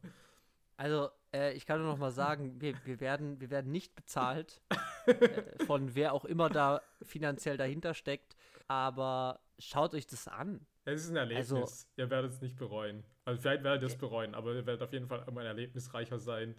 Also, 0.79 1.09
äh, 1.33 1.53
ich 1.53 1.65
kann 1.65 1.79
nur 1.81 1.89
noch 1.89 1.97
mal 1.97 2.11
sagen, 2.11 2.61
wir, 2.61 2.75
wir, 2.85 2.99
werden, 2.99 3.41
wir 3.41 3.49
werden 3.49 3.71
nicht 3.71 3.95
bezahlt 3.95 4.61
äh, 5.07 5.65
von 5.65 5.95
wer 5.95 6.13
auch 6.13 6.23
immer 6.25 6.49
da 6.49 6.81
finanziell 7.01 7.57
dahinter 7.57 7.93
steckt. 7.95 8.35
Aber 8.67 9.39
schaut 9.57 9.93
euch 9.95 10.05
das 10.05 10.27
an. 10.27 10.67
Es 10.85 11.05
ist 11.05 11.09
ein 11.09 11.15
Erlebnis. 11.15 11.51
Also- 11.51 11.85
ihr 11.95 12.09
werdet 12.11 12.31
es 12.33 12.41
nicht 12.41 12.57
bereuen. 12.57 13.03
Also 13.27 13.41
vielleicht 13.41 13.65
werdet 13.65 13.81
ihr 13.81 13.87
es 13.87 13.97
bereuen, 13.97 14.33
aber 14.35 14.53
ihr 14.53 14.65
werdet 14.65 14.81
auf 14.81 14.93
jeden 14.93 15.05
Fall 15.05 15.21
immer 15.27 15.41
ein 15.41 15.47
erlebnisreicher 15.47 16.17
sein. 16.17 16.55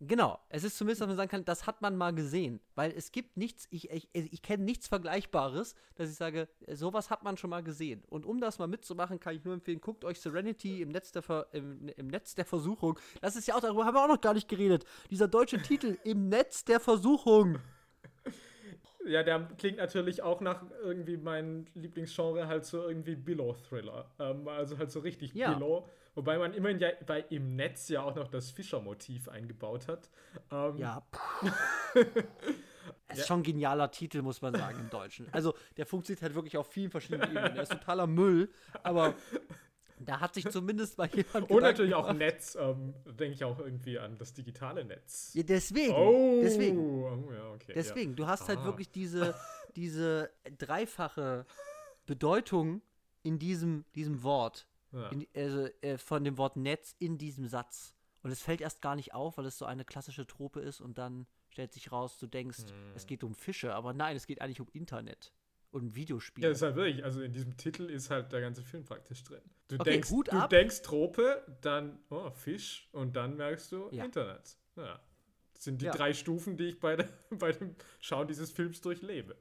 Genau, 0.00 0.40
es 0.48 0.64
ist 0.64 0.76
zumindest, 0.76 1.00
dass 1.00 1.06
man 1.06 1.16
sagen 1.16 1.30
kann, 1.30 1.44
das 1.44 1.68
hat 1.68 1.80
man 1.80 1.96
mal 1.96 2.12
gesehen. 2.12 2.58
Weil 2.74 2.90
es 2.90 3.12
gibt 3.12 3.36
nichts, 3.36 3.68
ich, 3.70 3.88
ich, 3.92 4.08
ich 4.12 4.42
kenne 4.42 4.64
nichts 4.64 4.88
Vergleichbares, 4.88 5.76
dass 5.94 6.10
ich 6.10 6.16
sage, 6.16 6.48
sowas 6.72 7.10
hat 7.10 7.22
man 7.22 7.36
schon 7.36 7.50
mal 7.50 7.62
gesehen. 7.62 8.02
Und 8.08 8.26
um 8.26 8.40
das 8.40 8.58
mal 8.58 8.66
mitzumachen, 8.66 9.20
kann 9.20 9.36
ich 9.36 9.44
nur 9.44 9.54
empfehlen, 9.54 9.80
guckt 9.80 10.04
euch 10.04 10.18
Serenity 10.18 10.82
im 10.82 10.88
Netz 10.88 11.12
der, 11.12 11.22
Ver, 11.22 11.46
im, 11.52 11.86
im 11.86 12.08
Netz 12.08 12.34
der 12.34 12.44
Versuchung. 12.44 12.98
Das 13.20 13.36
ist 13.36 13.46
ja 13.46 13.54
auch, 13.54 13.60
darüber 13.60 13.84
haben 13.84 13.94
wir 13.94 14.02
auch 14.02 14.08
noch 14.08 14.20
gar 14.20 14.34
nicht 14.34 14.48
geredet. 14.48 14.84
Dieser 15.10 15.28
deutsche 15.28 15.62
Titel, 15.62 15.98
im 16.02 16.28
Netz 16.28 16.64
der 16.64 16.80
Versuchung. 16.80 17.60
Ja, 19.08 19.22
der 19.22 19.48
klingt 19.58 19.78
natürlich 19.78 20.22
auch 20.22 20.40
nach 20.40 20.62
irgendwie 20.82 21.16
mein 21.16 21.66
Lieblingsgenre, 21.74 22.46
halt 22.46 22.64
so 22.64 22.86
irgendwie 22.86 23.16
Billow-Thriller. 23.16 24.10
Ähm, 24.18 24.46
also 24.48 24.78
halt 24.78 24.90
so 24.90 25.00
richtig 25.00 25.34
Ja. 25.34 25.54
Billow. 25.54 25.88
Wobei 26.14 26.36
man 26.38 26.52
immerhin 26.52 26.78
ja 26.78 26.88
bei 27.06 27.20
im 27.30 27.56
Netz 27.56 27.88
ja 27.88 28.02
auch 28.02 28.14
noch 28.16 28.28
das 28.28 28.50
Fischer-Motiv 28.50 29.28
eingebaut 29.28 29.88
hat. 29.88 30.10
Ähm, 30.50 30.76
Ja. 30.78 31.06
Ist 33.10 33.18
Ja. 33.20 33.24
schon 33.24 33.40
ein 33.40 33.42
genialer 33.42 33.90
Titel, 33.90 34.20
muss 34.20 34.42
man 34.42 34.54
sagen, 34.54 34.80
im 34.80 34.90
Deutschen. 34.90 35.26
Also, 35.32 35.54
der 35.78 35.86
funktioniert 35.86 36.22
halt 36.22 36.34
wirklich 36.34 36.58
auf 36.58 36.66
vielen 36.70 36.90
verschiedenen 36.90 37.30
Ebenen. 37.30 37.54
Der 37.54 37.62
ist 37.62 37.72
totaler 37.72 38.06
Müll, 38.06 38.50
aber 38.82 39.14
da 40.00 40.20
hat 40.20 40.34
sich 40.34 40.48
zumindest 40.50 40.96
mal 40.98 41.08
jemand. 41.14 41.50
Und 41.50 41.62
natürlich 41.62 41.94
auch 41.94 42.02
gemacht. 42.06 42.18
Netz, 42.18 42.56
ähm, 42.60 42.94
denke 43.06 43.34
ich 43.34 43.44
auch 43.44 43.58
irgendwie 43.58 43.98
an 43.98 44.16
das 44.18 44.32
digitale 44.32 44.84
Netz. 44.84 45.32
Ja, 45.34 45.42
deswegen. 45.42 45.94
Oh, 45.94 46.40
Deswegen. 46.42 46.78
oh, 46.78 47.32
ja, 47.32 47.50
okay, 47.52 47.72
Deswegen, 47.74 48.16
du 48.16 48.26
hast 48.26 48.48
halt 48.48 48.60
Ah. 48.60 48.64
wirklich 48.64 48.90
diese, 48.90 49.34
diese 49.76 50.30
dreifache 50.58 51.46
Bedeutung 52.06 52.82
in 53.22 53.38
diesem, 53.38 53.84
diesem 53.94 54.22
Wort. 54.22 54.66
Ja. 54.92 55.02
Ja. 55.02 55.08
In, 55.10 55.26
also, 55.36 55.68
äh, 55.82 55.98
von 55.98 56.24
dem 56.24 56.38
Wort 56.38 56.56
Netz 56.56 56.94
in 56.98 57.18
diesem 57.18 57.46
Satz. 57.46 57.94
Und 58.22 58.30
es 58.30 58.40
fällt 58.42 58.60
erst 58.60 58.80
gar 58.82 58.96
nicht 58.96 59.14
auf, 59.14 59.36
weil 59.38 59.46
es 59.46 59.58
so 59.58 59.64
eine 59.66 59.84
klassische 59.84 60.26
Trope 60.26 60.60
ist 60.60 60.80
und 60.80 60.98
dann 60.98 61.26
stellt 61.50 61.72
sich 61.72 61.92
raus, 61.92 62.18
du 62.18 62.26
denkst, 62.26 62.60
Hm. 62.68 62.92
es 62.94 63.06
geht 63.06 63.22
um 63.22 63.34
Fische, 63.34 63.74
aber 63.74 63.92
nein, 63.92 64.16
es 64.16 64.26
geht 64.26 64.40
eigentlich 64.40 64.60
um 64.60 64.68
Internet 64.72 65.32
und 65.70 65.82
um 65.82 65.94
Videospiele. 65.94 66.46
Ja, 66.46 66.52
ist 66.52 66.62
halt 66.62 66.76
wirklich, 66.76 67.04
also 67.04 67.20
in 67.22 67.32
diesem 67.32 67.56
Titel 67.56 67.84
ist 67.90 68.10
halt 68.10 68.32
der 68.32 68.40
ganze 68.40 68.62
Film 68.62 68.84
praktisch 68.84 69.22
drin. 69.24 69.42
Du 69.68 69.76
Okay, 69.76 69.90
denkst, 69.92 70.10
Hut 70.10 70.28
du 70.28 70.32
ab. 70.38 70.50
denkst 70.50 70.82
Trope, 70.82 71.44
dann 71.60 71.98
oh, 72.10 72.30
Fisch 72.30 72.88
und 72.92 73.16
dann 73.16 73.36
merkst 73.36 73.72
du 73.72 73.88
Ja. 73.92 74.04
Internet. 74.04 74.56
Ja. 74.76 75.00
Das 75.54 75.64
sind 75.64 75.80
die 75.82 75.86
Ja. 75.86 75.92
drei 75.92 76.14
Stufen, 76.14 76.56
die 76.56 76.68
ich 76.68 76.80
bei, 76.80 76.96
der, 76.96 77.08
bei 77.30 77.52
dem 77.52 77.74
Schauen 78.00 78.28
dieses 78.28 78.50
Films 78.50 78.80
durchlebe. 78.80 79.36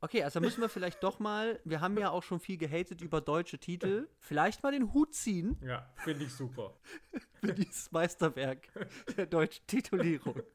Okay, 0.00 0.22
also 0.22 0.40
müssen 0.40 0.60
wir 0.60 0.68
vielleicht 0.68 1.02
doch 1.02 1.18
mal, 1.18 1.58
wir 1.64 1.80
haben 1.80 1.96
ja 1.98 2.10
auch 2.10 2.22
schon 2.22 2.38
viel 2.38 2.58
gehatet 2.58 3.00
über 3.00 3.20
deutsche 3.22 3.58
Titel, 3.58 4.06
vielleicht 4.20 4.62
mal 4.62 4.70
den 4.70 4.92
Hut 4.92 5.14
ziehen 5.14 5.56
Ja, 5.64 5.90
finde 5.96 6.26
ich 6.26 6.32
super. 6.34 6.76
für 7.40 7.54
dieses 7.54 7.90
Meisterwerk 7.90 8.68
der 9.16 9.26
deutschen 9.26 9.66
Titulierung. 9.66 10.42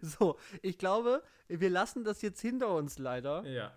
So, 0.00 0.38
ich 0.60 0.76
glaube, 0.76 1.22
wir 1.46 1.70
lassen 1.70 2.02
das 2.02 2.20
jetzt 2.20 2.40
hinter 2.40 2.74
uns 2.74 2.98
leider. 2.98 3.46
Ja. 3.46 3.72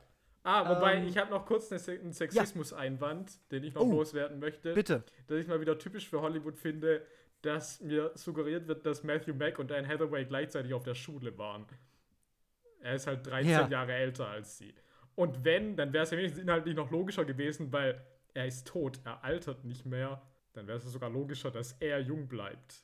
Ah, 0.47 0.69
wobei, 0.69 0.97
Ähm, 0.97 1.07
ich 1.07 1.17
habe 1.17 1.31
noch 1.31 1.45
kurz 1.45 1.71
einen 1.71 2.13
Sexismus-Einwand, 2.13 3.51
den 3.51 3.63
ich 3.63 3.73
noch 3.73 3.81
Oh, 3.81 3.91
loswerden 3.91 4.39
möchte. 4.39 4.73
Bitte. 4.75 5.03
Dass 5.27 5.39
ich 5.39 5.47
mal 5.47 5.59
wieder 5.59 5.77
typisch 5.79 6.07
für 6.07 6.21
Hollywood 6.21 6.55
finde, 6.57 7.05
dass 7.41 7.81
mir 7.81 8.11
suggeriert 8.13 8.67
wird, 8.67 8.85
dass 8.85 9.03
Matthew 9.03 9.33
Mack 9.33 9.57
und 9.57 9.71
Anne 9.71 9.87
Hathaway 9.87 10.23
gleichzeitig 10.25 10.73
auf 10.73 10.83
der 10.83 10.93
Schule 10.95 11.35
waren. 11.39 11.65
Er 12.79 12.93
ist 12.95 13.07
halt 13.07 13.25
13 13.25 13.49
Ja. 13.49 13.67
Jahre 13.67 13.93
älter 13.93 14.27
als 14.27 14.57
sie. 14.59 14.73
Und 15.15 15.43
wenn, 15.43 15.75
dann 15.75 15.93
wäre 15.93 16.03
es 16.03 16.11
ja 16.11 16.17
wenigstens 16.17 16.43
inhaltlich 16.43 16.75
noch 16.75 16.91
logischer 16.91 17.25
gewesen, 17.25 17.71
weil 17.73 18.05
er 18.35 18.45
ist 18.45 18.67
tot, 18.67 18.99
er 19.03 19.23
altert 19.23 19.63
nicht 19.65 19.85
mehr. 19.85 20.21
Dann 20.53 20.67
wäre 20.67 20.77
es 20.77 20.83
sogar 20.83 21.09
logischer, 21.09 21.49
dass 21.49 21.73
er 21.79 21.99
jung 22.01 22.27
bleibt. 22.27 22.83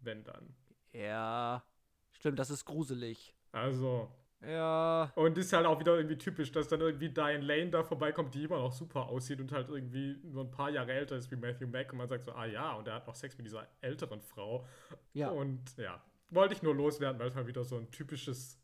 Wenn 0.00 0.24
dann. 0.24 0.56
Ja, 0.92 1.62
stimmt, 2.10 2.38
das 2.40 2.50
ist 2.50 2.64
gruselig. 2.64 3.34
Also, 3.52 4.10
Ja, 4.46 5.12
und 5.16 5.36
ist 5.36 5.52
halt 5.52 5.66
auch 5.66 5.78
wieder 5.78 5.96
irgendwie 5.96 6.16
typisch, 6.16 6.50
dass 6.50 6.66
dann 6.68 6.80
irgendwie 6.80 7.10
Diane 7.10 7.44
Lane 7.44 7.70
da 7.70 7.82
vorbeikommt, 7.82 8.34
die 8.34 8.44
immer 8.44 8.58
noch 8.58 8.72
super 8.72 9.06
aussieht 9.08 9.38
und 9.40 9.52
halt 9.52 9.68
irgendwie 9.68 10.16
nur 10.22 10.44
ein 10.44 10.50
paar 10.50 10.70
Jahre 10.70 10.92
älter 10.92 11.16
ist 11.16 11.30
wie 11.30 11.36
Matthew 11.36 11.66
Mack 11.66 11.92
und 11.92 11.98
man 11.98 12.08
sagt 12.08 12.24
so, 12.24 12.32
ah 12.32 12.46
ja, 12.46 12.72
und 12.74 12.88
er 12.88 12.94
hat 12.94 13.06
noch 13.06 13.14
Sex 13.14 13.36
mit 13.36 13.46
dieser 13.46 13.66
älteren 13.82 14.20
Frau. 14.22 14.66
ja. 15.12 15.28
Und 15.28 15.76
ja, 15.76 16.02
wollte 16.30 16.54
ich 16.54 16.62
nur 16.62 16.74
loswerden, 16.74 17.18
weil 17.20 17.28
es 17.28 17.34
mal 17.34 17.46
wieder 17.46 17.64
so 17.64 17.76
ein 17.76 17.90
typisches 17.90 18.56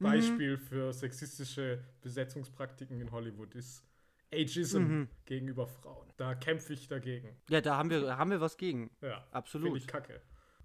Mhm. 0.00 0.04
Beispiel 0.04 0.56
für 0.58 0.92
sexistische 0.92 1.82
Besetzungspraktiken 2.02 3.00
in 3.00 3.10
Hollywood 3.10 3.54
ist. 3.56 3.84
Ageism 4.32 4.78
Mhm. 4.82 5.08
gegenüber 5.24 5.66
Frauen. 5.66 6.06
Da 6.16 6.36
kämpfe 6.36 6.72
ich 6.72 6.86
dagegen. 6.86 7.36
Ja, 7.50 7.60
da 7.60 7.76
haben 7.76 7.90
wir, 7.90 8.16
haben 8.16 8.30
wir 8.30 8.40
was 8.40 8.56
gegen. 8.56 8.90
Ja, 9.02 9.26
Absolut. 9.32 9.66
finde 9.66 9.78
ich 9.80 9.86
kacke. 9.88 10.20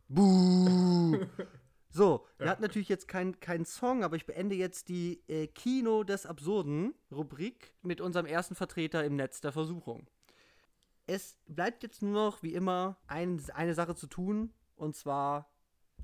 Buh. 0.07 1.19
So, 1.95 2.25
wir 2.37 2.47
Ja. 2.47 2.51
hatten 2.51 2.63
natürlich 2.63 2.89
jetzt 2.89 3.07
keinen 3.07 3.39
kein 3.39 3.65
Song, 3.65 4.03
aber 4.03 4.15
ich 4.15 4.25
beende 4.25 4.55
jetzt 4.55 4.89
die 4.89 5.21
äh, 5.27 5.45
Kino 5.45 6.03
des 6.03 6.25
Absurden 6.25 6.95
Rubrik 7.11 7.75
mit 7.83 8.01
unserem 8.01 8.25
ersten 8.25 8.55
Vertreter 8.55 9.03
im 9.05 9.15
Netz 9.15 9.41
der 9.41 9.51
Versuchung. 9.51 10.07
Es 11.05 11.37
bleibt 11.45 11.83
jetzt 11.83 12.01
nur 12.01 12.13
noch, 12.13 12.41
wie 12.41 12.55
immer, 12.55 12.97
ein, 13.05 13.39
eine 13.53 13.75
Sache 13.75 13.93
zu 13.93 14.07
tun, 14.07 14.51
und 14.75 14.95
zwar 14.95 15.51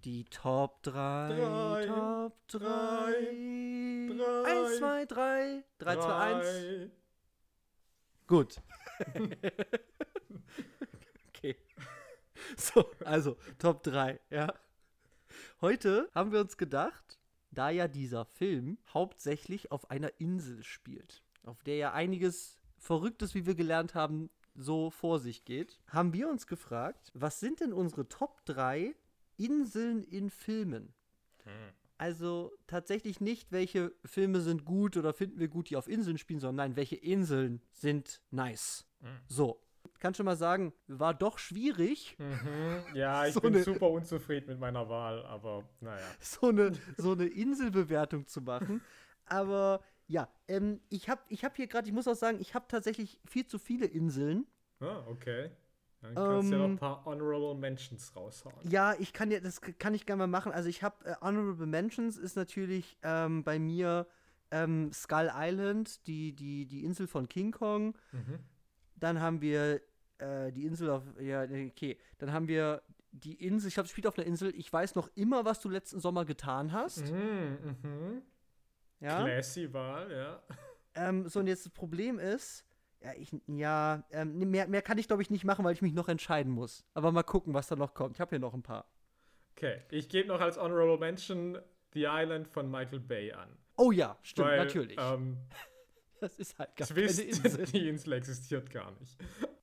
die 0.04 0.26
Top 0.26 0.84
3. 0.84 1.30
Drei, 1.36 1.86
Top 1.88 2.48
3. 2.50 2.60
drei, 4.16 4.44
1, 4.46 4.78
2, 4.78 5.06
3. 5.06 5.64
3, 5.80 5.96
2, 5.96 6.16
1. 6.16 6.46
Drei. 6.46 6.92
Gut. 8.28 8.62
okay. 11.30 11.56
So, 12.58 12.86
also 13.06 13.38
Top 13.58 13.82
3, 13.82 14.20
ja. 14.30 14.54
Heute 15.62 16.10
haben 16.14 16.32
wir 16.32 16.40
uns 16.40 16.58
gedacht, 16.58 17.20
da 17.52 17.70
ja 17.70 17.88
dieser 17.88 18.26
Film 18.26 18.78
hauptsächlich 18.94 19.72
auf 19.72 19.90
einer 19.90 20.20
Insel 20.20 20.64
spielt, 20.64 21.24
auf 21.44 21.64
der 21.64 21.76
ja 21.78 21.94
einiges 21.94 22.60
Verrücktes, 22.78 23.36
wie 23.36 23.46
wir 23.46 23.56
gelernt 23.56 23.96
haben, 23.96 24.30
so 24.56 24.90
vor 24.90 25.20
sich 25.20 25.46
geht, 25.46 25.80
haben 25.88 26.14
wir 26.14 26.30
uns 26.30 26.48
gefragt, 26.48 27.12
was 27.14 27.40
sind 27.40 27.60
denn 27.60 27.74
unsere 27.74 28.08
Top 28.08 28.46
3 28.46 28.96
Inseln 29.38 30.04
in 30.04 30.30
Filmen? 30.30 30.94
Hm. 31.44 31.74
Also 31.98 32.54
tatsächlich 32.66 33.20
nicht, 33.20 33.52
welche 33.52 33.94
Filme 34.06 34.40
sind 34.40 34.64
gut 34.64 34.96
oder 34.96 35.14
finden 35.14 35.40
wir 35.40 35.50
gut, 35.50 35.70
die 35.70 35.76
auf 35.76 35.90
Inseln 35.90 36.18
spielen, 36.18 36.40
sondern 36.40 36.70
nein, 36.70 36.76
welche 36.78 36.96
Inseln 36.96 37.62
sind 37.74 38.22
nice. 38.32 38.86
Mhm. 39.02 39.20
So, 39.28 39.62
kann 40.00 40.14
schon 40.14 40.26
mal 40.26 40.36
sagen, 40.36 40.74
war 40.88 41.14
doch 41.14 41.38
schwierig. 41.40 42.16
Mhm. 42.20 42.84
Ja, 42.96 43.26
ich 43.28 43.34
So 43.34 43.42
bin 43.42 43.54
eine- 43.56 43.64
super 43.64 43.90
unzufrieden 43.90 44.48
mit 44.48 44.60
meiner 44.60 44.88
Wahl, 44.90 45.26
aber 45.26 45.64
naja. 45.82 46.06
so 46.20 46.48
eine, 46.50 46.72
so 46.98 47.12
eine 47.14 47.26
Inselbewertung 47.26 48.28
zu 48.28 48.42
machen. 48.42 48.82
Aber 49.26 49.82
ja, 50.08 50.28
ähm, 50.48 50.80
ich 50.90 51.10
habe 51.10 51.22
ich 51.30 51.44
hab 51.46 51.56
hier 51.56 51.68
gerade, 51.68 51.88
ich 51.88 51.94
muss 51.94 52.08
auch 52.08 52.16
sagen, 52.16 52.40
ich 52.42 52.56
habe 52.56 52.66
tatsächlich 52.68 53.20
viel 53.26 53.46
zu 53.46 53.60
viele 53.60 53.86
Inseln. 53.86 54.48
Ah, 54.80 55.04
okay. 55.08 55.52
Dann 56.02 56.16
kannst 56.16 56.50
du 56.50 56.54
ja 56.54 56.60
noch 56.60 56.66
Ähm, 56.66 56.72
ein 56.74 56.78
paar 56.78 57.04
Honorable 57.06 57.56
Mentions 57.56 58.16
raushauen. 58.16 58.56
Ja, 58.70 58.96
ich 58.98 59.12
kann 59.12 59.30
ja, 59.32 59.42
das 59.42 59.60
kann 59.62 59.94
ich 59.94 60.06
gerne 60.06 60.20
mal 60.22 60.28
machen. 60.28 60.52
Also 60.54 60.70
ich 60.70 60.82
habe 60.82 61.06
äh, 61.06 61.16
Honorable 61.22 61.68
Mentions 61.68 62.18
ist 62.18 62.38
natürlich 62.38 62.98
ähm, 63.04 63.44
bei 63.44 63.60
mir 63.60 64.08
ähm, 64.52 64.92
Skull 64.94 65.30
Island, 65.36 66.08
die, 66.08 66.34
die, 66.34 66.66
die 66.66 66.86
Insel 66.86 67.06
von 67.08 67.28
King 67.28 67.52
Kong. 67.52 67.96
Mhm. 68.14 68.40
Dann 68.96 69.20
haben 69.22 69.42
wir 69.42 69.82
äh, 70.20 70.52
die 70.52 70.66
Insel 70.66 70.90
auf, 70.90 71.04
ja, 71.20 71.44
okay. 71.44 71.98
Dann 72.18 72.32
haben 72.32 72.48
wir 72.48 72.82
die 73.12 73.34
Insel, 73.34 73.70
ich 73.70 73.74
glaube, 73.74 73.86
es 73.86 73.92
spielt 73.92 74.08
auf 74.08 74.18
einer 74.18 74.28
Insel. 74.28 74.54
Ich 74.56 74.72
weiß 74.72 74.96
noch 74.96 75.10
immer, 75.16 75.46
was 75.46 75.60
du 75.60 75.70
letzten 75.70 76.00
Sommer 76.00 76.26
getan 76.26 76.72
hast. 76.72 77.12
Mhm, 77.12 77.76
mhm. 77.84 78.22
Ja. 79.00 79.24
Classy 79.24 79.72
Wahl, 79.74 80.12
ja. 80.12 80.42
Ähm, 80.96 81.28
so, 81.28 81.40
und 81.40 81.48
jetzt 81.48 81.66
das 81.66 81.74
Problem 81.74 82.20
ist, 82.20 82.66
ja, 83.02 83.14
ich, 83.14 83.34
ja, 83.48 84.04
ähm, 84.12 84.38
mehr, 84.50 84.68
mehr 84.68 84.82
kann 84.82 84.98
ich, 84.98 85.08
glaube 85.08 85.22
ich, 85.22 85.30
nicht 85.30 85.46
machen, 85.46 85.64
weil 85.64 85.74
ich 85.74 85.82
mich 85.82 85.94
noch 85.94 86.10
entscheiden 86.10 86.52
muss. 86.52 86.86
Aber 86.94 87.12
mal 87.12 87.24
gucken, 87.24 87.54
was 87.54 87.68
da 87.68 87.76
noch 87.76 87.94
kommt. 87.94 88.18
Ich 88.18 88.22
habe 88.22 88.30
hier 88.30 88.40
noch 88.40 88.54
ein 88.54 88.64
paar. 88.64 88.86
Okay, 89.56 89.82
ich 89.90 90.10
gebe 90.10 90.28
noch 90.28 90.42
als 90.42 90.58
Honorable 90.58 90.98
Mention 90.98 91.58
The 91.94 92.06
Island 92.08 92.48
von 92.48 92.70
Michael 92.70 93.00
Bay 93.00 93.32
an. 93.32 93.58
Oh 93.78 93.92
ja, 93.92 94.18
stimmt, 94.22 94.50
weil, 94.50 94.58
natürlich. 94.58 94.98
Ähm, 95.00 95.38
das 96.20 96.38
ist 96.38 96.58
halt 96.60 96.76
gar 96.76 96.88
keine 96.88 97.00
Twist, 97.00 97.20
Insel. 97.20 97.66
die 97.72 97.88
Insel 97.88 98.14
existiert 98.14 98.70
gar 98.70 98.92
nicht. 99.00 99.18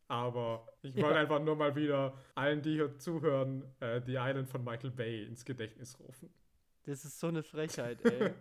Aber 0.08 0.68
ich 0.82 0.94
wollte 0.96 1.18
einfach 1.18 1.40
nur 1.40 1.56
mal 1.56 1.74
wieder 1.74 2.16
allen, 2.34 2.62
die 2.62 2.74
hier 2.74 2.96
zuhören, 2.98 3.64
äh, 3.80 4.00
The 4.04 4.12
Island 4.14 4.48
von 4.48 4.62
Michael 4.62 4.90
Bay 4.92 5.24
ins 5.24 5.44
Gedächtnis 5.44 5.98
rufen. 5.98 6.30
Das 6.84 7.04
ist 7.04 7.18
so 7.18 7.26
eine 7.26 7.42
Frechheit, 7.42 8.04
ey. 8.04 8.32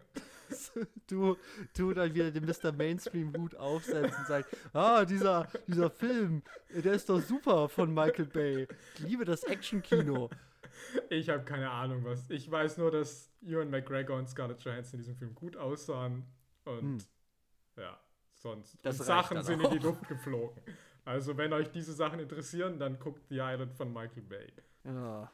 du, 1.08 1.36
du 1.76 1.94
dann 1.94 2.14
wieder 2.14 2.30
den 2.30 2.46
Mr. 2.46 2.72
Mainstream-Hut 2.72 3.56
aufsetzt 3.56 4.16
und 4.20 4.28
sagst, 4.28 4.56
ah, 4.74 5.04
dieser, 5.04 5.48
dieser 5.66 5.90
Film, 5.90 6.44
der 6.70 6.94
ist 6.94 7.10
doch 7.10 7.20
super 7.20 7.68
von 7.68 7.92
Michael 7.92 8.26
Bay. 8.28 8.68
Ich 8.96 9.00
liebe 9.00 9.26
das 9.26 9.44
Action-Kino. 9.44 10.30
Ich 11.10 11.30
habe 11.30 11.44
keine 11.46 11.72
Ahnung, 11.72 12.04
was. 12.04 12.30
Ich 12.30 12.50
weiß 12.52 12.78
nur, 12.78 12.92
dass 12.92 13.32
Ewan 13.42 13.72
McGregor 13.72 14.18
und 14.18 14.30
Scarlett 14.30 14.62
Johansson 14.62 15.00
in 15.00 15.04
diesem 15.04 15.16
Film 15.16 15.34
gut 15.34 15.58
aussahen. 15.58 16.26
Und 16.66 16.82
Hm. 16.82 16.98
ja, 17.78 18.00
sonst. 18.34 18.78
Das 18.84 19.00
und 19.00 19.06
Sachen 19.08 19.42
sind 19.42 19.64
in 19.64 19.72
die 19.72 19.80
auch. 19.80 19.84
Luft 19.84 20.08
geflogen. 20.08 20.62
Also, 21.06 21.38
wenn 21.38 21.54
euch 21.54 21.70
diese 21.72 21.94
Sachen 21.94 22.20
interessieren, 22.20 22.80
dann 22.80 23.00
guckt 23.00 23.28
The 23.30 23.36
Island 23.40 23.74
von 23.74 23.94
Michael 23.94 24.24
Bay. 24.24 24.48
Ja. 24.84 25.32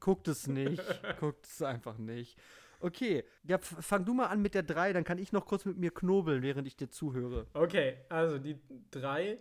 Guckt 0.00 0.28
es 0.28 0.46
nicht. 0.46 0.82
Guckt 1.20 1.44
es 1.46 1.60
einfach 1.62 1.98
nicht. 1.98 2.38
Okay, 2.80 3.22
ja, 3.44 3.58
fang 3.58 4.04
du 4.04 4.12
mal 4.14 4.26
an 4.26 4.42
mit 4.42 4.54
der 4.54 4.62
3, 4.64 4.92
dann 4.92 5.04
kann 5.04 5.18
ich 5.18 5.30
noch 5.32 5.46
kurz 5.46 5.64
mit 5.64 5.76
mir 5.76 5.92
knobeln, 5.92 6.42
während 6.42 6.66
ich 6.66 6.76
dir 6.76 6.88
zuhöre. 6.90 7.46
Okay, 7.54 7.98
also 8.08 8.38
die 8.38 8.58
drei, 8.90 9.38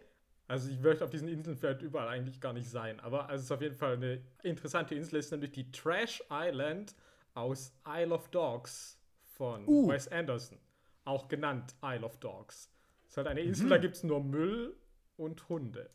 also 0.48 0.70
ich 0.70 0.80
möchte 0.80 1.04
auf 1.04 1.10
diesen 1.10 1.28
Inseln 1.28 1.58
vielleicht 1.58 1.82
überall 1.82 2.08
eigentlich 2.08 2.40
gar 2.40 2.54
nicht 2.54 2.70
sein, 2.70 3.00
aber 3.00 3.30
also 3.30 3.40
es 3.40 3.46
ist 3.46 3.52
auf 3.52 3.62
jeden 3.62 3.74
Fall 3.76 3.94
eine 3.96 4.22
interessante 4.44 4.94
Insel, 4.94 5.16
ist 5.18 5.32
nämlich 5.32 5.52
die 5.54 5.72
Trash 5.72 6.24
Island 6.30 6.94
aus 7.34 7.74
Isle 7.88 8.14
of 8.14 8.30
Dogs 8.30 9.00
von 9.24 9.68
Uh. 9.68 9.88
Wes 9.90 10.08
Anderson, 10.10 10.60
auch 11.06 11.28
genannt 11.28 11.74
Isle 11.84 12.06
of 12.06 12.18
Dogs. 12.18 12.70
Es 13.06 13.12
ist 13.14 13.18
halt 13.18 13.28
eine 13.28 13.42
Mhm. 13.42 13.48
Insel, 13.48 13.70
da 13.70 13.78
gibt 13.80 13.96
es 13.96 14.04
nur 14.04 14.24
Müll 14.24 14.76
und 15.22 15.48
Hunde. 15.50 15.90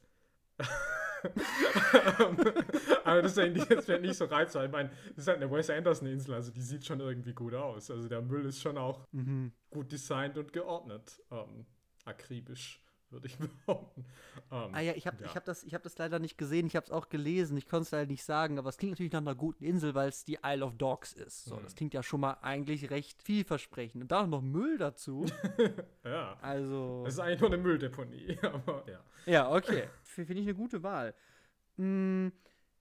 aber 3.04 3.22
das 3.22 3.32
ist 3.32 3.38
eigentlich 3.38 3.68
jetzt 3.68 3.86
vielleicht 3.86 4.02
nicht 4.02 4.16
so 4.16 4.26
reizvoll. 4.26 4.66
Ich 4.66 4.70
meine, 4.72 4.90
das 5.10 5.18
ist 5.18 5.28
halt 5.28 5.38
eine 5.42 5.50
Wes 5.50 5.68
Anderson-Insel, 5.70 6.34
also 6.34 6.52
die 6.52 6.62
sieht 6.62 6.84
schon 6.86 7.00
irgendwie 7.00 7.32
gut 7.32 7.54
aus. 7.54 7.90
Also 7.90 8.08
der 8.08 8.22
Müll 8.22 8.44
ist 8.46 8.60
schon 8.62 8.78
auch 8.78 9.06
Mhm. 9.12 9.52
gut 9.70 9.90
designt 9.92 10.38
und 10.38 10.52
geordnet. 10.52 11.20
Ähm, 11.30 11.66
akribisch, 12.04 12.80
würde 13.10 13.26
ich 13.26 13.36
behaupten. 13.66 14.04
Ähm, 14.50 14.70
Ah 14.74 14.80
ja, 14.80 14.92
ich 14.94 15.06
habe 15.06 15.16
Ja. 15.22 15.26
ich 15.26 15.36
hab 15.36 15.44
das, 15.44 15.62
ich 15.64 15.74
hab 15.74 15.82
das 15.82 15.96
leider 15.98 16.18
nicht 16.18 16.36
gesehen, 16.38 16.66
ich 16.66 16.76
habe 16.76 16.84
es 16.84 16.90
auch 16.90 17.08
gelesen, 17.08 17.56
ich 17.56 17.68
konnte 17.68 17.82
es 17.82 17.90
leider 17.90 18.10
nicht 18.10 18.24
sagen, 18.24 18.58
aber 18.58 18.68
es 18.68 18.76
klingt 18.78 18.92
natürlich 18.92 19.12
nach 19.12 19.20
einer 19.20 19.34
guten 19.34 19.64
Insel, 19.64 19.94
weil 19.94 20.08
es 20.08 20.24
die 20.24 20.38
Isle 20.44 20.64
of 20.64 20.74
Dogs 20.76 21.12
ist. 21.12 21.44
So, 21.44 21.56
Mhm. 21.56 21.62
das 21.62 21.74
klingt 21.74 21.94
ja 21.94 22.02
schon 22.02 22.20
mal 22.20 22.34
eigentlich 22.42 22.90
recht 22.90 23.22
vielversprechend. 23.22 24.02
Und 24.02 24.12
da 24.12 24.26
noch 24.26 24.42
Müll 24.42 24.78
dazu. 24.78 25.24
ja. 26.04 26.36
Also. 26.40 27.04
Es 27.06 27.14
ist 27.14 27.20
eigentlich 27.20 27.40
nur 27.40 27.52
eine 27.52 27.58
Mülldeponie, 27.62 28.38
aber 28.42 28.84
ja. 28.88 29.00
Ja, 29.26 29.52
okay. 29.52 29.88
Finde 30.02 30.34
ich 30.34 30.42
eine 30.42 30.54
gute 30.54 30.82
Wahl. 30.82 31.14
Mm, 31.76 32.28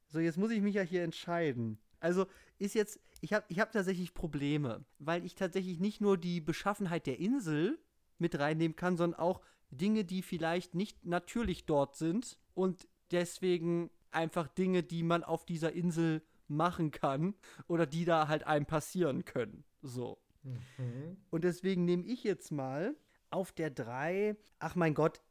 so, 0.08 0.20
jetzt 0.20 0.38
muss 0.38 0.52
ich 0.52 0.62
mich 0.62 0.76
ja 0.76 0.82
hier 0.84 1.04
entscheiden. 1.04 1.80
Also 2.00 2.28
ist 2.60 2.76
jetzt, 2.76 3.00
ich 3.22 3.34
habe 3.34 3.46
ich 3.50 3.60
hab 3.60 3.72
tatsächlich 3.72 4.14
Probleme, 4.14 4.86
weil 5.00 5.26
ich 5.26 5.34
tatsächlich 5.36 5.80
nicht 5.80 6.02
nur 6.02 6.18
die 6.18 6.40
Beschaffenheit 6.42 7.08
der 7.08 7.20
Insel 7.20 7.80
mit 8.20 8.38
reinnehmen 8.38 8.76
kann, 8.76 8.96
sondern 8.96 9.20
auch 9.20 9.42
Dinge, 9.72 10.06
die 10.06 10.22
vielleicht 10.22 10.76
nicht 10.76 11.06
natürlich 11.06 11.66
dort 11.66 11.96
sind 11.96 12.38
und 12.54 12.88
deswegen 13.12 13.90
einfach 14.12 14.48
Dinge, 14.48 14.84
die 14.84 15.04
man 15.04 15.24
auf 15.24 15.46
dieser 15.46 15.74
Insel 15.74 16.22
machen 16.48 16.92
kann 16.92 17.36
oder 17.68 17.86
die 17.86 18.06
da 18.06 18.28
halt 18.28 18.46
einem 18.46 18.66
passieren 18.66 19.26
können. 19.26 19.64
So. 19.82 20.20
Mhm. 20.44 21.18
Und 21.30 21.44
deswegen 21.44 21.86
nehme 21.86 22.06
ich 22.06 22.24
jetzt 22.24 22.52
mal 22.52 22.96
auf 23.30 23.52
der 23.52 23.70
3. 23.70 24.38
Ach 24.60 24.76
mein 24.76 24.94
Gott, 24.94 25.22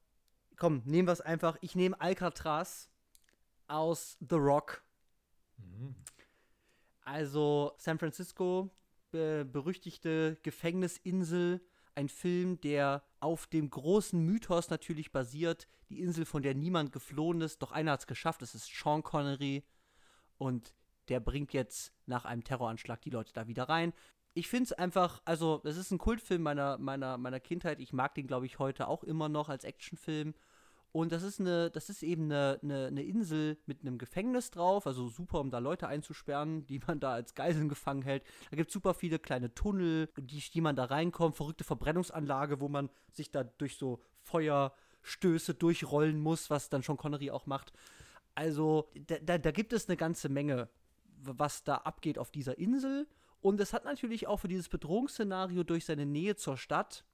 komm, 0.56 0.82
nehmen 0.84 1.08
wir 1.08 1.12
es 1.12 1.20
einfach. 1.20 1.56
Ich 1.60 1.74
nehme 1.74 2.00
Alcatraz 2.00 2.90
aus 3.66 4.18
The 4.20 4.36
Rock. 4.36 4.82
Mhm. 5.56 5.94
Also 7.02 7.72
San 7.78 7.98
Francisco, 7.98 8.70
be 9.10 9.44
berüchtigte 9.44 10.38
Gefängnisinsel. 10.42 11.60
Ein 11.94 12.08
Film, 12.08 12.60
der 12.60 13.04
auf 13.20 13.46
dem 13.46 13.70
großen 13.70 14.20
Mythos 14.20 14.70
natürlich 14.70 15.12
basiert. 15.12 15.68
Die 15.88 16.00
Insel, 16.00 16.24
von 16.24 16.42
der 16.42 16.54
niemand 16.54 16.92
geflohen 16.92 17.40
ist. 17.40 17.62
Doch 17.62 17.72
einer 17.72 17.92
hat 17.92 18.00
es 18.00 18.06
geschafft. 18.06 18.42
Es 18.42 18.54
ist 18.54 18.66
Sean 18.66 19.02
Connery. 19.02 19.64
Und 20.38 20.74
der 21.08 21.20
bringt 21.20 21.52
jetzt 21.52 21.92
nach 22.06 22.24
einem 22.24 22.44
Terroranschlag 22.44 23.00
die 23.02 23.10
Leute 23.10 23.32
da 23.32 23.46
wieder 23.46 23.68
rein. 23.68 23.92
Ich 24.32 24.48
finde 24.48 24.64
es 24.64 24.72
einfach, 24.72 25.22
also, 25.24 25.60
es 25.64 25.76
ist 25.76 25.92
ein 25.92 25.98
Kultfilm 25.98 26.42
meiner, 26.42 26.76
meiner, 26.78 27.18
meiner 27.18 27.38
Kindheit. 27.38 27.78
Ich 27.78 27.92
mag 27.92 28.14
den, 28.14 28.26
glaube 28.26 28.46
ich, 28.46 28.58
heute 28.58 28.88
auch 28.88 29.04
immer 29.04 29.28
noch 29.28 29.48
als 29.48 29.62
Actionfilm. 29.62 30.34
Und 30.94 31.10
das 31.10 31.24
ist 31.24 31.40
eine, 31.40 31.72
das 31.72 31.90
ist 31.90 32.04
eben 32.04 32.26
eine, 32.26 32.60
eine, 32.62 32.86
eine 32.86 33.02
Insel 33.02 33.58
mit 33.66 33.80
einem 33.80 33.98
Gefängnis 33.98 34.52
drauf, 34.52 34.86
also 34.86 35.08
super, 35.08 35.40
um 35.40 35.50
da 35.50 35.58
Leute 35.58 35.88
einzusperren, 35.88 36.66
die 36.66 36.78
man 36.86 37.00
da 37.00 37.14
als 37.14 37.34
Geiseln 37.34 37.68
gefangen 37.68 38.02
hält. 38.02 38.22
Da 38.52 38.56
gibt 38.56 38.68
es 38.68 38.74
super 38.74 38.94
viele 38.94 39.18
kleine 39.18 39.52
Tunnel, 39.52 40.08
die, 40.16 40.38
die 40.38 40.60
man 40.60 40.76
da 40.76 40.84
reinkommt, 40.84 41.34
verrückte 41.34 41.64
Verbrennungsanlage, 41.64 42.60
wo 42.60 42.68
man 42.68 42.90
sich 43.10 43.32
da 43.32 43.42
durch 43.42 43.76
so 43.76 44.00
Feuerstöße 44.20 45.54
durchrollen 45.54 46.20
muss, 46.20 46.48
was 46.48 46.68
dann 46.68 46.84
schon 46.84 46.96
Connery 46.96 47.32
auch 47.32 47.46
macht. 47.46 47.72
Also, 48.36 48.88
da, 48.94 49.16
da, 49.18 49.38
da 49.38 49.50
gibt 49.50 49.72
es 49.72 49.88
eine 49.88 49.96
ganze 49.96 50.28
Menge, 50.28 50.68
was 51.16 51.64
da 51.64 51.74
abgeht 51.78 52.20
auf 52.20 52.30
dieser 52.30 52.56
Insel. 52.56 53.08
Und 53.40 53.58
es 53.60 53.72
hat 53.72 53.84
natürlich 53.84 54.28
auch 54.28 54.36
für 54.36 54.48
dieses 54.48 54.68
Bedrohungsszenario 54.68 55.64
durch 55.64 55.86
seine 55.86 56.06
Nähe 56.06 56.36
zur 56.36 56.56
Stadt, 56.56 57.04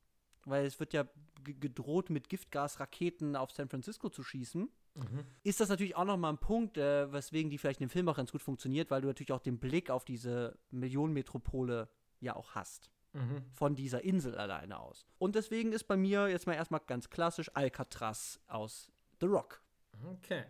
weil 0.45 0.65
es 0.67 0.79
wird 0.81 0.93
ja 0.93 1.07
gedroht, 1.43 2.11
mit 2.11 2.29
Giftgasraketen 2.29 3.37
auf 3.37 3.51
San 3.53 3.69
Francisco 3.69 4.09
zu 4.09 4.23
schießen, 4.23 4.71
Mhm. 4.97 5.25
ist 5.45 5.61
das 5.61 5.69
natürlich 5.69 5.95
auch 5.95 6.05
nochmal 6.05 6.33
ein 6.33 6.39
Punkt, 6.39 6.77
äh, 6.77 7.12
weswegen 7.12 7.49
die 7.49 7.59
vielleicht 7.59 7.81
in 7.81 7.87
dem 7.87 7.91
Film 7.91 8.09
auch 8.09 8.17
ganz 8.17 8.33
gut 8.33 8.43
funktioniert, 8.43 8.91
weil 8.91 9.01
du 9.01 9.07
natürlich 9.07 9.31
auch 9.33 9.41
den 9.41 9.59
Blick 9.59 9.89
auf 9.89 10.05
diese 10.05 10.59
Millionenmetropole 10.71 11.89
ja 12.21 12.35
auch 12.35 12.55
hast. 12.55 12.91
Mhm. 13.12 13.45
Von 13.53 13.75
dieser 13.75 14.03
Insel 14.03 14.37
alleine 14.37 14.79
aus. 14.79 15.07
Und 15.19 15.35
deswegen 15.35 15.73
ist 15.73 15.85
bei 15.85 15.97
mir 15.97 16.29
jetzt 16.29 16.47
mal 16.47 16.55
erstmal 16.55 16.81
ganz 16.87 17.09
klassisch 17.11 17.51
Alcatraz 17.55 18.41
aus 18.47 18.91
The 19.21 19.27
Rock. 19.27 19.62
Okay. 20.05 20.45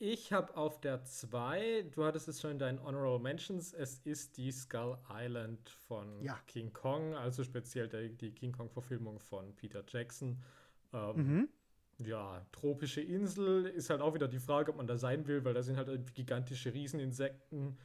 Ich 0.00 0.32
habe 0.32 0.56
auf 0.56 0.80
der 0.80 1.02
2, 1.04 1.84
du 1.90 2.04
hattest 2.04 2.28
es 2.28 2.40
schon 2.40 2.52
in 2.52 2.58
deinen 2.60 2.80
Honorable 2.80 3.18
Mentions, 3.18 3.72
es 3.72 3.98
ist 4.04 4.36
die 4.36 4.52
Skull 4.52 4.96
Island 5.10 5.68
von 5.68 6.22
Ja. 6.22 6.38
King 6.46 6.72
Kong, 6.72 7.14
also 7.14 7.42
speziell 7.42 7.88
der, 7.88 8.08
die 8.08 8.30
King 8.30 8.52
Kong-Verfilmung 8.52 9.18
von 9.18 9.54
Peter 9.56 9.82
Jackson. 9.86 10.40
Ähm, 10.92 11.16
Mhm. 11.16 11.48
Ja, 12.06 12.46
tropische 12.52 13.00
Insel 13.00 13.66
ist 13.66 13.90
halt 13.90 14.00
auch 14.00 14.14
wieder 14.14 14.28
die 14.28 14.38
Frage, 14.38 14.70
ob 14.70 14.76
man 14.76 14.86
da 14.86 14.96
sein 14.96 15.26
will, 15.26 15.44
weil 15.44 15.52
da 15.54 15.64
sind 15.64 15.76
halt 15.76 15.88
irgendwie 15.88 16.14
gigantische 16.14 16.72
Rieseninsekten, 16.72 17.76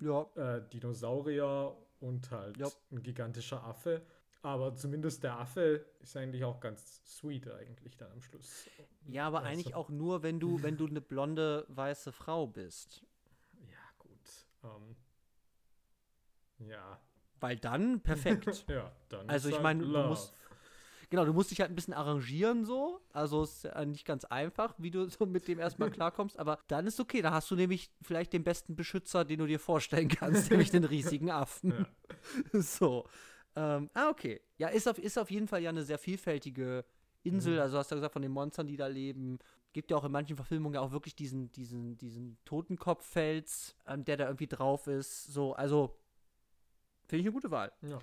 Ja, 0.00 0.26
äh, 0.34 0.60
Dinosaurier 0.72 1.76
und 2.00 2.32
halt 2.32 2.56
Ja. 2.58 2.66
ein 2.90 3.00
gigantischer 3.04 3.62
Affe. 3.62 4.02
Aber 4.44 4.74
zumindest 4.76 5.22
der 5.24 5.38
Affe 5.38 5.86
ist 6.00 6.16
eigentlich 6.18 6.44
auch 6.44 6.60
ganz 6.60 7.00
sweet 7.06 7.50
eigentlich 7.50 7.96
dann 7.96 8.12
am 8.12 8.20
Schluss. 8.20 8.66
Ja, 9.06 9.26
aber 9.26 9.38
Also- 9.38 9.48
eigentlich 9.50 9.74
auch 9.74 9.88
nur, 9.88 10.22
wenn 10.22 10.38
du, 10.38 10.62
wenn 10.62 10.76
du 10.76 10.86
eine 10.86 11.00
blonde, 11.00 11.64
weiße 11.68 12.12
Frau 12.12 12.46
bist. 12.46 13.02
Ja, 13.70 13.78
gut. 13.98 14.20
Ähm, 14.62 14.96
ja. 16.68 17.00
Weil 17.40 17.56
dann 17.56 18.00
perfekt. 18.00 18.44
Ja, 18.68 18.92
dann 19.08 19.28
Also 19.30 19.48
ist 19.48 19.52
ich 19.52 19.54
halt 19.56 19.62
meine, 19.62 19.82
du 19.82 20.08
musst- 20.08 20.34
genau, 21.08 21.24
du 21.24 21.32
musst 21.32 21.50
dich 21.50 21.60
halt 21.60 21.70
ein 21.70 21.74
bisschen 21.74 21.94
arrangieren 21.94 22.64
so. 22.66 23.00
Also 23.12 23.42
ist 23.44 23.64
ja 23.64 23.82
nicht 23.86 24.04
ganz 24.04 24.24
einfach, 24.26 24.74
wie 24.76 24.90
du 24.90 25.08
so 25.08 25.24
mit 25.26 25.48
dem 25.48 25.58
erstmal 25.58 25.90
klarkommst, 25.90 26.38
aber 26.38 26.58
dann 26.68 26.86
ist 26.86 27.00
okay. 27.00 27.22
Da 27.22 27.32
hast 27.32 27.50
du 27.50 27.56
nämlich 27.56 27.90
vielleicht 28.02 28.34
den 28.34 28.44
besten 28.44 28.76
Beschützer, 28.76 29.24
den 29.24 29.38
du 29.38 29.46
dir 29.46 29.58
vorstellen 29.58 30.08
kannst, 30.08 30.50
nämlich 30.50 30.70
den 30.70 30.84
riesigen 30.84 31.30
Affen. 31.30 31.86
Ja. 32.52 32.60
So. 32.60 33.06
Ähm, 33.56 33.90
ah, 33.94 34.08
okay. 34.08 34.40
Ja, 34.58 34.68
ist 34.68 34.88
auf, 34.88 34.98
ist 34.98 35.18
auf 35.18 35.30
jeden 35.30 35.48
Fall 35.48 35.62
ja 35.62 35.70
eine 35.70 35.82
sehr 35.82 35.98
vielfältige 35.98 36.84
Insel. 37.22 37.54
Mhm. 37.54 37.60
Also 37.60 37.78
hast 37.78 37.90
du 37.90 37.96
gesagt, 37.96 38.12
von 38.12 38.22
den 38.22 38.32
Monstern, 38.32 38.66
die 38.66 38.76
da 38.76 38.86
leben. 38.86 39.38
Gibt 39.72 39.90
ja 39.90 39.96
auch 39.96 40.04
in 40.04 40.12
manchen 40.12 40.36
Verfilmungen 40.36 40.74
ja 40.74 40.80
auch 40.80 40.92
wirklich 40.92 41.16
diesen, 41.16 41.50
diesen, 41.52 41.96
diesen 41.96 42.38
Totenkopffels, 42.44 43.76
ähm, 43.86 44.04
der 44.04 44.16
da 44.16 44.26
irgendwie 44.26 44.46
drauf 44.46 44.86
ist. 44.86 45.24
So, 45.24 45.52
also 45.54 45.96
finde 47.06 47.20
ich 47.20 47.26
eine 47.26 47.32
gute 47.32 47.50
Wahl. 47.50 47.72
Ja. 47.82 47.98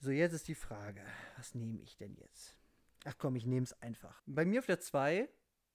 So, 0.00 0.10
jetzt 0.10 0.32
ist 0.32 0.48
die 0.48 0.54
Frage, 0.54 1.02
was 1.36 1.54
nehme 1.54 1.80
ich 1.80 1.96
denn 1.96 2.14
jetzt? 2.16 2.56
Ach 3.04 3.14
komm, 3.18 3.36
ich 3.36 3.46
nehme 3.46 3.64
es 3.64 3.72
einfach. 3.80 4.20
Bei 4.26 4.44
mir 4.44 4.58
auf 4.58 4.66
der 4.66 4.80
2 4.80 5.28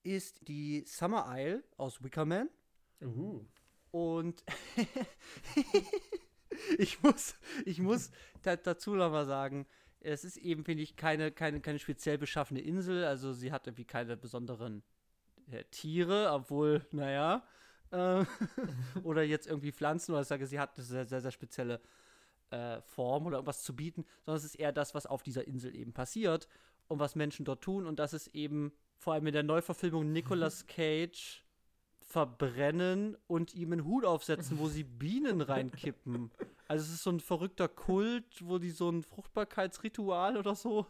ist 0.04 0.48
die 0.48 0.84
Summer 0.86 1.26
Isle 1.30 1.64
aus 1.78 2.04
Wickerman. 2.04 2.50
Uh. 3.02 3.46
Und 3.92 4.44
ich 6.78 7.02
muss, 7.02 7.36
ich 7.66 7.80
muss 7.80 8.12
dazu 8.44 8.96
noch 8.96 9.12
mal 9.12 9.26
sagen, 9.26 9.66
es 10.00 10.24
ist 10.24 10.38
eben, 10.38 10.66
finde 10.66 10.84
ich, 10.84 10.96
keine, 10.96 11.32
keine, 11.32 11.62
keine 11.62 11.80
speziell 11.80 12.18
beschaffene 12.18 12.62
Insel. 12.62 13.06
Also 13.06 13.34
sie 13.34 13.52
hat 13.52 13.68
irgendwie 13.68 13.86
keine 13.86 14.18
besonderen 14.18 14.84
äh, 15.52 15.64
Tiere, 15.66 16.32
obwohl, 16.32 16.86
naja, 16.92 17.46
äh, 17.92 18.26
oder 19.04 19.24
jetzt 19.24 19.48
irgendwie 19.48 19.72
Pflanzen, 19.72 20.12
oder 20.14 20.22
ich 20.22 20.28
sage, 20.28 20.48
sie 20.48 20.60
hat 20.60 20.76
eine 20.76 20.86
sehr, 20.86 21.06
sehr, 21.06 21.22
sehr 21.22 21.32
spezielle 21.32 21.82
äh, 22.50 22.82
Form 22.82 23.28
oder 23.28 23.38
irgendwas 23.38 23.64
zu 23.64 23.76
bieten, 23.76 24.06
sondern 24.26 24.38
es 24.40 24.46
ist 24.46 24.56
eher 24.56 24.72
das, 24.72 24.96
was 24.96 25.06
auf 25.06 25.24
dieser 25.24 25.48
Insel 25.48 25.76
eben 25.76 25.94
passiert 25.94 26.48
und 26.88 27.00
was 27.00 27.16
Menschen 27.16 27.46
dort 27.46 27.62
tun. 27.62 27.86
Und 27.86 28.00
das 28.00 28.14
ist 28.14 28.28
eben 28.28 28.74
vor 28.98 29.14
allem 29.14 29.28
in 29.28 29.34
der 29.34 29.44
Neuverfilmung 29.44 30.12
Nicolas 30.12 30.66
Cage 30.68 31.41
verbrennen 32.12 33.18
und 33.28 33.54
ihm 33.54 33.72
einen 33.72 33.86
Hut 33.86 34.06
aufsetzen, 34.06 34.60
wo 34.60 34.68
sie 34.68 34.84
Bienen 34.84 35.42
reinkippen. 35.42 36.30
Also 36.68 36.84
es 36.84 36.92
ist 36.92 37.04
so 37.04 37.10
ein 37.10 37.20
verrückter 37.20 37.68
Kult, 37.68 38.26
wo 38.42 38.58
die 38.58 38.70
so 38.70 38.90
ein 38.90 39.04
Fruchtbarkeitsritual 39.04 40.38
oder 40.38 40.56
so 40.56 40.86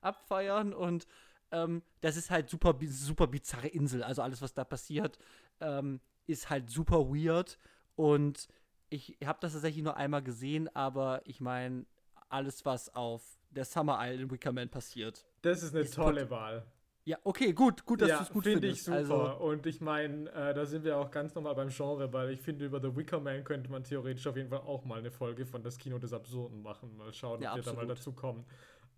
abfeiern 0.00 0.72
und 0.72 1.06
ähm, 1.52 1.82
das 2.00 2.16
ist 2.16 2.30
halt 2.30 2.48
super, 2.48 2.78
super 2.86 3.26
bizarre 3.26 3.68
Insel. 3.68 4.02
Also 4.02 4.22
alles, 4.22 4.40
was 4.40 4.54
da 4.54 4.64
passiert, 4.64 5.18
ähm, 5.60 6.00
ist 6.26 6.48
halt 6.48 6.70
super 6.70 7.08
weird 7.08 7.58
und 7.96 8.48
ich 8.88 9.18
habe 9.24 9.38
das 9.40 9.52
tatsächlich 9.52 9.84
nur 9.84 9.96
einmal 9.96 10.22
gesehen, 10.22 10.74
aber 10.74 11.22
ich 11.24 11.40
meine, 11.40 11.86
alles, 12.28 12.64
was 12.64 12.94
auf 12.94 13.22
der 13.50 13.64
Summer 13.64 13.98
Isle 14.00 14.22
in 14.22 14.30
Wickerman 14.30 14.68
passiert. 14.68 15.26
Das 15.42 15.62
ist 15.62 15.74
eine 15.74 15.84
ist 15.84 15.94
tolle 15.94 16.30
Wahl. 16.30 16.64
Ja, 17.04 17.18
okay, 17.24 17.52
gut, 17.52 17.84
gut, 17.86 18.02
dass 18.02 18.08
ja, 18.08 18.16
du 18.18 18.22
es 18.24 18.30
gut 18.30 18.44
finde 18.44 18.66
ich 18.68 18.82
super. 18.82 18.96
Also, 18.96 19.36
und 19.44 19.66
ich 19.66 19.80
meine, 19.80 20.30
äh, 20.32 20.52
da 20.52 20.66
sind 20.66 20.84
wir 20.84 20.98
auch 20.98 21.10
ganz 21.10 21.34
normal 21.34 21.54
beim 21.54 21.70
Genre, 21.70 22.12
weil 22.12 22.30
ich 22.30 22.40
finde, 22.40 22.66
über 22.66 22.80
The 22.80 22.94
Wicker 22.94 23.20
Man 23.20 23.42
könnte 23.42 23.70
man 23.70 23.84
theoretisch 23.84 24.26
auf 24.26 24.36
jeden 24.36 24.50
Fall 24.50 24.60
auch 24.60 24.84
mal 24.84 24.98
eine 24.98 25.10
Folge 25.10 25.46
von 25.46 25.62
das 25.62 25.78
Kino 25.78 25.98
des 25.98 26.12
Absurden 26.12 26.62
machen. 26.62 26.96
Mal 26.96 27.12
schauen, 27.12 27.40
ja, 27.40 27.52
ob 27.52 27.56
wir 27.56 27.62
da 27.62 27.72
mal 27.72 27.86
dazu 27.86 28.12
kommen. 28.12 28.44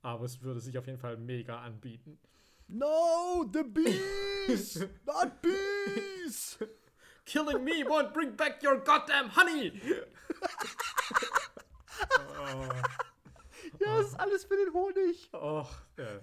Aber 0.02 0.24
es 0.24 0.42
würde 0.42 0.60
sich 0.60 0.76
auf 0.78 0.86
jeden 0.86 0.98
Fall 0.98 1.16
mega 1.16 1.60
anbieten. 1.60 2.18
No, 2.66 3.44
the 3.52 3.62
bees! 3.62 4.80
not 5.06 5.40
bees! 5.40 6.58
Killing 7.24 7.62
me 7.62 7.84
won't 7.84 8.12
bring 8.12 8.34
back 8.34 8.60
your 8.64 8.78
goddamn 8.78 9.30
honey! 9.36 9.80
oh. 12.18 12.68
Ja, 13.78 13.96
das 13.98 14.08
ist 14.08 14.20
alles 14.20 14.44
für 14.44 14.56
den 14.56 14.72
Honig. 14.72 15.28
Och, 15.32 15.70
ja, 15.96 16.20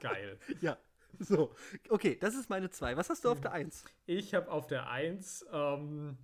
geil. 0.00 0.38
ja. 0.60 0.76
So, 1.18 1.54
okay, 1.88 2.16
das 2.20 2.34
ist 2.34 2.50
meine 2.50 2.70
2. 2.70 2.96
Was 2.96 3.08
hast 3.10 3.24
du 3.24 3.30
auf 3.30 3.40
der 3.40 3.52
1? 3.52 3.84
Ich 4.06 4.34
habe 4.34 4.50
auf 4.50 4.66
der 4.66 4.88
1, 4.88 5.46
ähm, 5.52 6.16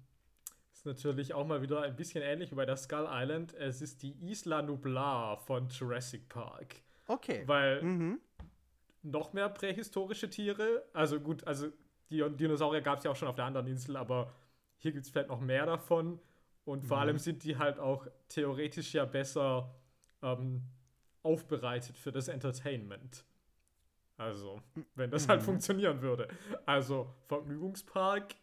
ist 0.72 0.86
natürlich 0.86 1.34
auch 1.34 1.46
mal 1.46 1.62
wieder 1.62 1.82
ein 1.82 1.96
bisschen 1.96 2.22
ähnlich 2.22 2.50
wie 2.50 2.54
bei 2.54 2.66
der 2.66 2.76
Skull 2.76 3.06
Island. 3.10 3.54
Es 3.54 3.82
ist 3.82 4.02
die 4.02 4.12
Isla 4.30 4.62
Nublar 4.62 5.36
von 5.38 5.68
Jurassic 5.68 6.28
Park. 6.28 6.76
Okay. 7.06 7.42
Weil 7.46 7.82
mhm. 7.82 8.20
noch 9.02 9.32
mehr 9.32 9.48
prähistorische 9.48 10.30
Tiere, 10.30 10.84
also 10.92 11.20
gut, 11.20 11.46
also 11.46 11.68
die 12.10 12.24
Dinosaurier 12.36 12.80
gab 12.80 12.98
es 12.98 13.04
ja 13.04 13.10
auch 13.10 13.16
schon 13.16 13.28
auf 13.28 13.36
der 13.36 13.44
anderen 13.44 13.66
Insel, 13.66 13.96
aber 13.96 14.32
hier 14.78 14.92
gibt 14.92 15.04
es 15.04 15.10
vielleicht 15.10 15.28
noch 15.28 15.40
mehr 15.40 15.66
davon. 15.66 16.20
Und 16.64 16.84
vor 16.84 16.98
mhm. 16.98 17.02
allem 17.02 17.18
sind 17.18 17.44
die 17.44 17.56
halt 17.56 17.78
auch 17.78 18.06
theoretisch 18.28 18.92
ja 18.94 19.04
besser 19.04 19.74
ähm, 20.22 20.62
aufbereitet 21.22 21.96
für 21.96 22.12
das 22.12 22.28
Entertainment. 22.28 23.24
Also, 24.18 24.60
wenn 24.96 25.10
das 25.10 25.28
halt 25.28 25.40
mhm. 25.40 25.46
funktionieren 25.46 26.02
würde. 26.02 26.28
Also, 26.66 27.14
Vergnügungspark, 27.28 28.34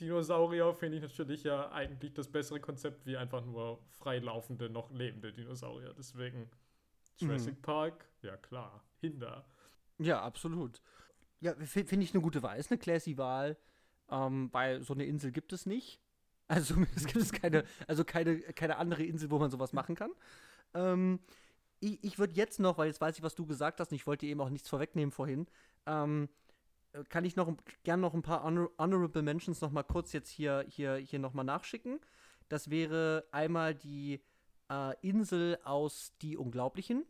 Dinosaurier 0.00 0.72
finde 0.72 0.98
ich 0.98 1.02
natürlich 1.02 1.42
ja 1.42 1.70
eigentlich 1.72 2.14
das 2.14 2.28
bessere 2.28 2.60
Konzept 2.60 3.04
wie 3.04 3.16
einfach 3.16 3.44
nur 3.44 3.80
freilaufende, 3.98 4.70
noch 4.70 4.90
lebende 4.92 5.32
Dinosaurier. 5.32 5.92
Deswegen 5.98 6.48
Jurassic 7.16 7.56
mhm. 7.56 7.62
Park, 7.62 8.04
ja 8.22 8.36
klar, 8.36 8.84
Hinder. 9.00 9.44
Ja, 9.98 10.22
absolut. 10.22 10.80
Ja, 11.40 11.54
finde 11.54 12.04
ich 12.04 12.14
eine 12.14 12.22
gute 12.22 12.42
Wahl. 12.44 12.58
Ist 12.58 12.70
eine 12.70 12.78
classy 12.78 13.16
Wahl, 13.16 13.56
ähm, 14.10 14.48
weil 14.52 14.82
so 14.82 14.94
eine 14.94 15.04
Insel 15.04 15.32
gibt 15.32 15.52
es 15.52 15.66
nicht. 15.66 16.00
Also 16.46 16.74
es 16.96 17.06
gibt 17.06 17.16
es 17.16 17.32
keine, 17.32 17.64
also 17.88 18.04
keine, 18.04 18.40
keine 18.40 18.76
andere 18.76 19.02
Insel, 19.02 19.32
wo 19.32 19.38
man 19.40 19.50
sowas 19.50 19.72
machen 19.72 19.96
kann. 19.96 20.12
Ähm, 20.74 21.18
ich, 21.80 22.02
ich 22.02 22.18
würde 22.18 22.34
jetzt 22.34 22.60
noch, 22.60 22.78
weil 22.78 22.88
jetzt 22.88 23.00
weiß 23.00 23.16
ich, 23.16 23.22
was 23.22 23.34
du 23.34 23.46
gesagt 23.46 23.80
hast, 23.80 23.90
und 23.90 23.96
ich 23.96 24.06
wollte 24.06 24.26
eben 24.26 24.40
auch 24.40 24.50
nichts 24.50 24.68
vorwegnehmen 24.68 25.12
vorhin, 25.12 25.46
ähm, 25.86 26.28
kann 27.08 27.24
ich 27.24 27.36
noch 27.36 27.52
gern 27.84 28.00
noch 28.00 28.14
ein 28.14 28.22
paar 28.22 28.42
Honor 28.42 28.70
Honorable 28.78 29.22
Mentions 29.22 29.60
noch 29.60 29.70
mal 29.70 29.82
kurz 29.82 30.12
jetzt 30.12 30.30
hier, 30.30 30.64
hier, 30.68 30.96
hier 30.96 31.18
noch 31.18 31.34
mal 31.34 31.44
nachschicken. 31.44 32.00
Das 32.48 32.70
wäre 32.70 33.26
einmal 33.30 33.74
die 33.74 34.22
äh, 34.70 34.94
Insel 35.06 35.58
aus 35.64 36.14
Die 36.22 36.36
Unglaublichen, 36.36 37.04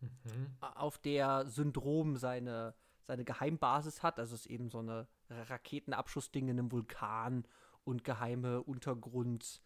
mhm. 0.00 0.46
auf 0.60 0.98
der 0.98 1.46
Syndrom 1.46 2.16
seine, 2.16 2.74
seine 3.02 3.24
Geheimbasis 3.24 4.02
hat. 4.02 4.18
Also 4.18 4.34
es 4.34 4.46
ist 4.46 4.50
eben 4.50 4.68
so 4.70 4.78
eine 4.78 5.06
Raketenabschussding 5.28 6.48
in 6.48 6.58
einem 6.58 6.72
Vulkan 6.72 7.46
und 7.84 8.04
geheime 8.04 8.62
Untergrund, 8.62 9.60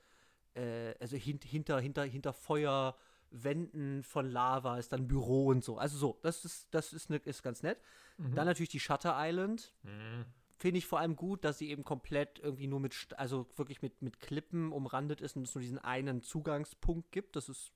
äh, 0.54 0.94
also 0.98 1.16
hint, 1.16 1.44
hinter, 1.44 1.80
hinter, 1.80 2.04
hinter 2.04 2.32
Feuer 2.32 2.96
Wänden 3.30 4.02
von 4.02 4.30
Lava 4.30 4.78
ist 4.78 4.92
dann 4.92 5.08
Büro 5.08 5.46
und 5.46 5.64
so. 5.64 5.78
Also 5.78 5.98
so, 5.98 6.18
das 6.22 6.44
ist, 6.44 6.68
das 6.70 6.92
ist, 6.92 7.10
ne, 7.10 7.16
ist 7.16 7.42
ganz 7.42 7.62
nett. 7.62 7.78
Mhm. 8.18 8.34
Dann 8.34 8.46
natürlich 8.46 8.70
die 8.70 8.80
Shutter 8.80 9.14
Island. 9.16 9.72
Mhm. 9.82 10.24
Finde 10.58 10.78
ich 10.78 10.86
vor 10.86 11.00
allem 11.00 11.16
gut, 11.16 11.44
dass 11.44 11.58
sie 11.58 11.68
eben 11.68 11.84
komplett 11.84 12.38
irgendwie 12.38 12.66
nur 12.66 12.80
mit, 12.80 12.94
also 13.18 13.46
wirklich 13.56 13.82
mit, 13.82 14.00
mit 14.00 14.20
Klippen 14.20 14.72
umrandet 14.72 15.20
ist 15.20 15.36
und 15.36 15.42
es 15.42 15.54
nur 15.54 15.60
diesen 15.60 15.78
einen 15.78 16.22
Zugangspunkt 16.22 17.12
gibt. 17.12 17.36
Das 17.36 17.48
ist 17.50 17.72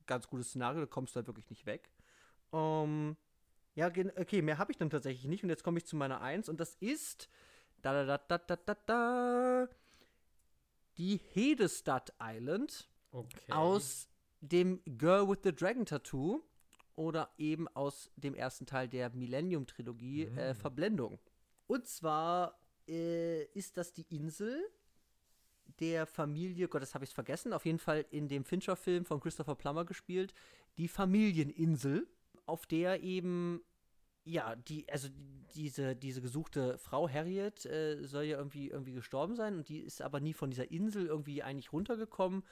ein 0.00 0.06
ganz 0.06 0.26
gutes 0.26 0.48
Szenario, 0.48 0.80
da 0.80 0.86
kommst 0.86 1.14
du 1.14 1.18
halt 1.18 1.28
wirklich 1.28 1.48
nicht 1.48 1.64
weg. 1.64 1.92
Ähm, 2.52 3.16
ja, 3.76 3.86
okay, 3.86 4.42
mehr 4.42 4.58
habe 4.58 4.72
ich 4.72 4.78
dann 4.78 4.90
tatsächlich 4.90 5.26
nicht. 5.26 5.44
Und 5.44 5.50
jetzt 5.50 5.62
komme 5.62 5.78
ich 5.78 5.86
zu 5.86 5.94
meiner 5.94 6.20
Eins 6.20 6.48
und 6.48 6.58
das 6.58 6.74
ist 6.80 7.28
da 7.82 8.04
da 8.04 8.18
da 8.18 8.38
da 8.38 8.56
da 8.56 8.74
da 8.86 9.68
die 10.96 11.16
Hedestadt 11.16 12.12
Island 12.20 12.88
okay. 13.12 13.52
aus 13.52 14.08
dem 14.40 14.80
Girl 14.84 15.28
with 15.28 15.38
the 15.44 15.54
Dragon 15.54 15.84
Tattoo 15.84 16.42
oder 16.96 17.30
eben 17.38 17.68
aus 17.68 18.10
dem 18.16 18.34
ersten 18.34 18.66
Teil 18.66 18.88
der 18.88 19.10
Millennium-Trilogie 19.10 20.24
äh, 20.24 20.30
mhm. 20.30 20.38
äh, 20.38 20.54
Verblendung. 20.54 21.18
Und 21.66 21.86
zwar 21.86 22.58
äh, 22.88 23.44
ist 23.52 23.76
das 23.76 23.92
die 23.92 24.06
Insel 24.14 24.68
der 25.80 26.06
Familie, 26.06 26.66
Gott, 26.68 26.82
das 26.82 26.94
habe 26.94 27.04
ich 27.04 27.14
vergessen, 27.14 27.52
auf 27.52 27.66
jeden 27.66 27.78
Fall 27.78 28.04
in 28.10 28.26
dem 28.26 28.44
Fincher-Film 28.44 29.04
von 29.04 29.20
Christopher 29.20 29.54
Plummer 29.54 29.84
gespielt, 29.84 30.34
die 30.76 30.88
Familieninsel, 30.88 32.08
auf 32.46 32.66
der 32.66 33.02
eben 33.02 33.62
ja, 34.24 34.56
die, 34.56 34.86
also 34.90 35.08
diese, 35.54 35.96
diese 35.96 36.20
gesuchte 36.20 36.76
Frau 36.78 37.08
Harriet 37.08 37.64
äh, 37.64 38.04
soll 38.04 38.24
ja 38.24 38.36
irgendwie, 38.36 38.68
irgendwie 38.68 38.92
gestorben 38.92 39.34
sein 39.36 39.56
und 39.56 39.68
die 39.68 39.80
ist 39.80 40.02
aber 40.02 40.20
nie 40.20 40.34
von 40.34 40.50
dieser 40.50 40.70
Insel 40.70 41.06
irgendwie 41.06 41.42
eigentlich 41.42 41.72
runtergekommen 41.72 42.42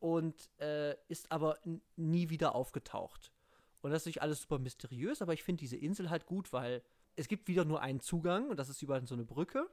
und 0.00 0.50
äh, 0.60 0.94
ist 1.08 1.30
aber 1.30 1.58
nie 1.96 2.30
wieder 2.30 2.54
aufgetaucht. 2.54 3.32
Und 3.80 3.90
das 3.90 4.02
ist 4.02 4.06
natürlich 4.06 4.22
alles 4.22 4.42
super 4.42 4.58
mysteriös, 4.58 5.22
aber 5.22 5.32
ich 5.34 5.42
finde 5.42 5.60
diese 5.60 5.76
Insel 5.76 6.10
halt 6.10 6.26
gut, 6.26 6.52
weil 6.52 6.82
es 7.16 7.28
gibt 7.28 7.48
wieder 7.48 7.64
nur 7.64 7.80
einen 7.80 8.00
Zugang 8.00 8.48
und 8.48 8.58
das 8.58 8.68
ist 8.68 8.82
über 8.82 9.04
so 9.06 9.14
eine 9.14 9.24
Brücke. 9.24 9.68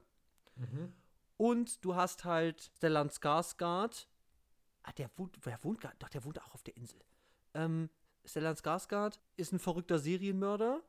Mhm. 0.56 0.92
Und 1.36 1.84
du 1.84 1.94
hast 1.94 2.24
halt 2.24 2.70
Stellan 2.76 3.08
Skarsgård. 3.08 4.06
Ah, 4.82 4.92
der 4.92 5.10
wohnt, 5.16 5.44
der 5.44 5.62
wohnt, 5.62 5.84
doch, 5.98 6.08
der 6.08 6.24
wohnt 6.24 6.40
auch 6.42 6.54
auf 6.54 6.62
der 6.62 6.76
Insel. 6.76 7.00
Ähm, 7.54 7.90
Stellan 8.24 8.56
Skarsgård 8.56 9.18
ist 9.36 9.52
ein 9.52 9.58
verrückter 9.58 9.98
Serienmörder 9.98 10.82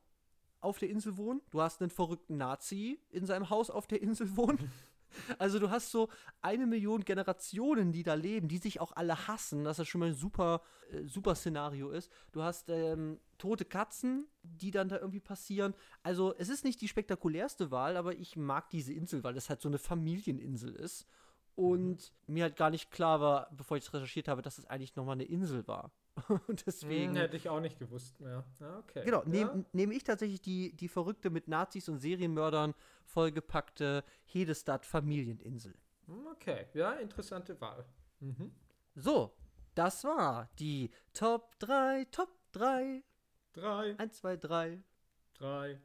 auf 0.60 0.78
der 0.78 0.90
Insel 0.90 1.16
wohnen. 1.16 1.42
Du 1.50 1.60
hast 1.60 1.80
einen 1.80 1.90
verrückten 1.90 2.36
Nazi 2.36 3.00
in 3.10 3.26
seinem 3.26 3.50
Haus 3.50 3.70
auf 3.70 3.86
der 3.86 4.02
Insel 4.02 4.36
wohnen. 4.36 4.70
Also 5.38 5.58
du 5.58 5.70
hast 5.70 5.90
so 5.90 6.08
eine 6.42 6.66
Million 6.66 7.04
Generationen, 7.04 7.92
die 7.92 8.02
da 8.02 8.14
leben, 8.14 8.48
die 8.48 8.58
sich 8.58 8.80
auch 8.80 8.92
alle 8.92 9.28
hassen, 9.28 9.64
dass 9.64 9.78
das 9.78 9.88
schon 9.88 10.00
mal 10.00 10.08
ein 10.08 10.14
super, 10.14 10.62
äh, 10.90 11.04
super 11.04 11.34
Szenario 11.34 11.90
ist. 11.90 12.10
Du 12.32 12.42
hast 12.42 12.68
ähm, 12.68 13.20
tote 13.38 13.64
Katzen, 13.64 14.26
die 14.42 14.70
dann 14.70 14.88
da 14.88 14.98
irgendwie 14.98 15.20
passieren. 15.20 15.74
Also 16.02 16.34
es 16.36 16.48
ist 16.48 16.64
nicht 16.64 16.80
die 16.80 16.88
spektakulärste 16.88 17.70
Wahl, 17.70 17.96
aber 17.96 18.14
ich 18.14 18.36
mag 18.36 18.70
diese 18.70 18.92
Insel, 18.92 19.24
weil 19.24 19.34
das 19.34 19.48
halt 19.48 19.60
so 19.60 19.68
eine 19.68 19.78
Familieninsel 19.78 20.74
ist. 20.74 21.06
Und 21.54 22.12
mhm. 22.26 22.34
mir 22.34 22.44
halt 22.44 22.56
gar 22.56 22.70
nicht 22.70 22.90
klar 22.92 23.20
war, 23.20 23.50
bevor 23.50 23.76
ich 23.76 23.84
es 23.84 23.92
recherchiert 23.92 24.28
habe, 24.28 24.42
dass 24.42 24.58
es 24.58 24.66
eigentlich 24.66 24.94
nochmal 24.94 25.14
eine 25.14 25.24
Insel 25.24 25.66
war. 25.66 25.90
Und 26.48 26.66
deswegen. 26.66 27.14
Hm, 27.14 27.16
hätte 27.16 27.36
ich 27.36 27.48
auch 27.48 27.60
nicht 27.60 27.78
gewusst 27.78 28.20
mehr. 28.20 28.44
Ja, 28.60 28.78
okay. 28.78 29.04
Genau, 29.04 29.22
nehme 29.24 29.50
ja. 29.50 29.64
nehm 29.72 29.90
ich 29.92 30.04
tatsächlich 30.04 30.40
die, 30.40 30.74
die 30.76 30.88
verrückte 30.88 31.30
mit 31.30 31.48
Nazis 31.48 31.88
und 31.88 31.98
Serienmördern 31.98 32.74
vollgepackte 33.04 34.04
Hedestadt 34.24 34.86
Familieninsel. 34.86 35.74
Hm, 36.06 36.26
okay, 36.26 36.66
ja, 36.74 36.92
interessante 36.92 37.60
Wahl. 37.60 37.84
Mhm. 38.20 38.52
So, 38.94 39.34
das 39.74 40.04
war 40.04 40.48
die 40.58 40.90
Top 41.12 41.58
3, 41.60 42.06
Top 42.10 42.30
3. 42.52 43.02
3. 43.52 43.94
1, 43.98 44.16
2, 44.18 44.36
3. 44.36 44.82
3. 45.34 45.80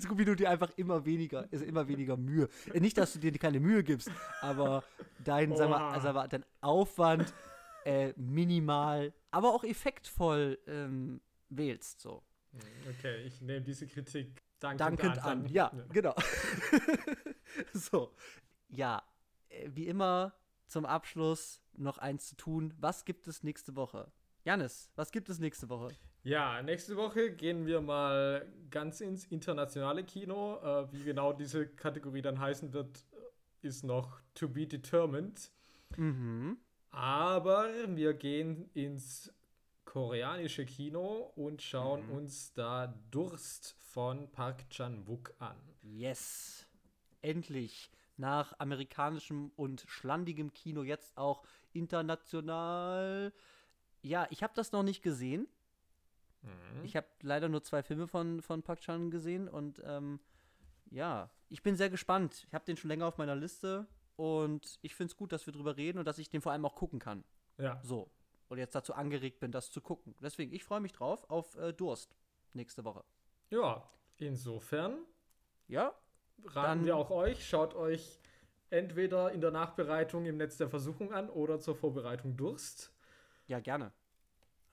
Scooby 0.00 0.24
du 0.24 0.34
dir 0.34 0.50
einfach 0.50 0.70
immer 0.76 1.04
weniger, 1.04 1.50
ist 1.52 1.62
immer 1.62 1.88
weniger 1.88 2.16
Mühe. 2.16 2.48
Nicht, 2.74 2.98
dass 2.98 3.12
du 3.12 3.18
dir 3.18 3.32
keine 3.32 3.60
Mühe 3.60 3.82
gibst, 3.82 4.10
aber 4.40 4.84
dein, 5.24 5.54
sag 5.56 5.70
mal, 5.70 5.90
also 5.90 6.12
dein 6.28 6.44
Aufwand 6.60 7.32
äh, 7.84 8.12
minimal, 8.16 9.12
aber 9.30 9.54
auch 9.54 9.64
effektvoll 9.64 10.58
ähm, 10.66 11.20
wählst. 11.48 12.00
So. 12.00 12.22
Okay, 12.88 13.22
ich 13.22 13.40
nehme 13.40 13.62
diese 13.62 13.86
Kritik 13.86 14.42
dankend, 14.58 14.80
dankend 14.80 15.24
an. 15.24 15.44
an. 15.44 15.48
Ja, 15.48 15.72
ja, 15.74 15.84
genau. 15.92 16.14
so, 17.72 18.14
ja, 18.68 19.02
äh, 19.48 19.68
wie 19.72 19.86
immer 19.86 20.34
zum 20.66 20.84
Abschluss 20.84 21.62
noch 21.72 21.98
eins 21.98 22.28
zu 22.28 22.36
tun. 22.36 22.74
Was 22.78 23.04
gibt 23.04 23.26
es 23.26 23.42
nächste 23.42 23.76
Woche? 23.76 24.12
Janis, 24.44 24.90
was 24.96 25.10
gibt 25.10 25.28
es 25.28 25.38
nächste 25.38 25.68
Woche? 25.68 25.88
Ja, 26.22 26.62
nächste 26.62 26.96
Woche 26.96 27.32
gehen 27.32 27.66
wir 27.66 27.80
mal 27.80 28.46
ganz 28.70 29.00
ins 29.00 29.24
internationale 29.26 30.04
Kino. 30.04 30.58
Äh, 30.62 30.92
wie 30.92 31.04
genau 31.04 31.32
diese 31.32 31.66
Kategorie 31.66 32.22
dann 32.22 32.38
heißen 32.38 32.72
wird, 32.72 33.04
ist 33.62 33.84
noch 33.84 34.20
to 34.34 34.48
be 34.48 34.66
determined. 34.66 35.50
Mhm. 35.96 36.58
Aber 36.90 37.68
wir 37.88 38.14
gehen 38.14 38.70
ins 38.74 39.32
koreanische 39.84 40.66
Kino 40.66 41.32
und 41.34 41.62
schauen 41.62 42.06
mhm. 42.06 42.12
uns 42.12 42.52
da 42.52 42.94
Durst 43.10 43.74
von 43.78 44.30
Park 44.30 44.68
Chan-wook 44.70 45.34
an. 45.38 45.56
Yes. 45.82 46.66
Endlich. 47.22 47.90
Nach 48.16 48.58
amerikanischem 48.58 49.52
und 49.56 49.84
schlandigem 49.86 50.52
Kino 50.52 50.82
jetzt 50.82 51.16
auch 51.16 51.42
international. 51.72 53.32
Ja, 54.02 54.26
ich 54.30 54.42
habe 54.42 54.52
das 54.56 54.72
noch 54.72 54.82
nicht 54.82 55.02
gesehen. 55.02 55.46
Mhm. 56.48 56.84
Ich 56.84 56.96
habe 56.96 57.06
leider 57.22 57.48
nur 57.48 57.62
zwei 57.62 57.82
Filme 57.82 58.06
von, 58.06 58.42
von 58.42 58.62
Park 58.62 58.80
Chan 58.80 59.10
gesehen 59.10 59.48
und 59.48 59.82
ähm, 59.84 60.20
ja, 60.90 61.30
ich 61.48 61.62
bin 61.62 61.76
sehr 61.76 61.90
gespannt. 61.90 62.44
Ich 62.48 62.54
habe 62.54 62.64
den 62.64 62.76
schon 62.76 62.88
länger 62.88 63.06
auf 63.06 63.18
meiner 63.18 63.36
Liste 63.36 63.86
und 64.16 64.78
ich 64.82 64.94
finde 64.94 65.12
es 65.12 65.16
gut, 65.16 65.32
dass 65.32 65.46
wir 65.46 65.52
drüber 65.52 65.76
reden 65.76 65.98
und 65.98 66.04
dass 66.04 66.18
ich 66.18 66.28
den 66.28 66.40
vor 66.40 66.52
allem 66.52 66.64
auch 66.64 66.74
gucken 66.74 66.98
kann. 66.98 67.24
Ja. 67.58 67.80
So. 67.82 68.10
Und 68.48 68.58
jetzt 68.58 68.74
dazu 68.74 68.94
angeregt 68.94 69.40
bin, 69.40 69.52
das 69.52 69.70
zu 69.70 69.80
gucken. 69.80 70.14
Deswegen, 70.22 70.52
ich 70.52 70.64
freue 70.64 70.80
mich 70.80 70.92
drauf 70.92 71.28
auf 71.28 71.56
äh, 71.56 71.72
Durst 71.72 72.16
nächste 72.54 72.84
Woche. 72.84 73.04
Ja, 73.50 73.86
insofern. 74.16 74.98
Ja. 75.66 75.94
Raten 76.44 76.84
wir 76.84 76.96
auch 76.96 77.10
euch, 77.10 77.46
schaut 77.46 77.74
euch 77.74 78.20
entweder 78.70 79.32
in 79.32 79.40
der 79.40 79.50
Nachbereitung 79.50 80.24
im 80.26 80.36
Netz 80.36 80.56
der 80.56 80.68
Versuchung 80.68 81.12
an 81.12 81.28
oder 81.30 81.58
zur 81.60 81.74
Vorbereitung 81.74 82.36
Durst. 82.36 82.92
Ja, 83.46 83.60
gerne. 83.60 83.92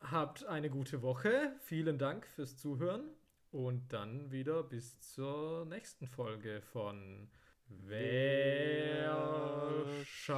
Habt 0.01 0.45
eine 0.45 0.69
gute 0.69 1.01
Woche. 1.01 1.55
Vielen 1.61 1.97
Dank 1.97 2.27
fürs 2.27 2.57
Zuhören. 2.57 3.09
Und 3.51 3.93
dann 3.93 4.31
wieder 4.31 4.63
bis 4.63 4.99
zur 4.99 5.65
nächsten 5.65 6.07
Folge 6.07 6.61
von 6.61 7.29
Wer 7.67 9.85
schaut 10.03 10.35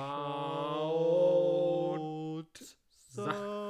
Sachen. 3.10 3.64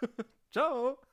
Ciao. 0.52 1.03